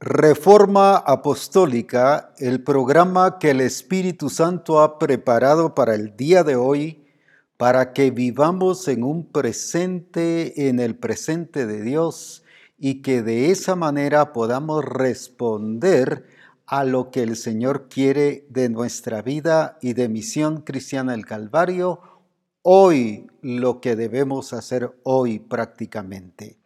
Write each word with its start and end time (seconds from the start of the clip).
Reforma 0.00 0.96
Apostólica, 0.96 2.32
el 2.38 2.62
programa 2.62 3.40
que 3.40 3.50
el 3.50 3.60
Espíritu 3.60 4.30
Santo 4.30 4.80
ha 4.80 4.96
preparado 4.96 5.74
para 5.74 5.96
el 5.96 6.16
día 6.16 6.44
de 6.44 6.54
hoy, 6.54 7.04
para 7.56 7.92
que 7.92 8.12
vivamos 8.12 8.86
en 8.86 9.02
un 9.02 9.26
presente, 9.26 10.68
en 10.68 10.78
el 10.78 10.94
presente 10.94 11.66
de 11.66 11.82
Dios, 11.82 12.44
y 12.78 13.02
que 13.02 13.22
de 13.22 13.50
esa 13.50 13.74
manera 13.74 14.32
podamos 14.32 14.84
responder 14.84 16.24
a 16.66 16.84
lo 16.84 17.10
que 17.10 17.24
el 17.24 17.34
Señor 17.34 17.88
quiere 17.88 18.46
de 18.50 18.68
nuestra 18.68 19.20
vida 19.20 19.78
y 19.82 19.94
de 19.94 20.08
Misión 20.08 20.60
Cristiana 20.60 21.10
del 21.10 21.26
Calvario, 21.26 22.00
hoy 22.62 23.26
lo 23.42 23.80
que 23.80 23.96
debemos 23.96 24.52
hacer 24.52 24.96
hoy 25.02 25.40
prácticamente. 25.40 26.56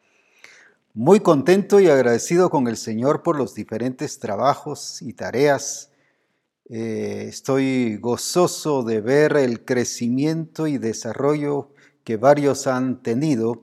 Muy 0.94 1.20
contento 1.20 1.80
y 1.80 1.88
agradecido 1.88 2.50
con 2.50 2.68
el 2.68 2.76
Señor 2.76 3.22
por 3.22 3.38
los 3.38 3.54
diferentes 3.54 4.18
trabajos 4.18 5.00
y 5.00 5.14
tareas. 5.14 5.90
Eh, 6.68 7.24
estoy 7.28 7.96
gozoso 7.96 8.82
de 8.82 9.00
ver 9.00 9.38
el 9.38 9.64
crecimiento 9.64 10.66
y 10.66 10.76
desarrollo 10.76 11.70
que 12.04 12.18
varios 12.18 12.66
han 12.66 13.02
tenido. 13.02 13.62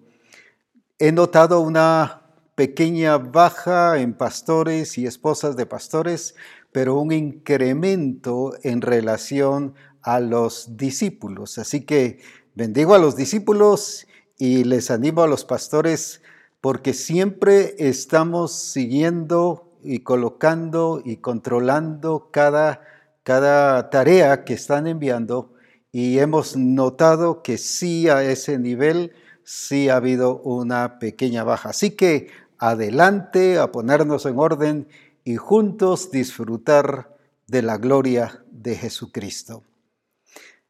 He 0.97 1.11
notado 1.11 1.61
una 1.61 2.23
pequeña 2.55 3.19
baja 3.19 3.99
en 3.99 4.15
pastores 4.15 4.97
y 4.97 5.05
esposas 5.05 5.55
de 5.55 5.67
pastores, 5.67 6.33
pero 6.71 6.99
un 6.99 7.11
incremento 7.11 8.53
en 8.63 8.81
relación 8.81 9.75
a 10.01 10.19
los 10.19 10.77
discípulos. 10.77 11.59
Así 11.59 11.85
que 11.85 12.21
bendigo 12.55 12.95
a 12.95 12.99
los 12.99 13.15
discípulos 13.15 14.07
y 14.39 14.63
les 14.63 14.89
animo 14.89 15.21
a 15.21 15.27
los 15.27 15.45
pastores 15.45 16.23
porque 16.61 16.93
siempre 16.93 17.75
estamos 17.77 18.53
siguiendo 18.53 19.69
y 19.83 19.99
colocando 19.99 21.01
y 21.03 21.17
controlando 21.17 22.29
cada, 22.31 22.81
cada 23.23 23.89
tarea 23.89 24.43
que 24.43 24.53
están 24.53 24.87
enviando 24.87 25.53
y 25.91 26.19
hemos 26.19 26.55
notado 26.57 27.41
que 27.41 27.57
sí 27.57 28.09
a 28.09 28.23
ese 28.23 28.59
nivel 28.59 29.13
sí 29.43 29.89
ha 29.89 29.95
habido 29.95 30.37
una 30.41 30.99
pequeña 30.99 31.43
baja. 31.43 31.69
Así 31.69 31.91
que 31.91 32.27
adelante 32.57 33.57
a 33.57 33.71
ponernos 33.71 34.25
en 34.25 34.37
orden 34.37 34.87
y 35.23 35.37
juntos 35.37 36.11
disfrutar 36.11 37.17
de 37.47 37.61
la 37.61 37.77
gloria 37.77 38.43
de 38.51 38.75
Jesucristo. 38.75 39.63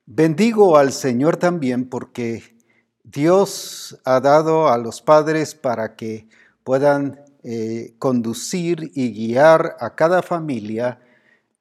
Bendigo 0.05 0.77
al 0.77 0.93
Señor 0.93 1.37
también 1.37 1.89
porque 1.89 2.58
Dios 3.03 3.99
ha 4.05 4.19
dado 4.19 4.67
a 4.67 4.77
los 4.77 5.01
padres 5.01 5.55
para 5.55 5.95
que 5.95 6.27
puedan 6.63 7.21
eh, 7.43 7.93
conducir 7.99 8.91
y 8.93 9.11
guiar 9.13 9.77
a 9.79 9.95
cada 9.95 10.21
familia. 10.21 10.99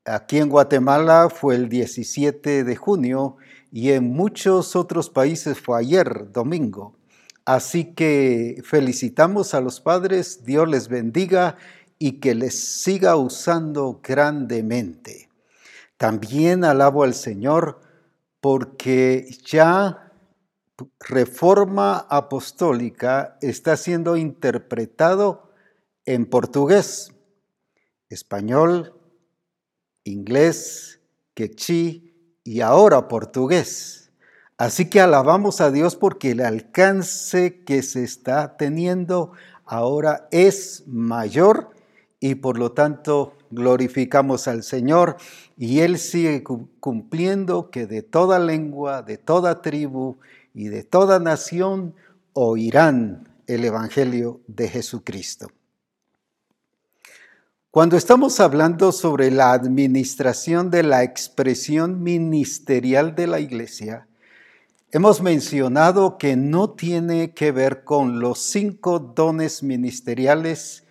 Aquí 0.04 0.38
en 0.38 0.48
Guatemala 0.48 1.28
fue 1.30 1.54
el 1.54 1.68
17 1.68 2.64
de 2.64 2.76
junio 2.76 3.36
y 3.70 3.92
en 3.92 4.10
muchos 4.10 4.74
otros 4.76 5.08
países 5.10 5.60
fue 5.60 5.78
ayer, 5.78 6.32
domingo. 6.32 6.96
Así 7.44 7.94
que 7.94 8.60
felicitamos 8.64 9.54
a 9.54 9.60
los 9.60 9.80
padres, 9.80 10.44
Dios 10.44 10.68
les 10.68 10.88
bendiga 10.88 11.56
y 11.98 12.20
que 12.20 12.34
les 12.34 12.82
siga 12.82 13.16
usando 13.16 14.00
grandemente. 14.02 15.28
También 15.96 16.64
alabo 16.64 17.04
al 17.04 17.14
Señor 17.14 17.80
porque 18.40 19.28
ya 19.46 20.07
reforma 21.00 21.98
apostólica 22.08 23.38
está 23.40 23.76
siendo 23.76 24.16
interpretado 24.16 25.52
en 26.04 26.26
portugués, 26.26 27.12
español, 28.08 28.94
inglés, 30.04 31.00
quechí 31.34 32.14
y 32.44 32.60
ahora 32.60 33.08
portugués. 33.08 34.10
Así 34.56 34.88
que 34.90 35.00
alabamos 35.00 35.60
a 35.60 35.70
Dios 35.70 35.96
porque 35.96 36.32
el 36.32 36.40
alcance 36.40 37.62
que 37.64 37.82
se 37.82 38.02
está 38.02 38.56
teniendo 38.56 39.32
ahora 39.64 40.28
es 40.32 40.84
mayor 40.86 41.70
y 42.20 42.36
por 42.36 42.58
lo 42.58 42.72
tanto 42.72 43.34
glorificamos 43.50 44.48
al 44.48 44.62
Señor 44.62 45.16
y 45.56 45.80
Él 45.80 45.98
sigue 45.98 46.42
cumpliendo 46.42 47.70
que 47.70 47.86
de 47.86 48.02
toda 48.02 48.38
lengua, 48.38 49.02
de 49.02 49.18
toda 49.18 49.62
tribu 49.62 50.18
y 50.54 50.68
de 50.68 50.82
toda 50.82 51.18
nación 51.18 51.94
oirán 52.32 53.28
el 53.46 53.64
Evangelio 53.64 54.40
de 54.46 54.68
Jesucristo. 54.68 55.48
Cuando 57.70 57.96
estamos 57.96 58.40
hablando 58.40 58.92
sobre 58.92 59.30
la 59.30 59.52
administración 59.52 60.70
de 60.70 60.82
la 60.82 61.02
expresión 61.02 62.02
ministerial 62.02 63.14
de 63.14 63.26
la 63.26 63.40
iglesia, 63.40 64.08
hemos 64.90 65.20
mencionado 65.20 66.16
que 66.18 66.34
no 66.34 66.70
tiene 66.70 67.34
que 67.34 67.52
ver 67.52 67.84
con 67.84 68.20
los 68.20 68.38
cinco 68.38 68.98
dones 68.98 69.62
ministeriales 69.62 70.84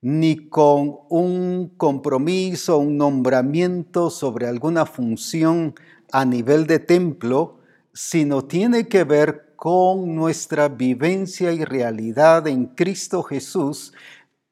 ni 0.00 0.48
con 0.48 0.98
un 1.08 1.72
compromiso, 1.76 2.78
un 2.78 2.98
nombramiento 2.98 4.10
sobre 4.10 4.46
alguna 4.46 4.86
función 4.86 5.74
a 6.12 6.24
nivel 6.24 6.66
de 6.66 6.78
templo, 6.78 7.57
sino 8.00 8.44
tiene 8.44 8.86
que 8.86 9.02
ver 9.02 9.54
con 9.56 10.14
nuestra 10.14 10.68
vivencia 10.68 11.50
y 11.50 11.64
realidad 11.64 12.46
en 12.46 12.66
Cristo 12.66 13.24
Jesús 13.24 13.92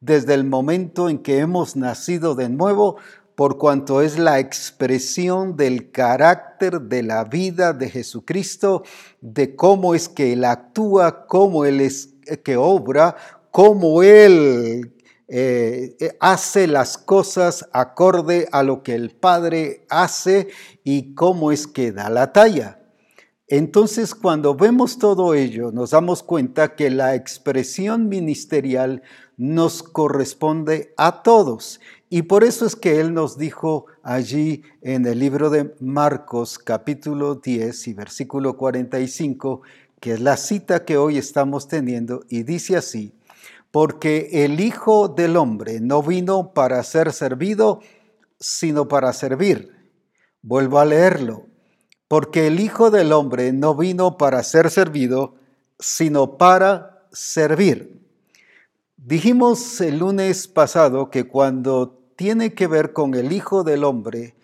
desde 0.01 0.35
el 0.35 0.43
momento 0.43 1.09
en 1.09 1.19
que 1.19 1.39
hemos 1.39 1.77
nacido 1.77 2.35
de 2.35 2.49
nuevo, 2.49 2.97
por 3.37 3.57
cuanto 3.57 4.03
es 4.03 4.19
la 4.19 4.41
expresión 4.41 5.57
del 5.57 5.93
carácter 5.93 6.81
de 6.81 7.05
la 7.05 7.23
vida 7.23 7.73
de 7.73 7.89
Jesucristo, 7.89 8.83
de 9.21 9.55
cómo 9.55 9.95
es 9.95 10.09
que 10.09 10.33
Él 10.33 10.45
actúa, 10.45 11.29
cómo 11.29 11.65
Él 11.65 11.81
es 11.81 12.15
que 12.45 12.57
obra, 12.57 13.15
cómo 13.53 14.03
Él 14.03 14.93
eh, 15.29 16.17
hace 16.19 16.67
las 16.67 16.99
cosas 16.99 17.69
acorde 17.73 18.49
a 18.51 18.65
lo 18.65 18.83
que 18.83 18.97
el 18.97 19.13
Padre 19.13 19.87
hace 19.89 20.49
y 20.83 21.15
cómo 21.15 21.53
es 21.53 21.69
que 21.69 21.93
da 21.93 22.11
la 22.11 22.33
talla. 22.33 22.81
Entonces, 23.49 24.17
cuando 24.17 24.57
vemos 24.57 24.99
todo 24.99 25.33
ello, 25.33 25.71
nos 25.71 25.91
damos 25.91 26.25
cuenta 26.25 26.75
que 26.75 26.91
la 26.91 27.15
expresión 27.15 28.09
ministerial 28.09 29.03
nos 29.37 29.85
corresponde 29.85 30.93
a 30.97 31.23
todos. 31.23 31.81
Y 32.11 32.23
por 32.23 32.43
eso 32.43 32.67
es 32.67 32.75
que 32.75 32.99
Él 32.99 33.15
nos 33.15 33.39
dijo 33.39 33.87
allí 34.03 34.63
en 34.83 35.07
el 35.07 35.21
libro 35.21 35.49
de 35.49 35.73
Marcos 35.79 36.59
capítulo 36.59 37.37
10 37.37 37.87
y 37.87 37.95
versículo 37.95 38.57
45, 38.57 39.63
que 40.01 40.15
es 40.15 40.21
la 40.21 40.37
cita 40.37 40.85
que 40.85 40.97
hoy 40.97 41.17
estamos 41.17 41.69
teniendo, 41.69 42.25
y 42.29 42.43
dice 42.43 42.77
así, 42.77 43.15
porque 43.71 44.45
el 44.45 44.59
Hijo 44.59 45.07
del 45.07 45.37
Hombre 45.37 45.81
no 45.81 46.03
vino 46.03 46.53
para 46.53 46.83
ser 46.83 47.13
servido, 47.13 47.79
sino 48.41 48.89
para 48.89 49.13
servir. 49.13 49.71
Vuelvo 50.43 50.81
a 50.81 50.85
leerlo 50.85 51.47
porque 52.09 52.47
el 52.47 52.61
Hijo 52.61 52.91
del 52.91 53.13
Hombre 53.13 53.53
no 53.53 53.75
vino 53.75 54.17
para 54.17 54.43
ser 54.43 54.71
servido, 54.71 55.35
sino 55.79 56.39
para 56.39 57.07
servir. 57.13 58.01
Dijimos 58.97 59.81
el 59.81 59.99
lunes 59.99 60.49
pasado 60.49 61.11
que 61.11 61.29
cuando 61.29 61.99
tiene 62.17 62.55
que 62.55 62.67
ver 62.67 62.93
con 62.93 63.15
el 63.15 63.33
Hijo 63.33 63.65
del 63.65 63.85
Hombre, 63.85 64.35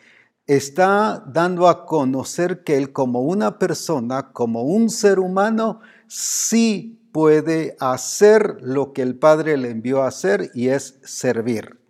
está 0.46 1.24
dando 1.26 1.68
a 1.68 1.86
conocer 1.86 2.64
que 2.64 2.76
Él 2.76 2.92
como 2.92 3.22
una 3.22 3.58
persona, 3.58 4.32
como 4.32 4.62
un 4.62 4.90
ser 4.90 5.18
humano, 5.18 5.80
sí 6.08 6.98
puede 7.12 7.76
hacer 7.78 8.56
lo 8.60 8.92
que 8.92 9.02
el 9.02 9.16
Padre 9.16 9.56
le 9.56 9.70
envió 9.70 10.02
a 10.02 10.08
hacer 10.08 10.50
y 10.54 10.68
es 10.68 10.98
servir. 11.04 11.81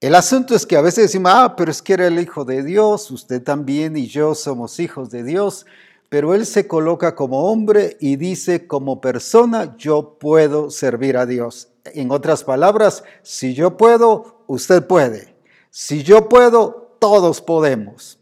El 0.00 0.14
asunto 0.14 0.54
es 0.54 0.64
que 0.64 0.76
a 0.76 0.80
veces 0.80 1.06
decimos, 1.06 1.32
ah, 1.34 1.56
pero 1.56 1.72
es 1.72 1.82
que 1.82 1.94
era 1.94 2.06
el 2.06 2.20
Hijo 2.20 2.44
de 2.44 2.62
Dios, 2.62 3.10
usted 3.10 3.42
también 3.42 3.96
y 3.96 4.06
yo 4.06 4.36
somos 4.36 4.78
hijos 4.78 5.10
de 5.10 5.24
Dios, 5.24 5.66
pero 6.08 6.34
Él 6.34 6.46
se 6.46 6.68
coloca 6.68 7.16
como 7.16 7.50
hombre 7.50 7.96
y 7.98 8.14
dice, 8.14 8.68
como 8.68 9.00
persona, 9.00 9.76
yo 9.76 10.16
puedo 10.20 10.70
servir 10.70 11.16
a 11.16 11.26
Dios. 11.26 11.70
En 11.84 12.12
otras 12.12 12.44
palabras, 12.44 13.02
si 13.22 13.54
yo 13.54 13.76
puedo, 13.76 14.44
usted 14.46 14.86
puede. 14.86 15.34
Si 15.70 16.04
yo 16.04 16.28
puedo, 16.28 16.96
todos 17.00 17.40
podemos. 17.40 18.20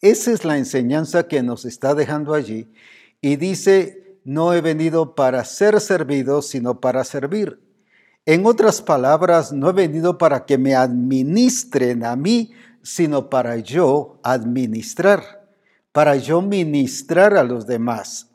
Esa 0.00 0.30
es 0.30 0.44
la 0.44 0.56
enseñanza 0.56 1.26
que 1.26 1.42
nos 1.42 1.64
está 1.64 1.96
dejando 1.96 2.34
allí 2.34 2.72
y 3.20 3.34
dice, 3.34 4.20
no 4.22 4.54
he 4.54 4.60
venido 4.60 5.16
para 5.16 5.44
ser 5.44 5.80
servido, 5.80 6.42
sino 6.42 6.80
para 6.80 7.02
servir. 7.02 7.67
En 8.28 8.44
otras 8.44 8.82
palabras, 8.82 9.54
no 9.54 9.70
he 9.70 9.72
venido 9.72 10.18
para 10.18 10.44
que 10.44 10.58
me 10.58 10.74
administren 10.74 12.04
a 12.04 12.14
mí, 12.14 12.52
sino 12.82 13.30
para 13.30 13.56
yo 13.56 14.20
administrar, 14.22 15.48
para 15.92 16.14
yo 16.16 16.42
ministrar 16.42 17.38
a 17.38 17.42
los 17.42 17.66
demás. 17.66 18.28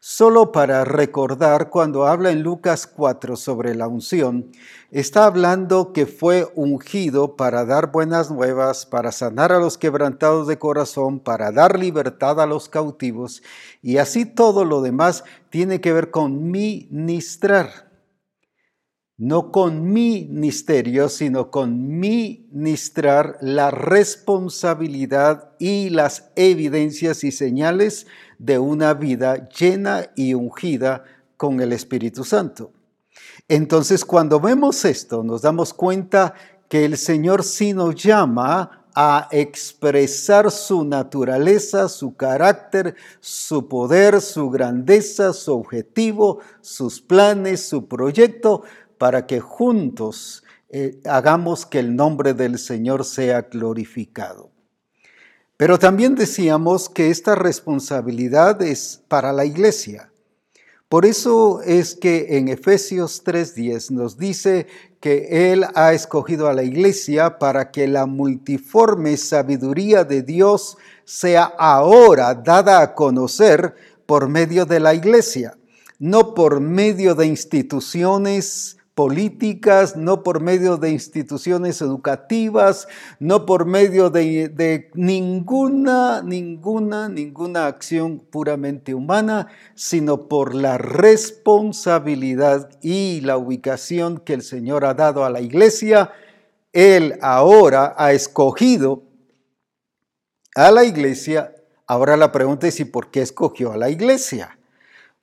Solo 0.00 0.50
para 0.50 0.86
recordar, 0.86 1.68
cuando 1.68 2.06
habla 2.06 2.30
en 2.30 2.42
Lucas 2.42 2.86
4 2.86 3.36
sobre 3.36 3.74
la 3.74 3.86
unción, 3.86 4.50
está 4.90 5.26
hablando 5.26 5.92
que 5.92 6.06
fue 6.06 6.50
ungido 6.54 7.36
para 7.36 7.66
dar 7.66 7.92
buenas 7.92 8.30
nuevas, 8.30 8.86
para 8.86 9.12
sanar 9.12 9.52
a 9.52 9.58
los 9.58 9.76
quebrantados 9.76 10.46
de 10.46 10.58
corazón, 10.58 11.20
para 11.20 11.52
dar 11.52 11.78
libertad 11.78 12.40
a 12.40 12.46
los 12.46 12.70
cautivos, 12.70 13.42
y 13.82 13.98
así 13.98 14.24
todo 14.24 14.64
lo 14.64 14.80
demás 14.80 15.22
tiene 15.50 15.82
que 15.82 15.92
ver 15.92 16.10
con 16.10 16.50
ministrar. 16.50 17.92
No 19.16 19.52
con 19.52 19.92
mi 19.92 20.26
ministerio, 20.28 21.08
sino 21.08 21.52
con 21.52 22.00
ministrar 22.00 23.38
la 23.40 23.70
responsabilidad 23.70 25.52
y 25.60 25.90
las 25.90 26.32
evidencias 26.34 27.22
y 27.22 27.30
señales 27.30 28.08
de 28.38 28.58
una 28.58 28.92
vida 28.92 29.48
llena 29.50 30.10
y 30.16 30.34
ungida 30.34 31.04
con 31.36 31.60
el 31.60 31.72
Espíritu 31.72 32.24
Santo. 32.24 32.72
Entonces, 33.46 34.04
cuando 34.04 34.40
vemos 34.40 34.84
esto, 34.84 35.22
nos 35.22 35.42
damos 35.42 35.72
cuenta 35.72 36.34
que 36.68 36.84
el 36.84 36.96
Señor 36.96 37.44
sí 37.44 37.72
nos 37.72 37.94
llama 37.94 38.84
a 38.96 39.28
expresar 39.32 40.50
su 40.50 40.84
naturaleza, 40.84 41.88
su 41.88 42.14
carácter, 42.16 42.94
su 43.20 43.68
poder, 43.68 44.20
su 44.20 44.50
grandeza, 44.50 45.32
su 45.32 45.52
objetivo, 45.52 46.40
sus 46.60 47.00
planes, 47.00 47.68
su 47.68 47.88
proyecto, 47.88 48.62
para 48.98 49.26
que 49.26 49.40
juntos 49.40 50.44
eh, 50.68 51.00
hagamos 51.04 51.66
que 51.66 51.78
el 51.78 51.94
nombre 51.94 52.34
del 52.34 52.58
Señor 52.58 53.04
sea 53.04 53.42
glorificado. 53.42 54.50
Pero 55.56 55.78
también 55.78 56.16
decíamos 56.16 56.88
que 56.88 57.10
esta 57.10 57.36
responsabilidad 57.36 58.60
es 58.60 59.00
para 59.08 59.32
la 59.32 59.44
iglesia. 59.44 60.10
Por 60.88 61.06
eso 61.06 61.62
es 61.62 61.94
que 61.94 62.38
en 62.38 62.48
Efesios 62.48 63.22
3:10 63.24 63.90
nos 63.90 64.18
dice 64.18 64.66
que 65.00 65.52
Él 65.52 65.64
ha 65.74 65.92
escogido 65.92 66.48
a 66.48 66.54
la 66.54 66.62
iglesia 66.62 67.38
para 67.38 67.70
que 67.70 67.86
la 67.86 68.06
multiforme 68.06 69.16
sabiduría 69.16 70.04
de 70.04 70.22
Dios 70.22 70.76
sea 71.04 71.44
ahora 71.44 72.34
dada 72.34 72.80
a 72.80 72.94
conocer 72.94 73.74
por 74.06 74.28
medio 74.28 74.66
de 74.66 74.80
la 74.80 74.94
iglesia, 74.94 75.56
no 75.98 76.34
por 76.34 76.60
medio 76.60 77.14
de 77.14 77.26
instituciones 77.26 78.76
políticas, 78.94 79.96
no 79.96 80.22
por 80.22 80.40
medio 80.40 80.76
de 80.76 80.90
instituciones 80.90 81.80
educativas, 81.80 82.86
no 83.18 83.44
por 83.44 83.66
medio 83.66 84.08
de, 84.08 84.90
ninguna, 84.94 86.22
ninguna, 86.22 87.08
ninguna 87.08 87.66
acción 87.66 88.20
puramente 88.20 88.94
humana, 88.94 89.48
sino 89.74 90.28
por 90.28 90.54
la 90.54 90.78
responsabilidad 90.78 92.70
y 92.82 93.20
la 93.22 93.36
ubicación 93.36 94.18
que 94.18 94.34
el 94.34 94.42
Señor 94.42 94.84
ha 94.84 94.94
dado 94.94 95.24
a 95.24 95.30
la 95.30 95.40
iglesia. 95.40 96.12
Él 96.72 97.18
ahora 97.20 97.94
ha 97.98 98.12
escogido 98.12 99.02
a 100.54 100.70
la 100.70 100.84
iglesia. 100.84 101.52
Ahora 101.86 102.16
la 102.16 102.30
pregunta 102.30 102.68
es, 102.68 102.78
¿y 102.78 102.84
por 102.84 103.10
qué 103.10 103.22
escogió 103.22 103.72
a 103.72 103.76
la 103.76 103.90
iglesia? 103.90 104.56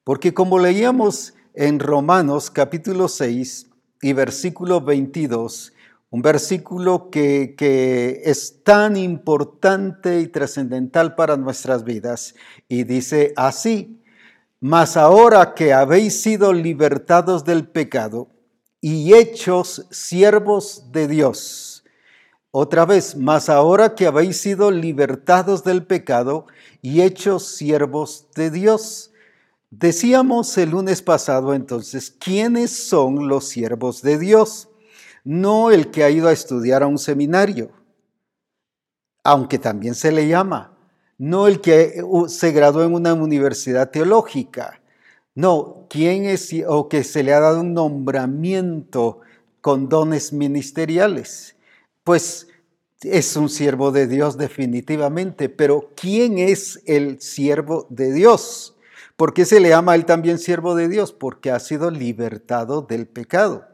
Porque 0.04 0.34
como 0.34 0.60
leíamos 0.60 1.36
en 1.54 1.80
Romanos 1.80 2.50
capítulo 2.50 3.08
6 3.08 3.68
y 4.02 4.14
versículo 4.14 4.82
22, 4.82 5.74
un 6.10 6.22
versículo 6.22 7.10
que, 7.10 8.22
es 8.24 8.64
tan 8.64 8.96
importante 8.98 10.22
y 10.22 10.28
trascendental 10.28 11.16
para 11.16 11.38
nuestras 11.38 11.84
vidas, 11.84 12.36
y 12.68 12.84
dice 12.84 13.34
así, 13.36 14.02
mas 14.60 14.96
ahora 14.96 15.54
que 15.54 15.74
habéis 15.74 16.22
sido 16.22 16.54
libertados 16.54 17.44
del 17.44 17.68
pecado 17.68 18.30
y 18.80 19.14
hechos 19.14 19.88
siervos 19.92 20.92
de 20.92 21.08
Dios, 21.08 21.84
otra 22.52 22.86
vez, 22.86 23.16
mas 23.16 23.50
ahora 23.50 23.96
que 23.96 24.08
habéis 24.08 24.38
sido 24.38 24.72
libertados 24.72 25.64
del 25.64 25.86
pecado 25.86 26.48
y 26.82 27.02
hechos 27.02 27.48
siervos 27.48 28.28
de 28.36 28.52
Dios, 28.52 29.11
Decíamos 29.72 30.58
el 30.58 30.72
lunes 30.72 31.02
pasado 31.02 31.54
entonces, 31.54 32.12
¿quiénes 32.12 32.72
son 32.72 33.30
los 33.30 33.48
siervos 33.48 34.02
de 34.02 34.20
Dios? 34.20 34.68
No 35.24 35.72
el 35.72 35.92
que 35.92 36.04
ha 36.04 36.10
ido 36.10 36.28
a 36.28 36.34
estudiar 36.34 36.84
a 36.84 36.88
un 36.88 36.98
seminario, 36.98 37.72
aunque 39.24 39.58
también 39.60 39.96
se 39.96 40.12
le 40.12 40.28
llama, 40.28 40.78
no 41.18 41.48
el 41.48 41.62
que 41.62 42.04
uh, 42.04 42.28
se 42.28 42.52
graduó 42.52 42.84
en 42.84 42.94
una 42.94 43.14
universidad 43.14 43.92
teológica, 43.92 44.82
no, 45.36 45.88
¿quién 45.90 46.26
es 46.26 46.54
o 46.68 46.90
que 46.90 47.06
se 47.06 47.24
le 47.24 47.34
ha 47.34 47.40
dado 47.40 47.62
un 47.62 47.74
nombramiento 47.74 49.22
con 49.62 49.88
dones 49.88 50.34
ministeriales? 50.34 51.56
Pues 52.04 52.50
es 53.02 53.38
un 53.38 53.48
siervo 53.48 53.94
de 53.94 54.08
Dios 54.08 54.38
definitivamente, 54.38 55.48
pero 55.48 55.92
¿quién 55.96 56.40
es 56.40 56.82
el 56.86 57.22
siervo 57.22 57.88
de 57.90 58.12
Dios? 58.12 58.71
¿Por 59.22 59.36
qué 59.36 59.46
se 59.46 59.60
le 59.60 59.70
llama 59.70 59.92
a 59.92 59.96
él 59.96 60.06
también 60.06 60.40
siervo 60.40 60.74
de 60.74 60.88
Dios? 60.88 61.14
Porque 61.14 61.52
ha 61.52 61.60
sido 61.60 61.92
libertado 61.92 62.82
del 62.82 63.06
pecado. 63.06 63.68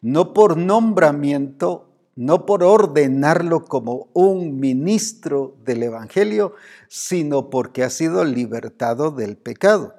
No 0.00 0.32
por 0.32 0.56
nombramiento, 0.56 1.90
no 2.14 2.46
por 2.46 2.62
ordenarlo 2.62 3.64
como 3.64 4.10
un 4.12 4.60
ministro 4.60 5.56
del 5.64 5.82
Evangelio, 5.82 6.54
sino 6.86 7.50
porque 7.50 7.82
ha 7.82 7.90
sido 7.90 8.24
libertado 8.24 9.10
del 9.10 9.36
pecado. 9.36 9.96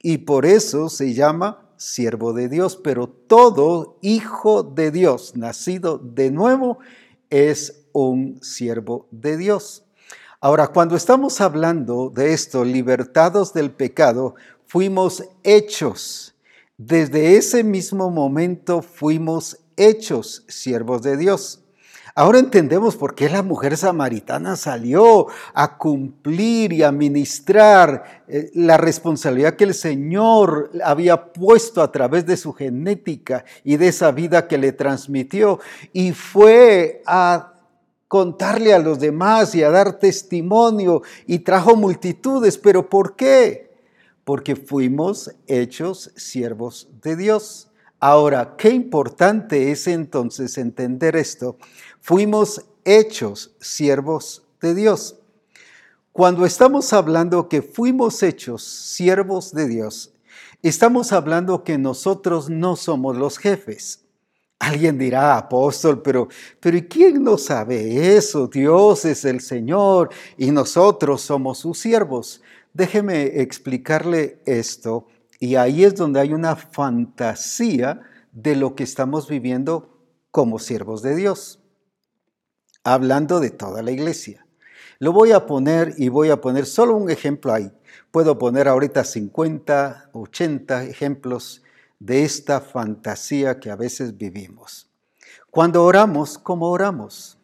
Y 0.00 0.16
por 0.16 0.46
eso 0.46 0.88
se 0.88 1.12
llama 1.12 1.68
siervo 1.76 2.32
de 2.32 2.48
Dios, 2.48 2.80
pero 2.82 3.08
todo 3.10 3.98
hijo 4.00 4.62
de 4.62 4.92
Dios 4.92 5.36
nacido 5.36 5.98
de 5.98 6.30
nuevo 6.30 6.78
es 7.28 7.86
un 7.92 8.42
siervo 8.42 9.08
de 9.10 9.36
Dios. 9.36 9.85
Ahora, 10.40 10.68
cuando 10.68 10.96
estamos 10.96 11.40
hablando 11.40 12.10
de 12.10 12.34
esto, 12.34 12.64
libertados 12.64 13.54
del 13.54 13.70
pecado, 13.70 14.34
fuimos 14.66 15.24
hechos. 15.42 16.34
Desde 16.76 17.36
ese 17.36 17.64
mismo 17.64 18.10
momento 18.10 18.82
fuimos 18.82 19.58
hechos 19.76 20.44
siervos 20.46 21.02
de 21.02 21.16
Dios. 21.16 21.62
Ahora 22.14 22.38
entendemos 22.38 22.96
por 22.96 23.14
qué 23.14 23.28
la 23.28 23.42
mujer 23.42 23.76
samaritana 23.76 24.56
salió 24.56 25.26
a 25.52 25.76
cumplir 25.76 26.72
y 26.72 26.82
a 26.82 26.90
ministrar 26.90 28.24
eh, 28.26 28.50
la 28.54 28.78
responsabilidad 28.78 29.56
que 29.56 29.64
el 29.64 29.74
Señor 29.74 30.70
había 30.82 31.32
puesto 31.32 31.82
a 31.82 31.92
través 31.92 32.24
de 32.24 32.38
su 32.38 32.54
genética 32.54 33.44
y 33.64 33.76
de 33.76 33.88
esa 33.88 34.12
vida 34.12 34.48
que 34.48 34.56
le 34.56 34.72
transmitió. 34.72 35.60
Y 35.92 36.12
fue 36.12 37.02
a 37.06 37.55
contarle 38.08 38.72
a 38.72 38.78
los 38.78 38.98
demás 39.00 39.54
y 39.54 39.62
a 39.62 39.70
dar 39.70 39.98
testimonio 39.98 41.02
y 41.26 41.40
trajo 41.40 41.76
multitudes. 41.76 42.58
¿Pero 42.58 42.88
por 42.88 43.16
qué? 43.16 43.74
Porque 44.24 44.56
fuimos 44.56 45.30
hechos 45.46 46.10
siervos 46.16 46.88
de 47.02 47.16
Dios. 47.16 47.70
Ahora, 47.98 48.56
qué 48.56 48.70
importante 48.70 49.70
es 49.70 49.86
entonces 49.86 50.58
entender 50.58 51.16
esto. 51.16 51.56
Fuimos 52.00 52.64
hechos 52.84 53.56
siervos 53.60 54.42
de 54.60 54.74
Dios. 54.74 55.16
Cuando 56.12 56.46
estamos 56.46 56.92
hablando 56.92 57.48
que 57.48 57.62
fuimos 57.62 58.22
hechos 58.22 58.62
siervos 58.62 59.52
de 59.52 59.68
Dios, 59.68 60.14
estamos 60.62 61.12
hablando 61.12 61.62
que 61.62 61.78
nosotros 61.78 62.48
no 62.48 62.76
somos 62.76 63.16
los 63.16 63.38
jefes. 63.38 64.05
Alguien 64.58 64.98
dirá, 64.98 65.36
apóstol, 65.36 66.00
pero, 66.02 66.28
pero 66.60 66.78
¿quién 66.88 67.22
no 67.22 67.36
sabe 67.36 68.16
eso? 68.16 68.48
Dios 68.48 69.04
es 69.04 69.24
el 69.24 69.40
Señor 69.40 70.10
y 70.38 70.50
nosotros 70.50 71.20
somos 71.20 71.58
sus 71.58 71.78
siervos. 71.78 72.40
Déjeme 72.72 73.40
explicarle 73.40 74.40
esto 74.46 75.06
y 75.38 75.56
ahí 75.56 75.84
es 75.84 75.94
donde 75.94 76.20
hay 76.20 76.32
una 76.32 76.56
fantasía 76.56 78.00
de 78.32 78.56
lo 78.56 78.74
que 78.74 78.84
estamos 78.84 79.28
viviendo 79.28 79.98
como 80.30 80.58
siervos 80.58 81.02
de 81.02 81.16
Dios, 81.16 81.60
hablando 82.84 83.40
de 83.40 83.50
toda 83.50 83.82
la 83.82 83.90
iglesia. 83.90 84.46
Lo 84.98 85.12
voy 85.12 85.32
a 85.32 85.46
poner 85.46 85.94
y 85.98 86.08
voy 86.08 86.30
a 86.30 86.40
poner 86.40 86.64
solo 86.64 86.96
un 86.96 87.10
ejemplo 87.10 87.52
ahí. 87.52 87.70
Puedo 88.10 88.38
poner 88.38 88.68
ahorita 88.68 89.04
50, 89.04 90.10
80 90.12 90.84
ejemplos 90.84 91.62
de 91.98 92.24
esta 92.24 92.60
fantasía 92.60 93.58
que 93.60 93.70
a 93.70 93.76
veces 93.76 94.16
vivimos. 94.16 94.90
Cuando 95.50 95.84
oramos, 95.84 96.38
¿cómo 96.38 96.70
oramos? 96.70 97.38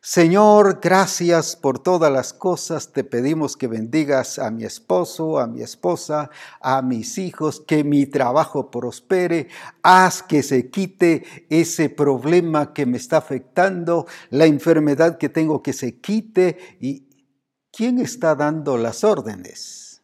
Señor, 0.00 0.80
gracias 0.82 1.56
por 1.56 1.78
todas 1.78 2.12
las 2.12 2.34
cosas. 2.34 2.92
Te 2.92 3.04
pedimos 3.04 3.56
que 3.56 3.68
bendigas 3.68 4.38
a 4.38 4.50
mi 4.50 4.64
esposo, 4.64 5.38
a 5.38 5.46
mi 5.46 5.62
esposa, 5.62 6.28
a 6.60 6.82
mis 6.82 7.16
hijos, 7.16 7.62
que 7.66 7.84
mi 7.84 8.04
trabajo 8.04 8.70
prospere. 8.70 9.48
Haz 9.82 10.22
que 10.22 10.42
se 10.42 10.68
quite 10.68 11.46
ese 11.48 11.88
problema 11.88 12.74
que 12.74 12.84
me 12.84 12.98
está 12.98 13.16
afectando, 13.16 14.06
la 14.28 14.44
enfermedad 14.44 15.16
que 15.16 15.30
tengo 15.30 15.62
que 15.62 15.72
se 15.72 15.98
quite. 16.00 16.76
¿Y 16.80 17.08
quién 17.72 17.98
está 17.98 18.34
dando 18.34 18.76
las 18.76 19.04
órdenes? 19.04 20.02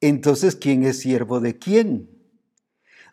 entonces 0.00 0.56
¿quién 0.56 0.82
es 0.82 1.00
siervo 1.00 1.40
de 1.40 1.58
quién? 1.58 2.19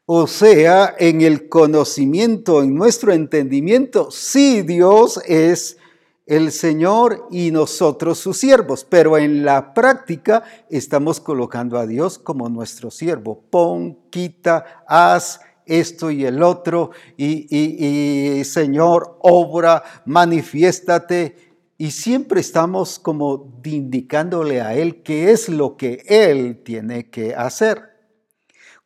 O 0.09 0.25
sea, 0.25 0.95
en 0.99 1.19
el 1.19 1.49
conocimiento, 1.49 2.63
en 2.63 2.73
nuestro 2.75 3.11
entendimiento, 3.11 4.09
sí 4.09 4.61
Dios 4.61 5.19
es 5.25 5.77
el 6.25 6.53
Señor 6.53 7.27
y 7.29 7.51
nosotros 7.51 8.17
sus 8.17 8.37
siervos, 8.37 8.87
pero 8.89 9.17
en 9.17 9.43
la 9.43 9.73
práctica 9.73 10.45
estamos 10.69 11.19
colocando 11.19 11.77
a 11.77 11.85
Dios 11.85 12.19
como 12.19 12.47
nuestro 12.47 12.89
siervo. 12.89 13.43
Pon, 13.49 13.97
quita, 14.09 14.85
haz 14.87 15.41
esto 15.65 16.09
y 16.09 16.23
el 16.23 16.41
otro, 16.41 16.91
y, 17.17 18.41
Señor, 18.45 19.17
obra, 19.19 19.83
manifiéstate. 20.05 21.35
Y 21.77 21.91
siempre 21.91 22.39
estamos 22.39 22.97
como 22.97 23.59
indicándole 23.65 24.61
a 24.61 24.73
Él 24.73 25.03
qué 25.03 25.31
es 25.31 25.49
lo 25.49 25.75
que 25.75 26.01
Él 26.07 26.61
tiene 26.63 27.09
que 27.09 27.35
hacer. 27.35 27.96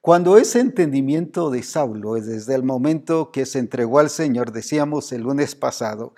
Cuando 0.01 0.37
ese 0.39 0.59
entendimiento 0.59 1.51
de 1.51 1.61
Saulo, 1.61 2.15
desde 2.15 2.55
el 2.55 2.63
momento 2.63 3.31
que 3.31 3.45
se 3.45 3.59
entregó 3.59 3.99
al 3.99 4.09
Señor, 4.09 4.51
decíamos 4.51 5.11
el 5.11 5.21
lunes 5.21 5.53
pasado, 5.53 6.15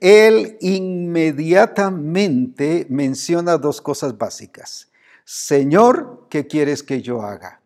él 0.00 0.56
inmediatamente 0.62 2.86
menciona 2.88 3.58
dos 3.58 3.82
cosas 3.82 4.16
básicas. 4.16 4.90
Señor, 5.26 6.28
¿qué 6.30 6.46
quieres 6.46 6.82
que 6.82 7.02
yo 7.02 7.20
haga? 7.20 7.60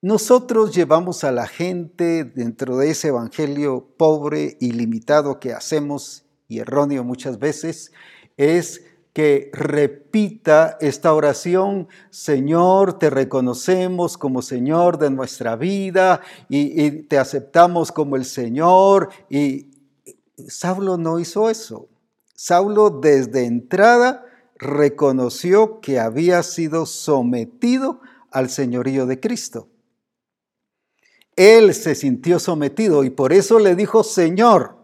Nosotros 0.00 0.76
llevamos 0.76 1.24
a 1.24 1.32
la 1.32 1.48
gente 1.48 2.22
dentro 2.22 2.76
de 2.76 2.90
ese 2.90 3.08
evangelio 3.08 3.96
pobre 3.96 4.56
y 4.60 4.70
limitado 4.70 5.40
que 5.40 5.52
hacemos 5.52 6.24
y 6.46 6.60
erróneo 6.60 7.02
muchas 7.02 7.40
veces, 7.40 7.90
es 8.36 8.84
que 9.12 9.50
repita 9.52 10.76
esta 10.80 11.12
oración, 11.12 11.88
Señor, 12.10 12.98
te 12.98 13.10
reconocemos 13.10 14.16
como 14.16 14.40
Señor 14.40 14.98
de 14.98 15.10
nuestra 15.10 15.56
vida 15.56 16.20
y, 16.48 16.90
te 17.02 17.18
aceptamos 17.18 17.90
como 17.90 18.16
el 18.16 18.24
Señor. 18.24 19.10
Y 19.28 19.70
Saulo 20.48 20.96
no 20.96 21.18
hizo 21.18 21.50
eso. 21.50 21.88
Saulo 22.34 22.90
desde 22.90 23.46
entrada 23.46 24.24
reconoció 24.56 25.80
que 25.80 25.98
había 25.98 26.42
sido 26.42 26.86
sometido 26.86 28.00
al 28.30 28.48
señorío 28.48 29.06
de 29.06 29.18
Cristo. 29.18 29.68
Él 31.34 31.74
se 31.74 31.94
sintió 31.94 32.38
sometido 32.38 33.02
y 33.02 33.10
por 33.10 33.32
eso 33.32 33.58
le 33.58 33.74
dijo 33.74 34.04
Señor. 34.04 34.76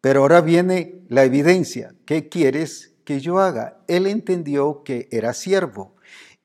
Pero 0.00 0.20
ahora 0.20 0.40
viene 0.40 1.02
la 1.08 1.24
evidencia. 1.24 1.94
¿Qué 2.06 2.28
quieres 2.28 2.87
que 3.08 3.20
yo 3.20 3.38
haga. 3.38 3.78
Él 3.86 4.06
entendió 4.06 4.82
que 4.84 5.08
era 5.10 5.32
siervo. 5.32 5.94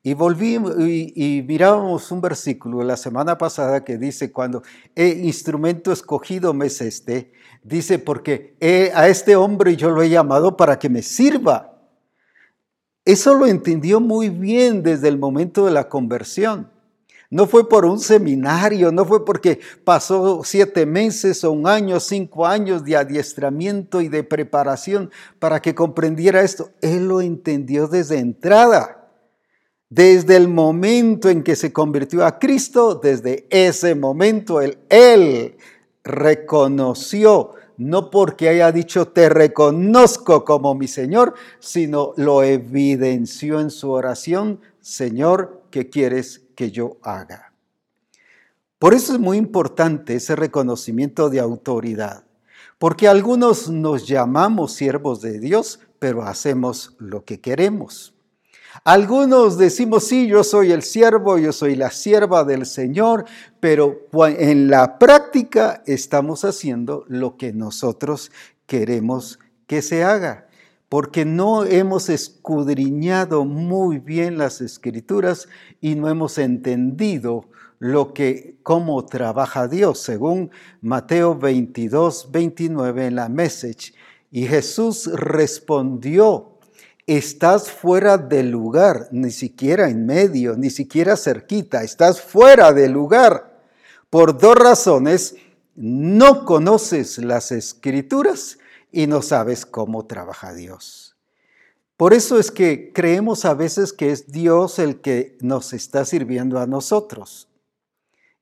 Y 0.01 0.13
volví 0.13 0.55
y, 1.13 1.41
mirábamos 1.41 2.10
un 2.10 2.22
versículo 2.22 2.82
la 2.84 2.96
semana 2.96 3.38
pasada 3.38 3.84
que 3.84 3.98
dice, 3.98 4.32
cuando 4.32 4.63
el 4.96 5.25
instrumento 5.25 5.91
escogido 5.91 6.53
me 6.53 6.67
es 6.67 6.79
este, 6.79 7.34
dice, 7.63 8.00
porque 8.00 8.55
a 8.96 9.10
este 9.10 9.36
hombre 9.36 9.75
yo 9.75 9.89
lo 9.89 10.01
he 10.01 10.10
llamado 10.10 10.55
para 10.55 10.79
que 10.79 10.88
me 10.88 11.01
sirva. 11.01 11.82
Eso 13.03 13.34
lo 13.34 13.46
entendió 13.46 14.00
muy 14.00 14.29
bien 14.29 14.84
desde 14.84 15.10
el 15.10 15.17
momento 15.17 15.65
de 15.65 15.72
la 15.72 15.89
conversión. 15.89 16.72
No 17.34 17.48
fue 17.48 17.68
por 17.68 17.84
un 17.84 18.00
seminario, 18.00 18.92
no 18.92 19.06
fue 19.06 19.25
porque 19.25 19.60
pasó 19.84 20.44
siete 20.44 20.86
meses 20.86 21.44
o 21.44 21.52
un 21.52 21.66
año, 21.66 22.00
cinco 22.00 22.46
años 22.46 22.86
de 22.86 22.96
adiestramiento 22.96 24.02
y 24.02 24.08
de 24.08 24.24
preparación 24.24 25.10
para 25.40 25.60
que 25.60 25.74
comprendiera 25.74 26.44
esto. 26.44 26.70
Él 26.80 27.08
lo 27.08 27.22
entendió 27.22 27.88
desde 27.88 28.20
entrada. 28.20 29.10
Desde 29.90 30.36
el 30.36 30.48
momento 30.48 31.28
en 31.28 31.42
que 31.42 31.56
se 31.56 31.74
convirtió 31.74 32.24
a 32.24 32.38
Cristo, 32.38 33.00
desde 33.02 33.48
ese 33.50 33.96
momento 33.96 34.62
él, 34.62 34.78
él 34.90 35.58
reconoció, 36.04 37.54
no 37.78 38.12
porque 38.12 38.48
haya 38.48 38.72
dicho 38.72 39.08
te 39.08 39.30
reconozco 39.30 40.46
como 40.46 40.75
mi 40.75 40.88
Señor, 40.88 41.34
sino 41.58 42.13
lo 42.16 42.44
evidenció 42.44 43.60
en 43.60 43.72
su 43.72 43.90
oración, 43.90 44.60
Señor, 44.82 45.63
¿qué 45.72 45.90
quieres 45.90 46.43
que 46.56 46.72
yo 46.72 46.98
haga. 47.02 47.54
Por 48.80 48.94
eso 48.94 49.14
es 49.14 49.20
muy 49.20 49.38
importante 49.38 50.16
ese 50.16 50.36
reconocimiento 50.36 51.30
de 51.30 51.40
autoridad, 51.40 52.26
porque 52.78 53.08
algunos 53.08 53.70
nos 53.70 54.08
llamamos 54.08 54.74
siervos 54.74 55.22
de 55.22 55.40
Dios, 55.40 55.80
pero 56.00 56.24
hacemos 56.24 56.96
lo 57.00 57.24
que 57.24 57.40
queremos. 57.40 58.14
Algunos 58.84 59.58
decimos, 59.58 60.06
sí, 60.06 60.28
yo 60.28 60.44
soy 60.44 60.72
el 60.72 60.82
siervo, 60.82 61.38
yo 61.38 61.54
soy 61.54 61.76
la 61.76 61.92
sierva 61.92 62.44
del 62.44 62.66
Señor, 62.66 63.26
pero 63.60 64.08
en 64.38 64.70
la 64.70 64.98
práctica 64.98 65.84
estamos 65.86 66.44
haciendo 66.44 67.06
lo 67.08 67.38
que 67.38 67.54
nosotros 67.54 68.32
queremos 68.66 69.40
que 69.68 69.82
se 69.82 70.04
haga 70.04 70.48
porque 70.94 71.26
no 71.26 71.66
hemos 71.66 72.08
escudriñado 72.08 73.46
muy 73.46 73.98
bien 73.98 74.38
las 74.38 74.62
escrituras 74.62 75.48
y 75.82 75.96
no 75.96 76.08
hemos 76.08 76.38
entendido 76.38 77.46
lo 77.80 78.14
que 78.14 78.58
cómo 78.62 79.04
trabaja 79.04 79.68
Dios, 79.68 80.02
según 80.02 80.52
Mateo 80.82 81.36
22, 81.36 82.30
29 82.32 83.08
en 83.08 83.16
la 83.16 83.28
message. 83.28 83.96
Y 84.30 84.46
Jesús 84.46 85.10
respondió, 85.12 86.60
estás 87.08 87.72
fuera 87.72 88.20
del 88.20 88.52
lugar, 88.52 89.08
ni 89.12 89.32
siquiera 89.32 89.90
en 89.90 90.06
medio, 90.06 90.56
ni 90.58 90.70
siquiera 90.70 91.18
cerquita, 91.18 91.82
estás 91.82 92.22
fuera 92.22 92.72
del 92.72 92.92
lugar. 92.92 93.64
Por 94.12 94.38
dos 94.38 94.56
razones, 94.56 95.38
no 95.76 96.46
conoces 96.46 97.18
las 97.18 97.52
escrituras 97.52 98.60
y 98.94 99.08
no 99.08 99.22
sabes 99.24 99.66
cómo 99.66 100.06
trabaja 100.06 100.54
Dios. 100.54 101.18
Por 101.98 102.14
eso 102.14 102.40
es 102.40 102.52
que 102.52 102.94
creemos 102.94 103.44
a 103.44 103.56
veces 103.56 103.92
que 103.92 104.12
es 104.12 104.32
Dios 104.32 104.78
el 104.80 105.02
que 105.02 105.38
nos 105.42 105.74
está 105.74 106.06
sirviendo 106.06 106.60
a 106.60 106.68
nosotros. 106.68 107.50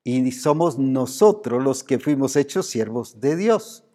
Y 0.03 0.31
somos 0.31 0.77
nosotros 0.77 1.63
los 1.63 1.84
que 1.84 2.00
fuimos 2.00 2.36
hechos 2.36 2.67
siervos 2.67 3.22
de 3.22 3.36
Dios. 3.38 3.86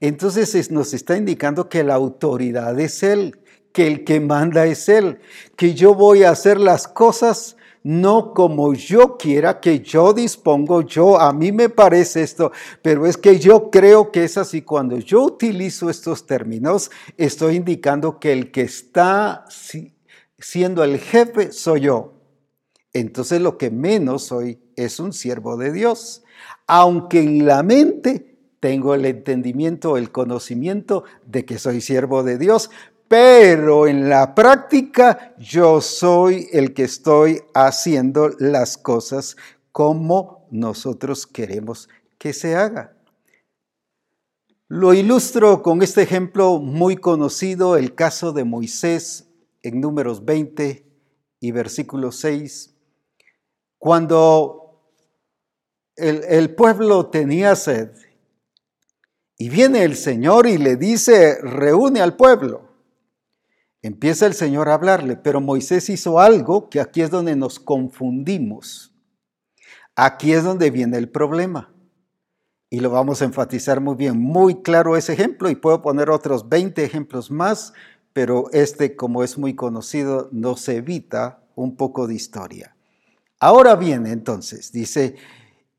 Entonces 0.00 0.70
nos 0.70 0.94
está 0.94 1.16
indicando 1.16 1.68
que 1.68 1.84
la 1.84 1.94
autoridad 1.94 2.78
es 2.80 3.02
Él, 3.02 3.38
que 3.72 3.86
el 3.86 4.04
que 4.04 4.20
manda 4.20 4.64
es 4.64 4.88
Él, 4.88 5.20
que 5.54 5.74
yo 5.74 5.94
voy 5.94 6.24
a 6.24 6.30
hacer 6.30 6.58
las 6.58 6.88
cosas 6.88 7.56
no 7.86 8.34
como 8.34 8.74
yo 8.74 9.16
quiera, 9.16 9.60
que 9.60 9.78
yo 9.78 10.12
dispongo, 10.12 10.82
yo, 10.82 11.20
a 11.20 11.32
mí 11.32 11.52
me 11.52 11.68
parece 11.68 12.24
esto, 12.24 12.50
pero 12.82 13.06
es 13.06 13.16
que 13.16 13.38
yo 13.38 13.70
creo 13.70 14.10
que 14.10 14.24
es 14.24 14.36
así. 14.36 14.62
Cuando 14.62 14.98
yo 14.98 15.22
utilizo 15.22 15.88
estos 15.88 16.26
términos, 16.26 16.90
estoy 17.16 17.54
indicando 17.54 18.18
que 18.18 18.32
el 18.32 18.50
que 18.50 18.62
está 18.62 19.44
siendo 20.36 20.82
el 20.82 20.98
jefe 20.98 21.52
soy 21.52 21.82
yo. 21.82 22.14
Entonces 22.92 23.40
lo 23.40 23.56
que 23.56 23.70
menos 23.70 24.24
soy 24.24 24.58
es 24.74 24.98
un 24.98 25.12
siervo 25.12 25.56
de 25.56 25.70
Dios, 25.70 26.24
aunque 26.66 27.20
en 27.20 27.46
la 27.46 27.62
mente 27.62 28.36
tengo 28.58 28.96
el 28.96 29.04
entendimiento, 29.04 29.96
el 29.96 30.10
conocimiento 30.10 31.04
de 31.24 31.44
que 31.44 31.56
soy 31.56 31.80
siervo 31.80 32.24
de 32.24 32.36
Dios, 32.36 32.68
pero 33.08 33.86
en 33.86 34.08
la 34.08 34.34
práctica 34.34 35.34
yo 35.38 35.80
soy 35.80 36.48
el 36.52 36.74
que 36.74 36.84
estoy 36.84 37.42
haciendo 37.54 38.30
las 38.38 38.76
cosas 38.76 39.36
como 39.72 40.46
nosotros 40.50 41.26
queremos 41.26 41.88
que 42.18 42.32
se 42.32 42.56
haga. 42.56 42.96
Lo 44.68 44.94
ilustro 44.94 45.62
con 45.62 45.82
este 45.82 46.02
ejemplo 46.02 46.58
muy 46.58 46.96
conocido, 46.96 47.76
el 47.76 47.94
caso 47.94 48.32
de 48.32 48.44
Moisés 48.44 49.28
en 49.62 49.80
números 49.80 50.24
20 50.24 50.84
y 51.38 51.50
versículo 51.52 52.10
6, 52.10 52.74
cuando 53.78 54.90
el, 55.94 56.24
el 56.24 56.54
pueblo 56.54 57.06
tenía 57.06 57.54
sed 57.54 57.90
y 59.38 59.48
viene 59.50 59.84
el 59.84 59.96
Señor 59.96 60.46
y 60.46 60.58
le 60.58 60.76
dice, 60.76 61.38
reúne 61.42 62.00
al 62.00 62.16
pueblo. 62.16 62.65
Empieza 63.82 64.26
el 64.26 64.34
Señor 64.34 64.68
a 64.68 64.74
hablarle, 64.74 65.16
pero 65.16 65.40
Moisés 65.40 65.88
hizo 65.90 66.18
algo 66.18 66.68
que 66.68 66.80
aquí 66.80 67.02
es 67.02 67.10
donde 67.10 67.36
nos 67.36 67.60
confundimos. 67.60 68.92
Aquí 69.94 70.32
es 70.32 70.44
donde 70.44 70.70
viene 70.70 70.98
el 70.98 71.08
problema. 71.08 71.72
Y 72.68 72.80
lo 72.80 72.90
vamos 72.90 73.22
a 73.22 73.26
enfatizar 73.26 73.80
muy 73.80 73.94
bien. 73.94 74.18
Muy 74.18 74.62
claro 74.62 74.96
ese 74.96 75.12
ejemplo 75.12 75.48
y 75.48 75.54
puedo 75.54 75.82
poner 75.82 76.10
otros 76.10 76.48
20 76.48 76.84
ejemplos 76.84 77.30
más, 77.30 77.72
pero 78.12 78.50
este, 78.52 78.96
como 78.96 79.22
es 79.22 79.38
muy 79.38 79.54
conocido, 79.54 80.28
nos 80.32 80.68
evita 80.68 81.42
un 81.54 81.76
poco 81.76 82.06
de 82.06 82.14
historia. 82.14 82.76
Ahora 83.38 83.76
viene 83.76 84.12
entonces, 84.12 84.72
dice, 84.72 85.16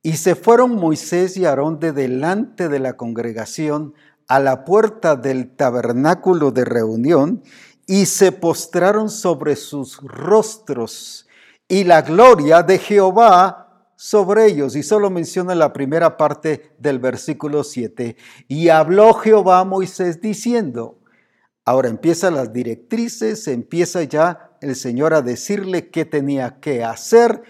y 0.04 0.14
se 0.14 0.36
fueron 0.36 0.76
Moisés 0.76 1.36
y 1.38 1.46
Aarón 1.46 1.80
de 1.80 1.92
delante 1.92 2.70
de 2.70 2.80
la 2.80 2.96
congregación 2.96 3.94
a 4.28 4.40
la 4.40 4.64
puerta 4.64 5.16
del 5.16 5.56
tabernáculo 5.56 6.52
de 6.52 6.66
reunión 6.66 7.44
y 7.88 8.06
se 8.06 8.34
postraron 8.34 9.10
sobre 9.10 9.56
sus 9.56 9.98
rostros 10.02 11.26
y 11.70 11.86
la 11.86 12.02
gloria 12.02 12.62
de 12.62 12.78
Jehová 12.78 13.92
sobre 13.96 14.46
ellos. 14.46 14.76
Y 14.76 14.84
solo 14.84 15.10
menciona 15.10 15.56
la 15.56 15.74
primera 15.74 16.18
parte 16.18 16.76
del 16.78 17.00
versículo 17.00 17.64
7. 17.64 18.18
Y 18.50 18.70
habló 18.70 19.14
Jehová 19.14 19.62
a 19.62 19.66
Moisés 19.66 20.22
diciendo, 20.22 21.00
ahora 21.66 21.88
empiezan 21.88 22.36
las 22.36 22.52
directrices, 22.52 23.48
empieza 23.48 24.04
ya 24.04 24.52
el 24.62 24.76
Señor 24.76 25.14
a 25.14 25.22
decirle 25.22 25.90
qué 25.90 26.04
tenía 26.04 26.60
que 26.60 26.84
hacer. 26.84 27.42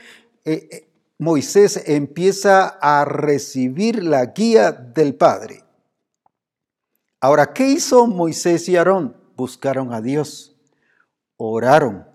Eh, 0.45 0.69
eh, 0.71 0.87
Moisés 1.17 1.81
empieza 1.87 2.67
a 2.67 3.03
recibir 3.03 4.03
la 4.03 4.27
guía 4.27 4.71
del 4.71 5.15
Padre. 5.15 5.63
Ahora, 7.19 7.53
¿qué 7.53 7.67
hizo 7.67 8.05
Moisés 8.05 8.69
y 8.69 8.75
Aarón? 8.75 9.26
Buscaron 9.37 9.93
a 9.93 10.01
Dios, 10.01 10.57
oraron. 11.37 12.07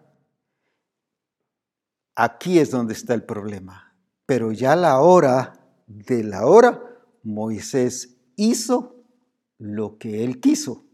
Aquí 2.17 2.59
es 2.59 2.73
donde 2.73 2.95
está 2.95 3.15
el 3.15 3.23
problema. 3.23 3.95
Pero 4.27 4.51
ya 4.51 4.75
la 4.75 4.99
hora 4.99 5.61
de 5.87 6.25
la 6.25 6.47
hora, 6.47 6.83
Moisés 7.23 8.17
hizo 8.35 8.97
lo 9.59 9.99
que 9.99 10.25
él 10.25 10.41
quiso. 10.41 10.85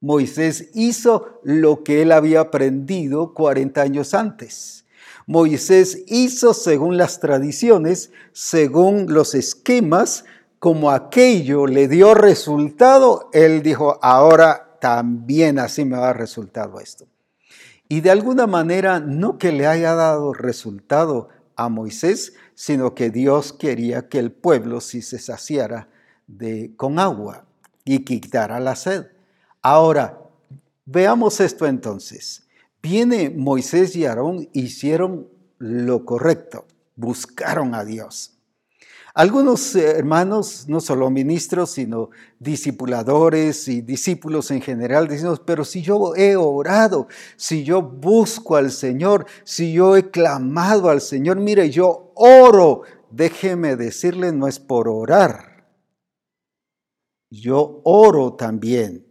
Moisés 0.00 0.70
hizo 0.72 1.38
lo 1.42 1.84
que 1.84 2.00
él 2.00 2.12
había 2.12 2.40
aprendido 2.40 3.34
40 3.34 3.82
años 3.82 4.14
antes. 4.14 4.86
Moisés 5.26 6.02
hizo 6.06 6.54
según 6.54 6.96
las 6.96 7.20
tradiciones, 7.20 8.10
según 8.32 9.12
los 9.12 9.34
esquemas, 9.34 10.24
como 10.58 10.90
aquello 10.90 11.66
le 11.66 11.88
dio 11.88 12.14
resultado, 12.14 13.28
él 13.34 13.62
dijo, 13.62 13.98
ahora 14.00 14.65
también 14.80 15.58
así 15.58 15.84
me 15.84 15.96
va 15.96 16.10
a 16.10 16.12
resultado 16.12 16.80
esto. 16.80 17.06
Y 17.88 18.00
de 18.00 18.10
alguna 18.10 18.46
manera, 18.46 19.00
no 19.00 19.38
que 19.38 19.52
le 19.52 19.66
haya 19.66 19.94
dado 19.94 20.32
resultado 20.32 21.28
a 21.54 21.68
Moisés, 21.68 22.34
sino 22.54 22.94
que 22.94 23.10
Dios 23.10 23.52
quería 23.52 24.08
que 24.08 24.18
el 24.18 24.32
pueblo 24.32 24.80
se 24.80 25.02
saciara 25.02 25.88
de, 26.26 26.72
con 26.76 26.98
agua 26.98 27.46
y 27.84 28.00
quitara 28.00 28.58
la 28.60 28.74
sed. 28.76 29.06
Ahora, 29.62 30.18
veamos 30.84 31.40
esto 31.40 31.66
entonces. 31.66 32.46
Viene 32.82 33.30
Moisés 33.30 33.96
y 33.96 34.04
Aarón, 34.04 34.48
hicieron 34.52 35.28
lo 35.58 36.04
correcto, 36.04 36.66
buscaron 36.94 37.74
a 37.74 37.84
Dios. 37.84 38.35
Algunos 39.16 39.74
hermanos, 39.74 40.66
no 40.68 40.78
solo 40.78 41.08
ministros, 41.08 41.70
sino 41.70 42.10
discipuladores 42.38 43.66
y 43.66 43.80
discípulos 43.80 44.50
en 44.50 44.60
general, 44.60 45.08
decimos, 45.08 45.40
pero 45.40 45.64
si 45.64 45.80
yo 45.80 46.14
he 46.14 46.36
orado, 46.36 47.08
si 47.34 47.64
yo 47.64 47.80
busco 47.80 48.56
al 48.56 48.70
Señor, 48.70 49.24
si 49.42 49.72
yo 49.72 49.96
he 49.96 50.10
clamado 50.10 50.90
al 50.90 51.00
Señor, 51.00 51.38
mire, 51.38 51.70
yo 51.70 52.12
oro, 52.14 52.82
déjeme 53.10 53.76
decirle, 53.76 54.32
no 54.32 54.48
es 54.48 54.60
por 54.60 54.86
orar. 54.86 55.66
Yo 57.30 57.80
oro 57.84 58.34
también 58.34 59.05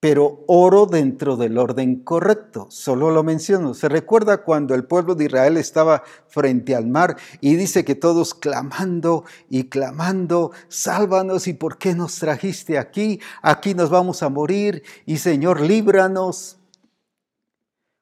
pero 0.00 0.44
oro 0.46 0.86
dentro 0.86 1.36
del 1.36 1.58
orden 1.58 2.04
correcto. 2.04 2.68
Solo 2.70 3.10
lo 3.10 3.24
menciono. 3.24 3.74
Se 3.74 3.88
recuerda 3.88 4.44
cuando 4.44 4.74
el 4.74 4.84
pueblo 4.84 5.14
de 5.14 5.24
Israel 5.24 5.56
estaba 5.56 6.04
frente 6.28 6.76
al 6.76 6.86
mar 6.86 7.16
y 7.40 7.56
dice 7.56 7.84
que 7.84 7.96
todos 7.96 8.34
clamando 8.34 9.24
y 9.50 9.64
clamando, 9.64 10.52
sálvanos 10.68 11.48
y 11.48 11.52
por 11.52 11.78
qué 11.78 11.94
nos 11.94 12.16
trajiste 12.18 12.78
aquí, 12.78 13.20
aquí 13.42 13.74
nos 13.74 13.90
vamos 13.90 14.22
a 14.22 14.28
morir 14.28 14.84
y 15.04 15.18
Señor, 15.18 15.60
líbranos. 15.60 16.58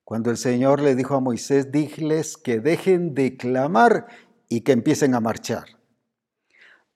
Cuando 0.04 0.30
el 0.30 0.36
Señor 0.36 0.80
le 0.80 0.94
dijo 0.94 1.14
a 1.14 1.20
Moisés, 1.20 1.72
diles 1.72 2.36
que 2.36 2.60
dejen 2.60 3.14
de 3.14 3.36
clamar 3.36 4.06
y 4.48 4.60
que 4.60 4.72
empiecen 4.72 5.14
a 5.14 5.20
marchar. 5.20 5.64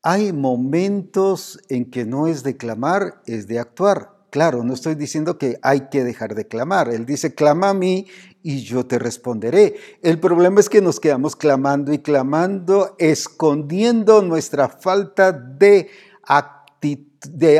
Hay 0.02 0.33
momentos 0.33 1.59
en 1.69 1.90
que 1.90 2.04
no 2.04 2.26
es 2.26 2.42
de 2.42 2.57
clamar, 2.57 3.21
es 3.26 3.49
de 3.49 3.59
actuar. 3.59 4.19
Claro, 4.30 4.62
no 4.62 4.74
estoy 4.74 4.94
diciendo 4.94 5.38
que 5.38 5.59
hay 5.61 5.88
que 5.90 6.05
dejar 6.05 6.37
de 6.37 6.46
clamar. 6.46 6.88
Él 6.88 7.05
dice, 7.05 7.35
clama 7.35 7.70
a 7.70 7.74
mí 7.74 8.07
y 8.42 8.62
yo 8.62 8.87
te 8.87 8.98
responderé. 8.98 9.74
El 10.02 10.20
problema 10.20 10.61
es 10.61 10.68
que 10.68 10.81
nos 10.81 11.00
quedamos 11.00 11.35
clamando 11.35 11.92
y 11.92 11.98
clamando, 11.98 12.94
escondiendo 12.98 14.22
nuestra 14.22 14.68
falta 14.68 15.33
de, 15.33 15.90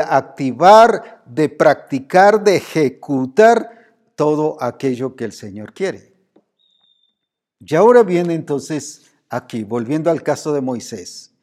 activar, 0.07 1.23
de 1.25 1.49
practicar, 1.49 2.41
de 2.41 2.55
ejecutar 2.55 3.69
todo 4.15 4.57
aquello 4.61 5.15
que 5.15 5.25
el 5.25 5.33
Señor 5.33 5.73
quiere. 5.73 6.13
Y 7.59 7.75
ahora 7.75 8.03
viene 8.03 8.33
entonces 8.33 9.11
aquí, 9.29 9.65
volviendo 9.65 10.09
al 10.09 10.23
caso 10.23 10.53
de 10.53 10.61
Moisés. 10.61 11.33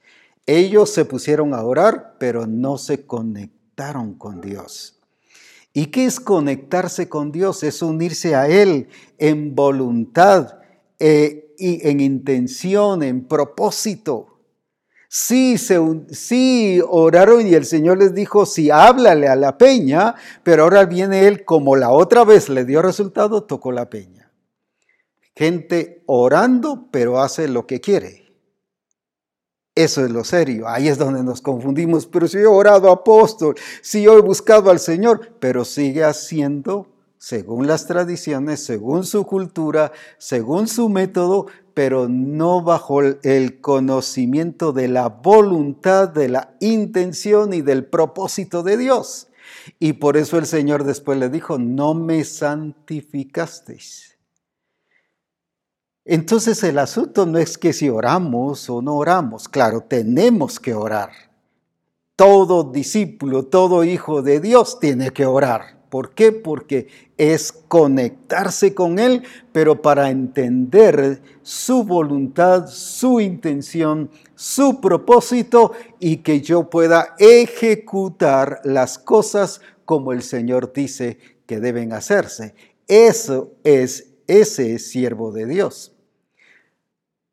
Ellos 0.46 0.90
se 0.90 1.04
pusieron 1.04 1.52
a 1.52 1.62
orar, 1.62 2.16
pero 2.18 2.46
no 2.46 2.78
se 2.78 3.04
conectaron 3.04 4.14
con 4.14 4.40
Dios. 4.40 4.97
¿Y 5.78 5.92
qué 5.92 6.06
es 6.06 6.18
conectarse 6.18 7.08
con 7.08 7.30
Dios? 7.30 7.62
Es 7.62 7.82
unirse 7.82 8.34
a 8.34 8.48
Él 8.48 8.88
en 9.16 9.54
voluntad 9.54 10.58
eh, 10.98 11.54
y 11.56 11.86
en 11.86 12.00
intención, 12.00 13.04
en 13.04 13.28
propósito. 13.28 14.40
Sí, 15.08 15.56
se, 15.56 15.78
sí, 16.10 16.82
oraron 16.84 17.46
y 17.46 17.54
el 17.54 17.64
Señor 17.64 17.98
les 17.98 18.12
dijo, 18.12 18.44
sí, 18.44 18.72
háblale 18.72 19.28
a 19.28 19.36
la 19.36 19.56
peña, 19.56 20.16
pero 20.42 20.64
ahora 20.64 20.84
viene 20.84 21.28
Él 21.28 21.44
como 21.44 21.76
la 21.76 21.90
otra 21.90 22.24
vez 22.24 22.48
le 22.48 22.64
dio 22.64 22.82
resultado, 22.82 23.44
tocó 23.44 23.70
la 23.70 23.88
peña. 23.88 24.32
Gente 25.36 26.02
orando, 26.06 26.88
pero 26.90 27.20
hace 27.20 27.46
lo 27.46 27.68
que 27.68 27.80
quiere. 27.80 28.27
Eso 29.78 30.04
es 30.04 30.10
lo 30.10 30.24
serio. 30.24 30.66
Ahí 30.66 30.88
es 30.88 30.98
donde 30.98 31.22
nos 31.22 31.40
confundimos. 31.40 32.04
Pero 32.04 32.26
si 32.26 32.38
yo 32.38 32.42
he 32.42 32.46
orado 32.46 32.90
apóstol, 32.90 33.54
si 33.80 34.02
yo 34.02 34.18
he 34.18 34.20
buscado 34.20 34.72
al 34.72 34.80
Señor, 34.80 35.34
pero 35.38 35.64
sigue 35.64 36.02
haciendo 36.02 36.88
según 37.16 37.68
las 37.68 37.86
tradiciones, 37.86 38.64
según 38.64 39.04
su 39.04 39.24
cultura, 39.24 39.92
según 40.18 40.66
su 40.66 40.88
método, 40.88 41.46
pero 41.74 42.08
no 42.08 42.60
bajo 42.60 43.02
el 43.02 43.60
conocimiento 43.60 44.72
de 44.72 44.88
la 44.88 45.10
voluntad, 45.10 46.08
de 46.08 46.28
la 46.28 46.56
intención 46.58 47.54
y 47.54 47.60
del 47.60 47.84
propósito 47.84 48.64
de 48.64 48.78
Dios. 48.78 49.28
Y 49.78 49.92
por 49.92 50.16
eso 50.16 50.38
el 50.38 50.46
Señor 50.46 50.82
después 50.82 51.20
le 51.20 51.28
dijo, 51.28 51.56
no 51.56 51.94
me 51.94 52.24
santificasteis. 52.24 54.17
Entonces 56.10 56.62
el 56.62 56.78
asunto 56.78 57.26
no 57.26 57.36
es 57.36 57.58
que 57.58 57.74
si 57.74 57.90
oramos 57.90 58.70
o 58.70 58.80
no 58.80 58.96
oramos, 58.96 59.46
claro, 59.46 59.82
tenemos 59.82 60.58
que 60.58 60.72
orar. 60.72 61.10
Todo 62.16 62.64
discípulo, 62.64 63.42
todo 63.42 63.84
hijo 63.84 64.22
de 64.22 64.40
Dios 64.40 64.80
tiene 64.80 65.10
que 65.10 65.26
orar. 65.26 65.82
¿Por 65.90 66.14
qué? 66.14 66.32
Porque 66.32 66.88
es 67.18 67.52
conectarse 67.52 68.72
con 68.74 68.98
Él, 68.98 69.22
pero 69.52 69.82
para 69.82 70.08
entender 70.08 71.20
su 71.42 71.84
voluntad, 71.84 72.68
su 72.68 73.20
intención, 73.20 74.10
su 74.34 74.80
propósito 74.80 75.72
y 76.00 76.18
que 76.18 76.40
yo 76.40 76.70
pueda 76.70 77.16
ejecutar 77.18 78.62
las 78.64 78.98
cosas 78.98 79.60
como 79.84 80.14
el 80.14 80.22
Señor 80.22 80.72
dice 80.72 81.18
que 81.44 81.60
deben 81.60 81.92
hacerse. 81.92 82.54
Eso 82.86 83.52
es, 83.62 84.14
ese 84.26 84.76
es 84.76 84.90
siervo 84.90 85.32
de 85.32 85.44
Dios 85.44 85.92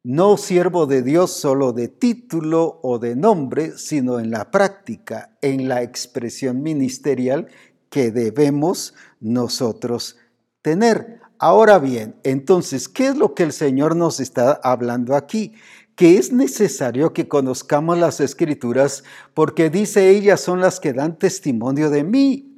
no 0.06 0.38
siervo 0.38 0.86
de 0.86 1.02
Dios 1.02 1.32
solo 1.32 1.74
de 1.74 1.88
título 1.88 2.80
o 2.84 3.00
de 3.00 3.16
nombre, 3.16 3.76
sino 3.76 4.20
en 4.20 4.30
la 4.30 4.52
práctica, 4.52 5.36
en 5.42 5.68
la 5.68 5.82
expresión 5.82 6.62
ministerial 6.62 7.48
que 7.90 8.12
debemos 8.12 8.94
nosotros 9.20 10.18
tener. 10.62 11.22
Ahora 11.40 11.80
bien, 11.80 12.18
entonces, 12.22 12.88
¿qué 12.88 13.08
es 13.08 13.18
lo 13.18 13.34
que 13.34 13.42
el 13.42 13.52
Señor 13.52 13.96
nos 13.96 14.20
está 14.20 14.52
hablando 14.52 15.16
aquí? 15.16 15.56
Que 15.96 16.20
es 16.20 16.32
necesario 16.32 17.12
que 17.12 17.28
conozcamos 17.28 17.98
las 17.98 18.20
escrituras 18.20 19.04
porque 19.34 19.72
dice 19.72 20.12
ellas 20.12 20.40
son 20.40 20.62
las 20.62 20.80
que 20.80 20.94
dan 20.94 21.18
testimonio 21.18 21.90
de 21.90 22.04
mí 22.04 22.55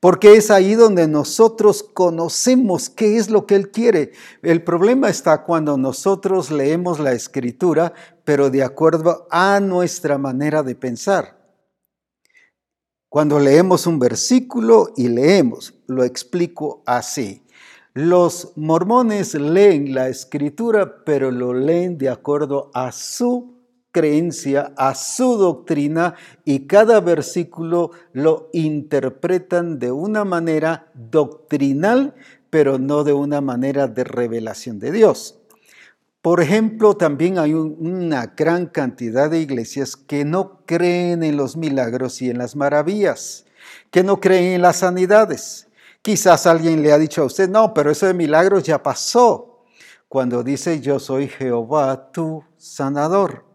porque 0.00 0.32
es 0.32 0.50
ahí 0.50 0.74
donde 0.74 1.06
nosotros 1.06 1.82
conocemos 1.82 2.88
qué 2.88 3.18
es 3.18 3.28
lo 3.28 3.46
que 3.46 3.54
Él 3.54 3.70
quiere. 3.70 4.12
El 4.42 4.64
problema 4.64 5.10
está 5.10 5.44
cuando 5.44 5.76
nosotros 5.76 6.50
leemos 6.50 6.98
la 6.98 7.12
escritura, 7.12 7.92
pero 8.24 8.48
de 8.48 8.64
acuerdo 8.64 9.28
a 9.30 9.60
nuestra 9.60 10.16
manera 10.16 10.62
de 10.62 10.74
pensar. 10.74 11.38
Cuando 13.10 13.38
leemos 13.38 13.86
un 13.86 13.98
versículo 13.98 14.92
y 14.96 15.08
leemos, 15.08 15.74
lo 15.86 16.02
explico 16.02 16.82
así. 16.86 17.42
Los 17.92 18.52
mormones 18.56 19.34
leen 19.34 19.94
la 19.94 20.08
escritura, 20.08 21.04
pero 21.04 21.30
lo 21.30 21.52
leen 21.52 21.98
de 21.98 22.08
acuerdo 22.08 22.70
a 22.72 22.92
su 22.92 23.59
creencia, 23.92 24.72
a 24.76 24.94
su 24.94 25.36
doctrina 25.36 26.14
y 26.44 26.66
cada 26.66 27.00
versículo 27.00 27.90
lo 28.12 28.48
interpretan 28.52 29.78
de 29.78 29.92
una 29.92 30.24
manera 30.24 30.90
doctrinal, 30.94 32.14
pero 32.50 32.78
no 32.78 33.04
de 33.04 33.12
una 33.12 33.40
manera 33.40 33.88
de 33.88 34.04
revelación 34.04 34.78
de 34.78 34.92
Dios. 34.92 35.40
Por 36.22 36.42
ejemplo, 36.42 36.96
también 36.96 37.38
hay 37.38 37.54
una 37.54 38.34
gran 38.36 38.66
cantidad 38.66 39.30
de 39.30 39.40
iglesias 39.40 39.96
que 39.96 40.24
no 40.26 40.60
creen 40.66 41.22
en 41.22 41.38
los 41.38 41.56
milagros 41.56 42.20
y 42.20 42.28
en 42.28 42.36
las 42.36 42.56
maravillas, 42.56 43.46
que 43.90 44.04
no 44.04 44.20
creen 44.20 44.52
en 44.52 44.62
las 44.62 44.78
sanidades. 44.78 45.68
Quizás 46.02 46.46
alguien 46.46 46.82
le 46.82 46.92
ha 46.92 46.98
dicho 46.98 47.22
a 47.22 47.26
usted, 47.26 47.48
no, 47.48 47.72
pero 47.72 47.90
eso 47.90 48.06
de 48.06 48.12
milagros 48.14 48.64
ya 48.64 48.82
pasó. 48.82 49.64
Cuando 50.08 50.42
dice, 50.42 50.80
yo 50.80 50.98
soy 50.98 51.28
Jehová, 51.28 52.10
tu 52.12 52.44
sanador. 52.58 53.49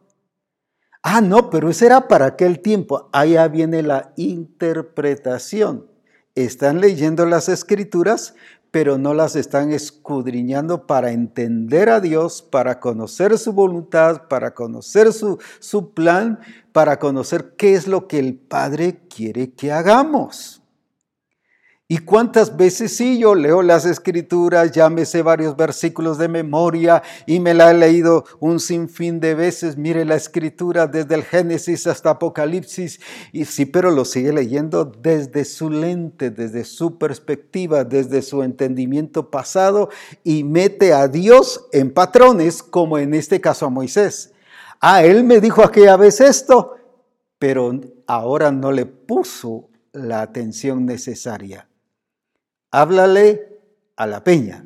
Ah, 1.07 1.21
no, 1.21 1.51
pero 1.51 1.69
eso 1.69 1.85
era 1.85 2.07
para 2.07 2.25
aquel 2.25 2.61
tiempo. 2.61 3.09
Allá 3.13 3.47
viene 3.47 3.83
la 3.83 4.11
interpretación. 4.15 5.85
Están 6.33 6.81
leyendo 6.81 7.27
las 7.27 7.47
escrituras, 7.47 8.33
pero 8.71 8.97
no 8.97 9.13
las 9.13 9.35
están 9.35 9.71
escudriñando 9.71 10.87
para 10.87 11.11
entender 11.11 11.91
a 11.91 11.99
Dios, 11.99 12.41
para 12.41 12.79
conocer 12.79 13.37
su 13.37 13.53
voluntad, 13.53 14.23
para 14.27 14.55
conocer 14.55 15.13
su, 15.13 15.37
su 15.59 15.93
plan, 15.93 16.39
para 16.71 16.97
conocer 16.97 17.53
qué 17.55 17.75
es 17.75 17.87
lo 17.87 18.07
que 18.07 18.17
el 18.17 18.33
Padre 18.33 19.01
quiere 19.07 19.51
que 19.53 19.71
hagamos. 19.71 20.64
¿Y 21.87 21.99
cuántas 21.99 22.57
veces 22.57 22.97
sí 22.97 23.19
yo 23.19 23.35
leo 23.35 23.61
las 23.61 23.85
escrituras, 23.85 24.71
ya 24.71 24.89
me 24.89 25.05
sé 25.05 25.21
varios 25.21 25.55
versículos 25.55 26.17
de 26.17 26.27
memoria 26.27 27.03
y 27.27 27.39
me 27.39 27.53
la 27.53 27.69
he 27.69 27.75
leído 27.75 28.25
un 28.39 28.59
sinfín 28.59 29.19
de 29.19 29.35
veces? 29.35 29.77
Mire 29.77 30.03
la 30.03 30.15
escritura 30.15 30.87
desde 30.87 31.13
el 31.13 31.23
Génesis 31.23 31.85
hasta 31.85 32.09
Apocalipsis 32.09 32.99
y 33.31 33.45
sí, 33.45 33.67
pero 33.67 33.91
lo 33.91 34.03
sigue 34.03 34.33
leyendo 34.33 34.85
desde 34.85 35.45
su 35.45 35.69
lente, 35.69 36.31
desde 36.31 36.63
su 36.63 36.97
perspectiva, 36.97 37.83
desde 37.83 38.23
su 38.23 38.41
entendimiento 38.41 39.29
pasado 39.29 39.89
y 40.23 40.43
mete 40.43 40.91
a 40.91 41.07
Dios 41.07 41.67
en 41.71 41.93
patrones 41.93 42.63
como 42.63 42.97
en 42.97 43.13
este 43.13 43.39
caso 43.41 43.67
a 43.67 43.69
Moisés. 43.69 44.33
Ah, 44.81 45.03
él 45.03 45.23
me 45.23 45.39
dijo 45.39 45.63
aquella 45.63 45.97
vez 45.97 46.19
esto, 46.19 46.77
pero 47.37 47.79
ahora 48.07 48.51
no 48.51 48.71
le 48.71 48.87
puso 48.87 49.69
la 49.93 50.23
atención 50.23 50.87
necesaria 50.87 51.69
háblale 52.75 53.61
a 53.95 54.05
la 54.05 54.25
peña. 54.25 54.65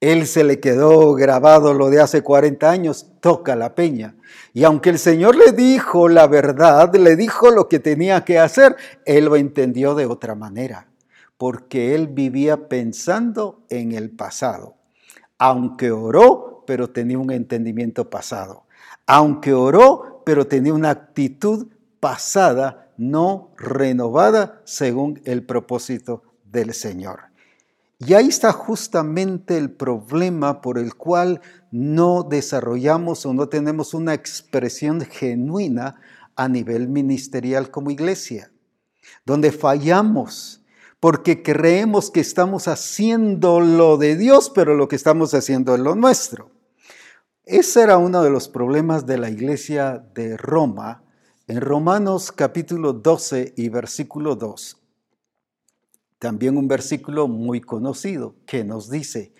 Él 0.00 0.26
se 0.26 0.44
le 0.44 0.60
quedó 0.60 1.14
grabado 1.14 1.72
lo 1.72 1.88
de 1.88 2.02
hace 2.02 2.20
40 2.20 2.70
años, 2.70 3.06
toca 3.20 3.56
la 3.56 3.74
peña. 3.74 4.16
Y 4.52 4.64
aunque 4.64 4.90
el 4.90 4.98
Señor 4.98 5.36
le 5.36 5.52
dijo 5.52 6.06
la 6.10 6.26
verdad, 6.26 6.94
le 6.94 7.16
dijo 7.16 7.50
lo 7.50 7.66
que 7.66 7.78
tenía 7.78 8.26
que 8.26 8.38
hacer, 8.38 8.76
él 9.06 9.24
lo 9.24 9.36
entendió 9.36 9.94
de 9.94 10.04
otra 10.04 10.34
manera, 10.34 10.88
porque 11.38 11.94
él 11.94 12.08
vivía 12.08 12.68
pensando 12.68 13.64
en 13.70 13.92
el 13.92 14.10
pasado. 14.10 14.74
Aunque 15.38 15.92
oró, 15.92 16.62
pero 16.66 16.90
tenía 16.90 17.18
un 17.18 17.30
entendimiento 17.30 18.10
pasado. 18.10 18.66
Aunque 19.06 19.54
oró, 19.54 20.22
pero 20.26 20.46
tenía 20.46 20.74
una 20.74 20.90
actitud 20.90 21.68
pasada, 22.00 22.92
no 22.98 23.54
renovada 23.56 24.60
según 24.64 25.22
el 25.24 25.42
propósito 25.46 26.22
del 26.54 26.72
Señor. 26.72 27.20
Y 27.98 28.14
ahí 28.14 28.28
está 28.28 28.52
justamente 28.52 29.58
el 29.58 29.70
problema 29.70 30.62
por 30.62 30.78
el 30.78 30.94
cual 30.94 31.42
no 31.70 32.22
desarrollamos 32.22 33.26
o 33.26 33.34
no 33.34 33.48
tenemos 33.48 33.92
una 33.92 34.14
expresión 34.14 35.02
genuina 35.02 35.96
a 36.36 36.48
nivel 36.48 36.88
ministerial 36.88 37.70
como 37.70 37.90
iglesia, 37.90 38.50
donde 39.26 39.52
fallamos 39.52 40.62
porque 41.04 41.42
creemos 41.42 42.10
que 42.10 42.20
estamos 42.20 42.66
haciendo 42.66 43.60
lo 43.60 43.98
de 43.98 44.16
Dios, 44.16 44.50
pero 44.54 44.74
lo 44.74 44.88
que 44.88 44.96
estamos 44.96 45.34
haciendo 45.34 45.74
es 45.74 45.80
lo 45.80 45.94
nuestro. 45.94 46.50
Ese 47.44 47.82
era 47.82 47.98
uno 47.98 48.22
de 48.22 48.30
los 48.30 48.48
problemas 48.48 49.04
de 49.04 49.18
la 49.18 49.28
iglesia 49.28 50.02
de 50.14 50.38
Roma 50.38 51.04
en 51.46 51.60
Romanos 51.60 52.32
capítulo 52.32 52.94
12 52.94 53.52
y 53.54 53.68
versículo 53.68 54.34
2. 54.34 54.83
También 56.24 56.56
un 56.56 56.68
versículo 56.68 57.28
muy 57.28 57.60
conocido 57.60 58.34
que 58.46 58.64
nos 58.64 58.88
dice, 58.88 59.34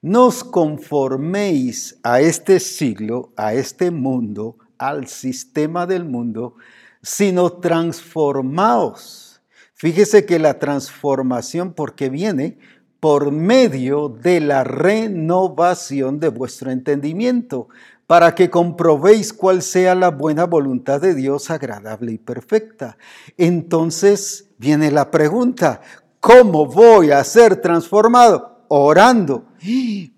no 0.00 0.26
os 0.26 0.44
conforméis 0.44 1.98
a 2.04 2.20
este 2.20 2.60
siglo, 2.60 3.32
a 3.34 3.52
este 3.52 3.90
mundo, 3.90 4.56
al 4.78 5.08
sistema 5.08 5.88
del 5.88 6.04
mundo, 6.04 6.54
sino 7.02 7.54
transformaos. 7.54 9.42
Fíjese 9.74 10.24
que 10.24 10.38
la 10.38 10.60
transformación, 10.60 11.72
porque 11.72 12.08
viene 12.08 12.58
por 13.00 13.32
medio 13.32 14.08
de 14.08 14.38
la 14.38 14.62
renovación 14.62 16.20
de 16.20 16.28
vuestro 16.28 16.70
entendimiento, 16.70 17.66
para 18.10 18.34
que 18.34 18.50
comprobéis 18.50 19.32
cuál 19.32 19.62
sea 19.62 19.94
la 19.94 20.10
buena 20.10 20.44
voluntad 20.44 21.00
de 21.00 21.14
Dios 21.14 21.48
agradable 21.48 22.10
y 22.10 22.18
perfecta. 22.18 22.98
Entonces 23.36 24.48
viene 24.58 24.90
la 24.90 25.12
pregunta, 25.12 25.80
¿Cómo 26.20 26.66
voy 26.66 27.10
a 27.10 27.24
ser 27.24 27.56
transformado? 27.62 28.64
Orando. 28.68 29.46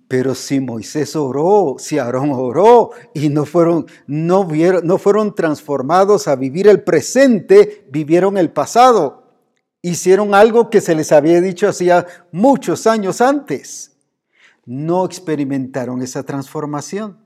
Pero 0.08 0.34
si 0.34 0.60
Moisés 0.60 1.16
oró, 1.16 1.76
si 1.78 1.98
Aarón 1.98 2.32
oró 2.32 2.90
y 3.14 3.28
no 3.28 3.46
fueron, 3.46 3.86
no, 4.06 4.44
vieron, 4.44 4.86
no 4.86 4.98
fueron 4.98 5.34
transformados 5.34 6.28
a 6.28 6.36
vivir 6.36 6.68
el 6.68 6.82
presente, 6.82 7.86
vivieron 7.90 8.36
el 8.36 8.50
pasado. 8.50 9.22
Hicieron 9.80 10.34
algo 10.34 10.68
que 10.70 10.80
se 10.80 10.94
les 10.94 11.12
había 11.12 11.40
dicho 11.40 11.68
hacía 11.68 12.06
muchos 12.30 12.86
años 12.86 13.20
antes. 13.20 13.96
No 14.66 15.04
experimentaron 15.04 16.02
esa 16.02 16.24
transformación. 16.24 17.18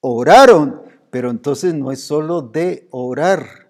Oraron, 0.00 0.82
pero 1.10 1.30
entonces 1.30 1.72
no 1.74 1.92
es 1.92 2.02
solo 2.02 2.42
de 2.42 2.88
orar, 2.90 3.61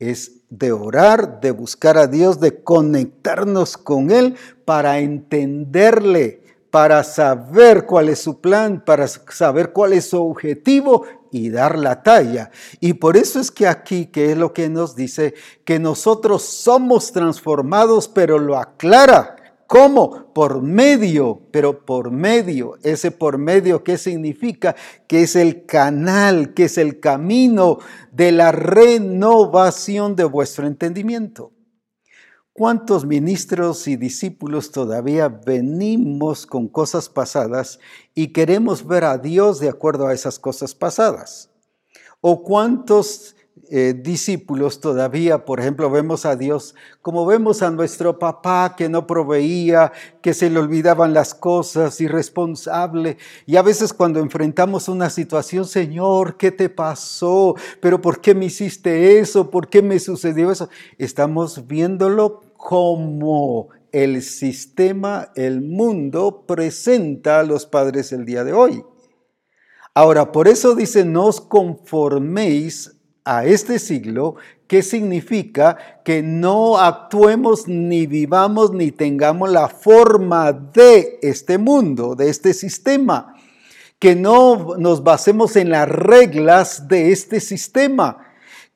es 0.00 0.32
de 0.48 0.72
orar, 0.72 1.40
de 1.40 1.52
buscar 1.52 1.96
a 1.96 2.08
Dios, 2.08 2.40
de 2.40 2.64
conectarnos 2.64 3.76
con 3.76 4.10
Él 4.10 4.34
para 4.64 4.98
entenderle, 4.98 6.42
para 6.70 7.04
saber 7.04 7.86
cuál 7.86 8.08
es 8.08 8.20
su 8.20 8.40
plan, 8.40 8.82
para 8.84 9.06
saber 9.06 9.72
cuál 9.72 9.92
es 9.92 10.10
su 10.10 10.20
objetivo 10.20 11.04
y 11.30 11.50
dar 11.50 11.78
la 11.78 12.02
talla. 12.02 12.50
Y 12.80 12.94
por 12.94 13.16
eso 13.16 13.38
es 13.38 13.50
que 13.50 13.68
aquí, 13.68 14.06
que 14.06 14.32
es 14.32 14.38
lo 14.38 14.52
que 14.52 14.68
nos 14.68 14.96
dice, 14.96 15.34
que 15.64 15.78
nosotros 15.78 16.42
somos 16.42 17.12
transformados, 17.12 18.08
pero 18.08 18.38
lo 18.38 18.56
aclara 18.56 19.36
¿Cómo? 19.70 20.32
Por 20.34 20.62
medio, 20.62 21.42
pero 21.52 21.86
por 21.86 22.10
medio. 22.10 22.76
Ese 22.82 23.12
por 23.12 23.38
medio, 23.38 23.84
¿qué 23.84 23.98
significa? 23.98 24.74
Que 25.06 25.22
es 25.22 25.36
el 25.36 25.64
canal, 25.64 26.54
que 26.54 26.64
es 26.64 26.76
el 26.76 26.98
camino 26.98 27.78
de 28.10 28.32
la 28.32 28.50
renovación 28.50 30.16
de 30.16 30.24
vuestro 30.24 30.66
entendimiento. 30.66 31.52
¿Cuántos 32.52 33.06
ministros 33.06 33.86
y 33.86 33.94
discípulos 33.94 34.72
todavía 34.72 35.28
venimos 35.28 36.46
con 36.46 36.66
cosas 36.66 37.08
pasadas 37.08 37.78
y 38.12 38.32
queremos 38.32 38.84
ver 38.84 39.04
a 39.04 39.18
Dios 39.18 39.60
de 39.60 39.68
acuerdo 39.68 40.08
a 40.08 40.14
esas 40.14 40.40
cosas 40.40 40.74
pasadas? 40.74 41.48
¿O 42.20 42.42
cuántos 42.42 43.36
eh, 43.72 43.94
discípulos 43.96 44.80
todavía, 44.80 45.44
por 45.44 45.60
ejemplo, 45.60 45.88
vemos 45.90 46.26
a 46.26 46.34
Dios 46.34 46.74
como 47.02 47.24
vemos 47.24 47.62
a 47.62 47.70
nuestro 47.70 48.18
papá 48.18 48.74
que 48.76 48.88
no 48.88 49.06
proveía, 49.06 49.92
que 50.22 50.34
se 50.34 50.50
le 50.50 50.58
olvidaban 50.58 51.14
las 51.14 51.34
cosas, 51.34 52.00
irresponsable. 52.00 53.16
Y 53.46 53.56
a 53.56 53.62
veces 53.62 53.92
cuando 53.92 54.18
enfrentamos 54.18 54.88
una 54.88 55.08
situación, 55.08 55.66
Señor, 55.66 56.36
¿qué 56.36 56.50
te 56.50 56.68
pasó? 56.68 57.54
¿Pero 57.80 58.00
por 58.00 58.20
qué 58.20 58.34
me 58.34 58.46
hiciste 58.46 59.20
eso? 59.20 59.50
¿Por 59.50 59.68
qué 59.68 59.82
me 59.82 60.00
sucedió 60.00 60.50
eso? 60.50 60.68
Estamos 60.98 61.68
viéndolo 61.68 62.42
como 62.56 63.68
el 63.92 64.22
sistema, 64.22 65.30
el 65.36 65.60
mundo 65.60 66.44
presenta 66.46 67.38
a 67.38 67.44
los 67.44 67.66
padres 67.66 68.12
el 68.12 68.24
día 68.24 68.42
de 68.42 68.52
hoy. 68.52 68.84
Ahora, 69.94 70.32
por 70.32 70.48
eso 70.48 70.74
dice, 70.74 71.04
no 71.04 71.26
os 71.26 71.40
conforméis 71.40 72.99
a 73.24 73.44
este 73.44 73.78
siglo, 73.78 74.36
¿qué 74.66 74.82
significa? 74.82 75.76
Que 76.04 76.22
no 76.22 76.78
actuemos 76.78 77.68
ni 77.68 78.06
vivamos 78.06 78.72
ni 78.72 78.90
tengamos 78.90 79.50
la 79.50 79.68
forma 79.68 80.52
de 80.52 81.18
este 81.22 81.58
mundo, 81.58 82.14
de 82.14 82.30
este 82.30 82.54
sistema, 82.54 83.34
que 83.98 84.16
no 84.16 84.76
nos 84.78 85.04
basemos 85.04 85.56
en 85.56 85.70
las 85.70 85.88
reglas 85.88 86.88
de 86.88 87.12
este 87.12 87.40
sistema 87.40 88.30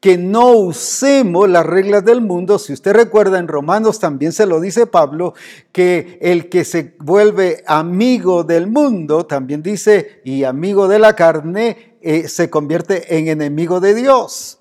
que 0.05 0.19
no 0.19 0.51
usemos 0.51 1.49
las 1.49 1.65
reglas 1.65 2.05
del 2.05 2.21
mundo. 2.21 2.59
Si 2.59 2.75
usted 2.75 2.93
recuerda 2.93 3.39
en 3.39 3.49
Romanos 3.49 4.01
también 4.01 4.33
se 4.33 4.45
lo 4.45 4.61
dice 4.61 4.87
Pablo, 4.87 5.33
que 5.73 6.19
el 6.21 6.51
que 6.51 6.67
se 6.67 6.95
vuelve 6.99 7.65
amigo 7.67 8.45
del 8.45 8.67
mundo, 8.67 9.25
también 9.25 9.63
dice, 9.63 10.21
y 10.23 10.45
amigo 10.45 10.89
de 10.89 10.99
la 10.99 11.17
carne, 11.17 11.94
eh, 12.05 12.29
se 12.29 12.51
convierte 12.51 13.17
en 13.17 13.29
enemigo 13.29 13.81
de 13.81 13.95
Dios. 13.95 14.61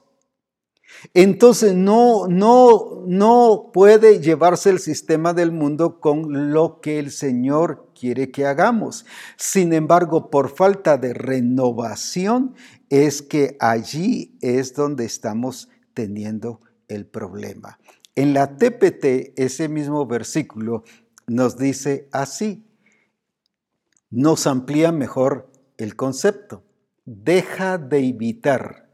Entonces 1.13 1.73
no, 1.73 2.27
no, 2.27 3.03
no 3.06 3.71
puede 3.73 4.21
llevarse 4.21 4.69
el 4.69 4.79
sistema 4.79 5.34
del 5.34 5.51
mundo 5.51 5.99
con 5.99 6.53
lo 6.53 6.79
que 6.79 6.99
el 6.99 7.12
Señor 7.12 7.89
quiere 7.99 8.32
que 8.32 8.45
hagamos. 8.45 9.06
Sin 9.36 9.73
embargo, 9.73 10.29
por 10.29 10.56
falta 10.56 10.97
de 10.97 11.13
renovación 11.13 12.56
es 12.89 13.21
que 13.21 13.58
allí 13.60 14.38
es 14.41 14.73
donde 14.73 15.03
estamos 15.03 15.67
teniendo 15.93 16.62
el 16.88 17.06
problema. 17.06 17.79
En 18.15 18.34
la 18.34 18.56
TPT, 18.56 19.34
ese 19.36 19.67
mismo 19.67 20.06
versículo 20.06 20.84
nos 21.27 21.58
dice 21.58 22.08
así, 22.13 22.65
nos 24.10 24.47
amplía 24.47 24.91
mejor 24.91 25.51
el 25.77 25.95
concepto. 25.95 26.63
Deja 27.05 27.77
de 27.77 27.99
evitar 27.99 28.89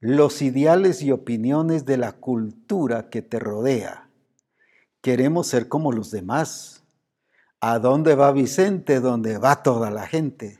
los 0.00 0.42
ideales 0.42 1.00
y 1.02 1.12
opiniones 1.12 1.86
de 1.86 1.96
la 1.96 2.12
cultura 2.12 3.08
que 3.08 3.22
te 3.22 3.38
rodea. 3.38 4.10
Queremos 5.00 5.46
ser 5.46 5.68
como 5.68 5.92
los 5.92 6.10
demás. 6.10 6.82
¿A 7.60 7.78
dónde 7.78 8.16
va 8.16 8.32
Vicente? 8.32 8.98
Donde 8.98 9.38
va 9.38 9.62
toda 9.62 9.92
la 9.92 10.08
gente. 10.08 10.58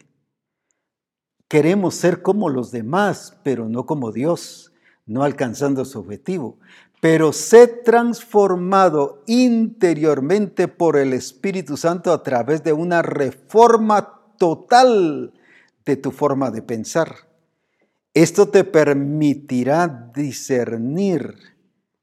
Queremos 1.49 1.97
ser 1.97 2.23
como 2.23 2.49
los 2.51 2.71
demás, 2.71 3.37
pero 3.43 3.69
no 3.69 3.85
como 3.85 4.13
Dios, 4.13 4.73
no 5.07 5.25
alcanzando 5.25 5.85
su 5.85 5.99
objetivo. 5.99 6.59
Pero 7.01 7.33
sé 7.33 7.67
transformado 7.67 9.25
interiormente 9.27 10.69
por 10.69 10.97
el 10.97 11.13
Espíritu 11.13 11.77
Santo 11.77 12.13
a 12.13 12.23
través 12.23 12.63
de 12.63 12.73
una 12.73 13.03
reforma 13.03 14.23
total 14.39 15.33
de 15.87 15.97
tu 15.97 16.11
forma 16.11 16.51
de 16.51 16.63
pensar. 16.63 17.15
Esto 18.13 18.49
te 18.49 18.65
permitirá 18.65 20.11
discernir, 20.15 21.35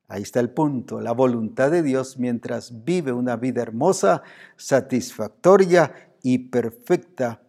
ahí 0.07 0.21
está 0.21 0.39
el 0.39 0.51
punto, 0.51 1.01
la 1.01 1.11
voluntad 1.11 1.69
de 1.69 1.83
Dios 1.83 2.17
mientras 2.17 2.85
vive 2.85 3.11
una 3.11 3.35
vida 3.35 3.61
hermosa, 3.61 4.23
satisfactoria 4.55 6.13
y 6.21 6.37
perfecta 6.49 7.41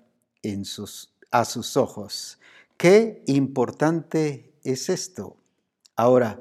en 0.42 0.64
sus, 0.64 1.14
a 1.30 1.44
sus 1.44 1.76
ojos. 1.76 2.38
Qué 2.76 3.22
importante 3.26 4.54
es 4.64 4.88
esto. 4.88 5.36
Ahora, 5.94 6.40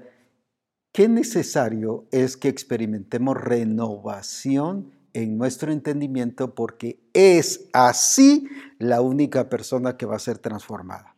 qué 0.92 1.08
necesario 1.08 2.06
es 2.12 2.38
que 2.38 2.48
experimentemos 2.48 3.38
renovación 3.38 4.93
en 5.14 5.38
nuestro 5.38 5.72
entendimiento 5.72 6.56
porque 6.56 7.00
es 7.14 7.66
así 7.74 8.48
la 8.80 9.02
única 9.02 9.50
persona 9.50 9.98
que 9.98 10.06
va 10.06 10.16
a 10.16 10.20
ser 10.20 10.40
transformada. 10.40 11.16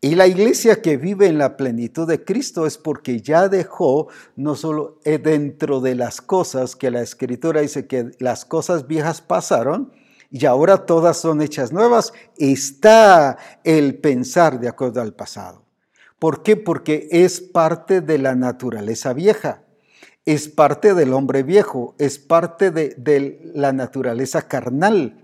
Y 0.00 0.14
la 0.14 0.26
iglesia 0.26 0.82
que 0.82 0.96
vive 0.96 1.26
en 1.26 1.38
la 1.38 1.56
plenitud 1.56 2.06
de 2.06 2.22
Cristo 2.22 2.66
es 2.66 2.76
porque 2.76 3.20
ya 3.20 3.48
dejó 3.48 4.08
no 4.36 4.54
solo 4.54 5.00
eh, 5.04 5.18
dentro 5.18 5.80
de 5.80 5.94
las 5.94 6.20
cosas 6.20 6.76
que 6.76 6.90
la 6.90 7.00
escritura 7.00 7.62
dice 7.62 7.86
que 7.86 8.10
las 8.18 8.44
cosas 8.44 8.86
viejas 8.86 9.22
pasaron 9.22 9.92
y 10.30 10.44
ahora 10.44 10.84
todas 10.84 11.16
son 11.16 11.40
hechas 11.40 11.72
nuevas, 11.72 12.12
está 12.36 13.38
el 13.64 13.98
pensar 13.98 14.60
de 14.60 14.68
acuerdo 14.68 15.00
al 15.00 15.14
pasado. 15.14 15.64
¿Por 16.18 16.42
qué? 16.42 16.56
Porque 16.56 17.08
es 17.10 17.40
parte 17.40 18.00
de 18.00 18.18
la 18.18 18.34
naturaleza 18.34 19.12
vieja, 19.12 19.62
es 20.26 20.48
parte 20.48 20.92
del 20.92 21.14
hombre 21.14 21.44
viejo, 21.44 21.94
es 21.98 22.18
parte 22.18 22.72
de, 22.72 23.40
la 23.54 23.72
naturaleza 23.72 24.42
carnal. 24.48 25.22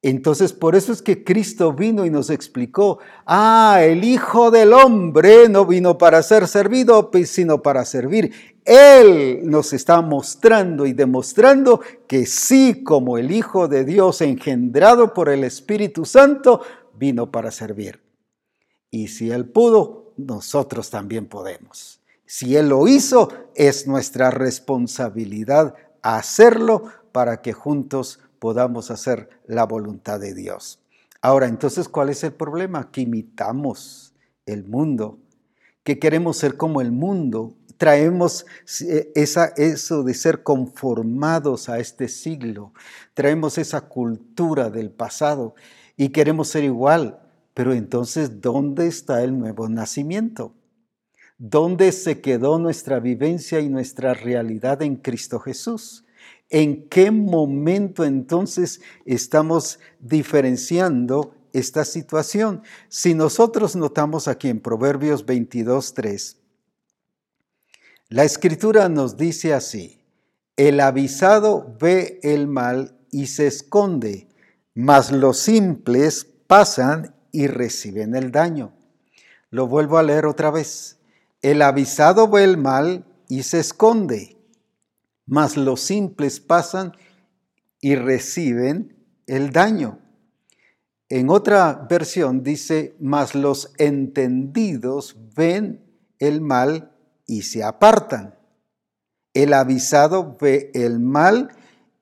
Entonces, 0.00 0.52
por 0.52 0.76
eso 0.76 0.92
es 0.92 1.02
que 1.02 1.24
Cristo 1.24 1.72
vino 1.72 2.06
y 2.06 2.10
nos 2.10 2.30
explicó, 2.30 3.00
ah, 3.26 3.80
el 3.82 4.04
Hijo 4.04 4.50
del 4.50 4.74
Hombre 4.74 5.48
no 5.48 5.64
vino 5.64 5.98
para 5.98 6.22
ser 6.22 6.46
servido, 6.46 7.10
pues, 7.10 7.30
sino 7.30 7.62
para 7.62 7.84
servir. 7.84 8.32
Él 8.64 9.40
nos 9.44 9.72
está 9.72 10.02
mostrando 10.02 10.86
y 10.86 10.92
demostrando 10.92 11.80
que 12.06 12.26
sí, 12.26 12.84
como 12.84 13.18
el 13.18 13.32
Hijo 13.32 13.66
de 13.66 13.84
Dios 13.84 14.20
engendrado 14.20 15.14
por 15.14 15.30
el 15.30 15.42
Espíritu 15.42 16.04
Santo, 16.04 16.60
vino 16.94 17.32
para 17.32 17.50
servir. 17.50 18.00
Y 18.90 19.08
si 19.08 19.30
Él 19.30 19.46
pudo, 19.46 20.12
nosotros 20.16 20.90
también 20.90 21.26
podemos. 21.26 22.03
Si 22.26 22.56
Él 22.56 22.70
lo 22.70 22.88
hizo, 22.88 23.28
es 23.54 23.86
nuestra 23.86 24.30
responsabilidad 24.30 25.74
hacerlo 26.02 26.84
para 27.12 27.42
que 27.42 27.52
juntos 27.52 28.20
podamos 28.38 28.90
hacer 28.90 29.28
la 29.46 29.64
voluntad 29.64 30.20
de 30.20 30.34
Dios. 30.34 30.80
Ahora, 31.20 31.46
entonces, 31.46 31.88
¿cuál 31.88 32.10
es 32.10 32.22
el 32.24 32.32
problema? 32.32 32.90
Que 32.90 33.02
imitamos 33.02 34.14
el 34.46 34.64
mundo, 34.64 35.18
que 35.82 35.98
queremos 35.98 36.36
ser 36.36 36.56
como 36.56 36.80
el 36.80 36.92
mundo, 36.92 37.54
traemos 37.78 38.44
eh, 38.82 39.12
eso 39.14 40.02
de 40.02 40.14
ser 40.14 40.42
conformados 40.42 41.68
a 41.68 41.78
este 41.78 42.08
siglo, 42.08 42.72
traemos 43.14 43.58
esa 43.58 43.82
cultura 43.82 44.70
del 44.70 44.90
pasado 44.90 45.54
y 45.96 46.10
queremos 46.10 46.48
ser 46.48 46.64
igual. 46.64 47.20
Pero 47.54 47.72
entonces, 47.72 48.40
¿dónde 48.40 48.88
está 48.88 49.22
el 49.22 49.38
nuevo 49.38 49.68
nacimiento? 49.68 50.54
¿Dónde 51.46 51.92
se 51.92 52.22
quedó 52.22 52.58
nuestra 52.58 53.00
vivencia 53.00 53.60
y 53.60 53.68
nuestra 53.68 54.14
realidad 54.14 54.80
en 54.80 54.96
Cristo 54.96 55.38
Jesús? 55.40 56.06
¿En 56.48 56.88
qué 56.88 57.10
momento 57.10 58.02
entonces 58.02 58.80
estamos 59.04 59.78
diferenciando 60.00 61.34
esta 61.52 61.84
situación? 61.84 62.62
Si 62.88 63.12
nosotros 63.12 63.76
notamos 63.76 64.26
aquí 64.26 64.48
en 64.48 64.58
Proverbios 64.58 65.26
22, 65.26 65.92
3, 65.92 66.38
la 68.08 68.24
escritura 68.24 68.88
nos 68.88 69.18
dice 69.18 69.52
así, 69.52 70.00
el 70.56 70.80
avisado 70.80 71.76
ve 71.78 72.20
el 72.22 72.46
mal 72.46 72.96
y 73.10 73.26
se 73.26 73.48
esconde, 73.48 74.28
mas 74.72 75.12
los 75.12 75.40
simples 75.40 76.26
pasan 76.46 77.14
y 77.32 77.48
reciben 77.48 78.14
el 78.14 78.32
daño. 78.32 78.72
Lo 79.50 79.66
vuelvo 79.68 79.98
a 79.98 80.02
leer 80.02 80.24
otra 80.24 80.50
vez. 80.50 80.93
El 81.44 81.60
avisado 81.60 82.26
ve 82.26 82.42
el 82.42 82.56
mal 82.56 83.04
y 83.28 83.42
se 83.42 83.58
esconde, 83.58 84.38
mas 85.26 85.58
los 85.58 85.82
simples 85.82 86.40
pasan 86.40 86.96
y 87.82 87.96
reciben 87.96 88.96
el 89.26 89.50
daño. 89.50 89.98
En 91.10 91.28
otra 91.28 91.86
versión 91.86 92.42
dice, 92.42 92.96
mas 92.98 93.34
los 93.34 93.74
entendidos 93.76 95.18
ven 95.36 95.84
el 96.18 96.40
mal 96.40 96.96
y 97.26 97.42
se 97.42 97.62
apartan. 97.62 98.38
El 99.34 99.52
avisado 99.52 100.38
ve 100.40 100.70
el 100.72 100.98
mal 100.98 101.50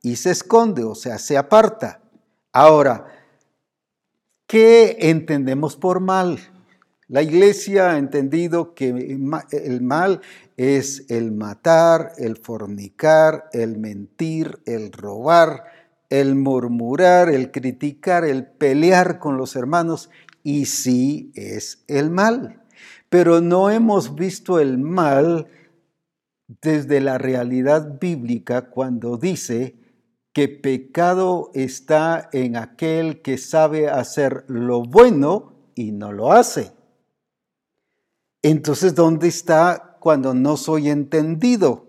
y 0.02 0.14
se 0.14 0.31
esconde, 0.31 0.85
o 0.85 0.94
sea, 0.94 1.18
se 1.18 1.37
aparta. 1.37 2.00
Ahora, 2.52 3.09
¿qué 4.46 4.98
entendemos 5.00 5.74
por 5.74 5.98
mal? 5.98 6.52
La 7.12 7.20
iglesia 7.20 7.90
ha 7.90 7.98
entendido 7.98 8.72
que 8.72 8.88
el 8.88 9.83
mal 9.83 10.22
es 10.57 11.05
el 11.11 11.31
matar, 11.31 12.12
el 12.16 12.38
fornicar, 12.38 13.51
el 13.53 13.77
mentir, 13.77 14.61
el 14.64 14.90
robar, 14.92 15.64
el 16.09 16.37
murmurar, 16.37 17.29
el 17.29 17.51
criticar, 17.51 18.25
el 18.25 18.46
pelear 18.46 19.18
con 19.18 19.37
los 19.37 19.57
hermanos, 19.57 20.09
y 20.42 20.64
sí 20.64 21.33
es 21.35 21.85
el 21.87 22.09
mal. 22.09 22.62
Pero 23.11 23.42
no 23.42 23.68
hemos 23.68 24.14
visto 24.14 24.59
el 24.59 24.79
mal 24.79 25.48
desde 26.62 27.03
la 27.03 27.18
realidad 27.18 27.98
bíblica 28.01 28.70
cuando 28.70 29.18
dice 29.18 29.77
que 30.33 30.48
pecado 30.48 31.51
está 31.53 32.31
en 32.33 32.57
aquel 32.57 33.20
que 33.20 33.37
sabe 33.37 33.90
hacer 33.90 34.46
lo 34.48 34.83
bueno 34.83 35.53
y 35.75 35.92
no 35.92 36.11
lo 36.11 36.33
hace. 36.33 36.72
Entonces, 38.42 38.96
¿dónde 38.96 39.28
está 39.28 39.96
cuando 40.00 40.35
no 40.35 40.57
soy 40.57 40.90
entendido? 40.90 41.87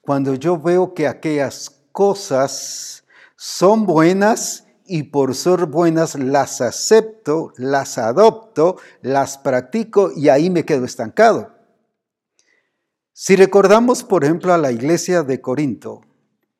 Cuando 0.00 0.34
yo 0.34 0.56
veo 0.56 0.94
que 0.94 1.08
aquellas 1.08 1.82
cosas 1.90 3.04
son 3.36 3.84
buenas 3.84 4.64
y 4.86 5.02
por 5.04 5.34
ser 5.34 5.66
buenas 5.66 6.14
las 6.14 6.60
acepto, 6.60 7.52
las 7.56 7.98
adopto, 7.98 8.76
las 9.02 9.38
practico 9.38 10.12
y 10.14 10.28
ahí 10.28 10.50
me 10.50 10.64
quedo 10.64 10.84
estancado. 10.84 11.52
Si 13.12 13.34
recordamos, 13.34 14.04
por 14.04 14.24
ejemplo, 14.24 14.54
a 14.54 14.58
la 14.58 14.70
iglesia 14.70 15.24
de 15.24 15.40
Corinto, 15.40 16.02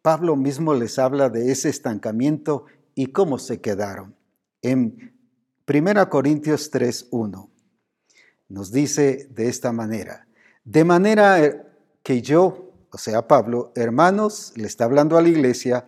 Pablo 0.02 0.34
mismo 0.34 0.74
les 0.74 0.98
habla 0.98 1.28
de 1.30 1.52
ese 1.52 1.68
estancamiento 1.68 2.64
y 2.96 3.06
cómo 3.12 3.38
se 3.38 3.60
quedaron. 3.60 4.16
En 4.62 5.16
1 5.68 6.10
Corintios 6.10 6.72
3.1 6.72 7.57
nos 8.48 8.72
dice 8.72 9.28
de 9.30 9.48
esta 9.48 9.72
manera, 9.72 10.26
de 10.64 10.84
manera 10.84 11.66
que 12.02 12.22
yo, 12.22 12.72
o 12.90 12.98
sea 12.98 13.28
Pablo, 13.28 13.72
hermanos, 13.74 14.52
le 14.56 14.66
está 14.66 14.84
hablando 14.84 15.16
a 15.18 15.22
la 15.22 15.28
iglesia, 15.28 15.86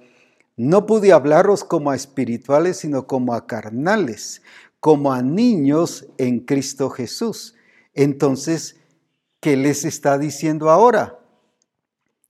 no 0.57 0.87
pude 0.87 1.13
hablaros 1.13 1.65
como 1.65 1.91
a 1.91 1.97
espirituales, 1.97 2.79
sino 2.79 3.07
como 3.07 3.35
a 3.35 3.47
carnales, 3.47 4.43
como 4.79 5.13
a 5.13 5.23
niños 5.23 6.07
en 6.19 6.41
Cristo 6.41 6.91
Jesús. 6.91 7.55
Entonces, 7.95 8.81
¿Qué 9.41 9.57
les 9.57 9.87
está 9.87 10.19
diciendo 10.19 10.69
ahora? 10.69 11.19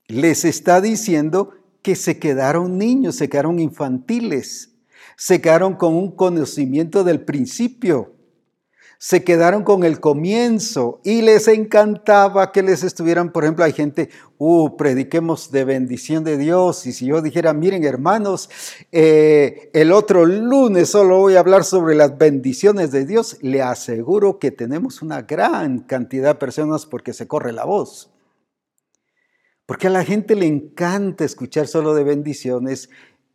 Les 0.07 0.45
está 0.45 0.79
diciendo 0.79 1.53
que 1.81 1.95
se 1.95 2.19
quedaron 2.19 2.77
niños, 2.77 3.15
se 3.15 3.27
quedaron 3.27 3.59
infantiles, 3.59 4.75
se 5.17 5.41
quedaron 5.41 5.75
con 5.75 5.93
un 5.93 6.15
conocimiento 6.15 7.03
del 7.03 7.25
principio 7.25 8.15
se 9.03 9.23
quedaron 9.23 9.63
con 9.63 9.83
el 9.83 9.99
comienzo 9.99 11.01
y 11.03 11.23
les 11.23 11.47
encantaba 11.47 12.51
que 12.51 12.61
les 12.61 12.83
estuvieran, 12.83 13.31
por 13.31 13.43
ejemplo, 13.43 13.65
hay 13.65 13.73
gente, 13.73 14.09
uh, 14.37 14.77
prediquemos 14.77 15.49
de 15.49 15.63
bendición 15.63 16.23
de 16.23 16.37
Dios. 16.37 16.85
Y 16.85 16.93
si 16.93 17.07
yo 17.07 17.19
dijera, 17.23 17.51
miren 17.51 17.83
hermanos, 17.83 18.51
eh, 18.91 19.71
el 19.73 19.91
otro 19.91 20.27
lunes 20.27 20.89
solo 20.89 21.17
voy 21.17 21.35
a 21.35 21.39
hablar 21.39 21.63
sobre 21.63 21.95
las 21.95 22.15
bendiciones 22.19 22.91
de 22.91 23.07
Dios, 23.07 23.39
le 23.41 23.63
aseguro 23.63 24.37
que 24.37 24.51
tenemos 24.51 25.01
una 25.01 25.23
gran 25.23 25.79
cantidad 25.79 26.35
de 26.35 26.39
personas 26.39 26.85
porque 26.85 27.13
se 27.13 27.27
corre 27.27 27.53
la 27.53 27.65
voz. 27.65 28.11
Porque 29.65 29.87
a 29.87 29.89
la 29.89 30.03
gente 30.03 30.35
le 30.35 30.45
encanta 30.45 31.25
escuchar 31.25 31.65
solo 31.65 31.95
de 31.95 32.03
bendiciones 32.03 32.91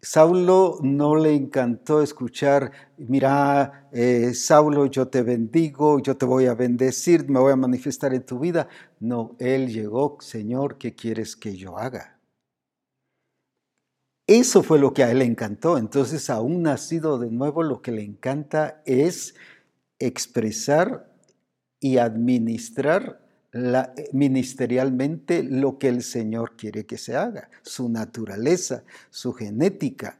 Saulo 0.09 0.79
no 0.83 1.16
le 1.16 1.35
encantó 1.35 2.01
escuchar, 2.01 2.71
mira, 2.97 3.88
eh, 3.90 4.35
Saulo, 4.35 4.87
yo 4.87 5.09
te 5.09 5.23
bendigo, 5.23 5.99
yo 5.99 6.16
te 6.16 6.25
voy 6.25 6.47
a 6.47 6.55
bendecir, 6.55 7.29
me 7.29 7.40
voy 7.40 7.53
a 7.53 7.57
manifestar 7.57 8.14
en 8.14 8.25
tu 8.25 8.38
vida. 8.38 8.69
No, 9.01 9.35
él 9.40 9.66
llegó, 9.66 10.16
Señor, 10.21 10.79
¿qué 10.79 10.95
quieres 10.95 11.35
que 11.35 11.57
yo 11.57 11.77
haga? 11.77 12.21
Eso 14.29 14.62
fue 14.62 14.79
lo 14.79 14.95
que 14.95 15.03
a 15.03 15.11
él 15.11 15.19
le 15.19 15.25
encantó. 15.25 15.77
Entonces, 15.77 16.31
aún 16.31 16.62
nacido 16.62 17.19
de 17.19 17.33
nuevo, 17.33 17.64
lo 17.64 17.83
que 17.83 17.90
le 17.90 18.05
encanta 18.05 18.85
es 18.87 19.35
expresar 19.99 21.12
y 21.81 21.99
administrar 21.99 23.26
ministerialmente 24.12 25.42
lo 25.42 25.79
que 25.79 25.88
el 25.88 26.03
Señor 26.03 26.57
quiere 26.57 26.87
que 26.87 26.99
se 26.99 27.16
haga, 27.16 27.49
su 27.62 27.88
naturaleza, 27.88 28.85
su 29.11 29.33
genética. 29.33 30.19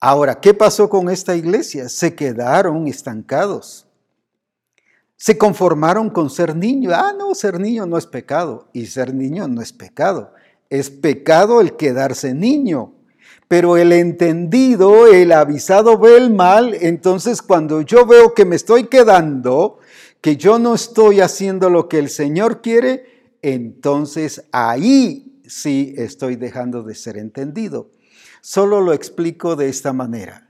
Ahora, 0.00 0.40
¿qué 0.40 0.54
pasó 0.54 0.88
con 0.88 1.10
esta 1.10 1.34
iglesia? 1.34 1.88
Se 1.88 2.14
quedaron 2.14 2.86
estancados. 2.86 3.86
Se 5.16 5.36
conformaron 5.36 6.10
con 6.10 6.30
ser 6.30 6.54
niño. 6.54 6.90
Ah, 6.94 7.12
no, 7.18 7.34
ser 7.34 7.58
niño 7.58 7.86
no 7.86 7.98
es 7.98 8.06
pecado. 8.06 8.68
Y 8.72 8.86
ser 8.86 9.12
niño 9.12 9.48
no 9.48 9.60
es 9.60 9.72
pecado. 9.72 10.32
Es 10.70 10.90
pecado 10.90 11.60
el 11.60 11.76
quedarse 11.76 12.34
niño. 12.34 12.94
Pero 13.48 13.76
el 13.76 13.92
entendido, 13.92 15.08
el 15.08 15.32
avisado 15.32 15.98
ve 15.98 16.16
el 16.16 16.32
mal. 16.32 16.76
Entonces 16.80 17.42
cuando 17.42 17.80
yo 17.80 18.06
veo 18.06 18.34
que 18.34 18.44
me 18.44 18.54
estoy 18.54 18.84
quedando, 18.84 19.80
que 20.20 20.36
yo 20.36 20.58
no 20.58 20.74
estoy 20.74 21.20
haciendo 21.20 21.70
lo 21.70 21.88
que 21.88 21.98
el 21.98 22.08
Señor 22.08 22.60
quiere, 22.60 23.36
entonces 23.42 24.44
ahí 24.52 25.40
sí 25.46 25.94
estoy 25.96 26.36
dejando 26.36 26.82
de 26.82 26.94
ser 26.94 27.16
entendido. 27.16 27.90
Solo 28.40 28.80
lo 28.80 28.92
explico 28.92 29.56
de 29.56 29.68
esta 29.68 29.92
manera. 29.92 30.48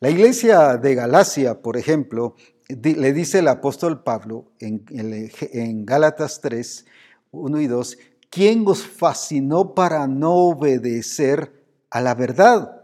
La 0.00 0.10
iglesia 0.10 0.76
de 0.76 0.94
Galacia, 0.94 1.62
por 1.62 1.76
ejemplo, 1.76 2.36
le 2.68 3.12
dice 3.12 3.38
el 3.38 3.48
apóstol 3.48 4.02
Pablo 4.02 4.52
en, 4.58 4.84
en 4.90 5.86
Gálatas 5.86 6.40
3, 6.40 6.84
1 7.30 7.60
y 7.60 7.66
2, 7.66 7.98
¿quién 8.28 8.64
os 8.66 8.82
fascinó 8.86 9.74
para 9.74 10.06
no 10.06 10.34
obedecer 10.34 11.64
a 11.90 12.00
la 12.00 12.14
verdad? 12.14 12.82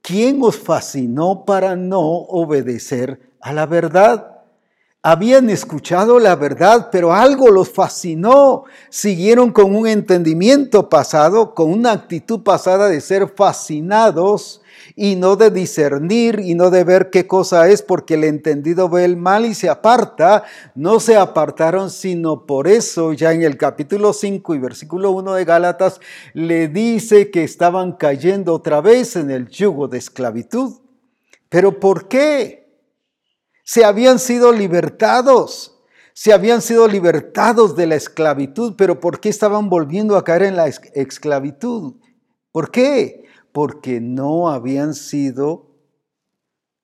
¿Quién 0.00 0.42
os 0.42 0.56
fascinó 0.56 1.44
para 1.44 1.76
no 1.76 2.00
obedecer 2.00 3.20
a 3.40 3.52
la 3.52 3.66
verdad? 3.66 4.31
Habían 5.04 5.50
escuchado 5.50 6.20
la 6.20 6.36
verdad, 6.36 6.88
pero 6.92 7.12
algo 7.12 7.50
los 7.50 7.70
fascinó. 7.70 8.64
Siguieron 8.88 9.50
con 9.50 9.74
un 9.74 9.88
entendimiento 9.88 10.88
pasado, 10.88 11.54
con 11.54 11.72
una 11.72 11.90
actitud 11.90 12.42
pasada 12.42 12.88
de 12.88 13.00
ser 13.00 13.28
fascinados 13.28 14.62
y 14.94 15.16
no 15.16 15.34
de 15.34 15.50
discernir 15.50 16.38
y 16.38 16.54
no 16.54 16.70
de 16.70 16.84
ver 16.84 17.10
qué 17.10 17.26
cosa 17.26 17.68
es, 17.68 17.82
porque 17.82 18.14
el 18.14 18.22
entendido 18.22 18.88
ve 18.88 19.04
el 19.04 19.16
mal 19.16 19.44
y 19.44 19.54
se 19.54 19.68
aparta. 19.68 20.44
No 20.76 21.00
se 21.00 21.16
apartaron, 21.16 21.90
sino 21.90 22.46
por 22.46 22.68
eso 22.68 23.12
ya 23.12 23.32
en 23.32 23.42
el 23.42 23.56
capítulo 23.56 24.12
5 24.12 24.54
y 24.54 24.58
versículo 24.60 25.10
1 25.10 25.34
de 25.34 25.44
Gálatas 25.44 26.00
le 26.32 26.68
dice 26.68 27.32
que 27.32 27.42
estaban 27.42 27.92
cayendo 27.92 28.54
otra 28.54 28.80
vez 28.80 29.16
en 29.16 29.32
el 29.32 29.48
yugo 29.48 29.88
de 29.88 29.98
esclavitud. 29.98 30.74
¿Pero 31.48 31.80
por 31.80 32.06
qué? 32.06 32.61
Se 33.72 33.86
habían 33.86 34.18
sido 34.18 34.52
libertados, 34.52 35.80
se 36.12 36.34
habían 36.34 36.60
sido 36.60 36.86
libertados 36.86 37.74
de 37.74 37.86
la 37.86 37.94
esclavitud, 37.94 38.74
pero 38.76 39.00
¿por 39.00 39.18
qué 39.18 39.30
estaban 39.30 39.70
volviendo 39.70 40.18
a 40.18 40.24
caer 40.24 40.42
en 40.42 40.56
la 40.56 40.66
esclavitud? 40.66 41.94
¿Por 42.50 42.70
qué? 42.70 43.24
Porque 43.50 43.98
no 43.98 44.50
habían 44.50 44.92
sido 44.92 45.70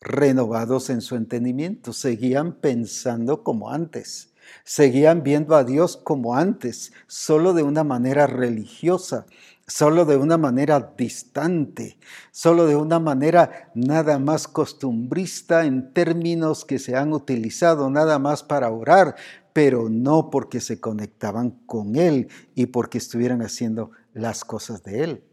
renovados 0.01 0.88
en 0.88 1.03
su 1.03 1.16
entendimiento, 1.16 1.92
seguían 1.92 2.55
pensando 2.55 3.44
como 3.44 3.68
antes, 3.68 4.33
seguían 4.64 5.22
viendo 5.22 5.57
a 5.57 5.64
Dios 5.64 5.98
como 5.98 6.37
antes, 6.37 6.94
solo 7.07 7.53
de 7.53 7.64
una 7.64 7.85
manera 7.85 8.27
religiosa, 8.27 9.27
solo 9.68 10.07
de 10.07 10.16
una 10.16 10.38
manera 10.38 10.94
distante, 10.96 11.98
solo 12.33 12.66
de 12.66 12.74
una 12.74 12.98
manera 12.98 13.70
nada 13.74 14.18
más 14.18 14.48
costumbrista 14.48 15.66
en 15.66 15.92
términos 15.92 16.64
que 16.64 16.78
se 16.78 16.96
han 16.96 17.12
utilizado 17.12 17.90
nada 17.90 18.18
más 18.18 18.42
para 18.42 18.70
orar, 18.70 19.14
pero 19.52 19.88
no 19.90 20.31
porque 20.31 20.61
se 20.61 20.81
conectaban 20.81 21.50
con 21.66 21.96
Él 21.96 22.28
y 22.54 22.66
porque 22.66 22.98
estuvieran 22.98 23.42
haciendo 23.42 23.90
las 24.14 24.44
cosas 24.44 24.83
de 24.83 25.04
Él. 25.04 25.24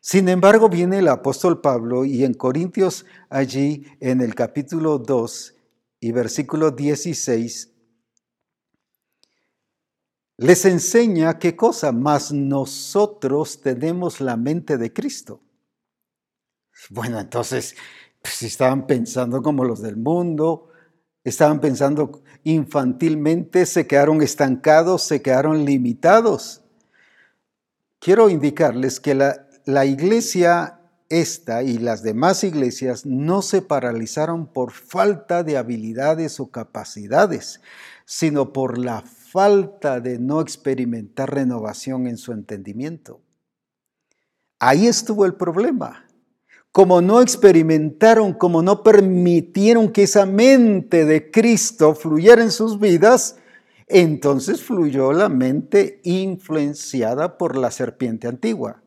Sin 0.00 0.28
embargo, 0.28 0.68
viene 0.68 0.98
el 0.98 1.06
apóstol 1.06 1.60
Pablo 1.60 2.04
y 2.04 2.24
en 2.24 2.34
Corintios 2.34 3.06
allí 3.30 3.86
en 4.00 4.20
el 4.20 4.34
capítulo 4.34 4.98
2 4.98 5.54
y 6.00 6.10
versículo 6.10 6.72
16 6.72 7.71
les 10.42 10.64
enseña 10.64 11.38
qué 11.38 11.54
cosa, 11.54 11.92
más 11.92 12.32
nosotros 12.32 13.60
tenemos 13.60 14.20
la 14.20 14.36
mente 14.36 14.76
de 14.76 14.92
Cristo. 14.92 15.40
Bueno, 16.90 17.20
entonces, 17.20 17.76
pues 18.20 18.42
estaban 18.42 18.86
pensando 18.86 19.40
como 19.40 19.64
los 19.64 19.80
del 19.80 19.96
mundo, 19.96 20.68
estaban 21.22 21.60
pensando 21.60 22.22
infantilmente, 22.42 23.66
se 23.66 23.86
quedaron 23.86 24.20
estancados, 24.20 25.04
se 25.04 25.22
quedaron 25.22 25.64
limitados. 25.64 26.62
Quiero 28.00 28.28
indicarles 28.28 28.98
que 28.98 29.14
la, 29.14 29.46
la 29.64 29.84
iglesia 29.86 30.80
esta 31.08 31.62
y 31.62 31.78
las 31.78 32.02
demás 32.02 32.42
iglesias 32.42 33.06
no 33.06 33.42
se 33.42 33.62
paralizaron 33.62 34.46
por 34.46 34.72
falta 34.72 35.44
de 35.44 35.56
habilidades 35.56 36.40
o 36.40 36.50
capacidades, 36.50 37.60
sino 38.06 38.52
por 38.52 38.78
la 38.78 39.04
falta 39.32 39.98
de 39.98 40.18
no 40.18 40.42
experimentar 40.42 41.32
renovación 41.34 42.06
en 42.06 42.18
su 42.18 42.32
entendimiento. 42.32 43.22
Ahí 44.58 44.86
estuvo 44.86 45.24
el 45.24 45.34
problema. 45.34 46.06
Como 46.70 47.00
no 47.00 47.22
experimentaron, 47.22 48.34
como 48.34 48.62
no 48.62 48.82
permitieron 48.82 49.90
que 49.90 50.02
esa 50.02 50.26
mente 50.26 51.06
de 51.06 51.30
Cristo 51.30 51.94
fluyera 51.94 52.42
en 52.42 52.50
sus 52.50 52.78
vidas, 52.78 53.36
entonces 53.86 54.62
fluyó 54.62 55.12
la 55.14 55.30
mente 55.30 56.00
influenciada 56.04 57.38
por 57.38 57.56
la 57.56 57.70
serpiente 57.70 58.28
antigua. 58.28 58.82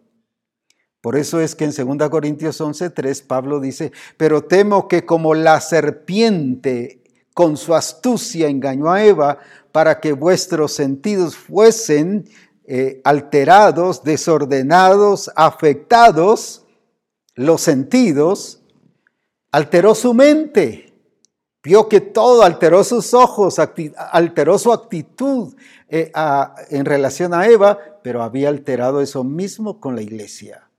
Por 1.02 1.16
eso 1.16 1.40
es 1.40 1.56
que 1.56 1.66
en 1.66 1.98
2 1.98 2.10
Corintios 2.10 2.62
11:3 2.62 3.26
Pablo 3.26 3.60
dice, 3.60 3.92
pero 4.18 4.44
temo 4.44 4.88
que 4.88 5.06
como 5.06 5.34
la 5.34 5.60
serpiente 5.60 7.02
con 7.36 7.58
su 7.58 7.76
astucia 7.76 8.48
engañó 8.48 8.90
a 8.90 9.04
Eva, 9.04 9.38
para 9.74 10.00
que 10.00 10.14
vuestros 10.14 10.72
sentidos 10.72 11.36
fuesen 11.36 12.30
eh, 12.66 13.02
alterados, 13.04 14.06
desordenados, 14.06 15.30
afectados, 15.36 16.66
los 17.36 17.60
sentidos, 17.60 18.62
alteró 19.52 19.94
su 19.96 20.14
mente. 20.14 20.94
Vio 21.62 21.90
que 21.90 22.00
todo 22.00 22.42
alteró 22.42 22.86
sus 22.86 23.14
ojos, 23.14 23.58
alteró 23.60 24.58
su 24.58 24.72
actitud 24.72 25.56
eh, 25.90 26.14
en 26.70 26.86
relación 26.86 27.34
a 27.34 27.48
Eva, 27.48 27.78
pero 28.02 28.24
había 28.24 28.48
alterado 28.48 29.02
eso 29.02 29.26
mismo 29.26 29.82
con 29.82 29.94
la 29.94 30.02
iglesia. 30.02 30.70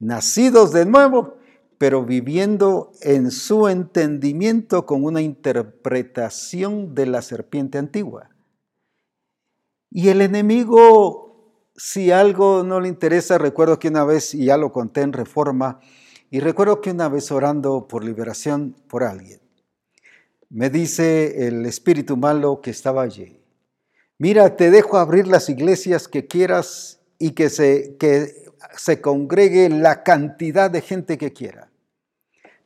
Nacidos 0.00 0.72
de 0.72 0.86
nuevo, 0.86 1.35
pero 1.78 2.04
viviendo 2.04 2.92
en 3.02 3.30
su 3.30 3.68
entendimiento 3.68 4.86
con 4.86 5.04
una 5.04 5.20
interpretación 5.20 6.94
de 6.94 7.06
la 7.06 7.22
serpiente 7.22 7.78
antigua. 7.78 8.30
Y 9.90 10.08
el 10.08 10.20
enemigo, 10.20 11.70
si 11.76 12.10
algo 12.10 12.62
no 12.62 12.80
le 12.80 12.88
interesa, 12.88 13.38
recuerdo 13.38 13.78
que 13.78 13.88
una 13.88 14.04
vez, 14.04 14.34
y 14.34 14.46
ya 14.46 14.56
lo 14.56 14.72
conté 14.72 15.02
en 15.02 15.12
reforma, 15.12 15.80
y 16.30 16.40
recuerdo 16.40 16.80
que 16.80 16.90
una 16.90 17.08
vez 17.08 17.30
orando 17.30 17.86
por 17.88 18.04
liberación 18.04 18.76
por 18.88 19.04
alguien, 19.04 19.40
me 20.48 20.70
dice 20.70 21.46
el 21.48 21.66
espíritu 21.66 22.16
malo 22.16 22.60
que 22.60 22.70
estaba 22.70 23.02
allí, 23.02 23.40
Mira, 24.18 24.56
te 24.56 24.70
dejo 24.70 24.96
abrir 24.96 25.26
las 25.26 25.50
iglesias 25.50 26.08
que 26.08 26.26
quieras 26.26 27.00
y 27.18 27.32
que 27.32 27.50
se, 27.50 27.96
que 27.98 28.45
se 28.76 29.00
congregue 29.00 29.68
la 29.68 30.02
cantidad 30.02 30.70
de 30.70 30.80
gente 30.80 31.18
que 31.18 31.32
quiera, 31.32 31.70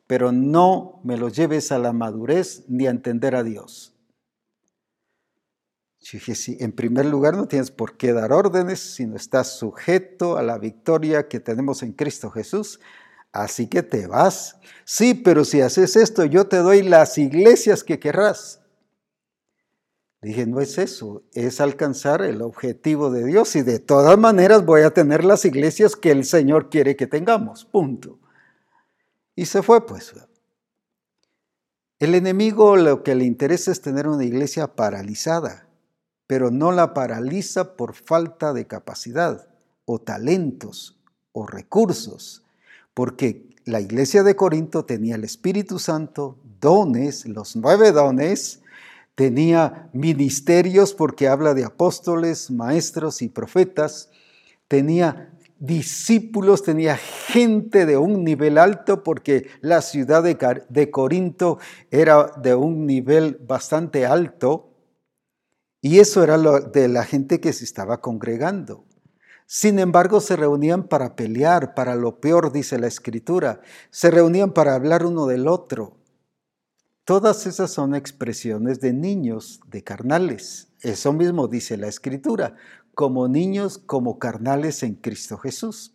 pero 0.07 0.33
no 0.33 1.01
me 1.05 1.17
lo 1.17 1.29
lleves 1.29 1.73
a 1.73 1.79
la 1.79 1.93
madurez 1.93 2.65
ni 2.69 2.87
a 2.87 2.91
entender 2.91 3.35
a 3.35 3.43
Dios. 3.43 3.95
dije, 6.01 6.35
sí, 6.35 6.57
en 6.61 6.73
primer 6.73 7.07
lugar 7.07 7.37
no 7.37 7.47
tienes 7.47 7.71
por 7.71 7.97
qué 7.97 8.13
dar 8.13 8.33
órdenes, 8.33 8.81
sino 8.81 9.17
estás 9.17 9.59
sujeto 9.59 10.39
a 10.39 10.43
la 10.43 10.59
victoria 10.59 11.29
que 11.29 11.41
tenemos 11.41 11.83
en 11.83 11.93
Cristo 11.93 12.31
Jesús. 12.31 12.81
Así 13.33 13.69
que 13.69 13.83
te 13.83 14.07
vas. 14.07 14.57
Sí, 14.85 15.15
pero 15.15 15.45
si 15.45 15.61
haces 15.61 15.95
esto, 15.95 16.25
yo 16.25 16.49
te 16.49 16.57
doy 16.57 16.83
las 16.83 17.17
iglesias 17.17 17.85
que 17.85 18.01
querrás. 18.01 18.60
Dije, 20.23 20.47
no 20.47 20.61
es 20.61 20.77
eso, 20.77 21.23
es 21.33 21.63
alcanzar 21.63 22.21
el 22.21 22.43
objetivo 22.43 23.11
de 23.11 23.25
Dios 23.25 23.57
y 23.57 23.63
de 23.63 23.79
todas 23.79 24.19
maneras 24.19 24.67
voy 24.67 24.83
a 24.83 24.93
tener 24.93 25.25
las 25.25 25.47
iglesias 25.47 25.97
que 25.97 26.11
el 26.11 26.25
Señor 26.25 26.69
quiere 26.69 26.95
que 26.95 27.07
tengamos, 27.07 27.65
punto. 27.65 28.19
Y 29.35 29.47
se 29.47 29.63
fue 29.63 29.87
pues. 29.87 30.13
El 31.99 32.15
enemigo 32.15 32.77
lo 32.77 33.03
que 33.03 33.15
le 33.15 33.25
interesa 33.25 33.73
es 33.73 33.81
tener 33.81 34.09
una 34.09 34.25
iglesia 34.25 34.75
paralizada, 34.75 35.67
pero 36.27 36.51
no 36.51 36.71
la 36.71 36.93
paraliza 36.93 37.77
por 37.77 37.95
falta 37.95 38.53
de 38.53 38.67
capacidad 38.67 39.49
o 39.87 40.01
talentos 40.01 41.01
o 41.33 41.47
recursos, 41.47 42.45
porque 42.93 43.49
la 43.65 43.81
iglesia 43.81 44.23
de 44.23 44.37
Corinto 44.37 44.85
tenía 44.85 45.15
el 45.15 45.25
Espíritu 45.25 45.79
Santo, 45.79 46.37
dones, 46.61 47.27
los 47.27 47.57
nueve 47.57 47.93
dones, 47.93 48.61
tenía 49.21 49.91
ministerios 49.93 50.95
porque 50.95 51.29
habla 51.29 51.53
de 51.53 51.63
apóstoles, 51.63 52.51
maestros 52.51 53.21
y 53.21 53.29
profetas, 53.29 54.09
tenía 54.67 55.31
discípulos, 55.59 56.63
tenía 56.63 56.97
gente 56.97 57.85
de 57.85 57.99
un 57.99 58.25
nivel 58.25 58.57
alto 58.57 59.03
porque 59.05 59.51
la 59.61 59.83
ciudad 59.83 60.23
de, 60.23 60.91
Corinto 60.91 61.59
era 61.91 62.33
de 62.43 62.55
un 62.55 62.87
nivel 62.87 63.39
bastante 63.47 64.07
alto 64.07 64.73
y 65.83 65.99
eso 65.99 66.25
era 66.25 66.39
lo 66.39 66.59
de 66.59 66.89
la 66.89 67.05
gente 67.05 67.41
que 67.41 67.53
se 67.53 67.65
estaba 67.65 68.01
congregando. 68.01 68.87
Sin 69.45 69.79
embargo, 69.81 70.23
se 70.23 70.35
reunían 70.35 70.85
para 70.85 71.15
pelear, 71.15 71.75
para 71.75 71.95
lo 71.95 72.21
peor, 72.21 72.53
dice 72.53 72.79
la 72.79 72.87
escritura. 72.87 73.61
Se 73.91 74.11
reunían 74.11 74.55
para 74.55 74.75
hablar 74.75 75.05
uno 75.05 75.27
del 75.27 75.47
otro. 75.47 76.00
Todas 77.11 77.45
esas 77.49 77.73
son 77.73 77.97
expresiones 77.97 78.79
de 78.79 78.93
niños, 78.93 79.59
de 79.67 79.83
carnales. 79.83 80.69
Eso 80.81 81.13
mismo 81.13 81.49
dice 81.49 81.77
la 81.77 81.89
Escritura, 81.89 82.55
como 82.95 83.27
niños, 83.27 83.79
como 83.79 84.21
carnales 84.21 84.85
en 84.85 84.95
Cristo 84.95 85.37
Jesús. 85.37 85.93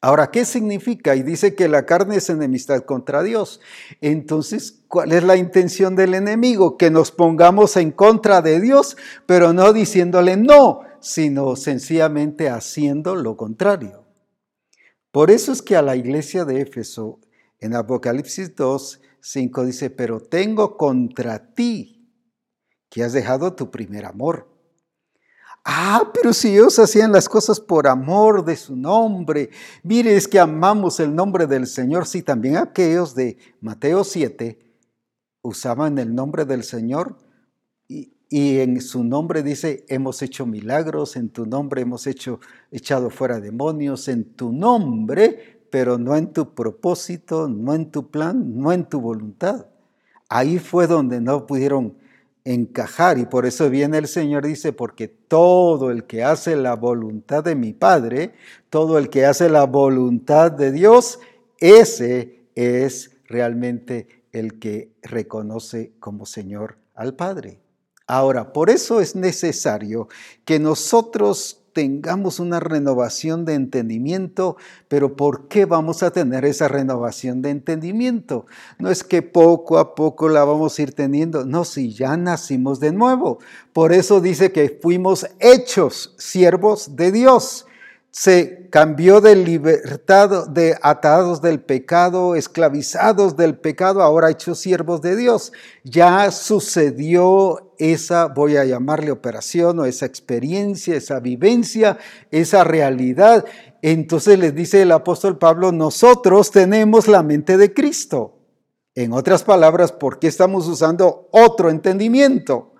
Ahora, 0.00 0.32
¿qué 0.32 0.44
significa? 0.44 1.14
Y 1.14 1.22
dice 1.22 1.54
que 1.54 1.68
la 1.68 1.86
carne 1.86 2.16
es 2.16 2.30
enemistad 2.30 2.80
contra 2.80 3.22
Dios. 3.22 3.60
Entonces, 4.00 4.82
¿cuál 4.88 5.12
es 5.12 5.22
la 5.22 5.36
intención 5.36 5.94
del 5.94 6.14
enemigo? 6.14 6.76
Que 6.76 6.90
nos 6.90 7.12
pongamos 7.12 7.76
en 7.76 7.92
contra 7.92 8.42
de 8.42 8.58
Dios, 8.58 8.96
pero 9.24 9.52
no 9.52 9.72
diciéndole 9.72 10.36
no, 10.36 10.80
sino 10.98 11.54
sencillamente 11.54 12.48
haciendo 12.48 13.14
lo 13.14 13.36
contrario. 13.36 14.02
Por 15.12 15.30
eso 15.30 15.52
es 15.52 15.62
que 15.62 15.76
a 15.76 15.82
la 15.82 15.94
iglesia 15.94 16.44
de 16.44 16.60
Éfeso, 16.60 17.20
en 17.60 17.76
Apocalipsis 17.76 18.56
2, 18.56 19.00
5 19.24 19.64
dice, 19.64 19.88
pero 19.88 20.20
tengo 20.20 20.76
contra 20.76 21.54
ti 21.54 22.10
que 22.90 23.02
has 23.02 23.14
dejado 23.14 23.54
tu 23.54 23.70
primer 23.70 24.04
amor. 24.04 24.46
Ah, 25.64 26.10
pero 26.12 26.34
si 26.34 26.48
ellos 26.48 26.78
hacían 26.78 27.10
las 27.10 27.26
cosas 27.26 27.58
por 27.58 27.88
amor 27.88 28.44
de 28.44 28.54
su 28.54 28.76
nombre, 28.76 29.48
mire, 29.82 30.14
es 30.14 30.28
que 30.28 30.38
amamos 30.38 31.00
el 31.00 31.14
nombre 31.14 31.46
del 31.46 31.66
Señor. 31.66 32.06
Sí, 32.06 32.22
también 32.22 32.58
aquellos 32.58 33.14
de 33.14 33.38
Mateo 33.62 34.04
7 34.04 34.58
usaban 35.40 35.98
el 35.98 36.14
nombre 36.14 36.44
del 36.44 36.62
Señor 36.62 37.16
y, 37.88 38.12
y, 38.28 38.58
en 38.58 38.82
su 38.82 39.04
nombre 39.04 39.42
dice, 39.42 39.86
hemos 39.88 40.20
hecho 40.20 40.44
milagros, 40.44 41.16
en 41.16 41.30
tu 41.30 41.46
nombre 41.46 41.80
hemos 41.80 42.06
hecho, 42.06 42.40
echado 42.70 43.08
fuera 43.08 43.40
demonios, 43.40 44.06
en 44.08 44.34
tu 44.36 44.52
nombre 44.52 45.53
pero 45.74 45.98
no 45.98 46.14
en 46.14 46.32
tu 46.32 46.54
propósito, 46.54 47.48
no 47.48 47.74
en 47.74 47.90
tu 47.90 48.08
plan, 48.08 48.60
no 48.60 48.70
en 48.70 48.84
tu 48.84 49.00
voluntad. 49.00 49.66
Ahí 50.28 50.60
fue 50.60 50.86
donde 50.86 51.20
no 51.20 51.48
pudieron 51.48 51.98
encajar 52.44 53.18
y 53.18 53.26
por 53.26 53.44
eso 53.44 53.68
viene 53.68 53.98
el 53.98 54.06
Señor, 54.06 54.46
dice, 54.46 54.72
porque 54.72 55.08
todo 55.08 55.90
el 55.90 56.04
que 56.04 56.22
hace 56.22 56.54
la 56.54 56.76
voluntad 56.76 57.42
de 57.42 57.56
mi 57.56 57.72
Padre, 57.72 58.34
todo 58.70 58.98
el 58.98 59.10
que 59.10 59.26
hace 59.26 59.48
la 59.48 59.64
voluntad 59.64 60.52
de 60.52 60.70
Dios, 60.70 61.18
ese 61.58 62.46
es 62.54 63.16
realmente 63.24 64.22
el 64.30 64.60
que 64.60 64.92
reconoce 65.02 65.90
como 65.98 66.24
Señor 66.24 66.78
al 66.94 67.16
Padre. 67.16 67.58
Ahora, 68.06 68.52
por 68.52 68.70
eso 68.70 69.00
es 69.00 69.16
necesario 69.16 70.06
que 70.44 70.60
nosotros 70.60 71.63
tengamos 71.74 72.40
una 72.40 72.60
renovación 72.60 73.44
de 73.44 73.54
entendimiento, 73.54 74.56
pero 74.88 75.16
¿por 75.16 75.48
qué 75.48 75.66
vamos 75.66 76.02
a 76.02 76.12
tener 76.12 76.46
esa 76.46 76.68
renovación 76.68 77.42
de 77.42 77.50
entendimiento? 77.50 78.46
No 78.78 78.90
es 78.90 79.04
que 79.04 79.20
poco 79.20 79.78
a 79.78 79.94
poco 79.94 80.28
la 80.30 80.44
vamos 80.44 80.78
a 80.78 80.82
ir 80.82 80.94
teniendo, 80.94 81.44
no, 81.44 81.64
si 81.64 81.92
ya 81.92 82.16
nacimos 82.16 82.80
de 82.80 82.92
nuevo. 82.92 83.40
Por 83.72 83.92
eso 83.92 84.20
dice 84.20 84.52
que 84.52 84.78
fuimos 84.80 85.26
hechos 85.40 86.14
siervos 86.16 86.96
de 86.96 87.12
Dios 87.12 87.66
se 88.16 88.68
cambió 88.70 89.20
de 89.20 89.34
libertad, 89.34 90.46
de 90.46 90.78
atados 90.82 91.42
del 91.42 91.60
pecado, 91.60 92.36
esclavizados 92.36 93.36
del 93.36 93.58
pecado, 93.58 94.02
ahora 94.02 94.30
hechos 94.30 94.60
siervos 94.60 95.02
de 95.02 95.16
Dios. 95.16 95.52
Ya 95.82 96.30
sucedió 96.30 97.74
esa, 97.76 98.26
voy 98.26 98.56
a 98.56 98.64
llamarle 98.64 99.10
operación 99.10 99.80
o 99.80 99.84
esa 99.84 100.06
experiencia, 100.06 100.94
esa 100.94 101.18
vivencia, 101.18 101.98
esa 102.30 102.62
realidad. 102.62 103.46
Entonces 103.82 104.38
les 104.38 104.54
dice 104.54 104.82
el 104.82 104.92
apóstol 104.92 105.36
Pablo, 105.36 105.72
nosotros 105.72 106.52
tenemos 106.52 107.08
la 107.08 107.24
mente 107.24 107.56
de 107.56 107.74
Cristo. 107.74 108.38
En 108.94 109.12
otras 109.12 109.42
palabras, 109.42 109.90
¿por 109.90 110.20
qué 110.20 110.28
estamos 110.28 110.68
usando 110.68 111.28
otro 111.32 111.68
entendimiento? 111.68 112.74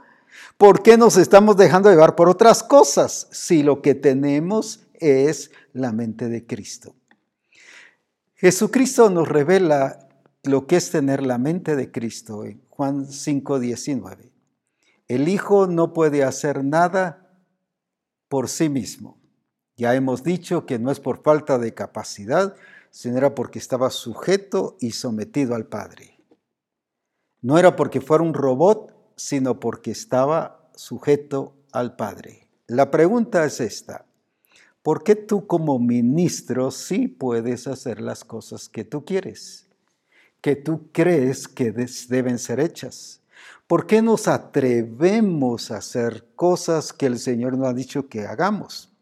¿Por 0.57 0.85
qué 0.85 0.97
nos 0.97 1.17
estamos 1.17 1.57
dejando 1.57 1.91
llevar 1.91 2.15
por 2.15 2.29
otras 2.29 2.63
cosas 2.63 3.27
si 3.33 3.65
lo 3.65 3.83
que 3.83 3.97
tenemos 3.97 4.84
es 5.05 5.51
la 5.73 5.93
mente 5.93 6.29
de 6.29 6.47
Cristo. 6.47 6.95
Jesucristo 8.35 9.11
nos 9.11 9.29
revela 9.29 10.09
lo 10.43 10.67
que 10.67 10.77
es 10.77 10.91
tener 10.91 11.23
la 11.23 11.39
mente 11.39 11.77
de 11.77 11.91
Cristo 11.91 12.45
en 12.45 12.63
Juan 12.69 13.07
5:19. 13.07 14.33
El 15.09 15.29
Hijo 15.29 15.67
no 15.67 15.93
puede 15.93 16.25
hacer 16.25 16.65
nada 16.65 17.39
por 18.29 18.49
sí 18.49 18.69
mismo. 18.69 19.19
Ya 19.77 19.95
hemos 19.95 20.23
dicho 20.23 20.67
que 20.67 20.79
no 20.79 20.91
es 20.91 21.01
por 21.01 21.23
falta 21.23 21.59
de 21.59 21.75
capacidad, 21.75 22.55
sino 22.91 23.19
era 23.19 23.35
porque 23.35 23.59
estaba 23.59 23.91
sujeto 23.91 24.77
y 24.81 24.93
sometido 24.93 25.55
al 25.55 25.67
Padre. 25.67 26.21
No 27.43 27.59
era 27.59 27.77
porque 27.77 28.01
fuera 28.01 28.25
un 28.25 28.35
robot, 28.35 28.95
sino 29.17 29.61
porque 29.61 29.91
estaba 29.91 30.71
sujeto 30.75 31.57
al 31.73 31.97
Padre. 31.97 32.49
La 32.67 32.91
pregunta 32.91 33.45
es 33.45 33.61
esta. 33.61 34.07
¿Por 34.85 35.03
qué 35.03 35.17
tú 35.17 35.47
como 35.47 35.79
ministro 35.79 36.71
sí 36.71 37.09
puedes 37.09 37.67
hacer 37.67 38.03
las 38.03 38.23
cosas 38.23 38.69
que 38.69 38.85
tú 38.85 39.03
quieres, 39.03 39.67
que 40.43 40.57
tú 40.57 40.91
crees 40.93 41.49
que 41.49 41.73
deben 41.73 42.39
ser 42.39 42.61
hechas? 42.61 43.23
¿Por 43.67 43.87
qué 43.87 44.03
nos 44.03 44.29
atrevemos 44.29 45.71
a 45.71 45.79
hacer 45.79 46.27
cosas 46.37 46.93
que 46.93 47.07
el 47.07 47.19
Señor 47.19 47.57
no 47.57 47.65
ha 47.65 47.73
dicho 47.73 48.11
que 48.11 48.27
hagamos? 48.27 48.93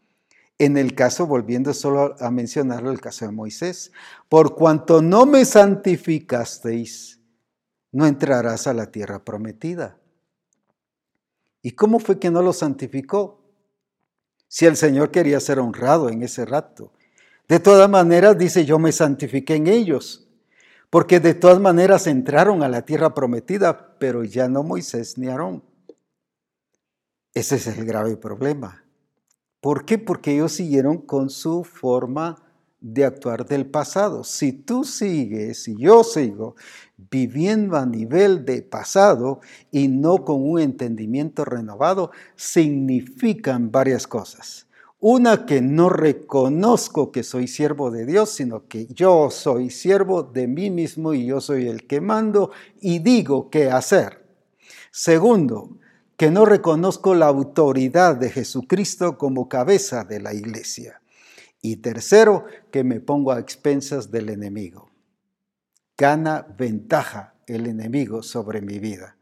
En 0.57 0.77
el 0.77 0.95
caso, 0.95 1.27
volviendo 1.27 1.75
solo 1.75 2.15
a 2.21 2.31
mencionarlo, 2.31 2.93
el 2.93 3.01
caso 3.01 3.25
de 3.25 3.33
Moisés, 3.33 3.91
por 4.29 4.55
cuanto 4.55 5.03
no 5.03 5.27
me 5.27 5.45
santificasteis, 5.45 7.19
no 7.91 8.07
entrarás 8.07 8.69
a 8.69 8.73
la 8.73 8.93
tierra 8.93 9.25
prometida. 9.25 9.99
¿Y 11.61 11.73
cómo 11.73 11.99
fue 11.99 12.21
que 12.21 12.31
no 12.31 12.41
lo 12.41 12.53
santificó? 12.53 13.42
Si 14.53 14.67
el 14.67 14.77
Señor 14.77 15.11
quería 15.11 15.41
ser 15.41 15.59
honrado 15.59 16.11
en 16.11 16.23
ese 16.23 16.45
rato. 16.45 16.93
De 17.49 17.59
todas 17.59 17.89
maneras, 17.89 18.37
dice, 18.37 18.67
yo 18.67 18.79
me 18.79 18.93
santifiqué 18.93 19.55
en 19.55 19.67
ellos, 19.67 20.29
porque 20.91 21.21
de 21.21 21.33
todas 21.33 21.59
maneras 21.59 22.07
entraron 22.07 22.63
a 22.63 22.69
la 22.69 22.83
tierra 22.83 23.15
prometida, 23.15 23.97
pero 23.99 24.25
ya 24.25 24.49
no 24.49 24.63
Moisés 24.63 25.17
ni 25.17 25.29
Aarón. 25.29 25.65
Ese 27.33 27.57
es 27.57 27.67
el 27.67 27.87
grave 27.87 28.19
problema. 28.19 28.85
¿Por 29.63 29.87
qué? 29.87 29.97
Porque 29.97 30.35
ellos 30.35 30.53
siguieron 30.53 30.99
con 30.99 31.31
su 31.31 31.65
forma 31.65 32.52
de 32.83 33.05
actuar 33.05 33.47
del 33.47 33.67
pasado. 33.67 34.25
Si 34.25 34.53
tú 34.53 34.85
sigues, 34.85 35.69
y 35.69 35.77
yo 35.79 36.05
sigo 36.05 36.57
viviendo 37.11 37.77
a 37.77 37.87
nivel 37.87 38.45
de 38.45 38.63
pasado 38.63 39.41
y 39.71 39.89
no 39.89 40.25
con 40.25 40.43
un 40.43 40.61
entendimiento 40.61 41.45
renovado, 41.45 42.11
significan 42.37 43.71
varias 43.71 44.07
cosas. 44.07 44.67
Una, 44.99 45.47
que 45.47 45.61
no 45.61 45.89
reconozco 45.89 47.11
que 47.11 47.25
soy 47.25 47.49
siervo 47.49 47.91
de 47.91 48.07
Dios, 48.07 48.31
sino 48.31 48.69
que 48.69 48.87
yo 48.87 49.31
soy 49.31 49.71
siervo 49.71 50.23
de 50.23 50.47
mí 50.47 50.71
mismo 50.71 51.13
y 51.13 51.27
yo 51.27 51.41
soy 51.41 51.67
el 51.67 51.87
que 51.87 52.01
mando 52.01 52.53
y 52.81 53.01
digo 53.01 53.51
qué 53.51 53.71
hacer. 53.71 54.25
Segundo, 54.93 55.77
que 56.17 56.31
no 56.31 56.45
reconozco 56.45 57.17
la 57.17 57.27
autoridad 57.27 58.15
de 58.15 58.31
Jesucristo 58.31 59.19
como 59.19 59.49
cabeza 59.49 60.05
de 60.05 60.21
la 60.21 60.35
iglesia. 60.35 61.02
Y 61.63 61.77
tercero, 61.77 62.45
que 62.71 62.85
me 62.85 63.01
pongo 63.01 63.33
a 63.33 63.39
expensas 63.39 64.11
del 64.11 64.29
enemigo. 64.29 64.91
Gana 65.97 66.45
ventaja 66.59 67.35
el 67.47 67.67
enemigo 67.67 68.23
sobre 68.23 68.61
mi 68.61 68.79
vida. 68.79 69.17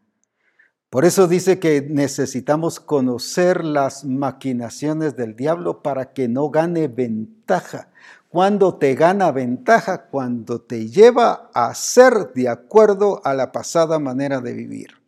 Por 0.91 1.05
eso 1.05 1.29
dice 1.29 1.61
que 1.61 1.83
necesitamos 1.83 2.81
conocer 2.81 3.65
las 3.65 4.05
maquinaciones 4.05 5.17
del 5.17 5.37
diablo 5.37 5.83
para 5.83 6.13
que 6.13 6.27
no 6.27 6.51
gane 6.51 6.89
ventaja. 6.89 7.91
Cuando 8.29 8.77
te 8.77 8.97
gana 8.97 9.31
ventaja, 9.31 10.07
cuando 10.07 10.61
te 10.61 10.89
lleva 10.89 11.51
a 11.55 11.73
ser 11.75 12.33
de 12.35 12.49
acuerdo 12.49 13.21
a 13.25 13.35
la 13.35 13.53
pasada 13.53 14.01
manera 14.01 14.41
de 14.41 14.53
vivir. 14.53 15.00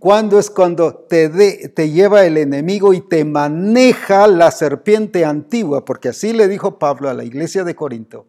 Cuando 0.00 0.38
es 0.38 0.48
cuando 0.48 0.94
te, 0.94 1.28
te 1.68 1.90
lleva 1.90 2.24
el 2.24 2.38
enemigo 2.38 2.94
y 2.94 3.02
te 3.02 3.22
maneja 3.26 4.26
la 4.28 4.50
serpiente 4.50 5.26
antigua, 5.26 5.84
porque 5.84 6.08
así 6.08 6.32
le 6.32 6.48
dijo 6.48 6.78
Pablo 6.78 7.10
a 7.10 7.14
la 7.14 7.22
iglesia 7.22 7.64
de 7.64 7.74
Corinto, 7.74 8.26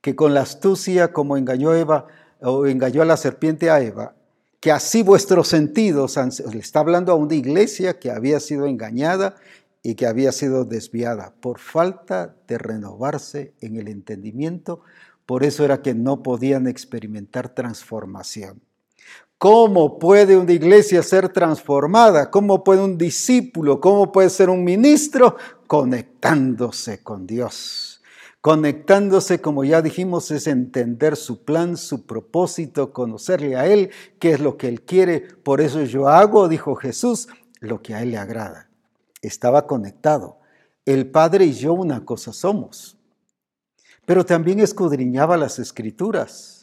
que 0.00 0.16
con 0.16 0.34
la 0.34 0.40
astucia 0.40 1.12
como 1.12 1.36
engañó 1.36 1.72
Eva 1.72 2.08
o 2.40 2.66
engañó 2.66 3.00
a 3.00 3.04
la 3.04 3.16
serpiente 3.16 3.70
a 3.70 3.80
Eva, 3.80 4.16
que 4.58 4.72
así 4.72 5.04
vuestros 5.04 5.46
sentidos, 5.46 6.18
le 6.52 6.58
está 6.58 6.80
hablando 6.80 7.12
a 7.12 7.14
una 7.14 7.36
iglesia 7.36 8.00
que 8.00 8.10
había 8.10 8.40
sido 8.40 8.66
engañada 8.66 9.36
y 9.84 9.94
que 9.94 10.08
había 10.08 10.32
sido 10.32 10.64
desviada 10.64 11.32
por 11.40 11.60
falta 11.60 12.34
de 12.48 12.58
renovarse 12.58 13.54
en 13.60 13.76
el 13.76 13.86
entendimiento, 13.86 14.80
por 15.26 15.44
eso 15.44 15.64
era 15.64 15.80
que 15.80 15.94
no 15.94 16.24
podían 16.24 16.66
experimentar 16.66 17.54
transformación. 17.54 18.60
¿Cómo 19.44 19.98
puede 19.98 20.38
una 20.38 20.52
iglesia 20.52 21.02
ser 21.02 21.28
transformada? 21.28 22.30
¿Cómo 22.30 22.64
puede 22.64 22.80
un 22.82 22.96
discípulo? 22.96 23.78
¿Cómo 23.78 24.10
puede 24.10 24.30
ser 24.30 24.48
un 24.48 24.64
ministro? 24.64 25.36
Conectándose 25.66 27.02
con 27.02 27.26
Dios 27.26 28.00
Conectándose, 28.40 29.42
como 29.42 29.62
ya 29.62 29.82
dijimos, 29.82 30.30
es 30.30 30.46
entender 30.46 31.14
su 31.16 31.44
plan, 31.44 31.76
su 31.76 32.06
propósito, 32.06 32.94
conocerle 32.94 33.56
a 33.56 33.66
Él, 33.66 33.90
qué 34.18 34.30
es 34.30 34.40
lo 34.40 34.56
que 34.56 34.66
Él 34.66 34.80
quiere. 34.80 35.20
Por 35.20 35.60
eso 35.60 35.82
yo 35.82 36.08
hago, 36.08 36.48
dijo 36.48 36.74
Jesús, 36.74 37.28
lo 37.60 37.82
que 37.82 37.94
a 37.94 38.00
Él 38.00 38.12
le 38.12 38.16
agrada. 38.16 38.70
Estaba 39.20 39.66
conectado. 39.66 40.38
El 40.86 41.10
Padre 41.10 41.44
y 41.44 41.52
yo 41.52 41.74
una 41.74 42.06
cosa 42.06 42.32
somos. 42.32 42.96
Pero 44.06 44.24
también 44.24 44.60
escudriñaba 44.60 45.36
las 45.36 45.58
escrituras. 45.58 46.53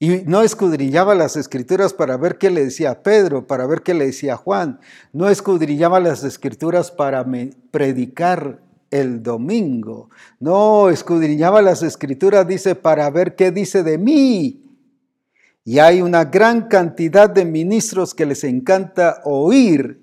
Y 0.00 0.22
no 0.26 0.42
escudriñaba 0.42 1.16
las 1.16 1.36
escrituras 1.36 1.92
para 1.92 2.16
ver 2.16 2.38
qué 2.38 2.50
le 2.50 2.64
decía 2.64 3.02
Pedro, 3.02 3.48
para 3.48 3.66
ver 3.66 3.82
qué 3.82 3.94
le 3.94 4.06
decía 4.06 4.36
Juan. 4.36 4.78
No 5.12 5.28
escudriñaba 5.28 5.98
las 5.98 6.22
escrituras 6.22 6.92
para 6.92 7.26
predicar 7.72 8.60
el 8.90 9.22
domingo. 9.22 10.10
No, 10.38 10.88
escudriñaba 10.88 11.62
las 11.62 11.82
escrituras, 11.82 12.46
dice, 12.46 12.76
para 12.76 13.10
ver 13.10 13.34
qué 13.34 13.50
dice 13.50 13.82
de 13.82 13.98
mí. 13.98 14.64
Y 15.64 15.80
hay 15.80 16.00
una 16.00 16.24
gran 16.24 16.68
cantidad 16.68 17.28
de 17.28 17.44
ministros 17.44 18.14
que 18.14 18.24
les 18.24 18.44
encanta 18.44 19.20
oír. 19.24 20.00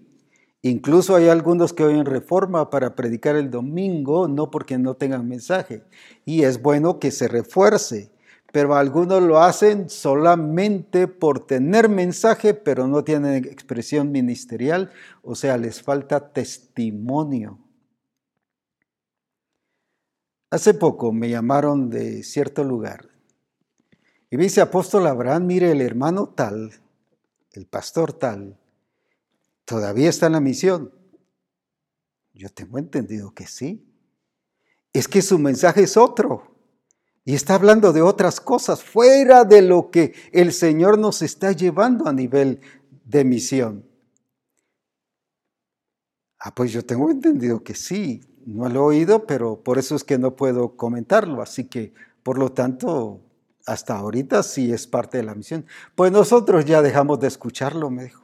Incluso 0.61 1.15
hay 1.15 1.29
algunos 1.29 1.73
que 1.73 1.83
oyen 1.83 2.05
reforma 2.05 2.69
para 2.69 2.95
predicar 2.95 3.35
el 3.35 3.49
domingo, 3.49 4.27
no 4.27 4.51
porque 4.51 4.77
no 4.77 4.95
tengan 4.95 5.27
mensaje. 5.27 5.83
Y 6.25 6.43
es 6.43 6.61
bueno 6.61 6.99
que 6.99 7.11
se 7.11 7.27
refuerce, 7.27 8.11
pero 8.55 8.73
algunos 8.75 9.21
lo 9.21 9.41
hacen 9.41 9.89
solamente 9.89 11.09
por 11.09 11.45
tener 11.45 11.89
mensaje, 11.89 12.53
pero 12.53 12.87
no 12.87 13.03
tienen 13.03 13.43
expresión 13.43 14.13
ministerial, 14.13 14.93
o 15.23 15.35
sea, 15.35 15.57
les 15.57 15.81
falta 15.81 16.31
testimonio. 16.31 17.59
Hace 20.49 20.73
poco 20.73 21.11
me 21.11 21.29
llamaron 21.29 21.89
de 21.89 22.23
cierto 22.23 22.63
lugar 22.63 23.09
y 24.31 24.37
me 24.37 24.43
dice, 24.43 24.61
apóstol 24.61 25.05
Abraham, 25.07 25.47
mire, 25.47 25.71
el 25.71 25.81
hermano 25.81 26.29
tal, 26.29 26.71
el 27.51 27.65
pastor 27.65 28.13
tal, 28.13 28.57
todavía 29.65 30.07
está 30.07 30.27
en 30.27 30.31
la 30.31 30.39
misión. 30.39 30.93
Yo 32.33 32.47
tengo 32.47 32.77
entendido 32.77 33.33
que 33.33 33.47
sí. 33.47 33.85
Es 34.93 35.09
que 35.09 35.21
su 35.21 35.39
mensaje 35.39 35.83
es 35.83 35.97
otro. 35.97 36.54
Y 37.25 37.33
está 37.33 37.55
hablando 37.55 37.91
de 37.91 38.03
otras 38.03 38.39
cosas 38.39 38.83
fuera 38.83 39.43
de 39.43 39.63
lo 39.63 39.89
que 39.89 40.13
el 40.31 40.53
Señor 40.53 40.99
nos 40.99 41.23
está 41.23 41.51
llevando 41.51 42.07
a 42.07 42.13
nivel 42.13 42.61
de 43.03 43.25
misión. 43.25 43.83
Ah, 46.39 46.53
pues 46.53 46.71
yo 46.71 46.85
tengo 46.85 47.09
entendido 47.09 47.63
que 47.63 47.73
sí 47.73 48.21
no 48.45 48.69
lo 48.69 48.75
he 48.91 48.97
oído, 48.97 49.25
pero 49.25 49.63
por 49.63 49.79
eso 49.79 49.95
es 49.95 50.03
que 50.03 50.19
no 50.19 50.35
puedo 50.35 50.77
comentarlo. 50.77 51.41
Así 51.41 51.65
que, 51.65 51.95
por 52.21 52.37
lo 52.37 52.51
tanto, 52.51 53.21
hasta 53.65 53.97
ahorita 53.97 54.43
sí 54.43 54.71
es 54.71 54.85
parte 54.85 55.17
de 55.17 55.23
la 55.23 55.33
misión. 55.33 55.65
Pues 55.95 56.11
nosotros 56.11 56.63
ya 56.65 56.83
dejamos 56.83 57.19
de 57.19 57.27
escucharlo, 57.27 57.89
me 57.89 58.03
dijo. 58.03 58.23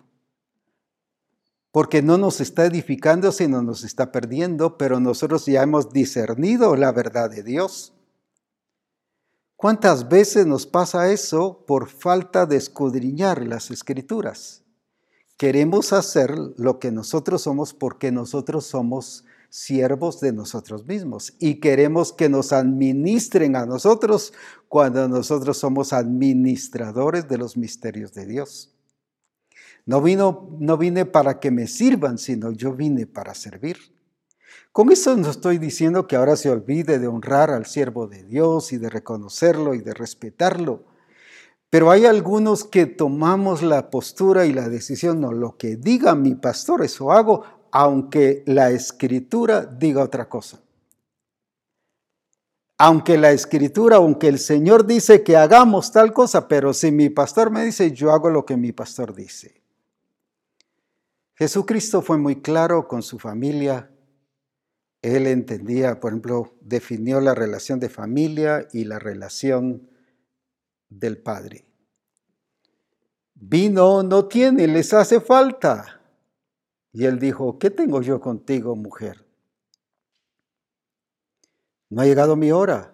Porque 1.71 2.03
no 2.03 2.19
nos 2.19 2.39
está 2.39 2.65
edificando, 2.65 3.31
sino 3.31 3.63
nos 3.63 3.83
está 3.83 4.11
perdiendo, 4.11 4.77
pero 4.77 4.99
nosotros 4.99 5.47
ya 5.47 5.63
hemos 5.63 5.91
discernido 5.91 6.75
la 6.75 6.91
verdad 6.91 7.31
de 7.31 7.41
Dios. 7.41 7.93
¿Cuántas 9.61 10.09
veces 10.09 10.47
nos 10.47 10.65
pasa 10.65 11.11
eso 11.11 11.63
por 11.67 11.87
falta 11.87 12.47
de 12.47 12.55
escudriñar 12.55 13.45
las 13.45 13.69
escrituras? 13.69 14.63
Queremos 15.37 15.93
hacer 15.93 16.35
lo 16.57 16.79
que 16.79 16.91
nosotros 16.91 17.43
somos 17.43 17.75
porque 17.75 18.11
nosotros 18.11 18.65
somos 18.65 19.23
siervos 19.49 20.19
de 20.19 20.33
nosotros 20.33 20.87
mismos 20.87 21.35
y 21.37 21.59
queremos 21.59 22.11
que 22.11 22.27
nos 22.27 22.53
administren 22.53 23.55
a 23.55 23.67
nosotros 23.67 24.33
cuando 24.67 25.07
nosotros 25.07 25.59
somos 25.59 25.93
administradores 25.93 27.29
de 27.29 27.37
los 27.37 27.55
misterios 27.55 28.15
de 28.15 28.25
Dios. 28.25 28.73
No, 29.85 30.01
vino, 30.01 30.57
no 30.59 30.75
vine 30.79 31.05
para 31.05 31.39
que 31.39 31.51
me 31.51 31.67
sirvan, 31.67 32.17
sino 32.17 32.51
yo 32.51 32.73
vine 32.73 33.05
para 33.05 33.35
servir. 33.35 33.77
Con 34.71 34.89
eso 34.89 35.17
no 35.17 35.29
estoy 35.29 35.57
diciendo 35.57 36.07
que 36.07 36.15
ahora 36.15 36.37
se 36.37 36.49
olvide 36.49 36.97
de 36.97 37.07
honrar 37.07 37.51
al 37.51 37.65
siervo 37.65 38.07
de 38.07 38.23
Dios 38.23 38.71
y 38.71 38.77
de 38.77 38.89
reconocerlo 38.89 39.73
y 39.73 39.79
de 39.79 39.93
respetarlo. 39.93 40.85
Pero 41.69 41.91
hay 41.91 42.05
algunos 42.05 42.63
que 42.63 42.85
tomamos 42.85 43.63
la 43.63 43.89
postura 43.89 44.45
y 44.45 44.53
la 44.53 44.69
decisión, 44.69 45.19
no, 45.19 45.33
lo 45.33 45.57
que 45.57 45.75
diga 45.75 46.15
mi 46.15 46.35
pastor, 46.35 46.83
eso 46.83 47.11
hago, 47.11 47.43
aunque 47.71 48.43
la 48.45 48.71
escritura 48.71 49.65
diga 49.65 50.03
otra 50.03 50.29
cosa. 50.29 50.61
Aunque 52.77 53.17
la 53.17 53.31
escritura, 53.31 53.97
aunque 53.97 54.27
el 54.27 54.39
Señor 54.39 54.85
dice 54.85 55.21
que 55.21 55.35
hagamos 55.35 55.91
tal 55.91 56.13
cosa, 56.13 56.47
pero 56.47 56.73
si 56.73 56.91
mi 56.91 57.09
pastor 57.09 57.51
me 57.51 57.63
dice, 57.63 57.91
yo 57.91 58.11
hago 58.11 58.29
lo 58.29 58.45
que 58.45 58.57
mi 58.57 58.71
pastor 58.71 59.13
dice. 59.13 59.61
Jesucristo 61.35 62.01
fue 62.01 62.17
muy 62.17 62.41
claro 62.41 62.87
con 62.87 63.01
su 63.01 63.19
familia. 63.19 63.90
Él 65.01 65.25
entendía, 65.27 65.99
por 65.99 66.11
ejemplo, 66.11 66.53
definió 66.61 67.21
la 67.21 67.33
relación 67.33 67.79
de 67.79 67.89
familia 67.89 68.67
y 68.71 68.83
la 68.85 68.99
relación 68.99 69.89
del 70.89 71.17
Padre. 71.17 71.65
Vino 73.33 74.03
no 74.03 74.27
tiene, 74.27 74.67
les 74.67 74.93
hace 74.93 75.19
falta. 75.19 75.99
Y 76.93 77.05
él 77.05 77.17
dijo, 77.17 77.57
¿qué 77.57 77.71
tengo 77.71 78.01
yo 78.01 78.19
contigo, 78.19 78.75
mujer? 78.75 79.25
No 81.89 82.01
ha 82.01 82.05
llegado 82.05 82.35
mi 82.35 82.51
hora. 82.51 82.93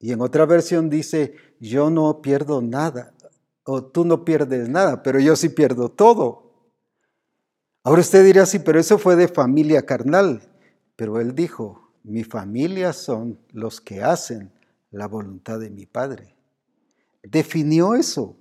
Y 0.00 0.12
en 0.12 0.20
otra 0.22 0.46
versión 0.46 0.90
dice, 0.90 1.34
yo 1.60 1.90
no 1.90 2.22
pierdo 2.22 2.62
nada, 2.62 3.14
o 3.64 3.84
tú 3.84 4.04
no 4.04 4.24
pierdes 4.24 4.68
nada, 4.68 5.02
pero 5.02 5.20
yo 5.20 5.36
sí 5.36 5.50
pierdo 5.50 5.90
todo. 5.90 6.72
Ahora 7.84 8.00
usted 8.00 8.24
dirá, 8.24 8.46
sí, 8.46 8.58
pero 8.58 8.80
eso 8.80 8.98
fue 8.98 9.14
de 9.14 9.28
familia 9.28 9.86
carnal. 9.86 10.49
Pero 11.00 11.18
él 11.18 11.34
dijo, 11.34 11.94
mi 12.02 12.24
familia 12.24 12.92
son 12.92 13.38
los 13.52 13.80
que 13.80 14.02
hacen 14.02 14.52
la 14.90 15.08
voluntad 15.08 15.58
de 15.58 15.70
mi 15.70 15.86
Padre. 15.86 16.36
Definió 17.22 17.94
eso. 17.94 18.36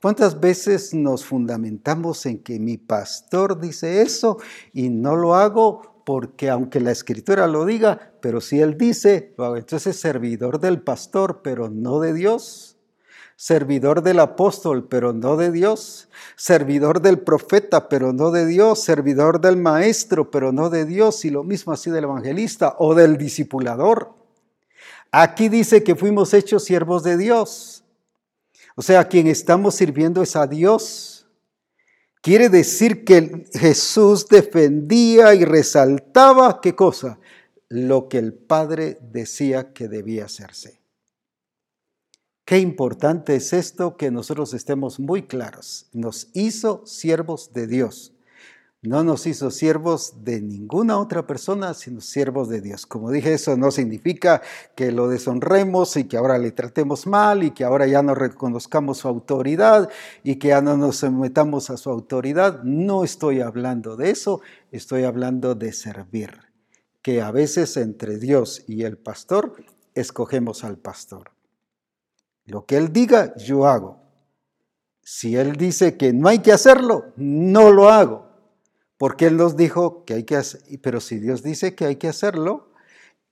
¿Cuántas 0.00 0.38
veces 0.38 0.94
nos 0.94 1.24
fundamentamos 1.24 2.26
en 2.26 2.44
que 2.44 2.60
mi 2.60 2.76
pastor 2.76 3.60
dice 3.60 4.02
eso 4.02 4.38
y 4.72 4.88
no 4.88 5.16
lo 5.16 5.34
hago 5.34 6.04
porque 6.06 6.48
aunque 6.48 6.78
la 6.78 6.92
escritura 6.92 7.48
lo 7.48 7.66
diga, 7.66 8.12
pero 8.22 8.40
si 8.40 8.60
él 8.60 8.78
dice, 8.78 9.34
entonces 9.36 9.96
es 9.96 10.00
servidor 10.00 10.60
del 10.60 10.80
pastor, 10.80 11.40
pero 11.42 11.68
no 11.70 11.98
de 11.98 12.14
Dios. 12.14 12.67
Servidor 13.40 14.02
del 14.02 14.18
apóstol, 14.18 14.88
pero 14.88 15.12
no 15.12 15.36
de 15.36 15.52
Dios. 15.52 16.08
Servidor 16.34 17.00
del 17.00 17.20
profeta, 17.20 17.88
pero 17.88 18.12
no 18.12 18.32
de 18.32 18.46
Dios. 18.46 18.82
Servidor 18.82 19.40
del 19.40 19.56
maestro, 19.56 20.28
pero 20.28 20.50
no 20.50 20.70
de 20.70 20.84
Dios. 20.84 21.24
Y 21.24 21.30
lo 21.30 21.44
mismo 21.44 21.72
así 21.72 21.88
del 21.88 22.02
evangelista 22.02 22.74
o 22.80 22.96
del 22.96 23.16
discipulador. 23.16 24.12
Aquí 25.12 25.48
dice 25.48 25.84
que 25.84 25.94
fuimos 25.94 26.34
hechos 26.34 26.64
siervos 26.64 27.04
de 27.04 27.16
Dios. 27.16 27.84
O 28.74 28.82
sea, 28.82 29.06
quien 29.06 29.28
estamos 29.28 29.76
sirviendo 29.76 30.20
es 30.20 30.34
a 30.34 30.48
Dios. 30.48 31.28
Quiere 32.20 32.48
decir 32.48 33.04
que 33.04 33.46
Jesús 33.52 34.26
defendía 34.26 35.32
y 35.36 35.44
resaltaba 35.44 36.60
qué 36.60 36.74
cosa? 36.74 37.20
Lo 37.68 38.08
que 38.08 38.18
el 38.18 38.34
Padre 38.34 38.98
decía 39.00 39.72
que 39.72 39.86
debía 39.86 40.24
hacerse. 40.24 40.77
Qué 42.48 42.58
importante 42.58 43.36
es 43.36 43.52
esto 43.52 43.98
que 43.98 44.10
nosotros 44.10 44.54
estemos 44.54 44.98
muy 44.98 45.24
claros. 45.26 45.90
Nos 45.92 46.30
hizo 46.32 46.80
siervos 46.86 47.52
de 47.52 47.66
Dios 47.66 48.18
no 48.82 49.02
nos 49.02 49.26
hizo 49.26 49.50
siervos 49.50 50.22
de 50.22 50.40
ninguna 50.40 50.98
otra 50.98 51.26
persona, 51.26 51.74
sino 51.74 52.00
siervos 52.00 52.48
de 52.48 52.60
Dios. 52.60 52.86
Como 52.86 53.10
dije, 53.10 53.34
eso 53.34 53.56
no 53.56 53.72
significa 53.72 54.40
que 54.76 54.92
lo 54.92 55.08
deshonremos 55.08 55.96
y 55.96 56.04
que 56.04 56.16
ahora 56.16 56.38
le 56.38 56.52
tratemos 56.52 57.04
mal 57.04 57.42
y 57.42 57.50
que 57.50 57.64
ahora 57.64 57.88
ya 57.88 58.02
no 58.02 58.14
reconozcamos 58.14 58.98
su 58.98 59.08
autoridad 59.08 59.88
y 60.22 60.36
que 60.36 60.48
ya 60.48 60.60
no 60.60 60.76
nos 60.76 60.98
sometamos 60.98 61.70
a 61.70 61.76
su 61.76 61.90
autoridad. 61.90 62.62
No 62.62 63.02
estoy 63.02 63.40
hablando 63.40 63.96
de 63.96 64.10
eso, 64.10 64.42
estoy 64.70 65.02
hablando 65.02 65.56
de 65.56 65.72
servir. 65.72 66.38
Que 67.02 67.20
a 67.20 67.32
veces 67.32 67.76
entre 67.76 68.18
Dios 68.18 68.62
y 68.68 68.84
el 68.84 68.96
pastor 68.96 69.56
escogemos 69.94 70.62
al 70.62 70.78
pastor. 70.78 71.37
Lo 72.48 72.66
que 72.66 72.76
él 72.76 72.92
diga, 72.92 73.34
yo 73.36 73.66
hago. 73.66 74.02
Si 75.02 75.36
él 75.36 75.56
dice 75.56 75.96
que 75.96 76.12
no 76.12 76.28
hay 76.28 76.40
que 76.40 76.52
hacerlo, 76.52 77.12
no 77.16 77.70
lo 77.70 77.88
hago 77.88 78.28
porque 78.98 79.26
Él 79.26 79.36
nos 79.36 79.56
dijo 79.56 80.04
que 80.04 80.14
hay 80.14 80.24
que 80.24 80.36
hacer, 80.36 80.60
pero 80.82 81.00
si 81.00 81.18
Dios 81.18 81.42
dice 81.42 81.74
que 81.74 81.86
hay 81.86 81.96
que 81.96 82.08
hacerlo, 82.08 82.72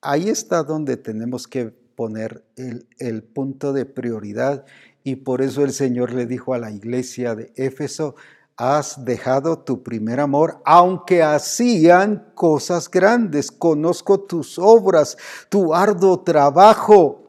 ahí 0.01 0.29
está 0.29 0.63
donde 0.63 0.95
tenemos 0.95 1.47
que 1.47 1.65
poner 1.65 2.45
el, 2.55 2.87
el 2.99 3.23
punto 3.23 3.73
de 3.73 3.85
prioridad 3.85 4.65
y 5.03 5.17
por 5.17 5.41
eso 5.41 5.63
el 5.63 5.73
Señor 5.73 6.13
le 6.13 6.25
dijo 6.25 6.53
a 6.53 6.57
la 6.57 6.71
iglesia 6.71 7.35
de 7.35 7.51
Éfeso, 7.55 8.15
has 8.55 9.03
dejado 9.03 9.59
tu 9.59 9.83
primer 9.83 10.19
amor, 10.19 10.61
aunque 10.65 11.21
hacían 11.21 12.31
cosas 12.33 12.89
grandes. 12.89 13.51
Conozco 13.51 14.21
tus 14.21 14.57
obras, 14.57 15.15
tu 15.49 15.75
arduo 15.75 16.21
trabajo. 16.21 17.26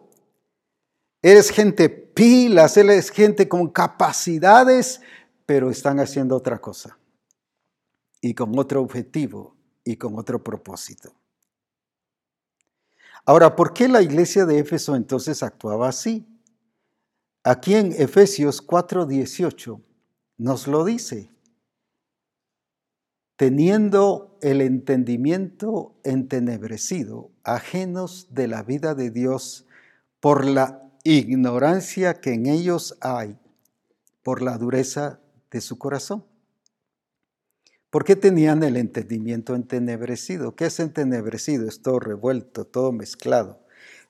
Eres 1.21 1.51
gente 1.51 1.89
pilas, 1.89 2.77
eres 2.77 3.11
gente 3.11 3.49
con 3.49 3.69
capacidades, 3.69 5.01
pero 5.47 5.71
están 5.71 5.99
haciendo 5.99 6.37
otra 6.37 6.61
cosa 6.61 6.99
y 8.21 8.35
con 8.35 8.57
otro 8.59 8.83
objetivo 8.83 9.57
y 9.85 9.97
con 9.97 10.19
otro 10.19 10.43
propósito. 10.43 11.12
Ahora, 13.25 13.57
¿por 13.57 13.73
qué 13.73 13.89
la 13.89 14.03
iglesia 14.03 14.47
de 14.47 14.59
Éfeso 14.59 14.95
entonces 14.95 15.43
actuaba 15.43 15.89
así? 15.89 16.27
Aquí 17.43 17.75
en 17.75 17.93
Efesios 17.93 18.61
4:18 18.61 19.81
nos 20.39 20.66
lo 20.66 20.85
dice, 20.85 21.31
teniendo 23.37 24.39
el 24.41 24.61
entendimiento 24.61 25.95
entenebrecido, 26.05 27.31
ajenos 27.43 28.29
de 28.31 28.49
la 28.49 28.62
vida 28.62 28.95
de 28.95 29.11
Dios 29.11 29.66
por 30.21 30.45
la 30.45 30.88
ignorancia 31.17 32.21
que 32.21 32.33
en 32.35 32.47
ellos 32.47 32.97
hay, 33.01 33.39
por 34.23 34.43
la 34.43 34.59
dureza 34.59 35.21
de 35.51 35.61
su 35.61 35.79
corazón. 35.79 36.25
¿Por 37.91 38.05
qué 38.05 38.17
tenían 38.17 38.63
el 38.63 38.77
entendimiento 38.77 39.55
entenebrecido? 39.55 40.55
¿Qué 40.55 40.67
es 40.67 40.79
entenebrecido? 40.79 41.67
Es 41.67 41.81
todo 41.81 41.99
revuelto, 42.01 42.67
todo 42.67 42.93
mezclado. 42.93 43.61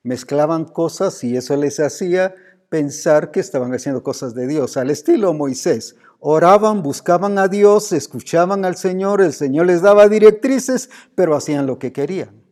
Mezclaban 0.03 0.65
cosas 0.65 1.23
y 1.23 1.37
eso 1.37 1.57
les 1.57 1.79
hacía 1.79 2.35
pensar 2.69 3.31
que 3.31 3.41
estaban 3.41 3.73
haciendo 3.73 4.03
cosas 4.03 4.35
de 4.35 4.49
Dios, 4.49 4.77
al 4.77 4.91
estilo 4.91 5.33
Moisés. 5.33 5.95
Oraban, 6.19 6.83
buscaban 6.83 7.39
a 7.39 7.47
Dios, 7.47 7.93
escuchaban 7.93 8.65
al 8.65 8.77
Señor, 8.77 9.23
el 9.23 9.33
Señor 9.33 9.67
les 9.67 9.83
daba 9.83 10.09
directrices, 10.09 10.91
pero 11.15 11.37
hacían 11.37 11.67
lo 11.67 11.79
que 11.79 11.93
querían. 11.93 12.48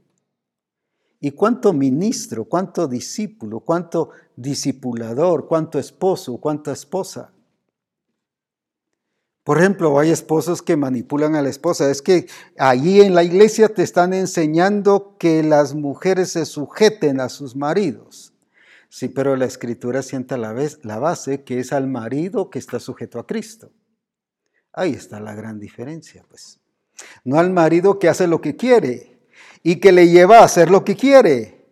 ¿Y 1.20 1.30
cuánto 1.32 1.72
ministro, 1.72 2.44
cuánto 2.44 2.86
discípulo, 2.86 3.60
cuánto 3.60 4.10
discipulador, 4.36 5.46
cuánto 5.46 5.78
esposo, 5.78 6.36
cuánta 6.38 6.72
esposa 6.72 7.32
por 9.46 9.58
ejemplo, 9.58 9.96
hay 10.00 10.10
esposos 10.10 10.60
que 10.60 10.76
manipulan 10.76 11.36
a 11.36 11.40
la 11.40 11.48
esposa. 11.48 11.88
Es 11.88 12.02
que 12.02 12.26
allí 12.58 13.00
en 13.00 13.14
la 13.14 13.22
iglesia 13.22 13.68
te 13.68 13.84
están 13.84 14.12
enseñando 14.12 15.14
que 15.20 15.44
las 15.44 15.72
mujeres 15.72 16.32
se 16.32 16.44
sujeten 16.46 17.20
a 17.20 17.28
sus 17.28 17.54
maridos. 17.54 18.32
Sí, 18.88 19.06
pero 19.08 19.36
la 19.36 19.44
escritura 19.44 20.02
sienta 20.02 20.36
la 20.36 20.52
vez 20.52 20.80
la 20.82 20.98
base 20.98 21.44
que 21.44 21.60
es 21.60 21.72
al 21.72 21.86
marido 21.86 22.50
que 22.50 22.58
está 22.58 22.80
sujeto 22.80 23.20
a 23.20 23.26
Cristo. 23.28 23.70
Ahí 24.72 24.94
está 24.94 25.20
la 25.20 25.36
gran 25.36 25.60
diferencia, 25.60 26.24
pues. 26.28 26.58
No 27.22 27.38
al 27.38 27.52
marido 27.52 28.00
que 28.00 28.08
hace 28.08 28.26
lo 28.26 28.40
que 28.40 28.56
quiere 28.56 29.15
y 29.68 29.80
que 29.80 29.90
le 29.90 30.08
lleva 30.08 30.38
a 30.38 30.44
hacer 30.44 30.70
lo 30.70 30.84
que 30.84 30.94
quiere 30.94 31.66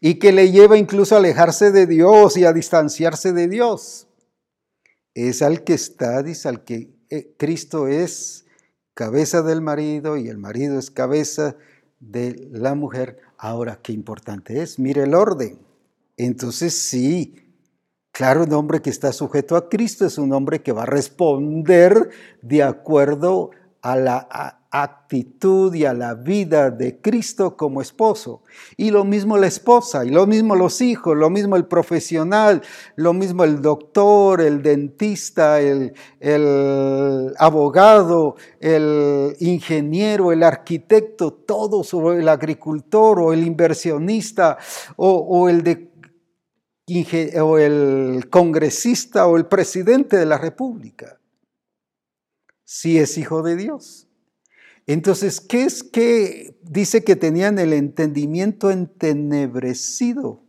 y 0.00 0.14
que 0.14 0.32
le 0.32 0.50
lleva 0.50 0.78
incluso 0.78 1.14
a 1.14 1.18
alejarse 1.18 1.70
de 1.70 1.86
Dios 1.86 2.38
y 2.38 2.46
a 2.46 2.54
distanciarse 2.54 3.34
de 3.34 3.46
Dios 3.46 4.08
es 5.12 5.42
al 5.42 5.62
que 5.62 5.74
está, 5.74 6.22
dice, 6.22 6.48
al 6.48 6.64
que 6.64 6.94
eh, 7.10 7.34
Cristo 7.36 7.88
es 7.88 8.46
cabeza 8.94 9.42
del 9.42 9.60
marido 9.60 10.16
y 10.16 10.28
el 10.28 10.38
marido 10.38 10.78
es 10.78 10.90
cabeza 10.90 11.56
de 11.98 12.48
la 12.52 12.74
mujer. 12.74 13.18
Ahora, 13.36 13.80
qué 13.82 13.92
importante 13.92 14.62
es, 14.62 14.78
mire 14.78 15.02
el 15.02 15.12
orden. 15.12 15.58
Entonces 16.16 16.72
sí, 16.72 17.34
claro, 18.12 18.44
un 18.44 18.52
hombre 18.54 18.80
que 18.80 18.88
está 18.88 19.12
sujeto 19.12 19.56
a 19.56 19.68
Cristo 19.68 20.06
es 20.06 20.16
un 20.16 20.32
hombre 20.32 20.62
que 20.62 20.72
va 20.72 20.84
a 20.84 20.86
responder 20.86 22.08
de 22.40 22.62
acuerdo 22.62 23.50
a 23.82 23.96
la, 23.96 24.59
actitud 24.70 25.74
y 25.74 25.84
a 25.84 25.92
la 25.92 26.14
vida 26.14 26.70
de 26.70 27.00
Cristo 27.00 27.56
como 27.56 27.82
esposo. 27.82 28.42
Y 28.76 28.90
lo 28.90 29.04
mismo 29.04 29.36
la 29.36 29.48
esposa, 29.48 30.04
y 30.04 30.10
lo 30.10 30.26
mismo 30.26 30.54
los 30.54 30.80
hijos, 30.80 31.16
lo 31.16 31.28
mismo 31.28 31.56
el 31.56 31.66
profesional, 31.66 32.62
lo 32.94 33.12
mismo 33.12 33.44
el 33.44 33.60
doctor, 33.60 34.40
el 34.40 34.62
dentista, 34.62 35.60
el, 35.60 35.92
abogado, 37.38 38.36
el 38.60 39.36
ingeniero, 39.40 40.30
el 40.30 40.42
arquitecto, 40.44 41.32
todos, 41.32 41.92
o 41.92 42.12
el 42.12 42.28
agricultor, 42.28 43.18
o 43.18 43.32
el 43.32 43.44
inversionista, 43.44 44.56
o, 44.96 45.48
el 45.48 45.90
o 47.40 47.58
el 47.58 48.28
congresista 48.30 49.28
o 49.28 49.36
el 49.36 49.46
presidente 49.46 50.16
de 50.16 50.26
la 50.26 50.38
República, 50.38 51.20
si 52.64 52.98
es 52.98 53.16
hijo 53.16 53.42
de 53.42 53.54
Dios. 53.54 54.09
Entonces, 54.92 55.40
¿qué 55.40 55.62
es 55.62 55.84
que 55.84 56.58
dice 56.62 57.04
que 57.04 57.14
tenían 57.14 57.60
el 57.60 57.72
entendimiento 57.72 58.72
entenebrecido? 58.72 60.42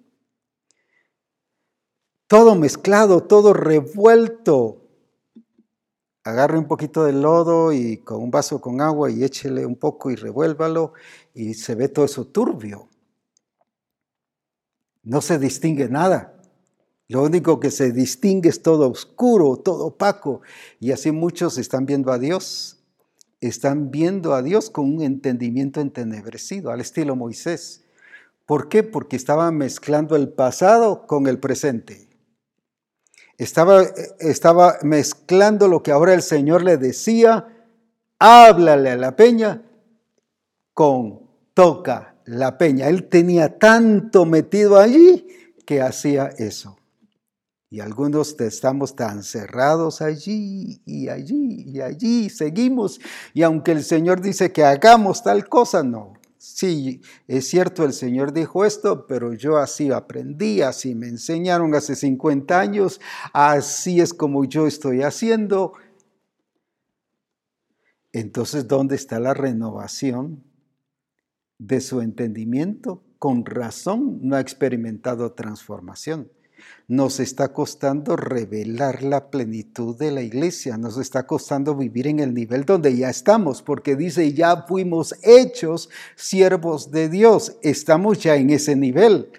Todo 2.26 2.56
mezclado, 2.56 3.22
todo 3.22 3.54
revuelto. 3.54 4.90
Agarre 6.24 6.58
un 6.58 6.66
poquito 6.66 7.04
de 7.04 7.14
lodo 7.14 7.72
y 7.72 7.98
con 7.98 8.20
un 8.20 8.32
vaso 8.32 8.60
con 8.60 8.82
agua 8.82 9.12
y 9.12 9.24
échele 9.24 9.64
un 9.64 9.76
poco 9.76 10.10
y 10.10 10.16
revuélvalo 10.16 10.94
y 11.36 11.54
se 11.54 11.76
ve 11.76 11.88
todo 11.88 12.06
eso 12.06 12.26
turbio. 12.26 12.90
No 15.04 15.22
se 15.22 15.38
distingue 15.38 15.88
nada. 15.88 16.36
Lo 17.10 17.22
único 17.22 17.60
que 17.60 17.70
se 17.70 17.92
distingue 17.92 18.50
es 18.50 18.64
todo 18.64 18.90
oscuro, 18.90 19.58
todo 19.58 19.86
opaco. 19.86 20.42
Y 20.80 20.94
así 20.94 21.12
muchos 21.12 21.60
están 21.60 21.86
viendo 21.86 22.12
a 22.12 22.18
Dios 22.18 22.81
están 23.42 23.90
viendo 23.90 24.34
a 24.34 24.44
Dios 24.44 24.70
con 24.70 24.86
un 24.96 25.02
entendimiento 25.02 25.82
entenebrecido, 25.82 26.72
al 26.72 26.80
estilo 26.80 27.16
Moisés. 27.16 27.84
¿Por 28.46 28.70
qué? 28.70 28.84
Porque 28.84 29.16
estaban 29.16 29.58
mezclando 29.58 30.16
el 30.16 30.30
pasado 30.30 31.08
con 31.08 31.28
el 31.28 31.40
presente. 31.40 32.08
Estaba, 33.38 33.84
estaba 34.20 34.78
mezclando 34.84 35.68
lo 35.68 35.82
que 35.82 35.92
ahora 35.92 36.14
el 36.14 36.22
Señor 36.22 36.64
le 36.64 36.78
decía, 36.78 37.48
háblale 38.20 38.92
a 38.92 38.98
la 38.98 39.16
peña 39.16 39.64
con 40.74 41.22
toca 41.56 42.16
la 42.26 42.58
peña. 42.60 42.88
Él 42.88 43.10
tenía 43.10 43.58
tanto 43.58 44.26
metido 44.26 44.78
allí 44.78 45.28
que 45.66 45.82
hacía 45.82 46.28
eso. 46.38 46.78
Y 47.74 47.80
algunos 47.80 48.38
estamos 48.42 48.98
tan 48.98 49.24
cerrados 49.24 50.02
allí 50.02 50.82
y 50.86 51.08
allí 51.08 51.64
y 51.66 51.80
allí, 51.80 52.30
seguimos. 52.30 53.00
Y 53.34 53.44
aunque 53.44 53.72
el 53.72 53.86
Señor 53.86 54.20
dice 54.20 54.52
que 54.52 54.66
hagamos 54.66 55.24
tal 55.24 55.48
cosa, 55.48 55.82
no. 55.82 56.16
Sí, 56.38 57.00
es 57.30 57.48
cierto, 57.48 57.86
el 57.86 57.94
Señor 57.94 58.34
dijo 58.34 58.66
esto, 58.66 59.08
pero 59.08 59.34
yo 59.34 59.58
así 59.58 59.90
aprendí, 59.90 60.62
así 60.62 60.96
me 60.96 61.08
enseñaron 61.08 61.74
hace 61.74 61.96
50 61.96 62.60
años, 62.60 63.00
así 63.32 64.02
es 64.02 64.14
como 64.14 64.44
yo 64.44 64.68
estoy 64.68 65.04
haciendo. 65.04 65.72
Entonces, 68.12 68.68
¿dónde 68.68 68.98
está 68.98 69.18
la 69.22 69.34
renovación 69.34 70.44
de 71.58 71.80
su 71.80 72.02
entendimiento? 72.02 73.02
Con 73.18 73.46
razón 73.46 74.20
no 74.24 74.36
ha 74.36 74.42
experimentado 74.42 75.32
transformación. 75.32 76.30
Nos 76.88 77.20
está 77.20 77.54
costando 77.54 78.16
revelar 78.16 79.04
la 79.04 79.30
plenitud 79.30 79.98
de 79.98 80.12
la 80.12 80.22
iglesia, 80.22 80.78
nos 80.78 80.98
está 80.98 81.26
costando 81.26 81.76
vivir 81.76 82.08
en 82.08 82.20
el 82.20 82.34
nivel 82.34 82.66
donde 82.66 82.96
ya 82.96 83.10
estamos, 83.10 83.62
porque 83.62 83.96
dice, 83.96 84.34
ya 84.34 84.66
fuimos 84.68 85.16
hechos 85.24 85.90
siervos 86.16 86.92
de 86.92 87.10
Dios, 87.10 87.58
estamos 87.62 88.20
ya 88.20 88.36
en 88.36 88.50
ese 88.50 88.76
nivel, 88.76 89.32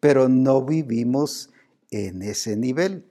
pero 0.00 0.28
no 0.28 0.64
vivimos 0.64 1.50
en 1.90 2.22
ese 2.22 2.56
nivel. 2.56 3.04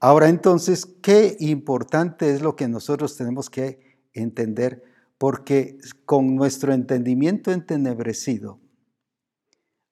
Ahora 0.00 0.28
entonces, 0.28 0.86
qué 1.02 1.36
importante 1.40 2.30
es 2.30 2.42
lo 2.42 2.56
que 2.56 2.68
nosotros 2.68 3.16
tenemos 3.16 3.48
que 3.48 3.98
entender, 4.12 4.84
porque 5.18 5.78
con 6.04 6.36
nuestro 6.36 6.72
entendimiento 6.72 7.52
entenebrecido, 7.52 8.60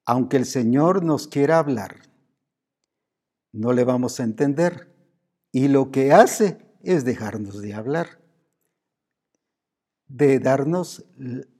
aunque 0.05 0.37
el 0.37 0.47
Señor 0.47 1.05
nos 1.05 1.29
quiera 1.29 1.59
hablar, 1.59 2.12
no 3.53 3.73
le 3.73 3.85
vamos 3.85 4.19
a 4.19 4.25
entender. 4.25 4.93
Y 5.53 5.69
lo 5.69 5.91
que 5.91 6.13
hace 6.13 6.59
es 6.83 7.05
dejarnos 7.05 7.61
de 7.61 7.75
hablar, 7.75 8.21
de 10.09 10.39
darnos 10.39 11.05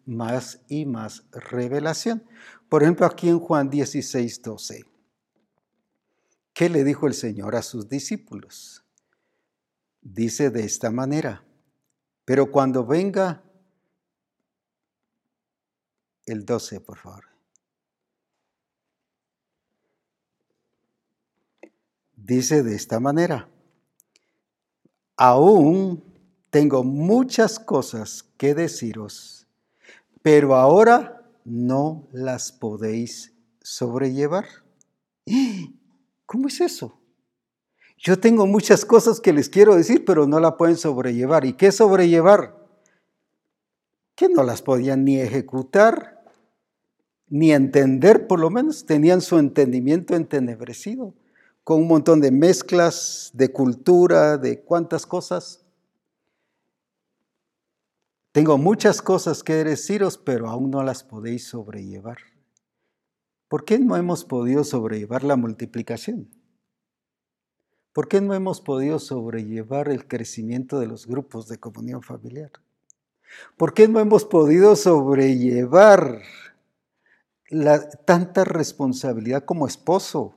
más 0.05 0.63
y 0.69 0.87
más 0.87 1.25
revelación. 1.31 2.25
Por 2.69 2.83
ejemplo, 2.83 3.07
aquí 3.07 3.29
en 3.29 3.39
Juan 3.39 3.71
16, 3.71 4.43
12, 4.43 4.85
¿qué 6.55 6.69
le 6.69 6.85
dijo 6.85 7.07
el 7.07 7.15
Señor 7.15 7.55
a 7.55 7.63
sus 7.63 7.89
discípulos? 7.89 8.85
Dice 10.01 10.51
de 10.51 10.65
esta 10.65 10.91
manera, 10.91 11.45
pero 12.25 12.51
cuando 12.51 12.85
venga 12.85 13.45
el 16.25 16.45
12, 16.45 16.81
por 16.81 16.99
favor. 16.99 17.32
Dice 22.25 22.63
de 22.63 22.77
esta 22.77 23.01
manera, 23.01 23.49
aún 25.17 26.05
tengo 26.51 26.85
muchas 26.85 27.59
cosas 27.59 28.23
que 28.37 28.55
deciros, 28.55 29.49
pero 30.23 30.55
ahora 30.55 31.29
no 31.45 32.07
las 32.13 32.53
podéis 32.53 33.35
sobrellevar. 33.61 34.45
¿Cómo 36.27 36.47
es 36.47 36.61
eso? 36.61 36.97
Yo 37.99 38.17
tengo 38.21 38.47
muchas 38.47 38.85
cosas 38.85 39.21
que 39.21 39.33
les 39.33 39.49
quiero 39.49 39.75
decir, 39.75 40.05
pero 40.05 40.29
no 40.29 40.39
la 40.39 40.57
pueden 40.57 40.77
sobrellevar. 40.77 41.45
¿Y 41.45 41.55
qué 41.55 41.73
sobrellevar? 41.73 42.57
Que 44.15 44.29
no 44.29 44.45
las 44.45 44.63
podían 44.63 45.05
ni 45.05 45.21
ejecutar, 45.21 46.23
ni 47.27 47.53
entender, 47.53 48.29
por 48.29 48.39
lo 48.39 48.49
menos 48.49 48.87
tenían 48.87 49.21
su 49.23 49.39
entendimiento 49.39 50.15
entenebrecido, 50.15 51.15
con 51.65 51.81
un 51.81 51.89
montón 51.89 52.21
de 52.21 52.31
mezclas 52.31 53.31
de 53.35 53.53
cultura, 53.53 54.37
de 54.37 54.63
cuántas 54.63 55.07
cosas. 55.07 55.65
Tengo 58.33 58.59
muchas 58.59 59.03
cosas 59.03 59.43
que 59.43 59.63
deciros, 59.63 60.19
pero 60.19 60.49
aún 60.49 60.71
no 60.71 60.83
las 60.83 61.05
podéis 61.05 61.47
sobrellevar. 61.47 62.19
¿Por 63.49 63.65
qué 63.65 63.79
no 63.79 63.97
hemos 63.97 64.25
podido 64.25 64.65
sobrellevar 64.65 65.23
la 65.23 65.37
multiplicación? 65.37 66.31
¿Por 67.93 68.09
qué 68.09 68.23
no 68.23 68.33
hemos 68.33 68.63
podido 68.63 68.99
sobrellevar 68.99 69.91
el 69.91 70.09
crecimiento 70.09 70.81
de 70.81 70.87
los 70.87 71.07
grupos 71.07 71.47
de 71.49 71.59
comunión 71.59 72.03
familiar? 72.03 72.51
¿Por 73.59 73.75
qué 73.75 73.87
no 73.87 74.01
hemos 74.01 74.25
podido 74.25 74.77
sobrellevar 74.77 76.23
la, 77.51 77.87
tanta 77.91 78.45
responsabilidad 78.45 79.45
como 79.45 79.67
esposo 79.67 80.35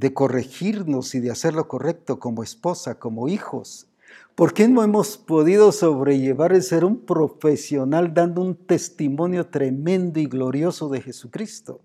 de 0.00 0.12
corregirnos 0.14 1.14
y 1.14 1.20
de 1.20 1.30
hacer 1.30 1.54
lo 1.54 1.68
correcto 1.68 2.18
como 2.18 2.42
esposa, 2.42 2.98
como 2.98 3.28
hijos? 3.28 3.86
¿Por 4.34 4.54
qué 4.54 4.66
no 4.66 4.82
hemos 4.82 5.18
podido 5.18 5.70
sobrellevar 5.70 6.52
el 6.52 6.62
ser 6.62 6.84
un 6.84 7.04
profesional 7.04 8.14
dando 8.14 8.40
un 8.40 8.56
testimonio 8.56 9.46
tremendo 9.46 10.18
y 10.18 10.26
glorioso 10.26 10.88
de 10.88 11.02
Jesucristo? 11.02 11.80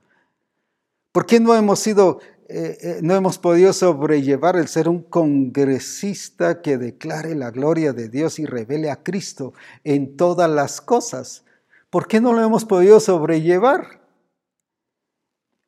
¿Por 1.11 1.25
qué 1.25 1.39
no 1.39 1.53
hemos 1.53 1.79
sido 1.79 2.19
eh, 2.47 2.77
eh, 2.81 2.99
no 3.01 3.15
hemos 3.15 3.39
podido 3.39 3.73
sobrellevar 3.73 4.55
el 4.55 4.67
ser 4.67 4.87
un 4.87 5.01
congresista 5.01 6.61
que 6.61 6.77
declare 6.77 7.33
la 7.33 7.49
gloria 7.49 7.91
de 7.91 8.07
Dios 8.07 8.37
y 8.37 8.45
revele 8.45 8.91
a 8.91 9.01
Cristo 9.01 9.53
en 9.83 10.15
todas 10.15 10.47
las 10.47 10.79
cosas. 10.79 11.43
¿Por 11.89 12.07
qué 12.07 12.21
no 12.21 12.33
lo 12.33 12.43
hemos 12.43 12.63
podido 12.63 12.99
sobrellevar? 12.99 14.04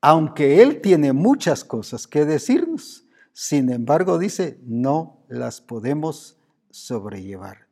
Aunque 0.09 0.61
Él 0.63 0.79
tiene 0.79 1.11
muchas 1.11 1.65
cosas 1.65 2.07
que 2.07 2.23
decirnos, 2.23 3.05
sin 3.33 3.69
embargo 3.69 4.17
dice, 4.17 4.57
no 4.63 5.25
las 5.27 5.59
podemos 5.59 6.37
sobrellevar. 6.69 7.67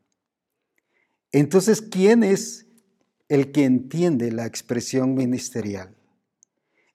Entonces, 1.31 1.81
¿quién 1.81 2.25
es 2.25 2.67
el 3.29 3.53
que 3.53 3.63
entiende 3.63 4.33
la 4.33 4.45
expresión 4.45 5.13
ministerial? 5.13 5.95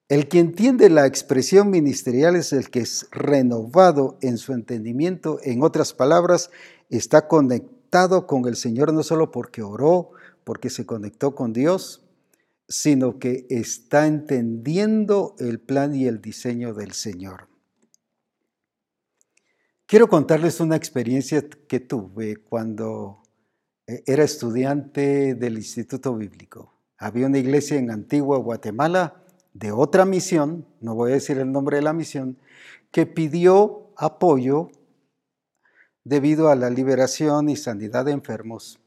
El 0.09 0.27
que 0.27 0.37
entiende 0.37 0.91
la 0.91 1.07
expresión 1.07 1.71
ministerial 1.71 2.35
es 2.35 2.53
el 2.53 2.69
que 2.69 2.81
es 2.81 3.07
renovado 3.09 4.19
en 4.21 4.37
su 4.37 4.53
entendimiento. 4.53 5.39
En 5.41 5.63
otras 5.63 5.91
palabras, 5.91 6.51
está 6.91 7.27
conectado 7.27 8.27
con 8.27 8.45
el 8.45 8.55
Señor 8.55 8.93
no 8.93 9.01
solo 9.01 9.31
porque 9.31 9.63
oró, 9.63 10.11
porque 10.43 10.69
se 10.69 10.85
conectó 10.85 11.33
con 11.33 11.51
Dios, 11.51 12.00
sino 12.71 13.19
que 13.19 13.45
está 13.49 14.07
entendiendo 14.07 15.35
el 15.39 15.59
plan 15.59 15.93
y 15.93 16.07
el 16.07 16.21
diseño 16.21 16.73
del 16.73 16.93
Señor. 16.93 17.49
Quiero 19.85 20.07
contarles 20.07 20.61
una 20.61 20.77
experiencia 20.77 21.43
que 21.67 21.81
tuve 21.81 22.37
cuando 22.37 23.23
eh, 23.87 24.03
era 24.05 24.23
estudiante 24.23 25.35
del 25.35 25.57
Instituto 25.57 26.15
Bíblico. 26.15 26.73
Había 26.97 27.27
una 27.27 27.39
iglesia 27.39 27.77
en 27.77 27.91
Antigua 27.91 28.37
Guatemala 28.37 29.21
de 29.53 29.73
otra 29.73 30.05
misión, 30.05 30.65
no 30.79 30.95
voy 30.95 31.11
a 31.11 31.15
decir 31.15 31.39
el 31.39 31.51
nombre 31.51 31.75
de 31.75 31.83
la 31.83 31.91
misión, 31.91 32.37
que 32.91 33.05
pidió 33.05 33.91
apoyo 33.97 34.71
debido 36.05 36.47
a 36.47 36.55
la 36.55 36.69
liberación 36.69 37.49
y 37.49 37.57
sanidad 37.57 38.05
de 38.05 38.13
enfermos. 38.13 38.79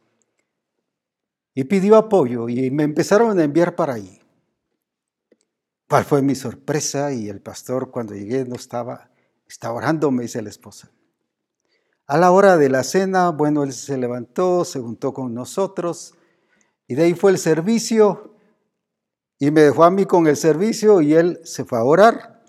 Y 1.54 1.64
pidió 1.64 1.96
apoyo 1.96 2.48
y 2.48 2.70
me 2.70 2.82
empezaron 2.82 3.38
a 3.38 3.44
enviar 3.44 3.76
para 3.76 3.94
ahí. 3.94 4.20
¿Cuál 5.88 6.04
fue 6.04 6.22
mi 6.22 6.34
sorpresa? 6.34 7.12
Y 7.12 7.28
el 7.28 7.40
pastor 7.40 7.90
cuando 7.90 8.14
llegué 8.14 8.44
no 8.44 8.56
estaba, 8.56 9.10
estaba 9.46 9.74
orando, 9.74 10.10
me 10.10 10.24
dice 10.24 10.42
la 10.42 10.48
esposa. 10.48 10.90
A 12.06 12.18
la 12.18 12.32
hora 12.32 12.56
de 12.56 12.68
la 12.68 12.82
cena, 12.82 13.30
bueno, 13.30 13.62
él 13.62 13.72
se 13.72 13.96
levantó, 13.96 14.64
se 14.64 14.80
juntó 14.80 15.14
con 15.14 15.32
nosotros 15.32 16.14
y 16.86 16.96
de 16.96 17.04
ahí 17.04 17.14
fue 17.14 17.30
el 17.30 17.38
servicio 17.38 18.34
y 19.38 19.50
me 19.50 19.62
dejó 19.62 19.84
a 19.84 19.90
mí 19.90 20.04
con 20.04 20.26
el 20.26 20.36
servicio 20.36 21.00
y 21.00 21.14
él 21.14 21.40
se 21.44 21.64
fue 21.64 21.78
a 21.78 21.84
orar. 21.84 22.44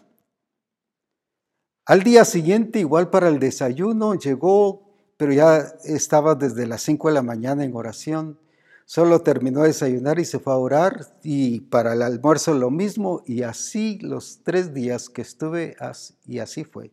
Al 1.86 2.04
día 2.04 2.26
siguiente, 2.26 2.80
igual 2.80 3.10
para 3.10 3.28
el 3.28 3.40
desayuno, 3.40 4.16
llegó, 4.16 4.96
pero 5.18 5.32
ya 5.32 5.58
estaba 5.84 6.36
desde 6.36 6.66
las 6.66 6.82
5 6.82 7.10
de 7.10 7.14
la 7.14 7.22
mañana 7.22 7.64
en 7.64 7.76
oración. 7.76 8.40
Solo 8.86 9.22
terminó 9.22 9.62
de 9.62 9.70
desayunar 9.70 10.20
y 10.20 10.26
se 10.26 10.38
fue 10.38 10.54
a 10.54 10.58
orar 10.58 11.18
y 11.24 11.62
para 11.62 11.94
el 11.94 12.04
almuerzo 12.04 12.54
lo 12.54 12.70
mismo 12.70 13.24
y 13.26 13.42
así 13.42 13.98
los 14.00 14.44
tres 14.44 14.76
días 14.76 15.10
que 15.10 15.24
estuve 15.24 15.76
y 16.26 16.38
así 16.38 16.64
fue. 16.64 16.92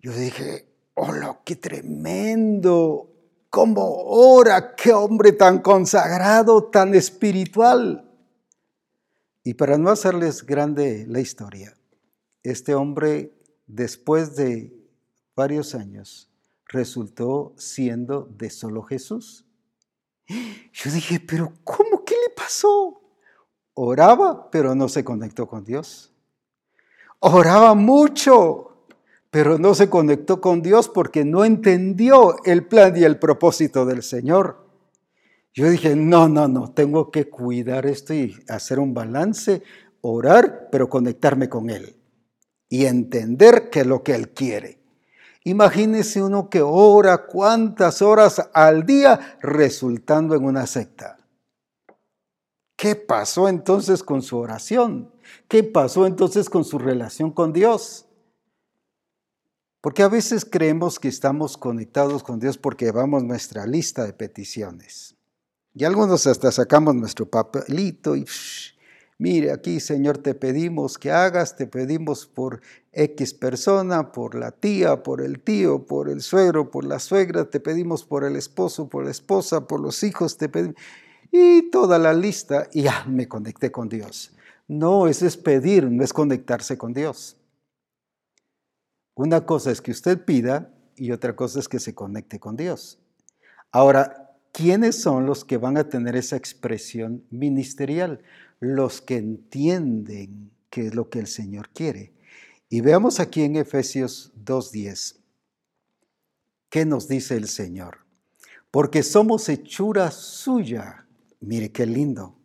Yo 0.00 0.12
dije, 0.12 0.66
hola, 0.94 1.38
qué 1.44 1.56
tremendo, 1.56 3.12
cómo 3.50 3.84
ora, 4.06 4.74
qué 4.74 4.94
hombre 4.94 5.32
tan 5.32 5.58
consagrado, 5.58 6.64
tan 6.70 6.94
espiritual. 6.94 8.10
Y 9.44 9.52
para 9.54 9.76
no 9.76 9.90
hacerles 9.90 10.46
grande 10.46 11.04
la 11.06 11.20
historia, 11.20 11.74
este 12.42 12.74
hombre, 12.74 13.34
después 13.66 14.34
de 14.34 14.74
varios 15.36 15.74
años, 15.74 16.30
resultó 16.64 17.52
siendo 17.58 18.24
de 18.38 18.48
solo 18.48 18.82
Jesús. 18.82 19.44
Yo 20.26 20.90
dije, 20.90 21.20
pero 21.20 21.52
¿cómo? 21.64 22.04
¿Qué 22.04 22.14
le 22.14 22.34
pasó? 22.34 23.00
Oraba, 23.74 24.50
pero 24.50 24.74
no 24.74 24.88
se 24.88 25.04
conectó 25.04 25.46
con 25.46 25.64
Dios. 25.64 26.12
Oraba 27.20 27.74
mucho, 27.74 28.86
pero 29.30 29.58
no 29.58 29.74
se 29.74 29.88
conectó 29.88 30.40
con 30.40 30.60
Dios 30.60 30.88
porque 30.88 31.24
no 31.24 31.44
entendió 31.44 32.36
el 32.44 32.66
plan 32.66 32.96
y 32.96 33.04
el 33.04 33.18
propósito 33.18 33.86
del 33.86 34.02
Señor. 34.02 34.66
Yo 35.54 35.68
dije, 35.70 35.94
no, 35.96 36.28
no, 36.28 36.48
no, 36.48 36.72
tengo 36.72 37.10
que 37.10 37.28
cuidar 37.28 37.86
esto 37.86 38.14
y 38.14 38.34
hacer 38.48 38.78
un 38.78 38.94
balance, 38.94 39.62
orar, 40.00 40.68
pero 40.70 40.88
conectarme 40.88 41.48
con 41.48 41.70
Él 41.70 41.96
y 42.68 42.86
entender 42.86 43.70
que 43.70 43.80
es 43.80 43.86
lo 43.86 44.02
que 44.02 44.14
Él 44.14 44.30
quiere. 44.30 44.81
Imagínese 45.44 46.22
uno 46.22 46.48
que 46.48 46.62
ora 46.62 47.26
cuántas 47.26 48.00
horas 48.00 48.48
al 48.52 48.86
día 48.86 49.38
resultando 49.40 50.36
en 50.36 50.44
una 50.44 50.66
secta. 50.66 51.18
¿Qué 52.76 52.96
pasó 52.96 53.48
entonces 53.48 54.02
con 54.02 54.22
su 54.22 54.38
oración? 54.38 55.12
¿Qué 55.48 55.62
pasó 55.64 56.06
entonces 56.06 56.48
con 56.48 56.64
su 56.64 56.78
relación 56.78 57.30
con 57.30 57.52
Dios? 57.52 58.06
Porque 59.80 60.04
a 60.04 60.08
veces 60.08 60.44
creemos 60.44 61.00
que 61.00 61.08
estamos 61.08 61.56
conectados 61.56 62.22
con 62.22 62.38
Dios 62.38 62.56
porque 62.56 62.84
llevamos 62.84 63.24
nuestra 63.24 63.66
lista 63.66 64.04
de 64.04 64.12
peticiones. 64.12 65.16
Y 65.74 65.84
algunos 65.84 66.26
hasta 66.26 66.52
sacamos 66.52 66.94
nuestro 66.94 67.28
papelito 67.28 68.14
y 68.14 68.26
mire 69.22 69.52
aquí 69.52 69.78
Señor 69.78 70.18
te 70.18 70.34
pedimos 70.34 70.98
que 70.98 71.12
hagas, 71.12 71.56
te 71.56 71.68
pedimos 71.68 72.26
por 72.26 72.60
X 72.92 73.34
persona, 73.34 74.10
por 74.10 74.34
la 74.34 74.50
tía, 74.50 75.04
por 75.04 75.22
el 75.22 75.38
tío, 75.38 75.86
por 75.86 76.08
el 76.10 76.22
suegro, 76.22 76.70
por 76.72 76.84
la 76.84 76.98
suegra, 76.98 77.48
te 77.48 77.60
pedimos 77.60 78.04
por 78.04 78.24
el 78.24 78.34
esposo, 78.34 78.88
por 78.88 79.04
la 79.04 79.12
esposa, 79.12 79.68
por 79.68 79.80
los 79.80 80.02
hijos, 80.02 80.36
te 80.36 80.48
pedimos. 80.48 80.74
Y 81.30 81.70
toda 81.70 82.00
la 82.00 82.12
lista 82.12 82.68
y 82.72 82.82
ya 82.82 83.04
me 83.06 83.28
conecté 83.28 83.70
con 83.70 83.88
Dios. 83.88 84.32
No, 84.66 85.06
eso 85.06 85.24
es 85.24 85.36
pedir, 85.36 85.84
no 85.84 86.02
es 86.02 86.12
conectarse 86.12 86.76
con 86.76 86.92
Dios. 86.92 87.36
Una 89.14 89.46
cosa 89.46 89.70
es 89.70 89.80
que 89.80 89.92
usted 89.92 90.24
pida 90.24 90.74
y 90.96 91.12
otra 91.12 91.36
cosa 91.36 91.60
es 91.60 91.68
que 91.68 91.78
se 91.78 91.94
conecte 91.94 92.40
con 92.40 92.56
Dios. 92.56 92.98
Ahora, 93.70 94.32
¿quiénes 94.52 95.00
son 95.00 95.26
los 95.26 95.44
que 95.44 95.58
van 95.58 95.76
a 95.76 95.88
tener 95.88 96.16
esa 96.16 96.36
expresión 96.36 97.24
ministerial? 97.30 98.20
Los 98.62 99.00
que 99.00 99.16
entienden 99.16 100.52
qué 100.70 100.86
es 100.86 100.94
lo 100.94 101.10
que 101.10 101.18
el 101.18 101.26
Señor 101.26 101.70
quiere. 101.70 102.12
Y 102.68 102.80
veamos 102.80 103.18
aquí 103.18 103.42
en 103.42 103.56
Efesios 103.56 104.32
2.10, 104.44 105.16
¿qué 106.70 106.86
nos 106.86 107.08
dice 107.08 107.34
el 107.34 107.48
Señor? 107.48 107.98
Porque 108.70 109.02
somos 109.02 109.48
hechura 109.48 110.12
suya. 110.12 111.08
Mire 111.40 111.72
qué 111.72 111.86
lindo. 111.86 112.36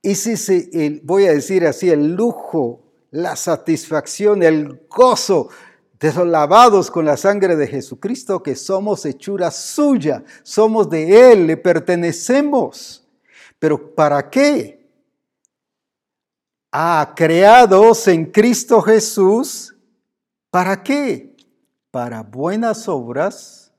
Ese 0.00 0.34
es 0.34 0.48
el, 0.48 1.00
voy 1.02 1.26
a 1.26 1.32
decir 1.32 1.66
así, 1.66 1.90
el 1.90 2.14
lujo, 2.14 2.92
la 3.10 3.34
satisfacción, 3.34 4.44
el 4.44 4.82
gozo 4.88 5.48
de 5.98 6.12
los 6.12 6.28
lavados 6.28 6.92
con 6.92 7.06
la 7.06 7.16
sangre 7.16 7.56
de 7.56 7.66
Jesucristo, 7.66 8.40
que 8.40 8.54
somos 8.54 9.04
hechura 9.04 9.50
suya, 9.50 10.22
somos 10.44 10.88
de 10.88 11.32
Él, 11.32 11.48
le 11.48 11.56
pertenecemos. 11.56 13.04
Pero 13.58 13.96
¿para 13.96 14.30
qué? 14.30 14.81
Ah, 16.74 17.12
creados 17.14 18.08
en 18.08 18.24
Cristo 18.24 18.80
Jesús, 18.80 19.76
¿para 20.50 20.82
qué? 20.82 21.36
Para 21.90 22.22
buenas 22.22 22.88
obras, 22.88 23.74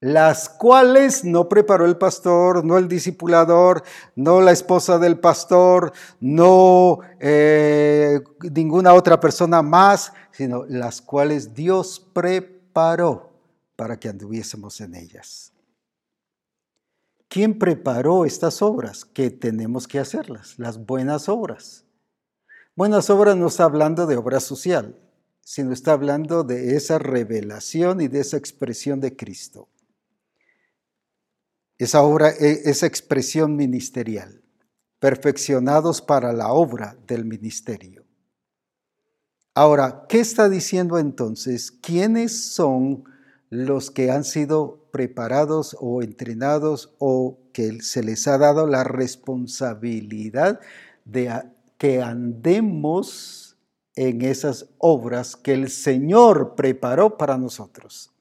las 0.00 0.48
cuales 0.48 1.24
no 1.24 1.46
preparó 1.50 1.84
el 1.84 1.98
pastor, 1.98 2.64
no 2.64 2.78
el 2.78 2.88
discipulador, 2.88 3.82
no 4.16 4.40
la 4.40 4.52
esposa 4.52 4.98
del 4.98 5.20
pastor, 5.20 5.92
no 6.20 7.00
eh, 7.20 8.20
ninguna 8.54 8.94
otra 8.94 9.20
persona 9.20 9.60
más, 9.60 10.14
sino 10.30 10.64
las 10.64 11.02
cuales 11.02 11.52
Dios 11.52 12.00
preparó 12.14 13.30
para 13.76 14.00
que 14.00 14.08
anduviésemos 14.08 14.80
en 14.80 14.94
ellas. 14.94 15.52
¿Quién 17.28 17.58
preparó 17.58 18.24
estas 18.24 18.62
obras? 18.62 19.04
Que 19.04 19.30
tenemos 19.30 19.86
que 19.86 19.98
hacerlas, 19.98 20.58
las 20.58 20.86
buenas 20.86 21.28
obras. 21.28 21.84
Buenas 22.78 23.10
obras 23.10 23.36
no 23.36 23.48
está 23.48 23.64
hablando 23.64 24.06
de 24.06 24.16
obra 24.16 24.38
social, 24.38 24.94
sino 25.40 25.72
está 25.72 25.94
hablando 25.94 26.44
de 26.44 26.76
esa 26.76 27.00
revelación 27.00 28.00
y 28.00 28.06
de 28.06 28.20
esa 28.20 28.36
expresión 28.36 29.00
de 29.00 29.16
Cristo. 29.16 29.68
Esa 31.76 32.02
obra, 32.02 32.30
e, 32.30 32.70
esa 32.70 32.86
expresión 32.86 33.56
ministerial, 33.56 34.44
perfeccionados 35.00 36.00
para 36.00 36.32
la 36.32 36.52
obra 36.52 36.96
del 37.08 37.24
ministerio. 37.24 38.04
Ahora, 39.54 40.04
¿qué 40.08 40.20
está 40.20 40.48
diciendo 40.48 41.00
entonces? 41.00 41.72
¿Quiénes 41.72 42.44
son 42.44 43.02
los 43.50 43.90
que 43.90 44.12
han 44.12 44.22
sido 44.22 44.88
preparados 44.92 45.76
o 45.80 46.00
entrenados 46.00 46.94
o 47.00 47.40
que 47.52 47.82
se 47.82 48.04
les 48.04 48.28
ha 48.28 48.38
dado 48.38 48.68
la 48.68 48.84
responsabilidad 48.84 50.60
de 51.04 51.57
que 51.78 52.02
andemos 52.02 53.56
en 53.94 54.22
esas 54.22 54.68
obras 54.78 55.36
que 55.36 55.54
el 55.54 55.70
Señor 55.70 56.54
preparó 56.54 57.16
para 57.16 57.38
nosotros? 57.38 58.12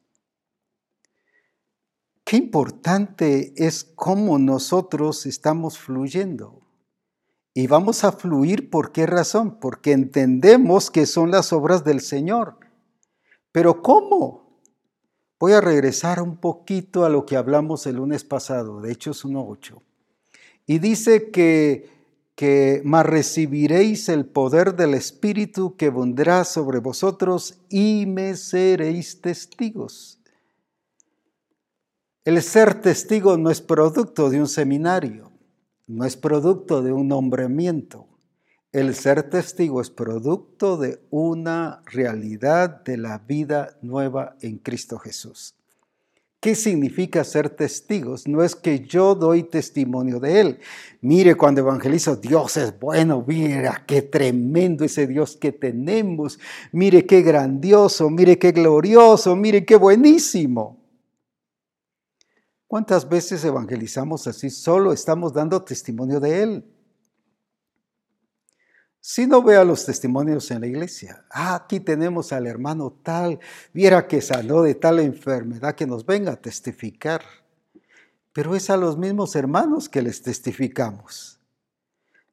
Qué 2.23 2.37
importante 2.37 3.53
es 3.55 3.83
cómo 3.83 4.37
nosotros 4.37 5.25
estamos 5.25 5.77
fluyendo. 5.77 6.61
Y 7.53 7.67
vamos 7.67 8.03
a 8.03 8.11
fluir 8.11 8.69
por 8.69 8.91
qué 8.91 9.05
razón? 9.07 9.59
Porque 9.59 9.93
entendemos 9.93 10.91
que 10.91 11.05
son 11.05 11.31
las 11.31 11.53
obras 11.53 11.83
del 11.83 12.01
Señor. 12.01 12.59
Pero 13.51 13.81
¿cómo? 13.81 14.61
Voy 15.39 15.53
a 15.53 15.61
regresar 15.61 16.21
un 16.21 16.37
poquito 16.37 17.05
a 17.05 17.09
lo 17.09 17.25
que 17.25 17.37
hablamos 17.37 17.87
el 17.87 17.95
lunes 17.95 18.23
pasado, 18.23 18.81
de 18.81 18.91
Hechos 18.91 19.23
1.8. 19.23 19.81
Y 20.65 20.79
dice 20.79 21.31
que, 21.31 21.89
que 22.37 22.81
más 22.85 23.05
recibiréis 23.05 24.07
el 24.07 24.25
poder 24.25 24.77
del 24.77 24.93
Espíritu 24.93 25.75
que 25.75 25.89
vendrá 25.89 26.45
sobre 26.45 26.79
vosotros 26.79 27.59
y 27.67 28.05
me 28.07 28.37
seréis 28.37 29.19
testigos. 29.19 30.21
El 32.23 32.41
ser 32.41 32.79
testigo 32.79 33.35
no 33.35 33.51
es 33.51 33.59
producto 33.59 34.29
de 34.29 34.39
un 34.39 34.47
seminario 34.47 35.27
no 35.87 36.03
es 36.03 36.17
producto 36.17 36.83
de 36.83 36.91
un 36.91 37.07
nombramiento. 37.07 38.07
El 38.73 38.93
ser 38.93 39.29
testigo 39.29 39.81
es 39.81 39.89
producto 39.89 40.77
de 40.77 41.01
una 41.09 41.81
realidad 41.85 42.83
de 42.83 42.97
la 42.97 43.19
vida 43.19 43.77
nueva 43.81 44.35
en 44.41 44.57
Cristo 44.57 44.99
Jesús. 44.99 45.56
¿Qué 46.39 46.53
significa 46.53 47.23
ser 47.23 47.49
testigos? 47.49 48.27
No 48.27 48.43
es 48.43 48.55
que 48.55 48.81
yo 48.81 49.15
doy 49.15 49.43
testimonio 49.43 50.19
de 50.19 50.39
Él. 50.39 50.59
Mire, 51.01 51.33
cuando 51.35 51.61
evangelizo, 51.61 52.15
Dios 52.15 52.57
es 52.57 52.79
bueno, 52.79 53.23
mira 53.27 53.83
qué 53.87 54.03
tremendo 54.03 54.85
ese 54.85 55.07
Dios 55.07 55.35
que 55.35 55.51
tenemos, 55.51 56.39
mire 56.71 57.07
qué 57.07 57.23
grandioso, 57.23 58.11
mire 58.11 58.37
qué 58.37 58.51
glorioso, 58.51 59.35
mire 59.35 59.65
qué 59.65 59.77
buenísimo. 59.77 60.77
¿Cuántas 62.67 63.09
veces 63.09 63.43
evangelizamos 63.43 64.27
así? 64.27 64.51
Solo 64.51 64.93
estamos 64.93 65.33
dando 65.33 65.63
testimonio 65.63 66.19
de 66.19 66.43
Él. 66.43 66.76
Si 69.09 69.25
no 69.25 69.41
vea 69.41 69.63
los 69.63 69.85
testimonios 69.85 70.51
en 70.51 70.59
la 70.59 70.67
iglesia, 70.67 71.23
ah, 71.31 71.55
aquí 71.55 71.79
tenemos 71.79 72.33
al 72.33 72.45
hermano 72.45 72.91
tal, 73.03 73.39
viera 73.73 74.05
que 74.05 74.19
sanó 74.19 74.63
de 74.63 74.75
tal 74.75 74.99
enfermedad 74.99 75.75
que 75.75 75.87
nos 75.87 76.05
venga 76.05 76.33
a 76.33 76.41
testificar. 76.41 77.21
Pero 78.33 78.53
es 78.53 78.69
a 78.69 78.75
los 78.75 78.97
mismos 78.97 79.37
hermanos 79.37 79.87
que 79.87 80.01
les 80.01 80.21
testificamos. 80.21 81.39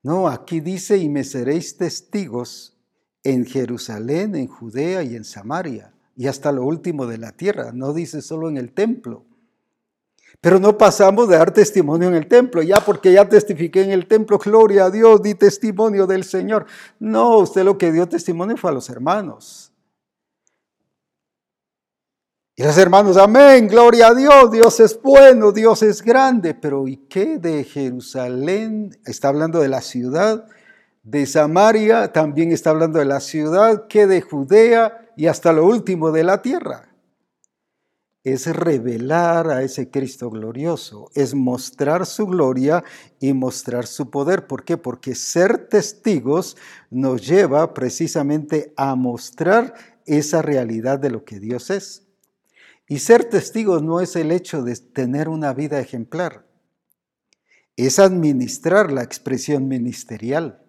No, 0.03 0.27
aquí 0.27 0.59
dice, 0.59 0.97
y 0.97 1.09
me 1.09 1.23
seréis 1.23 1.77
testigos 1.77 2.77
en 3.23 3.47
Jerusalén, 3.47 4.35
en 4.35 4.49
Judea 4.49 5.05
y 5.05 5.15
en 5.15 5.23
Samaria, 5.23 5.95
y 6.17 6.27
hasta 6.27 6.51
lo 6.51 6.65
último 6.65 7.07
de 7.07 7.19
la 7.19 7.31
tierra. 7.31 7.71
No 7.73 7.93
dice 7.93 8.21
solo 8.21 8.49
en 8.49 8.57
el 8.57 8.73
templo. 8.73 9.25
Pero 10.45 10.61
no 10.61 10.77
pasamos 10.77 11.27
de 11.27 11.39
dar 11.39 11.53
testimonio 11.53 12.09
en 12.09 12.15
el 12.17 12.29
templo, 12.29 12.61
ya 12.61 12.79
porque 12.79 13.11
ya 13.11 13.27
testifiqué 13.27 13.81
en 13.81 13.93
el 13.93 14.07
templo, 14.07 14.37
gloria 14.37 14.85
a 14.85 14.91
Dios, 14.91 15.23
di 15.23 15.35
testimonio 15.35 16.07
del 16.07 16.23
Señor. 16.23 16.67
No, 16.99 17.39
usted 17.39 17.65
lo 17.65 17.79
que 17.79 17.91
dio 17.91 18.07
testimonio 18.07 18.59
fue 18.59 18.71
a 18.71 18.75
los 18.75 18.91
hermanos. 18.91 19.73
Y 22.57 22.63
los 22.63 22.77
hermanos, 22.77 23.17
amén, 23.17 23.69
gloria 23.69 24.09
a 24.09 24.15
Dios, 24.15 24.51
Dios 24.53 24.81
es 24.81 25.01
bueno, 25.01 25.51
Dios 25.51 25.83
es 25.83 26.03
grande. 26.03 26.53
Pero 26.53 26.87
¿y 26.89 26.99
qué 27.09 27.39
de 27.39 27.65
Jerusalén? 27.65 28.95
Está 29.07 29.29
hablando 29.29 29.61
de 29.61 29.69
la 29.69 29.81
ciudad, 29.81 30.47
de 31.03 31.25
Samaria, 31.25 32.13
también 32.13 32.53
está 32.53 32.69
hablando 32.69 32.99
de 32.99 33.07
la 33.07 33.21
ciudad, 33.21 33.87
¿qué 33.89 34.07
de 34.07 34.21
Judea 34.21 35.09
y 35.17 35.27
hasta 35.27 35.55
lo 35.55 35.65
último 35.65 36.13
de 36.13 36.25
la 36.25 36.43
tierra? 36.43 36.94
Es 38.25 38.47
revelar 38.47 39.51
a 39.51 39.63
ese 39.63 39.91
Cristo 39.91 40.31
glorioso, 40.31 41.11
es 41.15 41.35
mostrar 41.35 42.07
su 42.07 42.27
gloria 42.27 42.83
y 43.21 43.35
mostrar 43.35 43.87
su 43.87 44.11
poder. 44.11 44.47
¿Por 44.47 44.65
qué? 44.65 44.79
Porque 44.79 45.15
ser 45.15 45.69
testigos 45.69 46.57
nos 46.91 47.27
lleva 47.27 47.75
precisamente 47.75 48.73
a 48.79 48.95
mostrar 48.95 49.75
esa 50.07 50.41
realidad 50.41 50.99
de 50.99 51.11
lo 51.11 51.25
que 51.25 51.39
Dios 51.39 51.69
es. 51.69 52.07
Y 52.89 53.01
ser 53.01 53.25
testigos 53.25 53.83
no 53.83 54.01
es 54.01 54.17
el 54.17 54.33
hecho 54.33 54.63
de 54.63 54.75
tener 54.75 55.29
una 55.29 55.53
vida 55.53 55.79
ejemplar, 55.79 56.47
es 57.77 57.99
administrar 57.99 58.91
la 58.91 59.03
expresión 59.03 59.69
ministerial. 59.69 60.63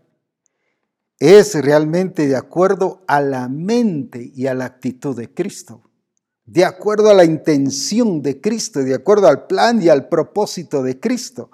Es 1.20 1.56
realmente 1.56 2.28
de 2.28 2.36
acuerdo 2.36 3.06
a 3.08 3.22
la 3.22 3.48
mente 3.48 4.32
y 4.36 4.48
a 4.48 4.54
la 4.54 4.66
actitud 4.66 5.16
de 5.16 5.34
Cristo, 5.34 5.85
de 6.46 6.64
acuerdo 6.64 7.10
a 7.10 7.14
la 7.14 7.26
intención 7.26 8.22
de 8.22 8.40
Cristo, 8.40 8.82
de 8.82 8.94
acuerdo 8.94 9.28
al 9.28 9.48
plan 9.48 9.82
y 9.82 9.90
al 9.90 10.08
propósito 10.08 10.84
de 10.84 11.00
Cristo. 11.00 11.50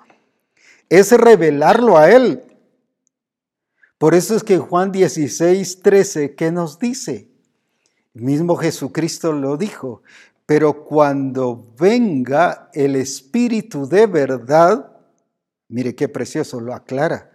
Es 0.89 1.11
revelarlo 1.11 1.97
a 1.97 2.11
Él. 2.11 2.43
Por 3.97 4.15
eso 4.15 4.35
es 4.35 4.43
que 4.43 4.57
Juan 4.57 4.91
16, 4.91 5.81
13, 5.81 6.35
¿qué 6.35 6.51
nos 6.51 6.79
dice? 6.79 7.29
mismo 8.13 8.57
Jesucristo 8.57 9.31
lo 9.31 9.55
dijo, 9.55 10.01
pero 10.45 10.83
cuando 10.83 11.73
venga 11.79 12.69
el 12.73 12.97
Espíritu 12.97 13.87
de 13.87 14.05
verdad, 14.05 14.91
mire 15.69 15.95
qué 15.95 16.09
precioso, 16.09 16.59
lo 16.59 16.73
aclara. 16.73 17.31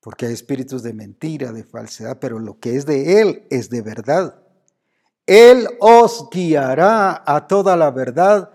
Porque 0.00 0.26
hay 0.26 0.32
espíritus 0.32 0.82
de 0.82 0.94
mentira, 0.94 1.52
de 1.52 1.62
falsedad, 1.62 2.18
pero 2.18 2.40
lo 2.40 2.58
que 2.58 2.74
es 2.74 2.86
de 2.86 3.20
Él 3.20 3.46
es 3.50 3.70
de 3.70 3.82
verdad. 3.82 4.41
Él 5.26 5.68
os 5.80 6.28
guiará 6.30 7.22
a 7.26 7.46
toda 7.46 7.76
la 7.76 7.90
verdad. 7.90 8.50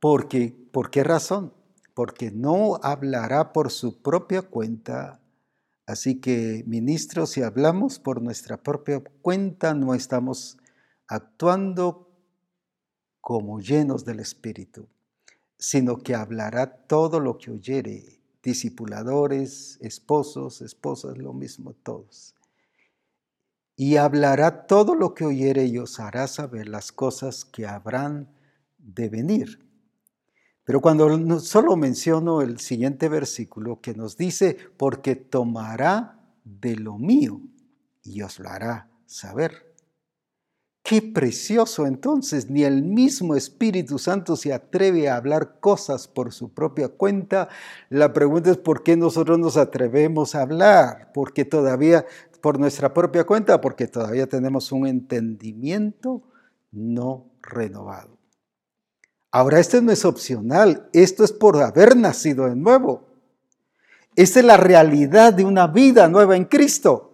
Porque, 0.00 0.56
¿Por 0.72 0.90
qué 0.90 1.04
razón? 1.04 1.52
Porque 1.94 2.30
no 2.30 2.78
hablará 2.82 3.52
por 3.52 3.70
su 3.70 4.00
propia 4.00 4.42
cuenta. 4.42 5.20
Así 5.86 6.20
que, 6.20 6.62
ministros, 6.66 7.30
si 7.30 7.42
hablamos 7.42 7.98
por 7.98 8.22
nuestra 8.22 8.56
propia 8.56 9.02
cuenta, 9.22 9.74
no 9.74 9.94
estamos 9.94 10.56
actuando 11.08 12.08
como 13.20 13.60
llenos 13.60 14.04
del 14.04 14.20
Espíritu, 14.20 14.88
sino 15.58 15.98
que 15.98 16.14
hablará 16.14 16.86
todo 16.86 17.20
lo 17.20 17.36
que 17.38 17.50
oyere, 17.50 18.22
discipuladores, 18.42 19.78
esposos, 19.82 20.62
esposas, 20.62 21.18
lo 21.18 21.32
mismo 21.32 21.74
todos. 21.74 22.34
Y 23.76 23.96
hablará 23.96 24.66
todo 24.66 24.94
lo 24.94 25.14
que 25.14 25.24
oyere 25.24 25.66
y 25.66 25.78
os 25.78 26.00
hará 26.00 26.26
saber 26.26 26.68
las 26.68 26.92
cosas 26.92 27.44
que 27.44 27.66
habrán 27.66 28.28
de 28.78 29.08
venir. 29.08 29.66
Pero 30.64 30.80
cuando 30.80 31.40
solo 31.40 31.76
menciono 31.76 32.42
el 32.42 32.60
siguiente 32.60 33.08
versículo 33.08 33.80
que 33.80 33.94
nos 33.94 34.16
dice, 34.16 34.56
porque 34.76 35.16
tomará 35.16 36.20
de 36.44 36.76
lo 36.76 36.98
mío 36.98 37.40
y 38.02 38.22
os 38.22 38.38
lo 38.38 38.48
hará 38.50 38.88
saber. 39.06 39.70
Qué 40.82 41.02
precioso 41.02 41.86
entonces, 41.86 42.50
ni 42.50 42.64
el 42.64 42.82
mismo 42.82 43.36
Espíritu 43.36 43.98
Santo 43.98 44.34
se 44.34 44.52
atreve 44.52 45.08
a 45.08 45.16
hablar 45.16 45.60
cosas 45.60 46.08
por 46.08 46.32
su 46.32 46.52
propia 46.52 46.88
cuenta. 46.88 47.48
La 47.90 48.12
pregunta 48.12 48.50
es 48.50 48.56
por 48.56 48.82
qué 48.82 48.96
nosotros 48.96 49.38
nos 49.38 49.56
atrevemos 49.56 50.34
a 50.34 50.42
hablar, 50.42 51.12
porque 51.12 51.44
todavía, 51.44 52.06
por 52.40 52.58
nuestra 52.58 52.92
propia 52.92 53.24
cuenta, 53.24 53.60
porque 53.60 53.86
todavía 53.86 54.26
tenemos 54.26 54.72
un 54.72 54.86
entendimiento 54.86 56.22
no 56.72 57.26
renovado. 57.42 58.18
Ahora, 59.32 59.60
esto 59.60 59.80
no 59.80 59.92
es 59.92 60.04
opcional, 60.04 60.88
esto 60.92 61.24
es 61.24 61.32
por 61.32 61.56
haber 61.62 61.96
nacido 61.96 62.46
de 62.48 62.56
nuevo. 62.56 63.06
Esta 64.16 64.40
es 64.40 64.44
la 64.44 64.56
realidad 64.56 65.32
de 65.32 65.44
una 65.44 65.66
vida 65.68 66.08
nueva 66.08 66.36
en 66.36 66.44
Cristo. 66.44 67.12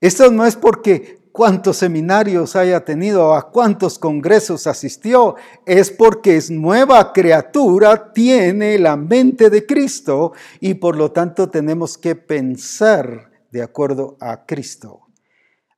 Esto 0.00 0.30
no 0.32 0.44
es 0.44 0.56
porque 0.56 1.22
cuántos 1.32 1.78
seminarios 1.78 2.54
haya 2.56 2.84
tenido, 2.84 3.34
a 3.34 3.50
cuántos 3.50 3.98
congresos 3.98 4.66
asistió, 4.66 5.36
es 5.64 5.90
porque 5.90 6.36
es 6.36 6.50
nueva 6.50 7.12
criatura, 7.12 8.12
tiene 8.12 8.78
la 8.78 8.96
mente 8.96 9.48
de 9.48 9.64
Cristo 9.64 10.32
y 10.60 10.74
por 10.74 10.96
lo 10.96 11.12
tanto 11.12 11.48
tenemos 11.48 11.96
que 11.96 12.14
pensar 12.14 13.31
de 13.52 13.62
acuerdo 13.62 14.16
a 14.20 14.44
Cristo. 14.44 15.02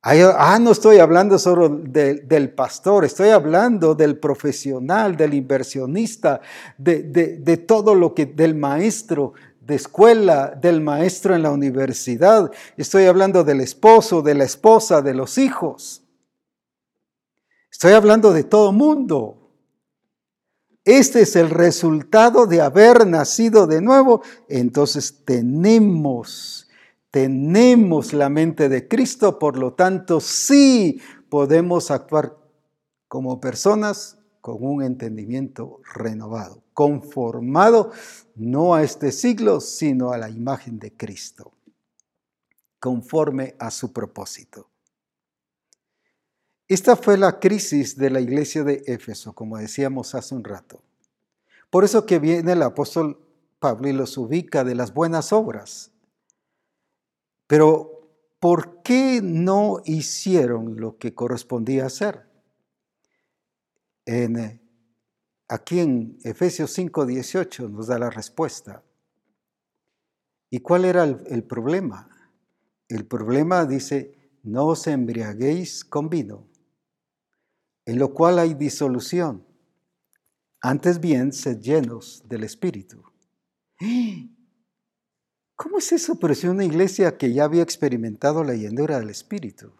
Ah, 0.01 0.59
no 0.59 0.71
estoy 0.71 0.99
hablando 0.99 1.37
solo 1.39 1.67
del 1.69 2.53
pastor, 2.53 3.05
estoy 3.05 3.29
hablando 3.29 3.95
del 3.95 4.19
profesional, 4.19 5.17
del 5.17 5.33
inversionista, 5.33 6.41
de, 6.77 7.03
de 7.03 7.57
todo 7.57 7.95
lo 7.95 8.13
que, 8.13 8.27
del 8.27 8.55
maestro, 8.55 9.33
de 9.61 9.75
escuela, 9.75 10.49
del 10.49 10.79
maestro 10.81 11.35
en 11.35 11.41
la 11.41 11.49
universidad. 11.49 12.51
Estoy 12.77 13.05
hablando 13.05 13.43
del 13.43 13.61
esposo, 13.61 14.21
de 14.21 14.35
la 14.35 14.43
esposa, 14.43 15.01
de 15.01 15.15
los 15.15 15.39
hijos. 15.39 16.03
Estoy 17.71 17.93
hablando 17.93 18.31
de 18.31 18.43
todo 18.43 18.71
mundo. 18.71 19.45
Este 20.83 21.21
es 21.21 21.35
el 21.35 21.49
resultado 21.49 22.45
de 22.45 22.61
haber 22.61 23.07
nacido 23.07 23.65
de 23.65 23.81
nuevo. 23.81 24.21
Entonces 24.47 25.25
tenemos, 25.25 26.64
tenemos 27.15 28.11
la 28.11 28.27
mente 28.27 28.67
de 28.67 28.89
Cristo, 28.89 29.39
por 29.39 29.57
lo 29.57 29.73
tanto 29.73 30.19
sí 30.19 30.99
podemos 31.29 31.89
actuar 31.89 32.37
como 33.07 33.39
personas 33.39 34.17
con 34.41 34.57
un 34.59 34.83
entendimiento 34.83 35.79
renovado, 35.93 36.61
conformado 36.73 37.93
no 38.35 38.75
a 38.75 38.83
este 38.83 39.13
siglo, 39.13 39.61
sino 39.61 40.11
a 40.11 40.17
la 40.17 40.29
imagen 40.29 40.77
de 40.77 40.91
Cristo, 40.91 41.53
conforme 42.81 43.55
a 43.59 43.71
su 43.71 43.93
propósito. 43.93 44.69
Esta 46.67 46.97
fue 46.97 47.17
la 47.17 47.39
crisis 47.39 47.95
de 47.95 48.09
la 48.09 48.19
iglesia 48.19 48.65
de 48.65 48.83
Éfeso, 48.87 49.31
como 49.31 49.55
decíamos 49.55 50.15
hace 50.15 50.35
un 50.35 50.43
rato. 50.43 50.83
Por 51.69 51.85
eso 51.85 52.05
que 52.05 52.19
viene 52.19 52.51
el 52.51 52.61
apóstol 52.61 53.25
Pablo 53.59 53.87
y 53.87 53.93
los 53.93 54.17
ubica 54.17 54.65
de 54.65 54.75
las 54.75 54.93
buenas 54.93 55.31
obras. 55.31 55.94
Pero, 57.47 58.09
¿por 58.39 58.81
qué 58.81 59.21
no 59.23 59.81
hicieron 59.85 60.79
lo 60.79 60.97
que 60.97 61.13
correspondía 61.13 61.85
hacer? 61.85 62.27
En, 64.05 64.61
aquí 65.47 65.79
en 65.79 66.17
Efesios 66.23 66.71
5, 66.71 67.05
18 67.05 67.69
nos 67.69 67.87
da 67.87 67.99
la 67.99 68.09
respuesta. 68.09 68.83
¿Y 70.49 70.59
cuál 70.59 70.85
era 70.85 71.03
el, 71.03 71.23
el 71.27 71.43
problema? 71.43 72.09
El 72.87 73.05
problema 73.05 73.65
dice, 73.65 74.15
no 74.43 74.67
os 74.67 74.85
embriaguéis 74.85 75.83
con 75.83 76.09
vino, 76.09 76.47
en 77.85 77.97
lo 77.97 78.13
cual 78.13 78.37
hay 78.39 78.53
disolución. 78.53 79.45
Antes 80.61 80.99
bien, 80.99 81.33
sed 81.33 81.59
llenos 81.59 82.23
del 82.27 82.43
Espíritu. 82.43 83.03
¿Cómo 85.55 85.77
es 85.77 85.91
eso? 85.93 86.19
Pero 86.19 86.35
si 86.35 86.47
una 86.47 86.65
iglesia 86.65 87.17
que 87.17 87.31
ya 87.33 87.45
había 87.45 87.63
experimentado 87.63 88.43
la 88.43 88.55
llenura 88.55 88.99
del 88.99 89.09
Espíritu. 89.09 89.71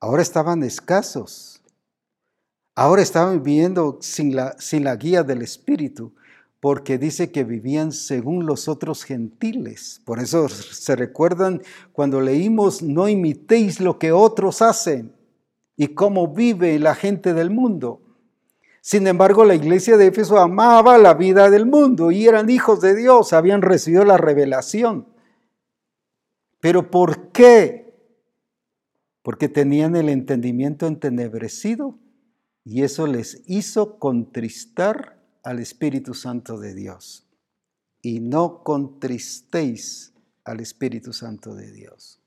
Ahora 0.00 0.22
estaban 0.22 0.62
escasos. 0.62 1.62
Ahora 2.74 3.02
estaban 3.02 3.42
viviendo 3.42 3.98
sin 4.00 4.34
la, 4.34 4.56
sin 4.58 4.84
la 4.84 4.96
guía 4.96 5.22
del 5.22 5.42
Espíritu, 5.42 6.14
porque 6.60 6.98
dice 6.98 7.30
que 7.30 7.44
vivían 7.44 7.92
según 7.92 8.46
los 8.46 8.68
otros 8.68 9.04
gentiles. 9.04 10.00
Por 10.04 10.18
eso 10.18 10.48
se 10.48 10.96
recuerdan 10.96 11.62
cuando 11.92 12.20
leímos, 12.20 12.82
no 12.82 13.08
imitéis 13.08 13.80
lo 13.80 13.98
que 13.98 14.12
otros 14.12 14.62
hacen 14.62 15.12
y 15.76 15.88
cómo 15.88 16.28
vive 16.28 16.78
la 16.78 16.94
gente 16.94 17.32
del 17.32 17.50
mundo. 17.50 18.00
Sin 18.80 19.06
embargo, 19.06 19.44
la 19.44 19.54
iglesia 19.54 19.96
de 19.96 20.06
Éfeso 20.06 20.38
amaba 20.38 20.98
la 20.98 21.14
vida 21.14 21.50
del 21.50 21.66
mundo 21.66 22.10
y 22.10 22.26
eran 22.26 22.48
hijos 22.48 22.80
de 22.80 22.94
Dios, 22.94 23.32
habían 23.32 23.62
recibido 23.62 24.04
la 24.04 24.16
revelación. 24.16 25.08
Pero 26.60 26.90
¿por 26.90 27.30
qué? 27.32 27.94
Porque 29.22 29.48
tenían 29.48 29.96
el 29.96 30.08
entendimiento 30.08 30.86
entenebrecido 30.86 31.98
y 32.64 32.82
eso 32.82 33.06
les 33.06 33.42
hizo 33.46 33.98
contristar 33.98 35.18
al 35.42 35.58
Espíritu 35.58 36.14
Santo 36.14 36.58
de 36.58 36.74
Dios. 36.74 37.26
Y 38.02 38.20
no 38.20 38.62
contristéis 38.62 40.14
al 40.44 40.60
Espíritu 40.60 41.12
Santo 41.12 41.54
de 41.54 41.72
Dios. 41.72 42.20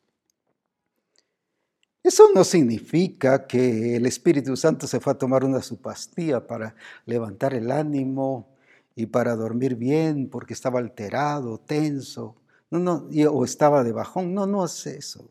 Eso 2.04 2.30
no 2.34 2.44
significa 2.44 3.46
que 3.46 3.96
el 3.96 4.08
Espíritu 4.08 4.58
Santo 4.58 4.88
se 4.88 5.00
fue 5.00 5.14
a 5.14 5.18
tomar 5.18 5.44
una 5.44 5.62
su 5.62 5.78
pastilla 5.78 6.48
para 6.48 6.76
levantar 7.06 7.54
el 7.54 7.72
ánimo 7.72 8.48
y 8.96 9.06
para 9.06 9.36
dormir 9.36 9.76
bien 9.76 10.28
porque 10.28 10.54
estaba 10.54 10.80
alterado, 10.80 11.60
tenso, 11.60 12.36
no, 12.72 12.80
no, 12.80 13.08
o 13.32 13.46
estaba 13.46 13.84
de 13.84 13.92
bajón. 13.92 14.34
No, 14.34 14.48
no 14.48 14.66
es 14.66 14.88
eso. 14.88 15.30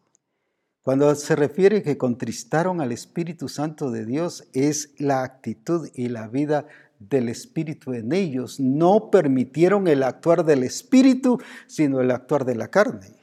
Cuando 0.83 1.14
se 1.14 1.37
refiere 1.37 1.83
que 1.83 1.99
contristaron 1.99 2.81
al 2.81 2.93
Espíritu 2.93 3.49
Santo 3.49 3.91
de 3.91 4.07
Dios, 4.07 4.45
es 4.53 4.95
la 4.99 5.23
actitud 5.25 5.89
y 5.95 6.09
la 6.09 6.29
vida 6.29 6.66
del 6.99 7.29
Espíritu 7.29 7.95
en 7.95 8.12
ellos. 8.12 8.61
No 8.61 9.11
permitieron 9.11 9.89
el 9.89 10.03
actuar 10.03 10.45
del 10.45 10.62
Espíritu, 10.62 11.41
sino 11.66 12.01
el 12.01 12.11
actuar 12.11 12.45
de 12.45 12.55
la 12.55 12.68
carne. 12.68 13.20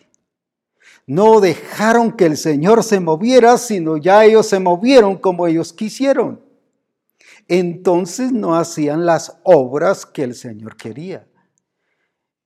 No 1.08 1.40
dejaron 1.40 2.12
que 2.12 2.26
el 2.26 2.36
Señor 2.36 2.84
se 2.84 3.00
moviera, 3.00 3.58
sino 3.58 3.96
ya 3.96 4.26
ellos 4.26 4.48
se 4.48 4.60
movieron 4.60 5.18
como 5.18 5.48
ellos 5.48 5.72
quisieron. 5.72 6.42
Entonces 7.48 8.34
no 8.34 8.56
hacían 8.56 9.06
las 9.06 9.38
obras 9.44 10.06
que 10.06 10.24
el 10.24 10.36
Señor 10.36 10.76
quería. 10.76 11.26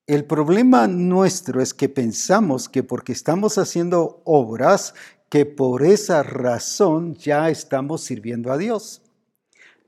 El 0.05 0.25
problema 0.25 0.87
nuestro 0.87 1.59
es 1.59 1.73
que 1.73 1.89
pensamos 1.89 2.69
que 2.69 2.83
porque 2.83 3.13
estamos 3.13 3.57
haciendo 3.57 4.21
obras, 4.25 4.93
que 5.29 5.47
por 5.47 5.83
esa 5.83 6.21
razón 6.21 7.15
ya 7.15 7.49
estamos 7.49 8.03
sirviendo 8.03 8.51
a 8.51 8.57
Dios. 8.57 9.01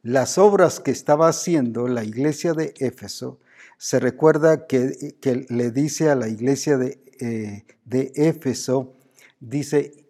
Las 0.02 0.38
obras 0.38 0.80
que 0.80 0.92
estaba 0.92 1.28
haciendo 1.28 1.88
la 1.88 2.04
iglesia 2.04 2.54
de 2.54 2.74
Éfeso, 2.80 3.40
se 3.78 4.00
recuerda 4.00 4.66
que, 4.66 5.46
le 5.50 5.72
dice 5.72 6.10
a 6.10 6.16
la 6.16 6.30
iglesia 6.30 6.78
de, 6.78 7.03
eh, 7.20 7.66
Éfeso, 8.16 8.94
dice, 9.40 10.08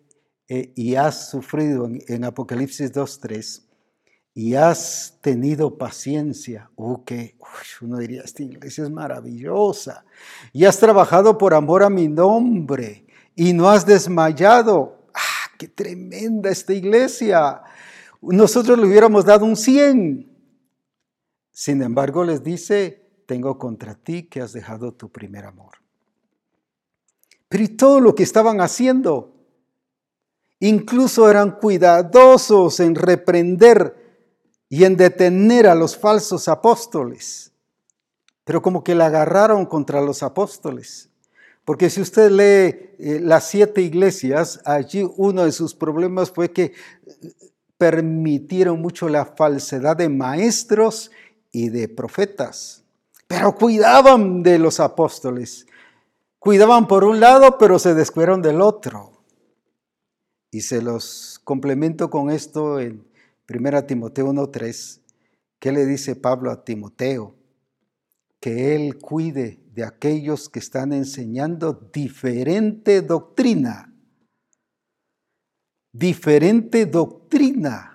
eh, 0.48 0.72
y 0.76 0.96
has 0.96 1.30
sufrido 1.30 1.86
en, 1.86 2.04
en 2.08 2.24
Apocalipsis 2.24 2.92
2.3, 2.92 3.64
y 4.36 4.56
has 4.56 5.20
tenido 5.22 5.78
paciencia. 5.78 6.70
Uh, 6.76 7.04
que 7.04 7.36
uno 7.82 7.98
diría, 8.00 8.24
esta 8.24 8.44
iglesia 8.44 8.84
es 8.84 8.90
maravillosa. 8.90 10.06
Y 10.52 10.66
has 10.66 10.80
trabajado 10.80 11.38
por 11.38 11.54
amor 11.54 11.84
a 11.84 11.90
mi 11.90 12.08
nombre 12.08 13.06
y 13.36 13.54
no 13.54 13.70
has 13.70 13.86
desmayado. 13.86 15.08
¡Ah, 15.14 15.52
qué 15.58 15.68
tremenda 15.68 16.50
esta 16.50 16.74
iglesia! 16.74 17.62
Nosotros 18.22 18.80
le 18.80 18.88
hubiéramos 18.88 19.26
dado 19.26 19.46
un 19.46 19.56
100. 19.56 20.32
Sin 21.52 21.82
embargo, 21.84 22.24
les 22.24 22.44
dice, 22.44 23.24
tengo 23.28 23.60
contra 23.60 23.96
ti 23.96 24.24
que 24.24 24.42
has 24.42 24.54
dejado 24.54 24.94
tu 24.94 25.12
primer 25.12 25.46
amor. 25.46 25.83
Y 27.54 27.68
todo 27.70 28.00
lo 28.00 28.16
que 28.16 28.24
estaban 28.24 28.62
haciendo, 28.62 29.32
incluso 30.60 31.30
eran 31.30 31.52
cuidadosos 31.52 32.80
en 32.80 32.96
reprender 32.96 33.96
y 34.70 34.86
en 34.86 34.98
detener 34.98 35.68
a 35.68 35.76
los 35.76 35.96
falsos 35.96 36.48
apóstoles. 36.48 37.52
Pero 38.44 38.62
como 38.62 38.84
que 38.84 38.96
la 38.96 39.06
agarraron 39.06 39.66
contra 39.66 40.02
los 40.02 40.24
apóstoles. 40.24 41.10
Porque 41.64 41.90
si 41.90 42.02
usted 42.02 42.32
lee 42.32 42.96
eh, 43.00 43.20
las 43.22 43.48
siete 43.48 43.82
iglesias, 43.82 44.60
allí 44.66 45.08
uno 45.16 45.46
de 45.46 45.52
sus 45.52 45.76
problemas 45.76 46.32
fue 46.32 46.52
que 46.52 46.64
eh, 46.64 46.74
permitieron 47.78 48.82
mucho 48.82 49.08
la 49.08 49.26
falsedad 49.26 49.96
de 49.96 50.10
maestros 50.10 51.12
y 51.52 51.70
de 51.70 51.88
profetas. 51.88 52.84
Pero 53.28 53.56
cuidaban 53.56 54.44
de 54.44 54.60
los 54.60 54.80
apóstoles. 54.80 55.68
Cuidaban 56.44 56.90
por 56.90 57.06
un 57.06 57.22
lado, 57.22 57.58
pero 57.58 57.80
se 57.80 57.94
descuidaron 57.94 58.42
del 58.42 58.60
otro. 58.60 59.24
Y 60.52 60.60
se 60.60 60.82
los 60.82 61.40
complemento 61.46 62.10
con 62.10 62.30
esto 62.30 62.82
en 62.82 63.08
Primera 63.46 63.88
Timoteo 63.88 64.28
1.3, 64.28 65.00
¿qué 65.58 65.72
le 65.72 65.86
dice 65.86 66.18
Pablo 66.18 66.52
a 66.52 66.66
Timoteo? 66.66 67.34
Que 68.42 68.76
él 68.76 68.98
cuide 68.98 69.64
de 69.74 69.86
aquellos 69.86 70.50
que 70.50 70.60
están 70.60 70.92
enseñando 70.92 71.90
diferente 71.94 73.02
doctrina. 73.02 73.96
Diferente 75.94 76.86
doctrina 76.86 77.94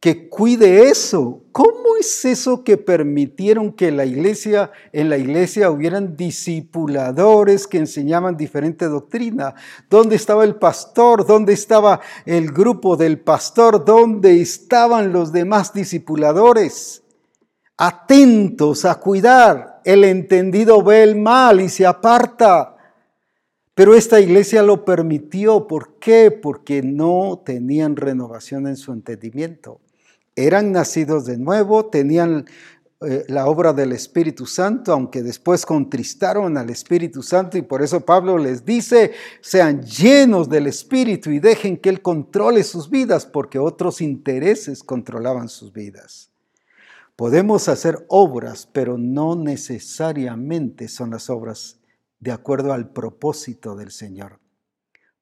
que 0.00 0.28
cuide 0.28 0.88
eso. 0.88 1.44
¿Cómo 1.52 1.83
es 1.96 2.24
eso 2.24 2.64
que 2.64 2.76
permitieron 2.76 3.72
que 3.72 3.90
la 3.90 4.04
iglesia, 4.04 4.70
en 4.92 5.08
la 5.08 5.18
iglesia 5.18 5.70
hubieran 5.70 6.16
discipuladores 6.16 7.66
que 7.66 7.78
enseñaban 7.78 8.36
diferente 8.36 8.86
doctrina? 8.86 9.54
¿Dónde 9.88 10.16
estaba 10.16 10.44
el 10.44 10.56
pastor? 10.56 11.26
¿Dónde 11.26 11.52
estaba 11.52 12.00
el 12.26 12.52
grupo 12.52 12.96
del 12.96 13.20
pastor? 13.20 13.84
¿Dónde 13.84 14.40
estaban 14.40 15.12
los 15.12 15.32
demás 15.32 15.72
discipuladores? 15.72 17.02
Atentos 17.76 18.84
a 18.84 18.96
cuidar. 18.96 19.80
El 19.84 20.04
entendido 20.04 20.82
ve 20.82 21.02
el 21.02 21.16
mal 21.16 21.60
y 21.60 21.68
se 21.68 21.86
aparta. 21.86 22.76
Pero 23.74 23.94
esta 23.94 24.20
iglesia 24.20 24.62
lo 24.62 24.84
permitió. 24.84 25.66
¿Por 25.66 25.98
qué? 25.98 26.30
Porque 26.30 26.82
no 26.82 27.42
tenían 27.44 27.96
renovación 27.96 28.66
en 28.66 28.76
su 28.76 28.92
entendimiento 28.92 29.80
eran 30.36 30.72
nacidos 30.72 31.26
de 31.26 31.38
nuevo, 31.38 31.86
tenían 31.86 32.46
eh, 33.00 33.24
la 33.28 33.46
obra 33.46 33.72
del 33.72 33.92
Espíritu 33.92 34.46
Santo, 34.46 34.92
aunque 34.92 35.22
después 35.22 35.66
contristaron 35.66 36.56
al 36.56 36.70
Espíritu 36.70 37.22
Santo 37.22 37.58
y 37.58 37.62
por 37.62 37.82
eso 37.82 38.00
Pablo 38.00 38.38
les 38.38 38.64
dice, 38.64 39.12
sean 39.40 39.82
llenos 39.82 40.48
del 40.48 40.66
Espíritu 40.66 41.30
y 41.30 41.38
dejen 41.38 41.76
que 41.76 41.90
Él 41.90 42.02
controle 42.02 42.62
sus 42.62 42.88
vidas, 42.88 43.26
porque 43.26 43.58
otros 43.58 44.00
intereses 44.00 44.82
controlaban 44.82 45.48
sus 45.48 45.72
vidas. 45.72 46.30
Podemos 47.16 47.68
hacer 47.68 48.04
obras, 48.08 48.68
pero 48.72 48.98
no 48.98 49.36
necesariamente 49.36 50.88
son 50.88 51.10
las 51.10 51.30
obras 51.30 51.78
de 52.20 52.32
acuerdo 52.32 52.72
al 52.72 52.90
propósito 52.90 53.76
del 53.76 53.90
Señor. 53.90 54.40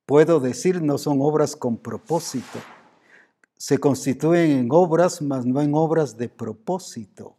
Puedo 0.06 0.40
decir, 0.40 0.82
no 0.82 0.98
son 0.98 1.18
obras 1.20 1.56
con 1.56 1.78
propósito 1.78 2.58
se 3.62 3.78
constituyen 3.78 4.50
en 4.58 4.68
obras, 4.72 5.22
mas 5.22 5.46
no 5.46 5.62
en 5.62 5.72
obras 5.72 6.16
de 6.16 6.28
propósito, 6.28 7.36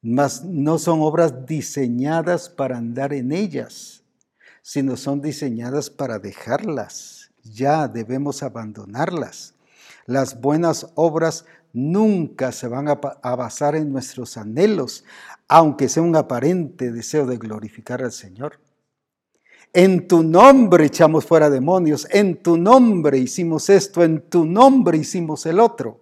mas 0.00 0.42
no 0.42 0.78
son 0.78 1.02
obras 1.02 1.44
diseñadas 1.44 2.48
para 2.48 2.78
andar 2.78 3.12
en 3.12 3.30
ellas, 3.30 4.02
sino 4.62 4.96
son 4.96 5.20
diseñadas 5.20 5.90
para 5.90 6.18
dejarlas. 6.18 7.30
Ya 7.44 7.88
debemos 7.88 8.42
abandonarlas. 8.42 9.52
Las 10.06 10.40
buenas 10.40 10.86
obras 10.94 11.44
nunca 11.74 12.52
se 12.52 12.66
van 12.66 12.88
a, 12.88 12.94
basar 13.36 13.74
en 13.74 13.92
nuestros 13.92 14.38
anhelos, 14.38 15.04
aunque 15.46 15.90
sea 15.90 16.02
un 16.02 16.16
aparente 16.16 16.90
deseo 16.90 17.26
de 17.26 17.36
glorificar 17.36 18.02
al 18.02 18.12
Señor. 18.12 18.58
En 19.72 20.08
tu 20.08 20.24
nombre 20.24 20.86
echamos 20.86 21.24
fuera 21.24 21.48
demonios, 21.48 22.06
en 22.10 22.42
tu 22.42 22.56
nombre 22.56 23.18
hicimos 23.18 23.70
esto, 23.70 24.02
en 24.02 24.28
tu 24.28 24.44
nombre 24.44 24.98
hicimos 24.98 25.46
el 25.46 25.60
otro. 25.60 26.00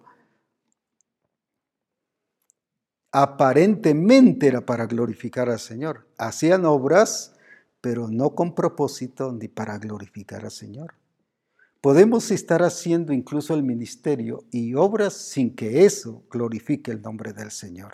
Aparentemente 3.11 4.47
era 4.47 4.65
para 4.65 4.87
glorificar 4.87 5.49
al 5.49 5.59
Señor. 5.59 6.07
Hacían 6.17 6.65
obras, 6.65 7.35
pero 7.79 8.07
no 8.07 8.33
con 8.33 8.55
propósito 8.55 9.31
ni 9.31 9.47
para 9.47 9.77
glorificar 9.77 10.45
al 10.45 10.51
Señor. 10.51 10.95
Podemos 11.79 12.31
estar 12.31 12.63
haciendo 12.63 13.13
incluso 13.13 13.53
el 13.53 13.63
ministerio 13.63 14.43
y 14.51 14.73
obras 14.73 15.13
sin 15.13 15.55
que 15.55 15.85
eso 15.85 16.23
glorifique 16.29 16.91
el 16.91 17.01
nombre 17.01 17.33
del 17.33 17.51
Señor 17.51 17.93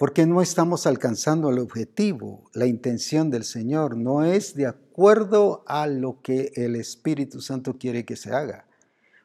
porque 0.00 0.24
no 0.24 0.40
estamos 0.40 0.86
alcanzando 0.86 1.50
el 1.50 1.58
objetivo, 1.58 2.48
la 2.54 2.64
intención 2.64 3.28
del 3.28 3.44
Señor 3.44 3.98
no 3.98 4.24
es 4.24 4.54
de 4.54 4.66
acuerdo 4.66 5.62
a 5.66 5.86
lo 5.86 6.22
que 6.22 6.52
el 6.54 6.74
Espíritu 6.76 7.42
Santo 7.42 7.76
quiere 7.76 8.06
que 8.06 8.16
se 8.16 8.32
haga. 8.32 8.66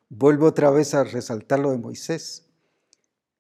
Vuelvo 0.10 0.48
otra 0.48 0.72
vez 0.72 0.94
a 0.94 1.06
resaltar 1.06 1.60
lo 1.60 1.72
de 1.72 1.78
Moisés. 1.78 2.50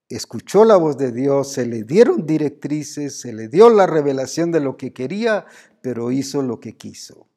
Escuchó 0.07 0.63
la 0.63 0.77
voz 0.77 0.97
de 0.97 1.11
Dios, 1.11 1.51
se 1.51 1.65
le 1.65 1.83
dieron 1.83 2.25
directrices, 2.25 3.19
se 3.19 3.33
le 3.33 3.49
dio 3.49 3.69
la 3.69 3.85
revelación 3.85 4.53
de 4.53 4.61
lo 4.61 4.77
que 4.77 4.93
quería, 4.93 5.45
pero 5.81 6.13
hizo 6.13 6.41
lo 6.41 6.61
que 6.61 6.77
quiso. 6.77 7.27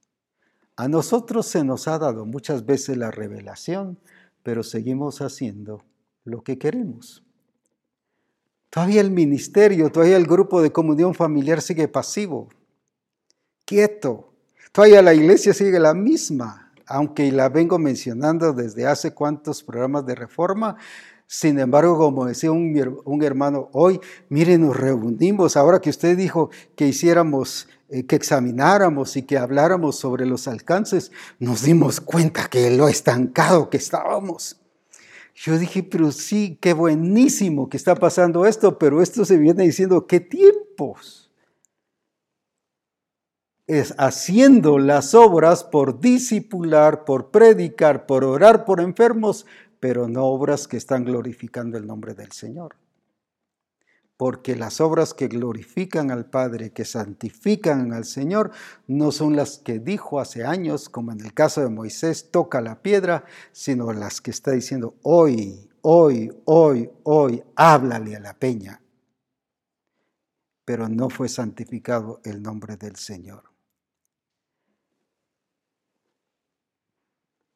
A 0.76 0.86
nosotros 0.86 1.44
se 1.48 1.64
nos 1.64 1.88
ha 1.88 1.98
dado 1.98 2.24
muchas 2.24 2.64
veces 2.64 2.96
la 2.96 3.10
revelación, 3.10 3.98
pero 4.44 4.62
seguimos 4.62 5.22
haciendo 5.22 5.82
lo 6.22 6.44
que 6.44 6.56
queremos. 6.56 7.24
Todavía 8.70 9.00
el 9.00 9.10
ministerio, 9.10 9.90
todavía 9.90 10.16
el 10.16 10.26
grupo 10.26 10.60
de 10.60 10.72
comunión 10.72 11.14
familiar 11.14 11.62
sigue 11.62 11.88
pasivo, 11.88 12.48
quieto. 13.64 14.34
Todavía 14.72 15.00
la 15.00 15.14
iglesia 15.14 15.54
sigue 15.54 15.80
la 15.80 15.94
misma, 15.94 16.72
aunque 16.86 17.32
la 17.32 17.48
vengo 17.48 17.78
mencionando 17.78 18.52
desde 18.52 18.86
hace 18.86 19.14
cuantos 19.14 19.62
programas 19.62 20.04
de 20.04 20.14
reforma. 20.14 20.76
Sin 21.26 21.58
embargo, 21.58 21.98
como 21.98 22.26
decía 22.26 22.52
un, 22.52 23.22
hermano 23.22 23.68
hoy, 23.72 24.00
miren, 24.28 24.62
nos 24.62 24.76
reunimos, 24.76 25.56
ahora 25.56 25.80
que 25.80 25.90
usted 25.90 26.16
dijo 26.16 26.50
que 26.76 26.86
hiciéramos, 26.86 27.68
eh, 27.88 28.06
que 28.06 28.16
examináramos 28.16 29.16
y 29.16 29.22
que 29.22 29.38
habláramos 29.38 29.96
sobre 29.96 30.26
los 30.26 30.46
alcances, 30.46 31.10
nos 31.38 31.62
dimos 31.62 32.00
cuenta 32.00 32.48
que 32.48 32.70
lo 32.70 32.88
estancado 32.88 33.70
que 33.70 33.78
estábamos. 33.78 34.60
Yo 35.40 35.56
dije, 35.56 35.85
pero 35.85 36.10
sí, 36.10 36.59
qué 36.60 36.73
buenísimo 36.73 37.69
que 37.69 37.77
está 37.77 37.94
pasando 37.94 38.44
esto, 38.44 38.77
pero 38.77 39.01
esto 39.01 39.24
se 39.24 39.39
viene 39.39 39.62
diciendo, 39.62 40.09
¿qué 40.09 40.19
tiempos? 40.19 41.31
Es 43.69 43.94
haciendo 43.98 44.81
las 44.81 45.15
obras 45.15 45.62
por 45.62 46.01
discipular, 46.01 47.05
por 47.05 47.31
predicar, 47.31 48.05
por 48.06 48.24
orar 48.24 48.65
por 48.65 48.81
enfermos, 48.81 49.47
pero 49.78 50.09
no 50.09 50.24
obras 50.24 50.66
que 50.66 50.77
están 50.77 51.05
glorificando 51.05 51.78
el 51.78 51.86
nombre 51.86 52.15
del 52.15 52.32
Señor. 52.32 52.74
Porque 54.18 54.56
las 54.56 54.80
obras 54.80 55.14
que 55.14 55.28
glorifican 55.28 56.10
al 56.10 56.26
Padre, 56.26 56.72
que 56.72 56.84
santifican 56.84 57.92
al 57.92 58.04
Señor, 58.04 58.50
no 58.88 59.12
son 59.12 59.36
las 59.36 59.58
que 59.58 59.78
dijo 59.78 60.18
hace 60.18 60.44
años, 60.44 60.88
como 60.88 61.12
en 61.12 61.20
el 61.20 61.32
caso 61.32 61.60
de 61.60 61.68
Moisés, 61.68 62.32
toca 62.32 62.60
la 62.60 62.82
piedra, 62.82 63.24
sino 63.52 63.92
las 63.92 64.20
que 64.20 64.32
está 64.32 64.50
diciendo 64.50 64.96
hoy, 65.02 65.70
hoy, 65.82 66.32
hoy, 66.46 66.90
hoy, 67.04 67.44
háblale 67.54 68.16
a 68.16 68.20
la 68.20 68.34
peña. 68.34 68.82
Pero 70.64 70.88
no 70.88 71.10
fue 71.10 71.28
santificado 71.28 72.20
el 72.24 72.42
nombre 72.42 72.76
del 72.76 72.96
Señor. 72.96 73.44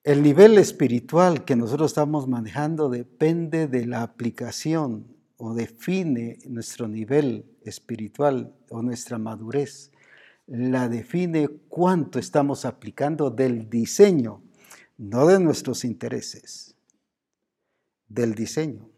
El 0.05 0.23
nivel 0.23 0.59
espiritual 0.59 1.45
que 1.45 1.57
nosotros 1.57 1.91
estamos 1.91 2.29
manejando 2.29 2.89
depende 2.89 3.67
de 3.67 3.85
la 3.85 4.03
aplicación 4.03 5.22
o 5.45 5.55
define 5.55 6.39
nuestro 6.47 6.87
nivel 6.87 7.45
espiritual 7.65 8.55
o 8.71 8.81
nuestra 8.81 9.19
madurez. 9.19 9.91
La 10.47 10.89
define 10.89 11.49
cuánto 11.69 12.21
estamos 12.21 12.65
aplicando 12.65 13.29
del 13.29 13.69
diseño, 13.69 14.41
no 14.99 15.27
de 15.27 15.41
nuestros 15.41 15.85
intereses, 15.85 16.77
del 18.07 18.37
diseño. 18.37 18.89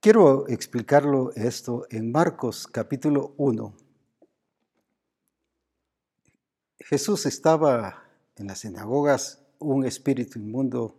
Quiero 0.00 0.48
explicarlo 0.48 1.30
esto 1.36 1.86
en 1.88 2.10
Marcos 2.10 2.66
capítulo 2.66 3.32
1. 3.36 3.76
Jesús 6.80 7.26
estaba 7.26 8.02
en 8.34 8.48
las 8.48 8.58
sinagogas, 8.58 9.44
un 9.60 9.86
espíritu 9.86 10.40
inmundo 10.40 10.98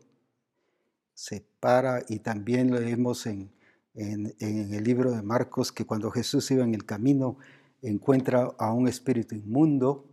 se 1.18 1.44
para 1.60 2.04
y 2.08 2.20
también 2.20 2.70
lo 2.70 2.80
vemos 2.80 3.26
en, 3.26 3.52
en, 3.96 4.36
el 4.40 4.84
libro 4.84 5.12
de 5.12 5.24
Marcos 5.24 5.72
que 5.72 5.84
cuando 5.84 6.12
Jesús 6.12 6.52
iba 6.52 6.64
en 6.64 6.76
el 6.76 6.86
camino 6.86 7.40
encuentra 7.82 8.54
a 8.60 8.72
un 8.72 8.88
espíritu 8.88 9.34
inmundo, 9.34 10.08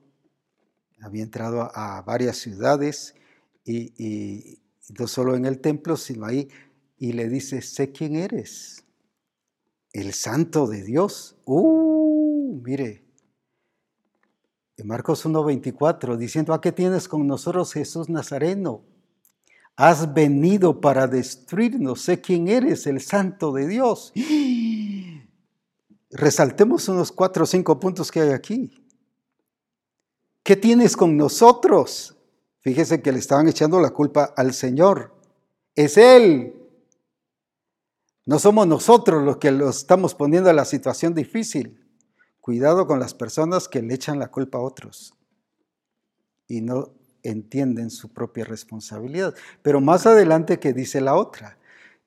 había 1.03 1.23
entrado 1.23 1.71
a, 1.75 2.01
varias 2.01 2.39
ciudades 2.39 3.15
y, 3.67 4.63
no 4.99 5.07
solo 5.07 5.37
en 5.37 5.45
el 5.45 5.61
templo, 5.61 5.99
sino 5.99 6.25
ahí, 6.25 6.49
y 6.97 7.13
le 7.13 7.29
dice, 7.29 7.61
sé 7.61 7.93
quién 7.93 8.17
eres, 8.17 8.87
el 9.93 10.15
santo 10.15 10.67
de 10.67 10.83
Dios. 10.85 11.37
Uh, 11.45 12.63
mire, 12.65 13.05
en 14.79 14.87
Marcos 14.87 15.27
1.24, 15.27 16.17
diciendo, 16.17 16.55
¿a 16.55 16.63
qué 16.63 16.73
tienes 16.73 17.09
con 17.09 17.27
nosotros 17.27 17.75
Jesús 17.75 18.09
Nazareno? 18.09 18.94
Has 19.77 20.15
venido 20.15 20.81
para 20.81 21.07
destruirnos. 21.07 22.01
Sé 22.03 22.21
quién 22.21 22.49
eres, 22.49 22.87
el 22.87 23.01
santo 23.01 23.53
de 23.53 23.67
Dios. 23.67 24.13
Resaltemos 26.11 26.89
unos 26.89 27.11
cuatro 27.11 27.45
o 27.45 27.47
cinco 27.47 27.81
puntos 27.81 28.13
que 28.13 28.21
hay 28.21 28.31
aquí. 28.31 28.87
¿Qué 30.45 30.57
tienes 30.57 30.97
con 30.97 31.17
nosotros? 31.17 32.17
Fíjese 32.61 33.03
que 33.03 33.13
le 33.13 33.19
estaban 33.19 33.49
echando 33.49 33.81
la 33.81 33.91
culpa 33.91 34.33
al 34.37 34.55
Señor. 34.55 35.13
Es 35.75 35.97
Él. 35.97 36.55
No 38.27 38.39
somos 38.39 38.67
nosotros 38.67 39.23
los 39.23 39.39
que 39.39 39.51
lo 39.51 39.69
estamos 39.69 40.15
poniendo 40.15 40.51
en 40.51 40.57
la 40.57 40.65
situación 40.65 41.15
difícil. 41.15 41.81
Cuidado 42.41 42.87
con 42.87 43.01
las 43.01 43.15
personas 43.15 43.69
que 43.69 43.83
le 43.83 43.95
echan 43.95 44.19
la 44.19 44.31
culpa 44.31 44.59
a 44.59 44.63
otros 44.63 45.15
y 46.47 46.61
no 46.61 46.93
entienden 47.25 47.91
su 47.91 48.13
propia 48.13 48.45
responsabilidad. 48.45 49.35
Pero 49.63 49.81
más 49.81 50.07
adelante 50.07 50.61
que 50.61 50.73
dice 50.73 51.01
la 51.01 51.17
otra, 51.17 51.59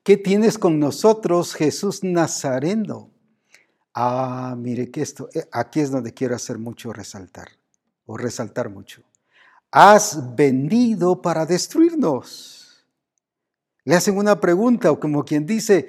¿qué 0.02 0.16
tienes 0.16 0.56
con 0.56 0.78
nosotros, 0.78 1.54
Jesús 1.54 2.02
Nazareno? 2.02 3.10
Ah, 3.92 4.54
mire 4.56 4.90
que 4.90 5.02
esto, 5.02 5.28
eh, 5.34 5.46
aquí 5.52 5.80
es 5.80 5.90
donde 5.90 6.14
quiero 6.14 6.36
hacer 6.36 6.56
mucho 6.56 6.92
resaltar, 6.92 7.48
o 8.06 8.16
resaltar 8.16 8.70
mucho. 8.70 9.02
Has 9.70 10.34
venido 10.36 11.20
para 11.20 11.44
destruirnos. 11.44 12.86
Le 13.84 13.96
hacen 13.96 14.16
una 14.16 14.40
pregunta, 14.40 14.90
o 14.92 15.00
como 15.00 15.24
quien 15.24 15.44
dice, 15.44 15.88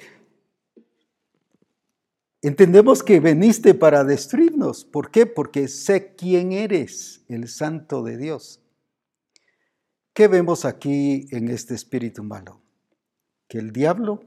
entendemos 2.42 3.04
que 3.04 3.20
veniste 3.20 3.74
para 3.74 4.04
destruirnos. 4.04 4.86
¿Por 4.86 5.12
qué? 5.12 5.26
Porque 5.26 5.68
sé 5.68 6.16
quién 6.16 6.52
eres, 6.52 7.22
el 7.28 7.48
santo 7.48 8.02
de 8.04 8.18
Dios. 8.18 8.60
¿Qué 10.20 10.28
vemos 10.28 10.66
aquí 10.66 11.28
en 11.32 11.48
este 11.48 11.76
espíritu 11.76 12.26
malo? 12.26 12.60
Que 13.48 13.58
el 13.58 13.72
diablo 13.72 14.20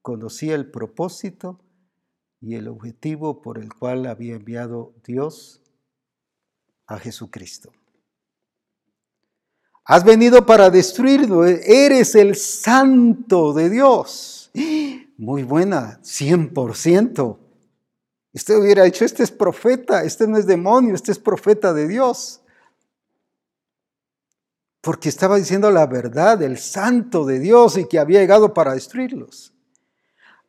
conocía 0.00 0.54
el 0.54 0.70
propósito 0.70 1.60
y 2.40 2.54
el 2.54 2.68
objetivo 2.68 3.42
por 3.42 3.58
el 3.58 3.74
cual 3.74 4.06
había 4.06 4.34
enviado 4.34 4.94
Dios 5.04 5.60
a 6.86 6.98
Jesucristo. 6.98 7.70
Has 9.84 10.06
venido 10.06 10.46
para 10.46 10.70
destruirlo, 10.70 11.44
eres 11.44 12.14
el 12.14 12.34
santo 12.36 13.52
de 13.52 13.68
Dios. 13.68 14.50
Muy 15.18 15.42
buena, 15.42 16.00
100%. 16.00 17.38
Usted 18.32 18.58
hubiera 18.58 18.84
dicho, 18.84 19.04
este 19.04 19.22
es 19.22 19.32
profeta, 19.32 20.02
este 20.02 20.26
no 20.26 20.38
es 20.38 20.46
demonio, 20.46 20.94
este 20.94 21.12
es 21.12 21.18
profeta 21.18 21.74
de 21.74 21.88
Dios 21.88 22.40
porque 24.86 25.08
estaba 25.08 25.36
diciendo 25.36 25.72
la 25.72 25.84
verdad 25.88 26.38
del 26.38 26.58
santo 26.58 27.24
de 27.24 27.40
Dios 27.40 27.76
y 27.76 27.88
que 27.88 27.98
había 27.98 28.20
llegado 28.20 28.54
para 28.54 28.72
destruirlos. 28.72 29.52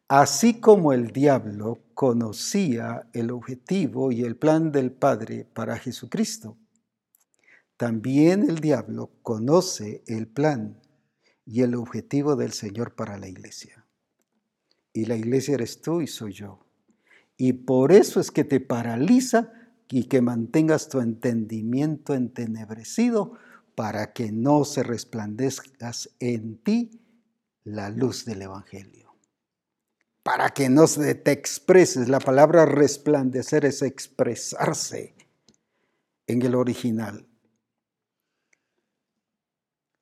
Así 0.07 0.59
como 0.59 0.93
el 0.93 1.07
diablo 1.07 1.80
conocía 1.95 3.09
el 3.14 3.31
objetivo 3.31 4.11
y 4.11 4.22
el 4.22 4.35
plan 4.35 4.72
del 4.72 4.91
Padre 4.91 5.47
para 5.55 5.80
Jesucristo, 5.80 6.55
también 7.77 8.47
el 8.47 8.59
diablo 8.59 9.09
conoce 9.23 10.03
el 10.05 10.27
plan 10.27 10.80
y 11.43 11.64
el 11.64 11.73
objetivo 11.73 12.35
del 12.35 12.51
Señor 12.51 12.93
para 12.93 13.18
la 13.18 13.27
iglesia. 13.27 13.88
Y 14.93 15.05
la 15.05 15.15
iglesia 15.15 15.55
eres 15.55 15.81
tú 15.81 15.99
y 15.99 16.05
soy 16.05 16.34
yo. 16.34 16.59
Y 17.38 17.53
por 17.53 17.91
eso 17.91 18.19
es 18.19 18.30
que 18.30 18.43
te 18.43 18.59
paraliza 18.59 19.51
y 19.89 20.03
que 20.03 20.22
mantengas 20.22 20.89
tu 20.89 20.99
entendimiento 20.99 22.14
entenebrecido 22.14 23.39
para 23.78 24.12
que 24.12 24.32
no 24.32 24.66
se 24.66 24.82
resplandezcas 24.82 26.10
en 26.20 26.58
ti 26.64 26.99
la 27.64 27.91
luz 27.91 28.26
del 28.26 28.41
Evangelio. 28.41 29.16
Para 30.24 30.49
que 30.49 30.68
no 30.68 30.88
te 30.88 31.32
expreses, 31.32 32.10
la 32.10 32.18
palabra 32.18 32.66
resplandecer 32.66 33.66
es 33.66 33.84
expresarse 33.84 35.14
en 36.26 36.41
el 36.41 36.56
original. 36.56 37.28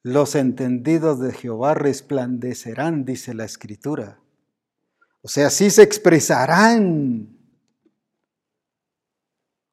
Los 0.04 0.36
entendidos 0.36 1.20
de 1.20 1.34
Jehová 1.34 1.74
resplandecerán, 1.74 3.04
dice 3.04 3.34
la 3.34 3.44
escritura. 3.44 4.22
O 5.22 5.28
sea, 5.28 5.50
sí 5.50 5.70
se 5.70 5.84
expresarán. 5.84 7.28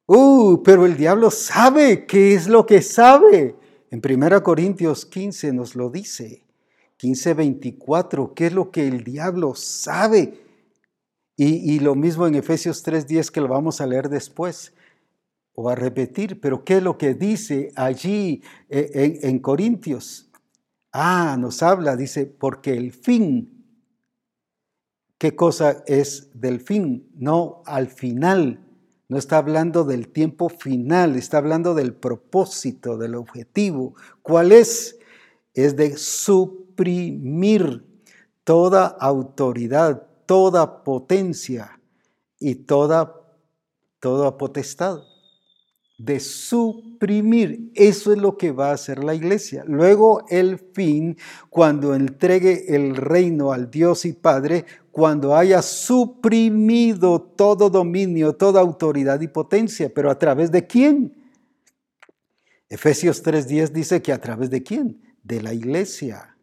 Uh, 0.07 0.61
pero 0.61 0.85
el 0.85 0.97
diablo 0.97 1.31
sabe 1.31 2.05
qué 2.05 2.33
es 2.33 2.47
lo 2.47 2.65
que 2.65 2.81
sabe. 2.81 3.62
En 3.93 4.01
1 4.03 4.41
Corintios 4.41 5.05
15 5.05 5.53
nos 5.53 5.75
lo 5.75 5.91
dice, 5.91 6.41
15, 6.97 7.35
24, 7.35 8.33
¿qué 8.33 8.47
es 8.47 8.53
lo 8.53 8.71
que 8.71 8.87
el 8.87 9.03
diablo 9.03 9.53
sabe? 9.53 10.41
Y, 11.35 11.77
lo 11.79 11.93
mismo 11.93 12.25
en 12.25 12.33
Efesios 12.33 12.83
3.10 12.83 13.29
que 13.29 13.41
lo 13.41 13.49
vamos 13.49 13.81
a 13.81 13.85
leer 13.85 14.09
después 14.09 14.73
o 15.53 15.69
a 15.69 15.75
repetir, 15.75 16.41
pero 16.41 16.65
¿qué 16.65 16.77
es 16.77 16.83
lo 16.83 16.97
que 16.97 17.13
dice 17.13 17.71
allí 17.75 18.41
eh, 18.67 18.89
en, 18.95 19.29
en 19.29 19.39
Corintios? 19.39 20.27
Ah, 20.91 21.37
nos 21.39 21.61
habla, 21.61 21.95
dice, 21.95 22.25
porque 22.25 22.73
el 22.73 22.93
fin, 22.93 23.63
¿qué 25.19 25.35
cosa 25.35 25.83
es 25.85 26.31
del 26.33 26.61
fin? 26.61 27.11
No 27.13 27.61
al 27.67 27.89
final, 27.89 28.59
no 29.09 29.17
está 29.17 29.37
hablando 29.37 29.83
del 29.83 30.07
tiempo 30.07 30.49
final, 30.49 31.15
está 31.15 31.37
hablando 31.37 31.73
del 31.73 31.93
propósito, 31.93 32.97
del 32.97 33.15
objetivo. 33.15 33.95
¿Cuál 34.21 34.51
es? 34.51 34.97
Es 35.53 35.75
de 35.75 35.97
suprimir 35.97 37.85
toda 38.43 38.87
autoridad, 38.87 40.07
toda 40.25 40.83
potencia 40.83 41.79
y 42.39 42.55
toda, 42.55 43.13
toda 43.99 44.37
potestad. 44.37 44.99
De 45.97 46.19
suprimir. 46.19 47.71
Eso 47.75 48.11
es 48.13 48.17
lo 48.17 48.35
que 48.35 48.51
va 48.51 48.71
a 48.71 48.73
hacer 48.73 49.03
la 49.03 49.13
iglesia. 49.13 49.63
Luego 49.67 50.25
el 50.27 50.57
fin, 50.57 51.17
cuando 51.49 51.93
entregue 51.93 52.75
el 52.75 52.95
reino 52.95 53.53
al 53.53 53.69
Dios 53.69 54.05
y 54.05 54.13
Padre, 54.13 54.65
cuando 54.93 55.35
haya 55.35 55.63
suprimido 55.63 57.19
todo 57.19 57.71
dominio, 57.71 58.35
toda 58.35 58.61
autoridad 58.61 59.19
y 59.21 59.27
potencia, 59.27 59.91
pero 59.91 60.11
a 60.11 60.19
través 60.19 60.51
de 60.51 60.67
quién? 60.67 61.11
Efesios 62.69 63.23
3:10 63.23 63.71
dice 63.71 64.03
que 64.03 64.13
a 64.13 64.21
través 64.21 64.51
de 64.51 64.61
quién? 64.61 65.01
De 65.23 65.41
la 65.41 65.51
iglesia. 65.51 66.37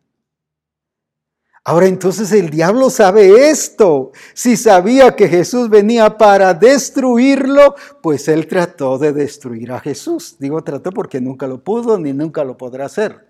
Ahora 1.63 1.87
entonces 1.87 2.33
el 2.33 2.51
diablo 2.51 2.91
sabe 2.91 3.51
esto. 3.51 4.11
Si 4.35 4.57
sabía 4.57 5.15
que 5.15 5.29
Jesús 5.29 5.71
venía 5.71 6.19
para 6.19 6.53
destruirlo, 6.53 7.77
pues 8.03 8.27
él 8.27 8.49
trató 8.49 8.99
de 8.99 9.13
destruir 9.13 9.71
a 9.71 9.79
Jesús. 9.79 10.35
Digo 10.41 10.65
trató 10.65 10.91
porque 10.91 11.21
nunca 11.21 11.47
lo 11.47 11.63
pudo 11.63 12.01
ni 12.01 12.13
nunca 12.13 12.43
lo 12.43 12.57
podrá 12.57 12.87
hacer. 12.87 13.30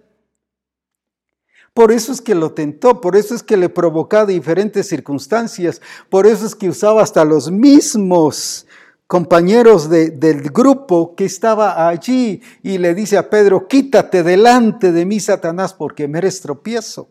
Por 1.73 1.93
eso 1.93 2.13
es 2.13 2.21
que 2.21 2.35
lo 2.35 2.53
tentó, 2.53 3.01
por 3.01 3.17
eso 3.17 3.35
es 3.35 3.43
que 3.43 3.57
le 3.57 3.69
provocaba 3.69 4.27
diferentes 4.27 4.89
circunstancias, 4.89 5.81
por 6.09 6.27
eso 6.27 6.45
es 6.45 6.55
que 6.55 6.69
usaba 6.69 7.03
hasta 7.03 7.25
los 7.25 7.51
mismos 7.51 8.67
compañeros 9.07 9.89
del 9.89 10.51
grupo 10.51 11.15
que 11.17 11.25
estaba 11.25 11.89
allí 11.89 12.43
y 12.63 12.79
le 12.79 12.95
dice 12.95 13.19
a 13.19 13.31
Pedro, 13.31 13.67
quítate 13.67 14.23
delante 14.23 14.93
de 14.93 15.05
mí, 15.05 15.21
Satanás, 15.21 15.75
porque 15.75 16.07
me 16.07 16.19
eres 16.19 16.41
tropiezo. 16.41 17.09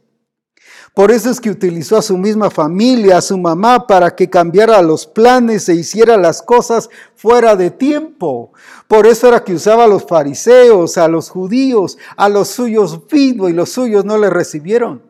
Por 0.94 1.12
eso 1.12 1.30
es 1.30 1.40
que 1.40 1.50
utilizó 1.50 1.98
a 1.98 2.02
su 2.02 2.18
misma 2.18 2.50
familia, 2.50 3.18
a 3.18 3.22
su 3.22 3.38
mamá, 3.38 3.86
para 3.88 4.16
que 4.16 4.30
cambiara 4.30 4.82
los 4.82 5.06
planes 5.06 5.68
e 5.70 5.76
hiciera 5.76 6.18
las 6.18 6.42
cosas 6.42 6.90
fuera 7.16 7.56
de 7.56 7.72
tiempo. 7.72 8.54
Por 8.90 9.06
eso 9.06 9.28
era 9.28 9.44
que 9.44 9.54
usaba 9.54 9.84
a 9.84 9.88
los 9.88 10.04
fariseos, 10.04 10.98
a 10.98 11.08
los 11.08 11.30
judíos, 11.30 12.00
a 12.18 12.28
los 12.28 12.48
suyos 12.48 13.06
vino 13.08 13.48
y 13.48 13.54
los 13.54 13.70
suyos 13.70 14.04
no 14.04 14.18
le 14.18 14.32
recibieron. 14.32 15.04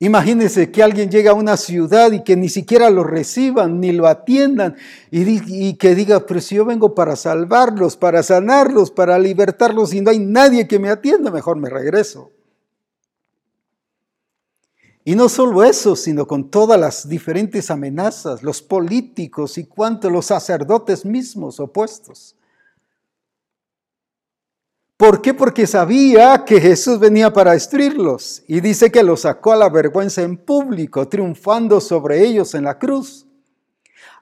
Imagínense 0.00 0.72
que 0.72 0.82
alguien 0.82 1.08
llega 1.08 1.30
a 1.30 1.34
una 1.34 1.56
ciudad 1.56 2.10
y 2.10 2.24
que 2.24 2.34
ni 2.34 2.48
siquiera 2.48 2.90
lo 2.90 3.04
reciban, 3.04 3.78
ni 3.78 3.92
lo 3.92 4.08
atiendan, 4.08 4.74
y, 5.12 5.68
y, 5.68 5.74
que 5.74 5.94
diga, 5.94 6.26
pero 6.26 6.40
si 6.40 6.56
yo 6.56 6.64
vengo 6.64 6.96
para 6.96 7.14
salvarlos, 7.14 7.96
para 7.96 8.24
sanarlos, 8.24 8.90
para 8.90 9.16
libertarlos, 9.16 9.94
y 9.94 10.00
no 10.00 10.10
hay 10.10 10.18
nadie 10.18 10.66
que 10.66 10.80
me 10.80 10.90
atienda, 10.90 11.30
mejor 11.30 11.58
me 11.58 11.70
regreso. 11.70 12.32
Y 15.08 15.16
no 15.16 15.30
solo 15.30 15.64
eso, 15.64 15.96
sino 15.96 16.26
con 16.26 16.50
todas 16.50 16.78
las 16.78 17.08
diferentes 17.08 17.70
amenazas, 17.70 18.42
los 18.42 18.60
políticos 18.60 19.56
y 19.56 19.64
cuanto 19.64 20.10
los 20.10 20.26
sacerdotes 20.26 21.06
mismos 21.06 21.60
opuestos. 21.60 22.36
¿Por 24.98 25.22
qué? 25.22 25.32
Porque 25.32 25.66
sabía 25.66 26.44
que 26.44 26.60
Jesús 26.60 26.98
venía 26.98 27.32
para 27.32 27.52
destruirlos 27.52 28.42
y 28.46 28.60
dice 28.60 28.92
que 28.92 29.02
los 29.02 29.22
sacó 29.22 29.52
a 29.52 29.56
la 29.56 29.70
vergüenza 29.70 30.20
en 30.20 30.36
público, 30.36 31.08
triunfando 31.08 31.80
sobre 31.80 32.26
ellos 32.26 32.52
en 32.52 32.64
la 32.64 32.78
cruz. 32.78 33.26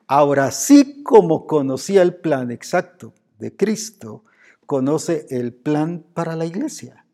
Ahora 0.06 0.52
sí 0.52 1.02
como 1.02 1.48
conocía 1.48 2.02
el 2.02 2.14
plan 2.14 2.52
exacto 2.52 3.12
de 3.40 3.56
Cristo, 3.56 4.22
conoce 4.66 5.26
el 5.30 5.52
plan 5.52 6.04
para 6.14 6.36
la 6.36 6.46
iglesia. 6.46 7.05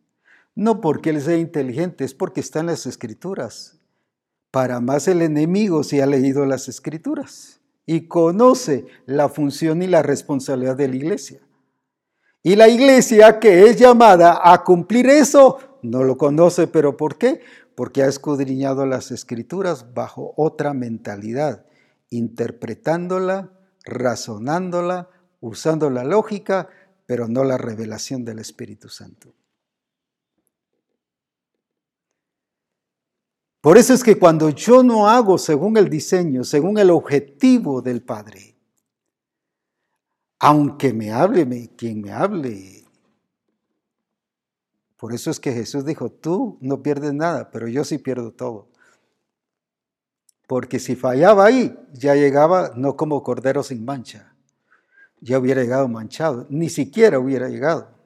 No 0.55 0.81
porque 0.81 1.11
él 1.11 1.21
sea 1.21 1.37
inteligente, 1.37 2.05
es 2.05 2.15
porque 2.15 2.41
está 2.41 2.61
en 2.61 2.67
las 2.67 2.87
escrituras. 2.87 3.79
Para 4.51 4.81
más 4.81 5.09
el 5.09 5.23
enemigo 5.23 5.83
si 5.83 6.01
ha 6.01 6.07
leído 6.07 6.45
las 6.45 6.69
escrituras 6.69 7.61
y 7.87 8.07
conoce 8.07 8.87
la 9.07 9.29
función 9.29 9.83
y 9.83 9.87
la 9.87 10.03
responsabilidad 10.03 10.77
de 10.77 10.89
la 10.89 10.97
iglesia. 10.97 11.41
Y 12.43 12.57
la 12.57 12.69
iglesia 12.69 13.39
que 13.39 13.65
es 13.65 13.77
llamada 13.77 14.41
a 14.43 14.63
cumplir 14.65 15.07
eso, 15.07 15.59
no 15.83 16.03
lo 16.05 16.17
conoce, 16.17 16.67
pero 16.67 16.97
¿por 16.97 17.17
qué? 17.17 17.41
Porque 17.75 18.03
ha 18.03 18.07
escudriñado 18.07 18.85
las 18.85 19.11
escrituras 19.11 19.95
bajo 19.95 20.35
otra 20.37 20.75
mentalidad, 20.75 21.65
interpretándola, 22.11 23.53
razonándola, 23.85 25.09
usando 25.41 25.89
la 25.89 26.05
lógica, 26.05 26.69
pero 27.07 27.29
no 27.29 27.45
la 27.45 27.59
revelación 27.59 28.25
del 28.25 28.39
Espíritu 28.39 28.89
Santo. 28.89 29.35
Por 33.63 33.79
eso 33.79 33.95
es 33.95 34.03
que 34.03 34.19
cuando 34.19 34.51
yo 34.51 34.83
no 34.83 35.09
hago 35.09 35.39
según 35.39 35.77
el 35.77 35.89
diseño, 35.89 36.43
según 36.43 36.79
el 36.79 36.91
objetivo 36.91 37.81
del 37.81 38.03
Padre, 38.03 38.57
aunque 40.41 40.93
me 40.93 41.13
hable 41.13 41.71
quien 41.77 42.01
me 42.01 42.11
hable, 42.11 42.85
por 44.97 45.15
eso 45.15 45.31
es 45.31 45.39
que 45.39 45.53
Jesús 45.53 45.85
dijo, 45.85 46.11
tú 46.11 46.59
no 46.61 46.83
pierdes 46.83 47.15
nada, 47.15 47.53
pero 47.53 47.69
yo 47.69 47.85
sí 47.85 47.99
pierdo 47.99 48.33
todo. 48.33 48.69
Porque 50.49 50.81
si 50.81 50.97
fallaba 50.97 51.45
ahí, 51.45 51.73
ya 51.93 52.17
llegaba 52.17 52.73
no 52.75 52.97
como 52.97 53.23
cordero 53.23 53.63
sin 53.63 53.85
mancha, 53.85 54.35
ya 55.21 55.39
hubiera 55.39 55.63
llegado 55.63 55.87
manchado, 55.87 56.49
ni 56.51 56.69
siquiera 56.69 57.21
hubiera 57.21 57.49
llegado. 57.49 58.02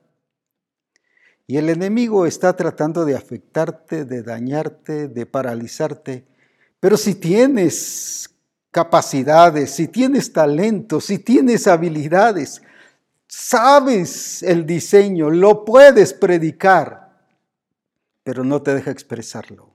Y 1.47 1.59
el 1.59 1.69
enemigo 1.69 2.27
está 2.27 2.57
tratando 2.57 3.05
de 3.05 3.15
afectarte, 3.15 4.05
de 4.05 4.23
dañarte, 4.23 5.09
de 5.09 5.27
paralizarte. 5.27 6.27
Pero 6.81 6.97
si 6.97 7.15
tienes 7.15 8.31
capacidades, 8.73 9.71
si 9.71 9.89
tienes 9.89 10.33
talento, 10.33 11.01
si 11.01 11.19
tienes 11.19 11.67
habilidades, 11.67 12.63
sabes 13.29 14.43
el 14.43 14.67
diseño, 14.67 15.31
lo 15.31 15.65
puedes 15.65 16.13
predicar, 16.13 17.25
pero 18.25 18.43
no 18.45 18.61
te 18.63 18.75
deja 18.75 18.91
expresarlo. 18.91 19.73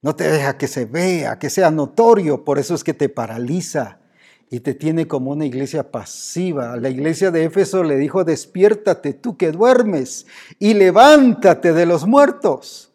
No 0.00 0.14
te 0.14 0.30
deja 0.30 0.56
que 0.56 0.68
se 0.68 0.84
vea, 0.84 1.38
que 1.40 1.50
sea 1.50 1.72
notorio, 1.72 2.44
por 2.44 2.60
eso 2.60 2.74
es 2.74 2.84
que 2.84 2.94
te 2.94 3.08
paraliza 3.08 3.98
y 4.50 4.60
te 4.60 4.74
tiene 4.74 5.08
como 5.08 5.32
una 5.32 5.44
iglesia 5.44 5.90
pasiva. 5.90 6.76
La 6.76 6.88
iglesia 6.88 7.30
de 7.30 7.44
Éfeso 7.44 7.82
le 7.82 7.96
dijo, 7.96 8.24
despiértate 8.24 9.12
tú 9.12 9.36
que 9.36 9.50
duermes 9.50 10.26
y 10.58 10.74
levántate 10.74 11.72
de 11.72 11.86
los 11.86 12.06
muertos. 12.06 12.92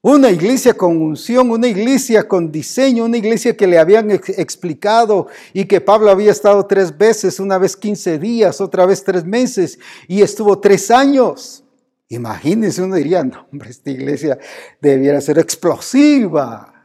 Una 0.00 0.30
iglesia 0.30 0.74
con 0.74 0.96
unción, 1.02 1.50
una 1.50 1.66
iglesia 1.66 2.28
con 2.28 2.52
diseño, 2.52 3.04
una 3.04 3.16
iglesia 3.16 3.56
que 3.56 3.66
le 3.66 3.78
habían 3.78 4.12
explicado 4.12 5.26
y 5.52 5.64
que 5.64 5.80
Pablo 5.80 6.10
había 6.10 6.30
estado 6.30 6.64
tres 6.66 6.96
veces, 6.96 7.40
una 7.40 7.58
vez 7.58 7.76
quince 7.76 8.16
días, 8.16 8.60
otra 8.60 8.86
vez 8.86 9.02
tres 9.02 9.24
meses 9.24 9.78
y 10.06 10.22
estuvo 10.22 10.60
tres 10.60 10.92
años. 10.92 11.64
Imagínense, 12.08 12.80
uno 12.80 12.94
diría, 12.94 13.24
no, 13.24 13.48
hombre, 13.50 13.70
esta 13.70 13.90
iglesia 13.90 14.38
debiera 14.80 15.20
ser 15.20 15.40
explosiva. 15.40 16.77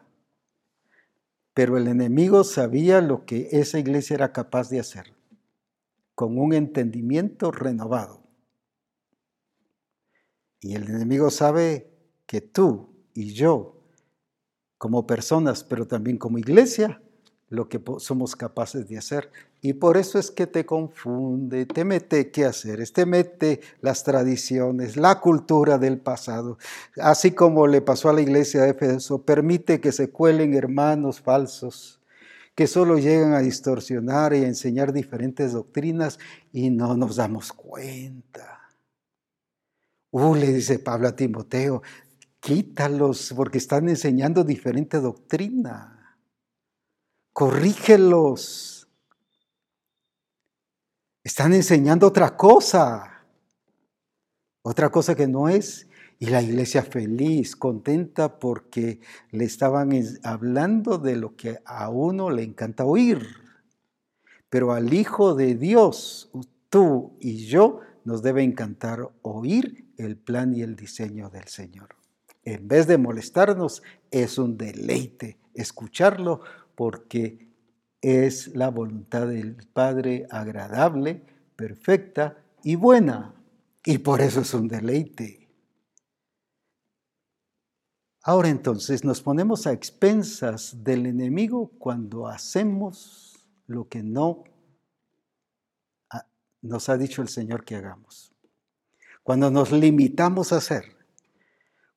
Pero 1.53 1.77
el 1.77 1.87
enemigo 1.87 2.43
sabía 2.43 3.01
lo 3.01 3.25
que 3.25 3.49
esa 3.51 3.79
iglesia 3.79 4.15
era 4.15 4.33
capaz 4.33 4.69
de 4.69 4.79
hacer, 4.79 5.13
con 6.15 6.37
un 6.37 6.53
entendimiento 6.53 7.51
renovado. 7.51 8.23
Y 10.59 10.75
el 10.75 10.89
enemigo 10.89 11.29
sabe 11.29 11.91
que 12.25 12.41
tú 12.41 12.89
y 13.13 13.33
yo, 13.33 13.77
como 14.77 15.05
personas, 15.05 15.63
pero 15.63 15.87
también 15.87 16.17
como 16.17 16.37
iglesia, 16.37 17.01
lo 17.49 17.69
que 17.69 17.81
somos 17.99 18.35
capaces 18.35 18.87
de 18.87 18.97
hacer. 18.97 19.29
Y 19.65 19.71
por 19.71 19.95
eso 19.95 20.19
es 20.19 20.29
que 20.29 20.45
te 20.45 20.65
confunde, 20.65 21.65
te 21.65 21.85
mete 21.85 22.31
qué 22.31 22.43
hacer, 22.43 22.85
te 22.91 23.05
mete 23.05 23.61
las 23.79 24.03
tradiciones, 24.03 24.97
la 24.97 25.21
cultura 25.21 25.77
del 25.77 25.99
pasado. 25.99 26.57
Así 26.97 27.31
como 27.31 27.65
le 27.65 27.79
pasó 27.79 28.09
a 28.09 28.13
la 28.13 28.19
iglesia 28.19 28.63
de 28.63 28.71
Éfeso, 28.71 29.23
permite 29.23 29.79
que 29.79 29.93
se 29.93 30.09
cuelen 30.09 30.53
hermanos 30.53 31.21
falsos 31.21 32.01
que 32.55 32.67
solo 32.67 32.97
llegan 32.97 33.31
a 33.33 33.39
distorsionar 33.39 34.33
y 34.33 34.43
a 34.43 34.47
enseñar 34.47 34.91
diferentes 34.91 35.53
doctrinas 35.53 36.19
y 36.51 36.69
no 36.69 36.97
nos 36.97 37.15
damos 37.15 37.53
cuenta. 37.53 38.69
Uh, 40.11 40.35
le 40.35 40.51
dice 40.51 40.77
Pablo 40.77 41.07
a 41.07 41.15
Timoteo, 41.15 41.81
quítalos 42.41 43.33
porque 43.33 43.59
están 43.59 43.87
enseñando 43.87 44.43
diferente 44.43 44.99
doctrina 44.99 46.17
corrígelos. 47.31 48.72
Están 51.23 51.53
enseñando 51.53 52.07
otra 52.07 52.35
cosa, 52.35 53.23
otra 54.61 54.91
cosa 54.91 55.15
que 55.15 55.27
no 55.27 55.47
es. 55.47 55.87
Y 56.19 56.27
la 56.27 56.41
iglesia 56.41 56.83
feliz, 56.83 57.55
contenta 57.55 58.39
porque 58.39 58.99
le 59.31 59.45
estaban 59.45 59.91
hablando 60.23 60.97
de 60.97 61.15
lo 61.15 61.35
que 61.35 61.59
a 61.65 61.89
uno 61.89 62.29
le 62.29 62.43
encanta 62.43 62.85
oír. 62.85 63.25
Pero 64.49 64.73
al 64.73 64.93
Hijo 64.93 65.33
de 65.33 65.55
Dios, 65.55 66.29
tú 66.69 67.17
y 67.19 67.45
yo, 67.47 67.79
nos 68.05 68.21
debe 68.21 68.43
encantar 68.43 69.09
oír 69.21 69.85
el 69.97 70.17
plan 70.17 70.53
y 70.53 70.61
el 70.61 70.75
diseño 70.75 71.29
del 71.29 71.47
Señor. 71.47 71.95
En 72.43 72.67
vez 72.67 72.87
de 72.87 72.97
molestarnos, 72.97 73.81
es 74.11 74.37
un 74.37 74.57
deleite 74.57 75.37
escucharlo 75.53 76.41
porque 76.75 77.52
es 78.03 78.53
la 78.53 78.69
voluntad 78.69 79.27
del 79.27 79.55
Padre 79.55 80.27
agradable, 80.29 81.23
perfecta 81.55 82.37
y 82.61 82.75
buena. 82.75 83.33
Y 83.85 83.99
por 83.99 84.19
eso 84.19 84.41
es 84.41 84.53
un 84.53 84.67
deleite. 84.67 85.49
Ahora 88.21 88.49
entonces 88.49 89.05
nos 89.05 89.21
ponemos 89.21 89.65
a 89.67 89.71
expensas 89.71 90.83
del 90.83 91.05
enemigo 91.05 91.71
cuando 91.79 92.27
hacemos 92.27 93.47
lo 93.67 93.87
que 93.87 94.03
no 94.03 94.43
nos 96.61 96.89
ha 96.89 96.97
dicho 96.97 97.21
el 97.21 97.29
Señor 97.29 97.63
que 97.63 97.75
hagamos. 97.75 98.33
Cuando 99.23 99.49
nos 99.49 99.71
limitamos 99.71 100.51
a 100.51 100.57
hacer. 100.57 101.02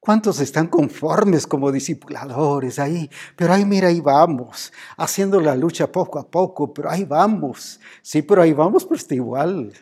¿Cuántos 0.07 0.39
están 0.39 0.69
conformes 0.69 1.49
como 1.49 1.73
discipuladores 1.73 2.79
ahí? 2.79 3.11
Pero 3.35 3.53
ahí 3.53 3.65
mira, 3.65 3.89
ahí 3.89 4.01
vamos, 4.01 4.73
haciendo 4.97 5.41
la 5.41 5.57
lucha 5.57 5.91
poco 5.91 6.21
a 6.21 6.31
poco, 6.31 6.73
pero 6.73 6.89
ahí 6.89 7.05
vamos. 7.05 7.81
Sí, 8.03 8.23
pero 8.23 8.43
ahí 8.43 8.53
vamos, 8.53 8.85
pero 8.85 8.95
está 8.95 9.17
igual. 9.17 9.73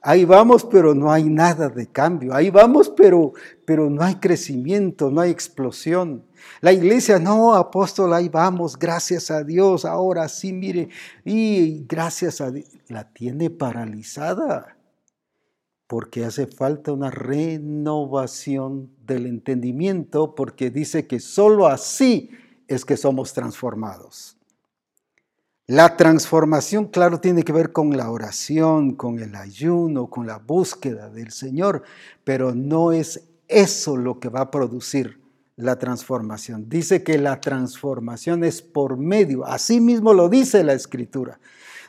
Ahí 0.00 0.24
vamos, 0.24 0.64
pero 0.64 0.94
no 0.94 1.12
hay 1.12 1.24
nada 1.24 1.68
de 1.68 1.86
cambio. 1.86 2.34
Ahí 2.34 2.48
vamos, 2.48 2.88
pero, 2.88 3.34
pero 3.66 3.90
no 3.90 4.02
hay 4.02 4.14
crecimiento, 4.14 5.10
no 5.10 5.20
hay 5.20 5.30
explosión. 5.30 6.24
La 6.62 6.72
iglesia, 6.72 7.18
no, 7.18 7.52
apóstol, 7.52 8.14
ahí 8.14 8.30
vamos, 8.30 8.78
gracias 8.78 9.30
a 9.30 9.44
Dios, 9.44 9.84
ahora 9.84 10.30
sí, 10.30 10.50
mire, 10.50 10.88
y 11.26 11.84
gracias 11.86 12.40
a 12.40 12.50
Dios, 12.50 12.70
la 12.88 13.12
tiene 13.12 13.50
paralizada 13.50 14.77
porque 15.88 16.26
hace 16.26 16.46
falta 16.46 16.92
una 16.92 17.10
renovación 17.10 18.90
del 19.06 19.26
entendimiento, 19.26 20.34
porque 20.34 20.70
dice 20.70 21.06
que 21.06 21.18
sólo 21.18 21.66
así 21.66 22.30
es 22.68 22.84
que 22.84 22.98
somos 22.98 23.32
transformados. 23.32 24.36
La 25.66 25.96
transformación, 25.96 26.86
claro, 26.86 27.20
tiene 27.20 27.42
que 27.42 27.52
ver 27.52 27.72
con 27.72 27.96
la 27.96 28.10
oración, 28.10 28.94
con 28.94 29.18
el 29.18 29.34
ayuno, 29.34 30.08
con 30.08 30.26
la 30.26 30.38
búsqueda 30.38 31.08
del 31.08 31.30
Señor, 31.30 31.82
pero 32.22 32.54
no 32.54 32.92
es 32.92 33.22
eso 33.48 33.96
lo 33.96 34.20
que 34.20 34.28
va 34.28 34.42
a 34.42 34.50
producir 34.50 35.20
la 35.56 35.78
transformación. 35.78 36.68
Dice 36.68 37.02
que 37.02 37.18
la 37.18 37.40
transformación 37.40 38.44
es 38.44 38.60
por 38.60 38.98
medio, 38.98 39.46
así 39.46 39.80
mismo 39.80 40.12
lo 40.12 40.28
dice 40.28 40.62
la 40.64 40.74
Escritura, 40.74 41.40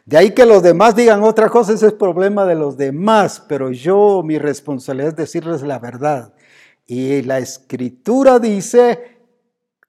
de 0.10 0.18
ahí 0.18 0.31
que 0.31 0.48
los 0.48 0.64
demás 0.64 0.95
digan 0.95 1.22
otra 1.22 1.49
cosa, 1.49 1.73
ese 1.73 1.86
es 1.86 1.94
problema 1.94 2.44
de 2.48 2.56
los 2.56 2.77
demás, 2.77 3.45
pero 3.48 3.69
yo 3.69 4.23
mi 4.26 4.40
responsabilidad 4.40 5.10
es 5.10 5.15
decirles 5.15 5.61
la 5.61 5.77
verdad. 5.77 6.34
Y 6.88 7.22
la 7.22 7.38
escritura 7.38 8.40
dice, 8.40 9.19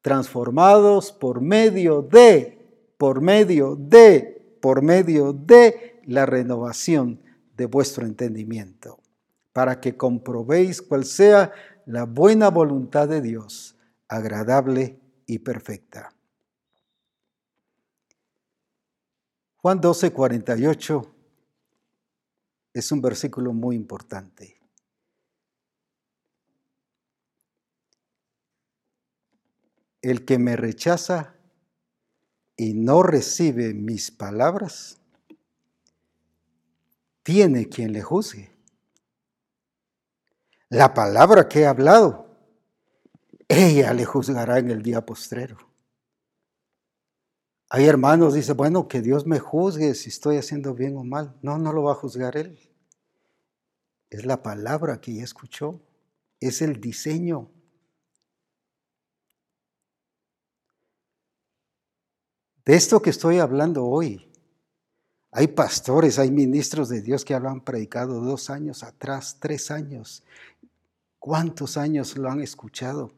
transformados 0.03 1.11
por 1.11 1.41
medio 1.41 2.03
de, 2.03 2.59
por 2.99 3.23
medio 3.23 3.77
de, 3.77 4.59
por 4.61 4.83
medio 4.83 5.33
de 5.33 6.03
la 6.05 6.27
renovación 6.27 7.23
de 7.57 7.65
vuestro 7.65 8.05
entendimiento, 8.05 8.99
para 9.55 9.81
que 9.81 9.97
comprobéis 9.97 10.83
cuál 10.83 11.07
sea 11.07 11.51
la 11.87 12.05
buena 12.05 12.51
voluntad 12.51 13.09
de 13.09 13.23
Dios, 13.23 13.75
agradable 14.07 15.01
y 15.25 15.39
perfecta. 15.39 16.13
Juan 19.63 19.79
12, 19.79 20.13
48 20.13 21.15
es 22.73 22.93
un 22.93 23.03
versículo 23.03 23.53
muy 23.53 23.77
importante. 23.77 24.59
El 30.01 30.25
que 30.25 30.39
me 30.39 30.57
rechaza 30.57 31.35
y 32.57 32.73
no 32.73 33.03
recibe 33.03 33.75
mis 33.75 34.11
palabras, 34.11 34.99
tiene 37.23 37.69
quien 37.69 37.93
le 37.93 38.01
juzgue. 38.01 38.51
La 40.71 40.95
palabra 40.95 41.49
que 41.49 41.61
he 41.61 41.67
hablado, 41.67 42.35
ella 43.47 43.93
le 43.93 44.07
juzgará 44.07 44.59
en 44.59 44.71
el 44.71 44.83
día 44.83 45.05
postrero. 45.05 45.70
Hay 47.73 47.85
hermanos, 47.85 48.35
dice, 48.35 48.53
bueno, 48.53 48.89
que 48.89 49.01
Dios 49.01 49.29
me 49.29 49.39
juzgue 49.39 49.95
si 49.95 50.09
estoy 50.09 50.39
haciendo 50.39 50.75
bien 50.75 50.97
o 50.97 51.05
mal. 51.05 51.39
No, 51.41 51.57
no 51.57 51.73
lo 51.73 51.85
va 51.85 51.93
a 51.93 51.95
juzgar 51.95 52.37
Él. 52.37 52.59
Es 54.11 54.27
la 54.27 54.43
palabra 54.43 55.01
que 55.01 55.15
ya 55.15 55.23
escuchó. 55.23 55.81
Es 56.41 56.63
el 56.63 56.81
diseño. 56.81 57.49
De 62.65 62.75
esto 62.75 63.01
que 63.01 63.11
estoy 63.11 63.39
hablando 63.39 63.87
hoy, 63.87 64.33
hay 65.31 65.47
pastores, 65.47 66.19
hay 66.19 66.33
ministros 66.33 66.89
de 66.89 67.03
Dios 67.03 67.25
que 67.25 67.39
lo 67.39 67.49
han 67.49 67.61
predicado 67.61 68.21
dos 68.21 68.51
años 68.51 68.83
atrás, 68.83 69.37
tres 69.39 69.71
años. 69.71 70.25
¿Cuántos 71.21 71.77
años 71.77 72.17
lo 72.17 72.31
han 72.31 72.41
escuchado? 72.41 73.13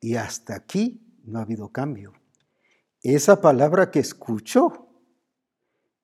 Y 0.00 0.16
hasta 0.16 0.54
aquí 0.54 1.00
no 1.24 1.38
ha 1.38 1.42
habido 1.42 1.70
cambio 1.70 2.12
esa 3.12 3.42
palabra 3.42 3.90
que 3.90 4.00
escuchó 4.00 4.88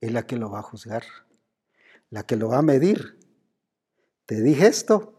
es 0.00 0.12
la 0.12 0.26
que 0.26 0.36
lo 0.36 0.50
va 0.50 0.58
a 0.58 0.62
juzgar, 0.62 1.04
la 2.10 2.26
que 2.26 2.36
lo 2.36 2.48
va 2.48 2.58
a 2.58 2.62
medir. 2.62 3.18
Te 4.26 4.42
dije 4.42 4.66
esto 4.66 5.14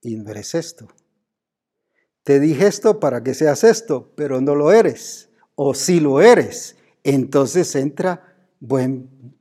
y 0.00 0.16
esto. 0.56 0.88
Te 2.22 2.38
dije 2.38 2.66
esto 2.66 3.00
para 3.00 3.22
que 3.22 3.34
seas 3.34 3.64
esto, 3.64 4.12
pero 4.16 4.40
no 4.40 4.54
lo 4.54 4.72
eres. 4.72 5.30
O 5.54 5.74
si 5.74 6.00
lo 6.00 6.20
eres, 6.20 6.76
entonces 7.02 7.74
entra 7.74 8.36
buen 8.60 9.36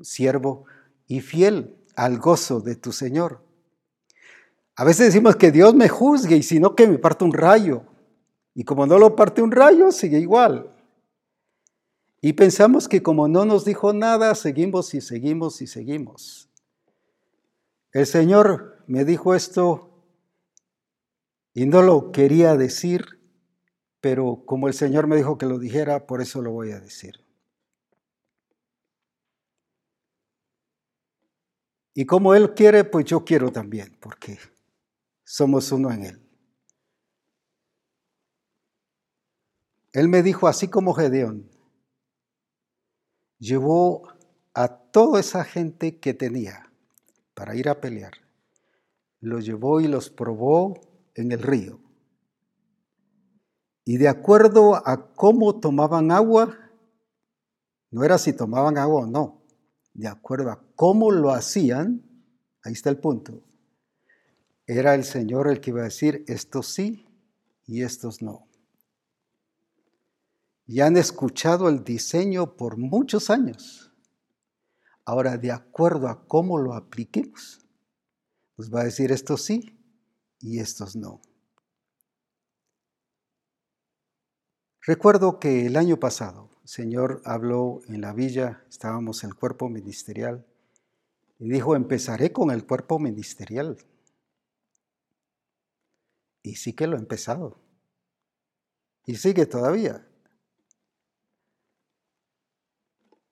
siervo 0.00 0.64
y 1.06 1.20
fiel 1.20 1.76
al 1.96 2.18
gozo 2.18 2.60
de 2.60 2.76
tu 2.76 2.92
Señor. 2.92 3.44
A 4.76 4.84
veces 4.84 5.06
decimos 5.06 5.36
que 5.36 5.50
Dios 5.50 5.74
me 5.74 5.88
juzgue 5.88 6.36
y 6.36 6.42
si 6.42 6.60
no 6.60 6.74
que 6.74 6.86
me 6.86 6.98
parte 6.98 7.24
un 7.24 7.32
rayo. 7.32 7.82
Y 8.54 8.64
como 8.64 8.86
no 8.86 8.98
lo 8.98 9.14
parte 9.14 9.42
un 9.42 9.50
rayo, 9.50 9.92
sigue 9.92 10.18
igual. 10.18 10.74
Y 12.20 12.34
pensamos 12.34 12.88
que 12.88 13.02
como 13.02 13.28
no 13.28 13.44
nos 13.44 13.64
dijo 13.64 13.92
nada, 13.92 14.34
seguimos 14.34 14.94
y 14.94 15.00
seguimos 15.00 15.62
y 15.62 15.66
seguimos. 15.66 16.50
El 17.92 18.06
Señor 18.06 18.84
me 18.86 19.04
dijo 19.04 19.34
esto 19.34 20.04
y 21.54 21.66
no 21.66 21.82
lo 21.82 22.12
quería 22.12 22.56
decir, 22.56 23.20
pero 24.00 24.42
como 24.46 24.68
el 24.68 24.74
Señor 24.74 25.06
me 25.06 25.16
dijo 25.16 25.38
que 25.38 25.46
lo 25.46 25.58
dijera, 25.58 26.06
por 26.06 26.20
eso 26.20 26.42
lo 26.42 26.52
voy 26.52 26.72
a 26.72 26.80
decir. 26.80 27.24
Y 31.94 32.06
como 32.06 32.34
Él 32.34 32.54
quiere, 32.54 32.84
pues 32.84 33.06
yo 33.06 33.24
quiero 33.24 33.50
también, 33.50 33.96
porque 34.00 34.38
somos 35.24 35.72
uno 35.72 35.90
en 35.90 36.04
Él. 36.04 36.26
Él 39.92 40.08
me 40.08 40.22
dijo, 40.22 40.46
así 40.46 40.68
como 40.68 40.94
Gedeón, 40.94 41.50
llevó 43.40 44.02
a 44.54 44.68
toda 44.68 45.18
esa 45.18 45.42
gente 45.42 45.98
que 45.98 46.14
tenía 46.14 46.70
para 47.34 47.56
ir 47.56 47.68
a 47.68 47.80
pelear. 47.80 48.12
Los 49.20 49.44
llevó 49.44 49.80
y 49.80 49.88
los 49.88 50.10
probó 50.10 50.80
en 51.14 51.32
el 51.32 51.42
río. 51.42 51.80
Y 53.84 53.96
de 53.96 54.08
acuerdo 54.08 54.76
a 54.86 55.12
cómo 55.14 55.58
tomaban 55.58 56.12
agua, 56.12 56.56
no 57.90 58.04
era 58.04 58.18
si 58.18 58.32
tomaban 58.32 58.78
agua 58.78 59.02
o 59.02 59.06
no, 59.06 59.42
de 59.94 60.06
acuerdo 60.06 60.50
a 60.50 60.62
cómo 60.76 61.10
lo 61.10 61.32
hacían, 61.32 62.02
ahí 62.62 62.74
está 62.74 62.90
el 62.90 62.98
punto, 62.98 63.42
era 64.66 64.94
el 64.94 65.02
Señor 65.02 65.48
el 65.48 65.60
que 65.60 65.70
iba 65.70 65.80
a 65.80 65.84
decir, 65.84 66.24
estos 66.28 66.68
sí 66.68 67.04
y 67.66 67.82
estos 67.82 68.22
no 68.22 68.49
y 70.70 70.82
han 70.82 70.96
escuchado 70.96 71.68
el 71.68 71.82
diseño 71.82 72.54
por 72.56 72.76
muchos 72.76 73.28
años. 73.28 73.92
Ahora, 75.04 75.36
de 75.36 75.50
acuerdo 75.50 76.06
a 76.06 76.24
cómo 76.28 76.58
lo 76.58 76.74
apliquemos, 76.74 77.66
nos 78.56 78.72
va 78.72 78.82
a 78.82 78.84
decir 78.84 79.10
estos 79.10 79.42
sí 79.42 79.76
y 80.38 80.60
estos 80.60 80.94
no. 80.94 81.22
Recuerdo 84.82 85.40
que 85.40 85.66
el 85.66 85.76
año 85.76 85.98
pasado 85.98 86.50
el 86.62 86.68
Señor 86.68 87.20
habló 87.24 87.80
en 87.88 88.00
la 88.00 88.12
villa, 88.12 88.62
estábamos 88.68 89.24
en 89.24 89.30
el 89.30 89.34
cuerpo 89.34 89.68
ministerial, 89.68 90.46
y 91.40 91.48
dijo, 91.48 91.74
empezaré 91.74 92.32
con 92.32 92.52
el 92.52 92.64
cuerpo 92.64 93.00
ministerial. 93.00 93.76
Y 96.44 96.54
sí 96.54 96.74
que 96.74 96.86
lo 96.86 96.96
he 96.96 97.00
empezado. 97.00 97.58
Y 99.04 99.16
sigue 99.16 99.46
todavía. 99.46 100.06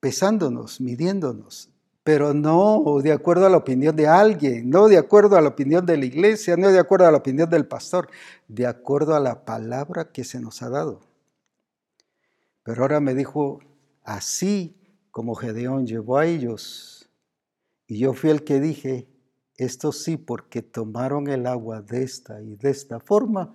Pesándonos, 0.01 0.81
midiéndonos, 0.81 1.71
pero 2.05 2.33
no 2.33 3.01
de 3.03 3.13
acuerdo 3.13 3.47
a 3.47 3.51
la 3.51 3.59
opinión 3.59 3.95
de 3.95 4.07
alguien, 4.07 4.71
no 4.71 4.89
de 4.89 4.97
acuerdo 4.97 5.37
a 5.37 5.41
la 5.41 5.49
opinión 5.49 5.85
de 5.85 5.97
la 5.97 6.07
iglesia, 6.07 6.57
no 6.57 6.71
de 6.71 6.79
acuerdo 6.79 7.07
a 7.07 7.11
la 7.11 7.19
opinión 7.19 7.51
del 7.51 7.67
pastor, 7.67 8.09
de 8.49 8.67
acuerdo 8.67 9.15
a 9.15 9.21
la 9.21 9.45
palabra 9.45 10.11
que 10.11 10.25
se 10.25 10.41
nos 10.41 10.63
ha 10.63 10.71
dado. 10.71 11.01
Pero 12.63 12.83
ahora 12.83 13.01
me 13.01 13.15
dijo, 13.15 13.61
así 14.05 14.77
como 15.11 15.35
Gedeón 15.35 15.87
llevó 15.87 16.19
a 16.19 16.27
ellos, 16.27 17.11
y 17.87 17.99
yo 17.99 18.15
fui 18.15 18.31
el 18.31 18.45
que 18.45 18.61
dije, 18.61 19.09
esto 19.57 19.93
sí, 19.93 20.17
porque 20.17 20.63
tomaron 20.63 21.29
el 21.29 21.47
agua 21.47 21.83
de 21.83 22.05
esta 22.05 22.41
y 22.41 22.55
de 22.57 22.71
esta 22.71 23.01
forma, 23.01 23.53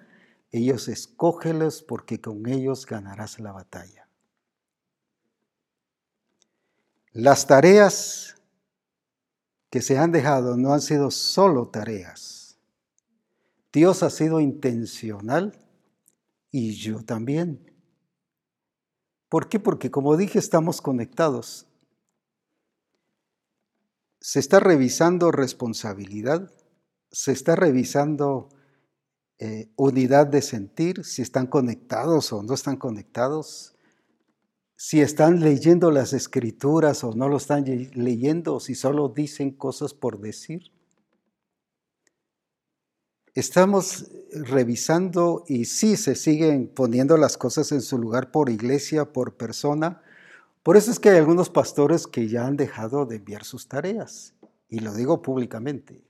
ellos 0.52 0.90
escógelos 0.90 1.82
porque 1.82 2.20
con 2.20 2.48
ellos 2.48 2.86
ganarás 2.86 3.40
la 3.40 3.52
batalla. 3.52 4.03
Las 7.14 7.45
tareas 7.45 8.35
que 9.69 9.81
se 9.84 9.99
han 9.99 10.11
dejado 10.11 10.57
no 10.57 10.73
han 10.73 10.81
sido 10.81 11.11
solo 11.11 11.68
tareas, 11.68 12.57
Dios 13.72 14.02
ha 14.02 14.10
sido 14.10 14.40
intencional 14.40 15.57
y 16.49 16.73
yo 16.73 17.03
también. 17.03 17.72
¿Por 19.30 19.48
qué? 19.48 19.60
Porque 19.60 19.91
como 19.91 20.18
dije, 20.18 20.40
estamos 20.40 20.81
conectados. 20.81 21.68
Se 24.19 24.40
está 24.40 24.60
revisando 24.60 25.31
responsabilidad, 25.31 26.52
se 27.11 27.31
está 27.31 27.56
revisando 27.56 28.49
eh, 29.38 29.72
unidad 29.76 30.26
de 30.26 30.41
sentir, 30.41 31.03
si 31.06 31.22
están 31.22 31.45
conectados 31.45 32.34
o 32.34 32.41
no 32.41 32.56
están 32.56 32.77
conectados, 32.77 33.73
si 34.76 35.02
están 35.02 35.40
leyendo 35.40 35.91
las 35.91 36.14
escrituras 36.14 37.04
o 37.04 37.14
no 37.14 37.30
lo 37.30 37.38
están 37.38 37.66
leyendo, 37.94 38.60
si 38.60 38.76
solo 38.76 39.10
dicen 39.10 39.52
cosas 39.52 39.94
por 39.94 40.20
decir. 40.20 40.72
Estamos 43.36 44.12
revisando 44.32 45.44
y 45.48 45.66
sí 45.66 45.98
se 45.98 46.16
siguen 46.16 46.68
poniendo 46.68 47.18
las 47.18 47.38
cosas 47.38 47.72
en 47.72 47.82
su 47.82 47.98
lugar 47.98 48.32
por 48.32 48.50
iglesia, 48.50 49.12
por 49.12 49.38
persona. 49.38 50.02
Por 50.62 50.78
eso 50.78 50.91
es 50.91 51.00
que 51.00 51.10
hay 51.10 51.18
algunos 51.18 51.50
pastores 51.50 52.06
que 52.06 52.28
ya 52.28 52.45
han 52.45 52.58
dejado 52.58 53.06
de 53.06 53.16
enviar 53.16 53.44
sus 53.44 53.68
tareas. 53.68 54.36
Y 54.70 54.80
lo 54.80 54.94
digo 54.94 55.22
públicamente. 55.22 56.04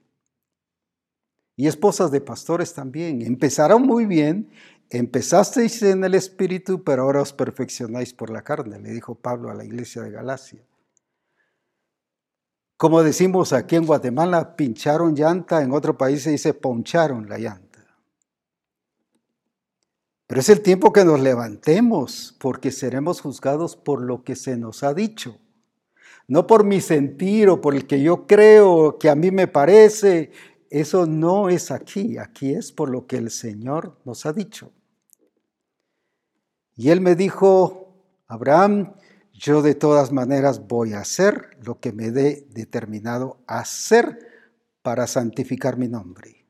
Y 1.56 1.66
esposas 1.66 2.10
de 2.10 2.20
pastores 2.20 2.74
también. 2.74 3.22
Empezaron 3.22 3.82
muy 3.82 4.06
bien, 4.06 4.50
empezasteis 4.90 5.82
en 5.82 6.04
el 6.04 6.14
espíritu, 6.14 6.82
pero 6.84 7.02
ahora 7.02 7.22
os 7.22 7.32
perfeccionáis 7.32 8.14
por 8.14 8.30
la 8.30 8.42
carne, 8.42 8.78
le 8.78 8.90
dijo 8.90 9.14
Pablo 9.14 9.50
a 9.50 9.54
la 9.54 9.64
iglesia 9.64 10.02
de 10.02 10.10
Galacia. 10.10 10.62
Como 12.76 13.02
decimos 13.02 13.52
aquí 13.52 13.76
en 13.76 13.86
Guatemala, 13.86 14.56
pincharon 14.56 15.14
llanta, 15.14 15.62
en 15.62 15.72
otro 15.72 15.96
país 15.96 16.22
se 16.22 16.30
dice 16.30 16.54
poncharon 16.54 17.28
la 17.28 17.38
llanta. 17.38 17.64
Pero 20.26 20.40
es 20.40 20.48
el 20.48 20.62
tiempo 20.62 20.92
que 20.92 21.04
nos 21.04 21.20
levantemos, 21.20 22.34
porque 22.40 22.72
seremos 22.72 23.20
juzgados 23.20 23.76
por 23.76 24.00
lo 24.00 24.24
que 24.24 24.36
se 24.36 24.56
nos 24.56 24.82
ha 24.82 24.94
dicho. 24.94 25.38
No 26.26 26.46
por 26.46 26.64
mi 26.64 26.80
sentir 26.80 27.48
o 27.50 27.60
por 27.60 27.74
el 27.74 27.86
que 27.86 28.02
yo 28.02 28.26
creo, 28.26 28.98
que 28.98 29.10
a 29.10 29.14
mí 29.14 29.30
me 29.30 29.46
parece. 29.46 30.32
Eso 30.74 31.06
no 31.06 31.50
es 31.50 31.70
aquí, 31.70 32.18
aquí 32.18 32.52
es 32.52 32.72
por 32.72 32.90
lo 32.90 33.06
que 33.06 33.16
el 33.16 33.30
Señor 33.30 33.96
nos 34.04 34.26
ha 34.26 34.32
dicho. 34.32 34.72
Y 36.74 36.90
él 36.90 37.00
me 37.00 37.14
dijo, 37.14 37.94
Abraham, 38.26 38.92
yo 39.32 39.62
de 39.62 39.76
todas 39.76 40.10
maneras 40.10 40.66
voy 40.66 40.92
a 40.92 40.98
hacer 40.98 41.56
lo 41.64 41.78
que 41.78 41.92
me 41.92 42.10
dé 42.10 42.48
determinado 42.50 43.38
hacer 43.46 44.18
para 44.82 45.06
santificar 45.06 45.76
mi 45.76 45.86
nombre. 45.86 46.44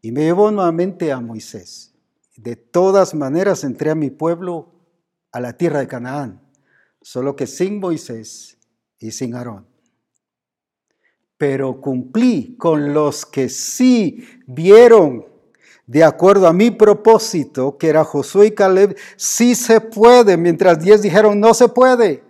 Y 0.00 0.10
me 0.10 0.22
llevó 0.22 0.50
nuevamente 0.50 1.12
a 1.12 1.20
Moisés. 1.20 1.92
De 2.34 2.56
todas 2.56 3.14
maneras 3.14 3.62
entré 3.62 3.90
a 3.90 3.94
mi 3.94 4.08
pueblo 4.08 4.72
a 5.32 5.40
la 5.40 5.54
tierra 5.58 5.80
de 5.80 5.86
Canaán, 5.86 6.40
solo 7.02 7.36
que 7.36 7.46
sin 7.46 7.78
Moisés 7.78 8.56
y 8.98 9.10
sin 9.10 9.34
Aarón. 9.34 9.75
Pero 11.38 11.80
cumplí 11.80 12.56
con 12.56 12.94
los 12.94 13.26
que 13.26 13.48
sí 13.48 14.26
vieron 14.46 15.26
de 15.86 16.02
acuerdo 16.02 16.48
a 16.48 16.52
mi 16.52 16.70
propósito, 16.70 17.78
que 17.78 17.88
era 17.88 18.04
Josué 18.04 18.46
y 18.46 18.50
Caleb, 18.54 18.96
sí 19.16 19.54
se 19.54 19.80
puede, 19.80 20.36
mientras 20.36 20.80
diez 20.82 21.00
dijeron 21.00 21.38
no 21.38 21.54
se 21.54 21.68
puede. 21.68 22.24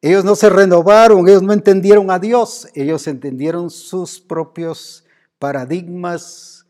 Ellos 0.00 0.24
no 0.24 0.34
se 0.34 0.48
renovaron, 0.48 1.28
ellos 1.28 1.42
no 1.42 1.52
entendieron 1.52 2.10
a 2.10 2.18
Dios, 2.18 2.68
ellos 2.74 3.06
entendieron 3.06 3.70
sus 3.70 4.20
propios 4.20 5.04
paradigmas, 5.38 6.66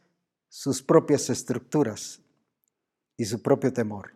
sus 0.48 0.82
propias 0.82 1.30
estructuras 1.30 2.20
y 3.16 3.24
su 3.24 3.40
propio 3.42 3.72
temor. 3.72 4.14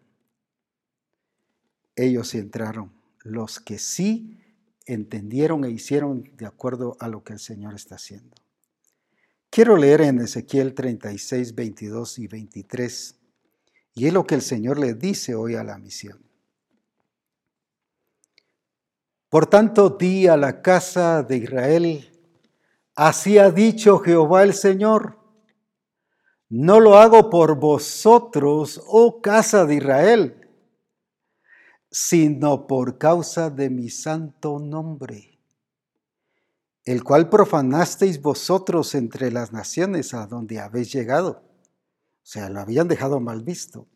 Ellos 1.95 2.35
entraron, 2.35 2.93
los 3.23 3.61
que 3.61 3.79
sí 3.79 4.39
entendieron 4.87 5.65
e 5.65 5.71
hicieron 5.71 6.31
de 6.37 6.47
acuerdo 6.47 6.97
a 7.01 7.09
lo 7.09 7.23
que 7.23 7.33
el 7.33 7.39
Señor 7.39 7.75
está 7.75 7.97
haciendo. 7.97 8.37
Quiero 9.51 9.77
leer 9.77 10.01
en 10.01 10.21
Ezequiel 10.21 10.75
36, 10.75 11.55
22 11.55 12.19
y 12.19 12.27
23, 12.27 13.21
y 13.95 14.07
es 14.07 14.13
lo 14.13 14.27
que 14.27 14.35
el 14.35 14.43
Señor 14.43 14.79
le 14.79 14.95
dice 14.95 15.35
hoy 15.35 15.57
a 15.57 15.65
la 15.65 15.79
misión. 15.79 16.23
Por 19.29 19.47
tanto, 19.47 19.91
di 19.91 20.27
a 20.27 20.37
la 20.37 20.63
casa 20.63 21.23
de 21.23 21.39
Israel, 21.39 22.11
así 22.95 23.39
ha 23.39 23.51
dicho 23.51 23.99
Jehová 23.99 24.43
el 24.43 24.55
Señor, 24.55 25.19
no 26.49 26.81
lo 26.81 26.99
hago 26.99 27.31
por 27.31 27.59
vosotros, 27.59 28.83
oh 28.87 29.23
casa 29.23 29.65
de 29.65 29.77
Israel, 29.77 30.42
sino 31.93 32.67
por 32.67 32.99
causa 32.99 33.51
de 33.51 33.71
mi 33.71 33.89
santo 33.89 34.59
nombre 34.59 35.33
el 36.85 37.05
cual 37.05 37.29
profanasteis 37.29 38.21
vosotros 38.21 38.95
entre 38.95 39.31
las 39.31 39.53
naciones 39.53 40.15
a 40.15 40.27
donde 40.27 40.59
habéis 40.59 40.93
llegado. 40.93 41.43
O 42.23 42.25
sea, 42.27 42.49
lo 42.49 42.61
habían 42.61 42.89
dejado 42.89 43.21
mal 43.21 43.43
visto. 43.43 43.87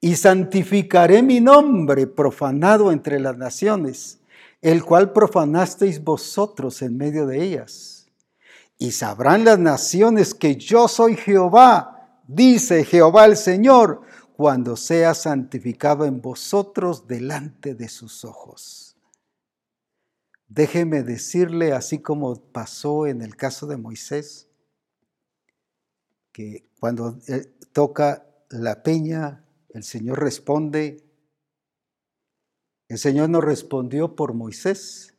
Y 0.00 0.16
santificaré 0.16 1.22
mi 1.22 1.40
nombre 1.40 2.06
profanado 2.06 2.92
entre 2.92 3.18
las 3.20 3.36
naciones, 3.36 4.20
el 4.62 4.84
cual 4.84 5.12
profanasteis 5.12 6.02
vosotros 6.02 6.80
en 6.82 6.96
medio 6.96 7.26
de 7.26 7.42
ellas. 7.42 8.06
Y 8.78 8.92
sabrán 8.92 9.44
las 9.44 9.58
naciones 9.58 10.34
que 10.34 10.56
yo 10.56 10.88
soy 10.88 11.16
Jehová, 11.16 12.20
dice 12.26 12.84
Jehová 12.84 13.24
el 13.26 13.36
Señor, 13.36 14.02
cuando 14.36 14.76
sea 14.76 15.14
santificado 15.14 16.04
en 16.04 16.20
vosotros 16.20 17.06
delante 17.06 17.74
de 17.74 17.88
sus 17.88 18.22
ojos. 18.22 18.94
Déjeme 20.46 21.02
decirle, 21.02 21.72
así 21.72 22.00
como 22.00 22.36
pasó 22.52 23.06
en 23.06 23.22
el 23.22 23.34
caso 23.34 23.66
de 23.66 23.78
Moisés, 23.78 24.46
que 26.32 26.68
cuando 26.78 27.18
eh, 27.28 27.46
toca 27.72 28.26
la 28.50 28.82
peña, 28.82 29.42
el 29.70 29.84
Señor 29.84 30.20
responde. 30.20 31.02
El 32.88 32.98
Señor 32.98 33.30
no 33.30 33.40
respondió 33.40 34.16
por 34.16 34.34
Moisés, 34.34 35.14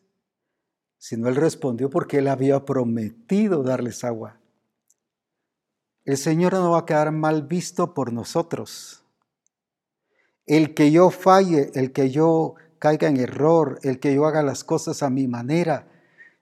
sino 0.99 1.27
Él 1.27 1.35
respondió 1.37 1.89
porque 1.89 2.19
Él 2.19 2.27
había 2.27 2.65
prometido 2.65 3.63
darles 3.63 4.03
agua. 4.03 4.39
El 6.05 6.17
Señor 6.17 6.53
no 6.53 6.69
va 6.69 6.79
a 6.81 6.85
quedar 6.85 7.11
mal 7.11 7.41
visto 7.47 7.95
por 7.95 8.13
nosotros. 8.13 9.03
El 10.47 10.73
que 10.73 10.91
yo 10.91 11.11
falle, 11.11 11.71
el 11.75 11.91
que 11.91 12.09
yo 12.09 12.55
caiga 12.79 13.07
en 13.07 13.17
error, 13.17 13.79
el 13.83 13.99
que 13.99 14.15
yo 14.15 14.25
haga 14.25 14.41
las 14.41 14.63
cosas 14.63 15.03
a 15.03 15.09
mi 15.09 15.27
manera. 15.27 15.87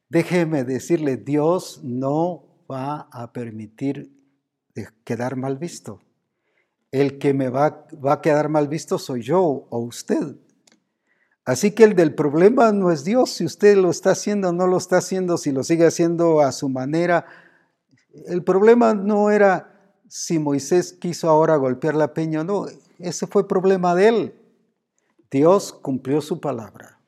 Déjeme 0.10 0.64
decirle, 0.64 1.18
Dios 1.18 1.82
no 1.84 2.46
va 2.72 3.08
a 3.12 3.34
permitir 3.34 4.12
quedar 5.04 5.36
mal 5.36 5.58
visto. 5.58 6.02
El 6.92 7.18
que 7.18 7.34
me 7.34 7.50
va, 7.50 7.88
va 7.94 8.14
a 8.14 8.22
quedar 8.22 8.48
mal 8.48 8.68
visto 8.68 9.00
soy 9.00 9.22
yo 9.24 9.42
o 9.42 9.80
usted. 9.80 10.36
Así 11.44 11.72
que 11.72 11.84
el 11.84 11.96
del 11.96 12.16
problema 12.16 12.72
no 12.72 12.92
es 12.92 13.04
Dios, 13.04 13.32
si 13.32 13.46
usted 13.46 13.78
lo 13.78 13.90
está 13.90 14.12
haciendo 14.12 14.50
o 14.50 14.52
no 14.54 14.66
lo 14.68 14.78
está 14.78 14.98
haciendo, 14.98 15.38
si 15.38 15.52
lo 15.52 15.64
sigue 15.64 15.86
haciendo 15.86 16.42
a 16.42 16.52
su 16.52 16.70
manera. 16.70 17.26
El 18.28 18.44
problema 18.44 18.94
no 18.94 19.30
era 19.30 19.72
si 20.08 20.40
Moisés 20.40 20.94
quiso 20.94 21.30
ahora 21.30 21.56
golpear 21.58 21.96
la 21.96 22.14
peña 22.14 22.42
o 22.42 22.44
no, 22.44 22.66
ese 23.00 23.28
fue 23.28 23.48
problema 23.48 23.96
de 23.96 24.08
él. 24.08 24.36
Dios 25.32 25.74
cumplió 25.74 26.22
su 26.22 26.40
palabra. 26.40 27.00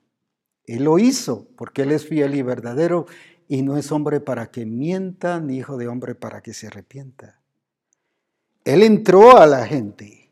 Él 0.66 0.84
lo 0.84 1.00
hizo 1.00 1.48
porque 1.56 1.84
Él 1.84 1.92
es 1.92 2.06
fiel 2.06 2.36
y 2.36 2.42
verdadero 2.42 3.06
y 3.48 3.62
no 3.62 3.78
es 3.78 3.92
hombre 3.92 4.20
para 4.20 4.52
que 4.52 4.66
mienta 4.66 5.40
ni 5.40 5.58
hijo 5.58 5.78
de 5.78 5.88
hombre 5.88 6.14
para 6.14 6.42
que 6.42 6.54
se 6.54 6.68
arrepienta. 6.68 7.40
Él 8.66 8.84
entró 8.84 9.38
a 9.38 9.46
la 9.46 9.66
gente, 9.66 10.30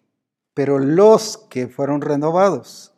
pero 0.53 0.77
los 0.77 1.37
que 1.49 1.67
fueron 1.67 2.01
renovados. 2.01 2.91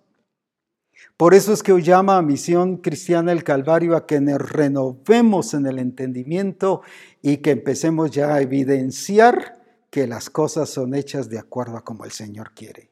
Por 1.15 1.35
eso 1.35 1.53
es 1.53 1.61
que 1.61 1.71
hoy 1.71 1.83
llama 1.83 2.17
a 2.17 2.23
Misión 2.23 2.77
Cristiana 2.77 3.31
el 3.31 3.43
Calvario 3.43 3.95
a 3.95 4.07
que 4.07 4.19
nos 4.19 4.39
renovemos 4.39 5.53
en 5.53 5.67
el 5.67 5.77
entendimiento 5.77 6.81
y 7.21 7.37
que 7.37 7.51
empecemos 7.51 8.11
ya 8.11 8.33
a 8.33 8.41
evidenciar 8.41 9.56
que 9.89 10.07
las 10.07 10.29
cosas 10.29 10.69
son 10.69 10.93
hechas 10.93 11.29
de 11.29 11.39
acuerdo 11.39 11.77
a 11.77 11.83
como 11.83 12.05
el 12.05 12.11
Señor 12.11 12.53
quiere 12.53 12.91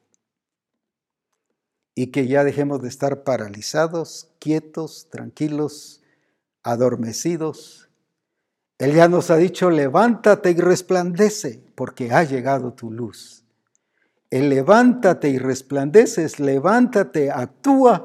y 1.98 2.08
que 2.08 2.28
ya 2.28 2.44
dejemos 2.44 2.82
de 2.82 2.88
estar 2.88 3.24
paralizados, 3.24 4.28
quietos, 4.38 5.08
tranquilos, 5.10 6.02
adormecidos. 6.62 7.88
Él 8.78 8.94
ya 8.94 9.08
nos 9.08 9.30
ha 9.30 9.38
dicho, 9.38 9.70
levántate 9.70 10.50
y 10.50 10.56
resplandece, 10.56 11.64
porque 11.74 12.12
ha 12.12 12.22
llegado 12.22 12.74
tu 12.74 12.92
luz. 12.92 13.44
El 14.28 14.50
levántate 14.50 15.30
y 15.30 15.38
resplandeces, 15.38 16.38
levántate, 16.38 17.30
actúa 17.30 18.04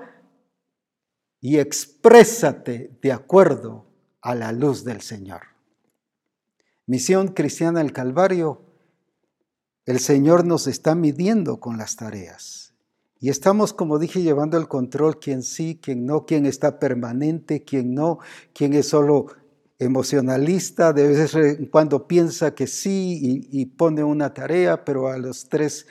y 1.41 1.59
exprésate 1.59 2.97
de 3.01 3.11
acuerdo 3.11 3.87
a 4.21 4.35
la 4.35 4.53
luz 4.53 4.85
del 4.85 5.01
Señor. 5.01 5.41
Misión 6.85 7.29
Cristiana 7.29 7.79
del 7.79 7.91
Calvario, 7.91 8.70
el 9.91 9.99
Señor 9.99 10.45
nos 10.45 10.67
está 10.67 10.95
midiendo 10.95 11.59
con 11.59 11.77
las 11.77 11.97
tareas. 11.97 12.73
Y 13.19 13.29
estamos, 13.29 13.73
como 13.73 13.99
dije, 13.99 14.21
llevando 14.21 14.57
el 14.57 14.69
control, 14.69 15.19
quién 15.19 15.43
sí, 15.43 15.77
quién 15.81 16.05
no, 16.05 16.25
quién 16.25 16.45
está 16.45 16.79
permanente, 16.79 17.65
quién 17.65 17.93
no, 17.93 18.19
quién 18.53 18.73
es 18.73 18.87
solo 18.87 19.27
emocionalista, 19.79 20.93
de 20.93 21.09
vez 21.09 21.35
en 21.35 21.65
cuando 21.65 22.07
piensa 22.07 22.55
que 22.55 22.67
sí 22.67 23.47
y, 23.51 23.65
pone 23.65 24.01
una 24.01 24.33
tarea, 24.33 24.85
pero 24.85 25.09
a 25.09 25.17
los 25.17 25.49
tres 25.49 25.87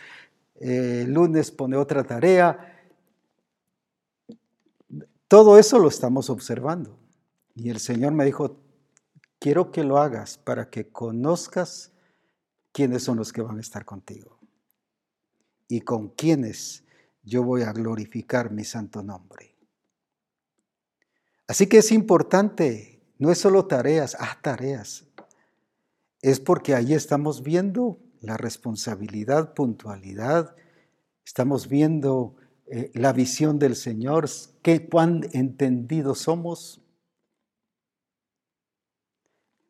eh, 0.60 1.04
lunes 1.06 1.50
pone 1.50 1.76
otra 1.76 2.02
tarea. 2.02 2.82
Todo 5.28 5.58
eso 5.58 5.78
lo 5.78 5.88
estamos 5.88 6.30
observando. 6.30 6.98
Y 7.54 7.68
el 7.68 7.80
Señor 7.80 8.12
me 8.12 8.24
dijo, 8.24 8.56
quiero 9.38 9.70
que 9.70 9.84
lo 9.84 9.98
hagas 9.98 10.38
para 10.38 10.70
que 10.70 10.88
conozcas 10.88 11.92
quiénes 12.72 13.02
son 13.02 13.16
los 13.16 13.32
que 13.32 13.42
van 13.42 13.58
a 13.58 13.60
estar 13.60 13.84
contigo 13.84 14.38
y 15.68 15.80
con 15.82 16.08
quiénes 16.08 16.84
yo 17.22 17.44
voy 17.44 17.62
a 17.62 17.72
glorificar 17.72 18.50
mi 18.50 18.64
santo 18.64 19.02
nombre. 19.02 19.56
Así 21.46 21.66
que 21.66 21.78
es 21.78 21.92
importante, 21.92 23.02
no 23.18 23.30
es 23.30 23.38
solo 23.38 23.66
tareas, 23.66 24.16
ah, 24.18 24.38
tareas, 24.42 25.06
es 26.22 26.40
porque 26.40 26.74
ahí 26.74 26.94
estamos 26.94 27.42
viendo 27.42 27.98
la 28.20 28.36
responsabilidad, 28.36 29.54
puntualidad, 29.54 30.54
estamos 31.24 31.68
viendo 31.68 32.36
eh, 32.66 32.90
la 32.94 33.12
visión 33.12 33.58
del 33.58 33.74
Señor, 33.74 34.28
qué 34.62 34.88
cuán 34.88 35.28
entendidos 35.32 36.20
somos, 36.20 36.82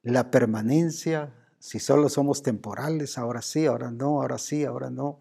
la 0.03 0.31
permanencia, 0.31 1.40
si 1.61 1.79
solo 1.79 2.09
somos 2.09 2.43
temporales, 2.43 3.19
ahora 3.19 3.43
sí, 3.43 3.67
ahora 3.67 3.91
no, 3.91 4.23
ahora 4.23 4.39
sí, 4.39 4.65
ahora 4.65 4.89
no. 4.89 5.21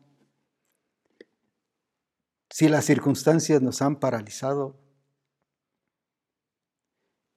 Si 2.50 2.70
las 2.70 2.86
circunstancias 2.86 3.62
nos 3.62 3.82
han 3.82 4.00
paralizado. 4.00 4.80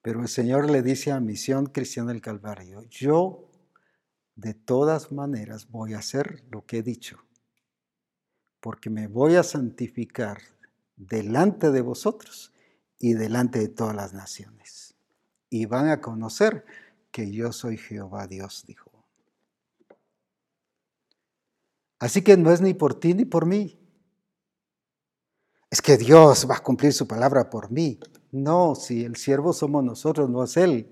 Pero 0.02 0.20
el 0.22 0.28
Señor 0.28 0.70
le 0.70 0.82
dice 0.82 1.10
a 1.10 1.18
Misión 1.18 1.66
Cristiana 1.66 2.12
del 2.12 2.22
Calvario, 2.22 2.82
yo 2.84 3.50
de 4.36 4.54
todas 4.54 5.10
maneras 5.10 5.68
voy 5.68 5.94
a 5.94 5.98
hacer 5.98 6.44
lo 6.50 6.64
que 6.64 6.78
he 6.78 6.82
dicho, 6.82 7.24
porque 8.60 8.88
me 8.88 9.08
voy 9.08 9.34
a 9.34 9.42
santificar 9.42 10.38
delante 10.96 11.72
de 11.72 11.80
vosotros 11.80 12.52
y 12.98 13.14
delante 13.14 13.58
de 13.58 13.68
todas 13.68 13.96
las 13.96 14.12
naciones. 14.12 14.94
Y 15.50 15.66
van 15.66 15.88
a 15.88 16.00
conocer 16.00 16.64
que 17.10 17.30
yo 17.30 17.52
soy 17.52 17.76
Jehová 17.76 18.26
Dios, 18.26 18.64
dijo. 18.66 18.91
Así 22.02 22.22
que 22.22 22.36
no 22.36 22.50
es 22.50 22.60
ni 22.60 22.74
por 22.74 22.98
ti 22.98 23.14
ni 23.14 23.24
por 23.24 23.46
mí. 23.46 23.78
Es 25.70 25.80
que 25.80 25.96
Dios 25.96 26.48
va 26.50 26.56
a 26.56 26.62
cumplir 26.62 26.92
su 26.92 27.06
palabra 27.06 27.48
por 27.48 27.70
mí. 27.70 28.00
No, 28.32 28.74
si 28.74 29.04
el 29.04 29.14
siervo 29.14 29.52
somos 29.52 29.84
nosotros, 29.84 30.28
no 30.28 30.42
es 30.42 30.56
Él. 30.56 30.90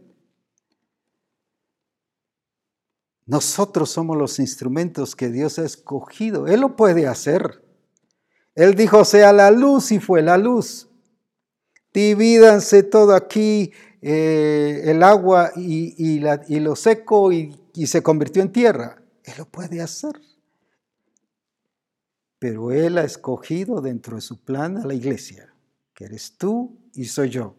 Nosotros 3.27 3.91
somos 3.91 4.17
los 4.17 4.39
instrumentos 4.39 5.17
que 5.17 5.31
Dios 5.31 5.59
ha 5.59 5.65
escogido. 5.65 6.47
Él 6.47 6.61
lo 6.61 6.77
puede 6.77 7.09
hacer. 7.09 7.61
Él 8.55 8.77
dijo, 8.77 9.05
sea 9.05 9.33
la 9.33 9.51
luz 9.51 9.91
y 9.91 9.99
fue 9.99 10.23
la 10.23 10.39
luz. 10.39 10.89
Divídanse 11.93 12.85
todo 12.85 13.17
aquí, 13.17 13.73
eh, 14.01 14.83
el 14.85 15.03
agua 15.03 15.51
y, 15.57 16.21
lo 16.61 16.77
seco 16.77 17.33
y 17.33 17.53
se 17.85 18.01
convirtió 18.01 18.43
en 18.43 18.53
tierra. 18.53 19.03
Él 19.25 19.35
lo 19.39 19.47
puede 19.47 19.81
hacer 19.81 20.30
pero 22.41 22.73
Él 22.73 22.97
ha 22.97 23.05
escogido 23.05 23.83
dentro 23.83 24.17
de 24.17 24.23
su 24.23 24.43
plan 24.43 24.79
a 24.79 24.87
la 24.87 24.95
iglesia, 24.95 25.55
que 25.95 26.07
eres 26.07 26.39
tú 26.39 26.81
y 26.95 27.05
soy 27.05 27.29
yo. 27.29 27.55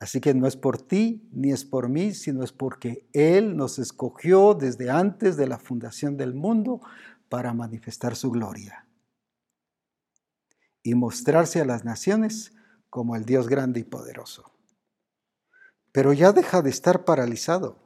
Así 0.00 0.20
que 0.20 0.34
no 0.34 0.48
es 0.48 0.56
por 0.56 0.82
ti 0.82 1.28
ni 1.30 1.52
es 1.52 1.64
por 1.64 1.88
mí, 1.88 2.12
sino 2.14 2.42
es 2.42 2.50
porque 2.50 3.08
Él 3.12 3.56
nos 3.56 3.78
escogió 3.78 4.54
desde 4.54 4.90
antes 4.90 5.36
de 5.36 5.46
la 5.46 5.60
fundación 5.60 6.16
del 6.16 6.34
mundo 6.34 6.80
para 7.28 7.54
manifestar 7.54 8.16
su 8.16 8.32
gloria 8.32 8.88
y 10.82 10.96
mostrarse 10.96 11.60
a 11.60 11.64
las 11.64 11.84
naciones 11.84 12.52
como 12.90 13.14
el 13.14 13.24
Dios 13.24 13.46
grande 13.46 13.78
y 13.78 13.84
poderoso. 13.84 14.50
Pero 15.92 16.12
ya 16.12 16.32
deja 16.32 16.60
de 16.60 16.70
estar 16.70 17.04
paralizado 17.04 17.78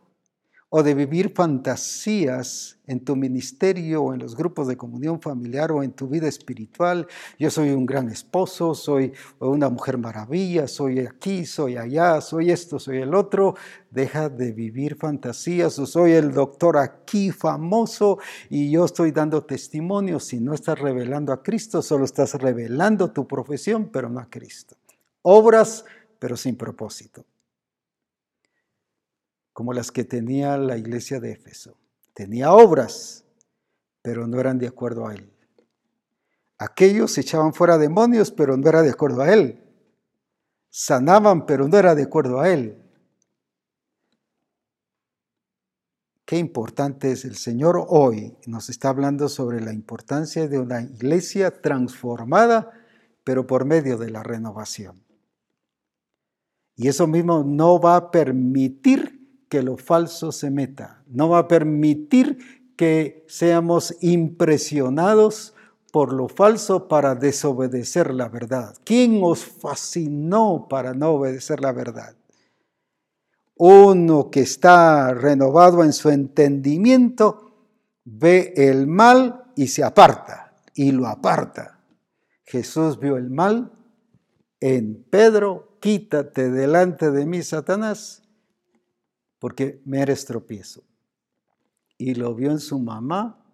o 0.69 0.83
de 0.83 0.95
vivir 0.95 1.33
fantasías 1.35 2.79
en 2.87 3.05
tu 3.05 3.15
ministerio 3.15 4.03
o 4.03 4.15
en 4.15 4.21
los 4.21 4.37
grupos 4.37 4.67
de 4.67 4.77
comunión 4.77 5.21
familiar 5.21 5.71
o 5.71 5.83
en 5.83 5.93
tu 5.93 6.09
vida 6.09 6.29
espiritual. 6.29 7.07
Yo 7.39 7.51
soy 7.51 7.71
un 7.71 7.87
gran 7.87 8.09
esposo, 8.09 8.75
soy 8.75 9.13
una 9.39 9.69
mujer 9.69 9.99
maravilla, 9.99 10.67
soy 10.67 11.01
aquí, 11.01 11.47
soy 11.47 11.77
allá, 11.77 12.21
soy 12.21 12.51
esto, 12.51 12.79
soy 12.79 12.99
el 12.99 13.15
otro. 13.15 13.55
Deja 13.91 14.29
de 14.29 14.53
vivir 14.53 14.97
fantasías 14.97 15.79
o 15.79 15.87
soy 15.87 16.13
el 16.13 16.33
doctor 16.33 16.79
aquí 16.79 17.31
famoso 17.31 18.19
y 18.51 18.71
yo 18.71 18.85
estoy 18.85 19.13
dando 19.13 19.45
testimonio. 19.45 20.19
Si 20.19 20.41
no 20.41 20.53
estás 20.53 20.79
revelando 20.79 21.33
a 21.33 21.43
Cristo, 21.43 21.81
solo 21.81 22.05
estás 22.05 22.35
revelando 22.35 23.13
tu 23.13 23.27
profesión, 23.27 23.91
pero 23.93 24.09
no 24.09 24.21
a 24.21 24.29
Cristo. 24.29 24.77
Obras, 25.23 25.85
pero 26.19 26.37
sin 26.37 26.57
propósito 26.57 27.25
como 29.57 29.73
las 29.73 29.91
que 29.91 30.05
tenía 30.05 30.59
la 30.59 30.77
iglesia 30.77 31.19
de 31.19 31.33
Éfeso. 31.33 31.79
Tenía 32.13 32.53
obras, 32.53 33.25
pero 34.03 34.27
no 34.27 34.39
eran 34.39 34.59
de 34.59 34.67
acuerdo 34.67 35.07
a 35.07 35.15
él. 35.15 35.33
Aquellos 36.59 37.17
echaban 37.17 37.55
fuera 37.55 37.79
demonios, 37.79 38.31
pero 38.31 38.59
no 38.59 38.69
era 38.69 38.83
de 38.83 38.91
acuerdo 38.91 39.23
a 39.23 39.33
él. 39.33 39.65
Sanaban, 40.69 41.47
pero 41.47 41.69
no 41.69 41.79
era 41.79 41.95
de 41.95 42.03
acuerdo 42.03 42.39
a 42.39 42.51
él. 42.51 42.77
Qué 46.27 46.37
importante 46.37 47.13
es 47.13 47.25
el 47.25 47.37
Señor 47.37 47.83
hoy. 47.89 48.37
Nos 48.47 48.69
está 48.69 48.91
hablando 48.91 49.27
sobre 49.31 49.63
la 49.63 49.73
importancia 49.73 50.49
de 50.49 50.59
una 50.59 50.83
iglesia 50.83 51.63
transformada, 51.63 52.73
pero 53.25 53.47
por 53.47 53.65
medio 53.65 53.97
de 53.97 54.11
la 54.11 54.23
renovación. 54.23 55.03
Y 56.75 56.89
eso 56.89 57.07
mismo 57.07 57.43
no 57.43 57.81
va 57.81 57.97
a 57.97 58.11
permitir 58.11 59.16
que 59.49 59.63
lo 59.63 59.77
falso 59.77 60.33
se 60.33 60.51
meta, 60.51 61.03
no 61.07 61.29
va 61.29 61.39
a 61.39 61.49
permitir 61.49 62.73
que 62.77 63.25
seamos 63.29 63.97
impresionados 64.01 65.55
por 65.93 66.13
lo 66.13 66.29
falso 66.29 66.89
para 66.89 67.15
desobedecer 67.15 68.13
la 68.13 68.29
verdad. 68.29 68.75
¿Quién 68.85 69.21
os 69.23 69.45
fascinó 69.45 70.67
para 70.69 70.93
no 70.93 71.13
obedecer 71.13 71.61
la 71.61 71.73
verdad? 71.73 72.15
Uno 73.57 74.31
que 74.31 74.41
está 74.41 75.15
renovado 75.15 75.83
en 75.83 75.95
su 75.95 76.11
entendimiento 76.11 77.47
ve 78.05 78.53
el 78.57 78.87
mal 78.87 79.45
y 79.57 79.69
se 79.69 79.83
aparta 79.83 80.55
y 80.75 80.93
lo 80.93 81.07
aparta. 81.07 81.81
Jesús 82.45 83.01
vio 83.01 83.17
el 83.17 83.31
mal 83.31 83.73
en 84.61 85.03
Pedro, 85.11 85.79
quítate 85.81 86.51
delante 86.51 87.11
de 87.11 87.25
mí, 87.25 87.43
Satanás, 87.43 88.23
porque 89.39 89.81
me 89.85 90.01
eres 90.01 90.25
tropiezo. 90.25 90.83
Y 91.99 92.15
lo 92.15 92.35
vio 92.35 92.51
en 92.51 92.61
su 92.61 92.79
mamá 92.79 93.45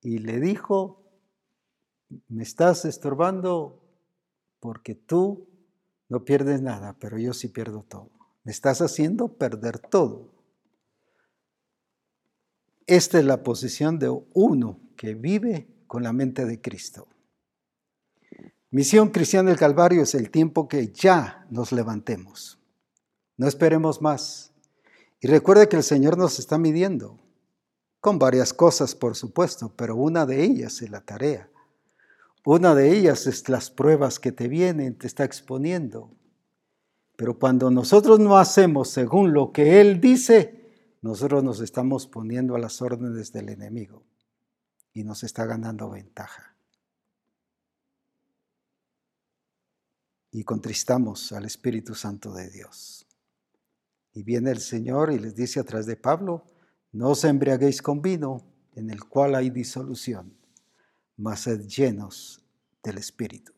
y 0.00 0.18
le 0.18 0.40
dijo, 0.40 1.02
me 2.28 2.42
estás 2.42 2.84
estorbando 2.84 3.82
porque 4.60 4.94
tú 4.94 5.48
no 6.08 6.24
pierdes 6.24 6.60
nada, 6.60 6.96
pero 6.98 7.18
yo 7.18 7.32
sí 7.32 7.48
pierdo 7.48 7.84
todo. 7.88 8.10
Me 8.44 8.52
estás 8.52 8.80
haciendo 8.80 9.28
perder 9.28 9.78
todo. 9.78 10.30
Esta 12.86 13.18
es 13.18 13.24
la 13.24 13.42
posición 13.42 13.98
de 13.98 14.10
uno 14.34 14.80
que 14.96 15.14
vive 15.14 15.68
con 15.86 16.02
la 16.02 16.12
mente 16.12 16.44
de 16.44 16.60
Cristo. 16.60 17.08
Misión 18.70 19.10
Cristiana 19.10 19.50
del 19.50 19.58
Calvario 19.58 20.02
es 20.02 20.14
el 20.14 20.30
tiempo 20.30 20.66
que 20.66 20.92
ya 20.92 21.46
nos 21.50 21.72
levantemos. 21.72 22.58
No 23.36 23.46
esperemos 23.46 24.00
más. 24.00 24.51
Y 25.22 25.28
recuerde 25.28 25.68
que 25.68 25.76
el 25.76 25.84
Señor 25.84 26.18
nos 26.18 26.40
está 26.40 26.58
midiendo, 26.58 27.16
con 28.00 28.18
varias 28.18 28.52
cosas, 28.52 28.96
por 28.96 29.14
supuesto, 29.14 29.72
pero 29.76 29.94
una 29.94 30.26
de 30.26 30.42
ellas 30.42 30.82
es 30.82 30.90
la 30.90 31.00
tarea. 31.00 31.48
Una 32.44 32.74
de 32.74 32.92
ellas 32.92 33.28
es 33.28 33.48
las 33.48 33.70
pruebas 33.70 34.18
que 34.18 34.32
te 34.32 34.48
vienen, 34.48 34.98
te 34.98 35.06
está 35.06 35.22
exponiendo. 35.22 36.10
Pero 37.14 37.38
cuando 37.38 37.70
nosotros 37.70 38.18
no 38.18 38.36
hacemos 38.36 38.88
según 38.88 39.32
lo 39.32 39.52
que 39.52 39.80
Él 39.80 40.00
dice, 40.00 40.98
nosotros 41.02 41.44
nos 41.44 41.60
estamos 41.60 42.08
poniendo 42.08 42.56
a 42.56 42.58
las 42.58 42.82
órdenes 42.82 43.32
del 43.32 43.50
enemigo 43.50 44.02
y 44.92 45.04
nos 45.04 45.22
está 45.22 45.46
ganando 45.46 45.88
ventaja. 45.88 46.56
Y 50.32 50.42
contristamos 50.42 51.30
al 51.30 51.44
Espíritu 51.44 51.94
Santo 51.94 52.32
de 52.32 52.50
Dios. 52.50 53.06
Y 54.12 54.22
viene 54.22 54.50
el 54.50 54.60
Señor 54.60 55.12
y 55.12 55.18
les 55.18 55.34
dice 55.34 55.60
a 55.60 55.64
través 55.64 55.86
de 55.86 55.96
Pablo, 55.96 56.44
no 56.92 57.10
os 57.10 57.24
embriaguéis 57.24 57.80
con 57.80 58.02
vino, 58.02 58.44
en 58.74 58.90
el 58.90 59.04
cual 59.04 59.34
hay 59.34 59.50
disolución, 59.50 60.36
mas 61.16 61.40
sed 61.40 61.66
llenos 61.66 62.44
del 62.82 62.98
Espíritu. 62.98 63.52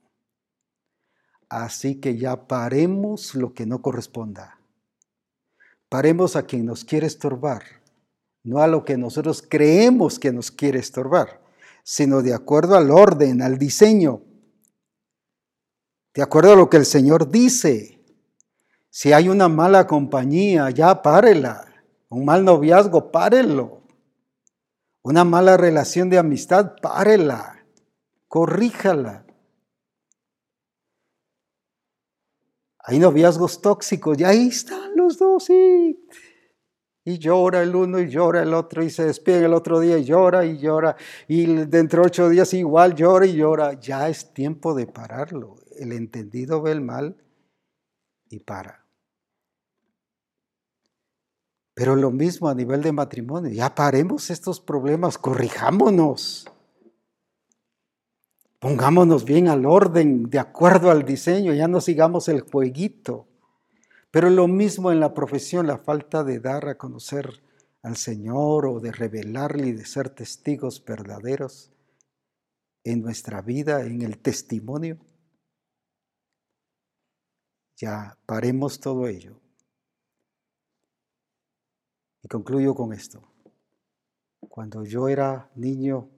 Así 1.48 2.00
que 2.00 2.16
ya 2.16 2.46
paremos 2.46 3.34
lo 3.34 3.54
que 3.54 3.66
no 3.66 3.80
corresponda. 3.82 4.58
Paremos 5.88 6.36
a 6.36 6.44
quien 6.44 6.66
nos 6.66 6.84
quiere 6.84 7.06
estorbar, 7.06 7.62
no 8.42 8.58
a 8.58 8.66
lo 8.66 8.84
que 8.84 8.96
nosotros 8.96 9.44
creemos 9.48 10.18
que 10.18 10.32
nos 10.32 10.50
quiere 10.50 10.78
estorbar, 10.78 11.40
sino 11.82 12.22
de 12.22 12.34
acuerdo 12.34 12.76
al 12.76 12.90
orden, 12.90 13.42
al 13.42 13.58
diseño, 13.58 14.22
de 16.14 16.22
acuerdo 16.22 16.52
a 16.52 16.56
lo 16.56 16.70
que 16.70 16.76
el 16.76 16.86
Señor 16.86 17.30
dice. 17.30 18.03
Si 18.96 19.12
hay 19.12 19.28
una 19.28 19.48
mala 19.48 19.88
compañía, 19.88 20.70
ya 20.70 21.02
párela. 21.02 21.66
Un 22.10 22.24
mal 22.24 22.44
noviazgo, 22.44 23.10
párelo. 23.10 23.82
Una 25.02 25.24
mala 25.24 25.56
relación 25.56 26.08
de 26.10 26.18
amistad, 26.18 26.76
párela. 26.80 27.66
Corríjala. 28.28 29.26
Hay 32.78 33.00
noviazgos 33.00 33.60
tóxicos, 33.60 34.16
y 34.20 34.22
ahí 34.22 34.46
están 34.46 34.94
los 34.94 35.18
dos, 35.18 35.50
y, 35.50 35.98
y 37.04 37.18
llora 37.18 37.64
el 37.64 37.74
uno 37.74 37.98
y 37.98 38.08
llora 38.08 38.42
el 38.42 38.54
otro, 38.54 38.84
y 38.84 38.90
se 38.90 39.06
despide 39.06 39.46
el 39.46 39.54
otro 39.54 39.80
día 39.80 39.98
y 39.98 40.04
llora 40.04 40.44
y 40.44 40.58
llora, 40.58 40.94
y 41.26 41.46
dentro 41.66 42.02
de 42.02 42.06
ocho 42.06 42.28
días 42.28 42.54
igual 42.54 42.94
llora 42.94 43.26
y 43.26 43.34
llora. 43.34 43.72
Ya 43.72 44.08
es 44.08 44.32
tiempo 44.32 44.72
de 44.72 44.86
pararlo. 44.86 45.56
El 45.80 45.90
entendido 45.90 46.62
ve 46.62 46.70
el 46.70 46.80
mal 46.80 47.16
y 48.30 48.38
para. 48.38 48.83
Pero 51.74 51.96
lo 51.96 52.12
mismo 52.12 52.48
a 52.48 52.54
nivel 52.54 52.82
de 52.82 52.92
matrimonio, 52.92 53.50
ya 53.50 53.74
paremos 53.74 54.30
estos 54.30 54.60
problemas, 54.60 55.18
corrijámonos. 55.18 56.48
Pongámonos 58.60 59.24
bien 59.24 59.48
al 59.48 59.66
orden, 59.66 60.30
de 60.30 60.38
acuerdo 60.38 60.90
al 60.90 61.04
diseño, 61.04 61.52
ya 61.52 61.66
no 61.66 61.80
sigamos 61.80 62.28
el 62.28 62.42
jueguito. 62.42 63.26
Pero 64.12 64.30
lo 64.30 64.46
mismo 64.46 64.92
en 64.92 65.00
la 65.00 65.12
profesión, 65.12 65.66
la 65.66 65.78
falta 65.78 66.22
de 66.22 66.38
dar 66.38 66.68
a 66.68 66.78
conocer 66.78 67.42
al 67.82 67.96
Señor 67.96 68.66
o 68.66 68.78
de 68.78 68.92
revelarle 68.92 69.66
y 69.66 69.72
de 69.72 69.84
ser 69.84 70.08
testigos 70.08 70.82
verdaderos 70.84 71.72
en 72.84 73.02
nuestra 73.02 73.42
vida, 73.42 73.82
en 73.82 74.02
el 74.02 74.18
testimonio. 74.18 74.98
Ya 77.76 78.16
paremos 78.24 78.78
todo 78.78 79.08
ello. 79.08 79.43
Y 82.24 82.28
concluyo 82.28 82.74
con 82.74 82.94
esto. 82.94 83.22
Cuando 84.40 84.84
yo 84.84 85.08
era 85.08 85.50
niño, 85.54 86.08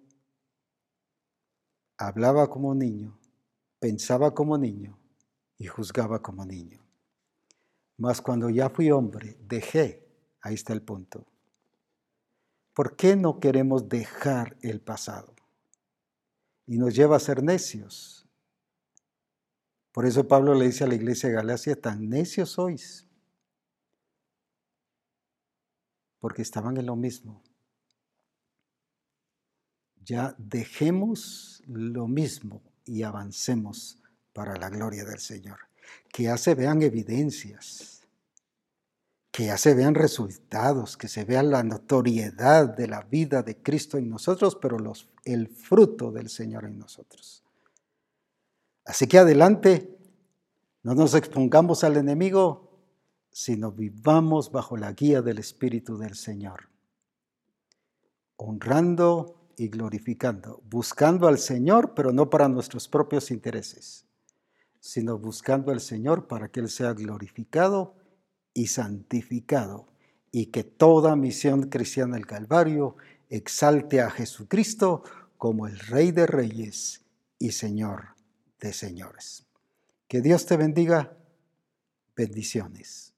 hablaba 1.99 2.49
como 2.49 2.75
niño, 2.77 3.19
pensaba 3.81 4.33
como 4.33 4.57
niño 4.57 4.97
y 5.59 5.67
juzgaba 5.67 6.23
como 6.23 6.47
niño. 6.47 6.81
Mas 7.97 8.23
cuando 8.23 8.51
ya 8.51 8.71
fui 8.71 8.91
hombre, 8.93 9.37
dejé, 9.49 10.07
ahí 10.43 10.55
está 10.55 10.73
el 10.73 10.83
punto. 10.83 11.27
¿Por 12.73 12.95
qué 12.95 13.17
no 13.17 13.41
queremos 13.41 13.89
dejar 13.89 14.57
el 14.63 14.81
pasado? 14.81 15.35
Y 16.67 16.79
nos 16.79 16.95
lleva 16.95 17.17
a 17.17 17.21
ser 17.21 17.43
necios. 17.43 18.29
Por 19.91 20.07
eso 20.07 20.29
Pablo 20.29 20.55
le 20.55 20.67
dice 20.67 20.85
a 20.85 20.89
la 20.89 20.95
iglesia 20.95 21.31
de 21.31 21.37
Galacia, 21.37 21.81
tan 21.81 22.09
necios 22.09 22.51
sois, 22.51 23.06
porque 26.27 26.43
estaban 26.43 26.77
en 26.77 26.87
lo 26.87 26.97
mismo. 26.97 27.41
Ya 30.05 30.35
dejemos 30.39 31.63
lo 31.69 32.09
mismo 32.09 32.65
y 32.85 33.05
avancemos 33.05 34.03
para 34.33 34.57
la 34.57 34.69
gloria 34.69 35.05
del 35.05 35.21
Señor. 35.21 35.61
Que 36.13 36.25
ya 36.25 36.37
se 36.37 36.57
vean 36.57 36.83
evidencias, 36.83 38.01
que 39.31 39.45
ya 39.45 39.57
se 39.57 39.75
vean 39.75 39.95
resultados, 39.95 40.97
que 40.97 41.07
se 41.07 41.25
vea 41.25 41.45
la 41.45 41.63
notoriedad 41.63 42.77
de 42.77 42.89
la 42.89 43.03
vida 43.03 43.45
de 43.45 43.63
Cristo 43.63 43.97
en 43.97 44.11
nosotros, 44.11 44.59
pero 44.61 44.81
los, 44.81 45.09
el 45.25 45.47
fruto 45.47 46.11
del 46.11 46.29
Señor 46.29 46.65
en 46.65 46.77
nosotros. 46.77 47.45
Así 48.85 49.07
que 49.07 49.19
adelante, 49.19 49.97
no 50.83 50.97
nos 50.97 51.15
expongamos 51.15 51.85
al 51.85 51.97
enemigo, 51.97 52.66
sino 53.39 53.71
vivamos 53.71 54.51
bajo 54.51 54.79
la 54.79 54.95
guía 54.95 55.21
del 55.21 55.37
Espíritu 55.37 55.99
del 55.99 56.15
Señor, 56.15 56.71
honrando 58.37 59.51
y 59.59 59.69
glorificando, 59.69 60.63
buscando 60.71 61.29
al 61.29 61.37
Señor, 61.37 61.93
pero 61.95 62.13
no 62.13 62.31
para 62.31 62.49
nuestros 62.49 62.89
propios 62.89 63.31
intereses, 63.31 64.07
sino 64.81 65.19
buscando 65.19 65.71
al 65.71 65.81
Señor 65.81 66.29
para 66.29 66.49
que 66.49 66.61
Él 66.61 66.71
sea 66.71 66.95
glorificado 66.95 67.95
y 68.55 68.69
santificado, 68.69 69.87
y 70.33 70.47
que 70.47 70.65
toda 70.65 71.15
misión 71.15 71.65
cristiana 71.65 72.15
del 72.15 72.27
Calvario 72.27 72.97
exalte 73.29 74.01
a 74.01 74.09
Jesucristo 74.09 75.03
como 75.37 75.67
el 75.67 75.79
Rey 75.79 76.11
de 76.11 76.27
Reyes 76.27 77.03
y 77.39 77.53
Señor 77.53 78.15
de 78.61 78.73
Señores. 78.73 79.45
Que 80.09 80.23
Dios 80.23 80.47
te 80.47 80.57
bendiga. 80.57 81.15
Bendiciones. 82.17 83.13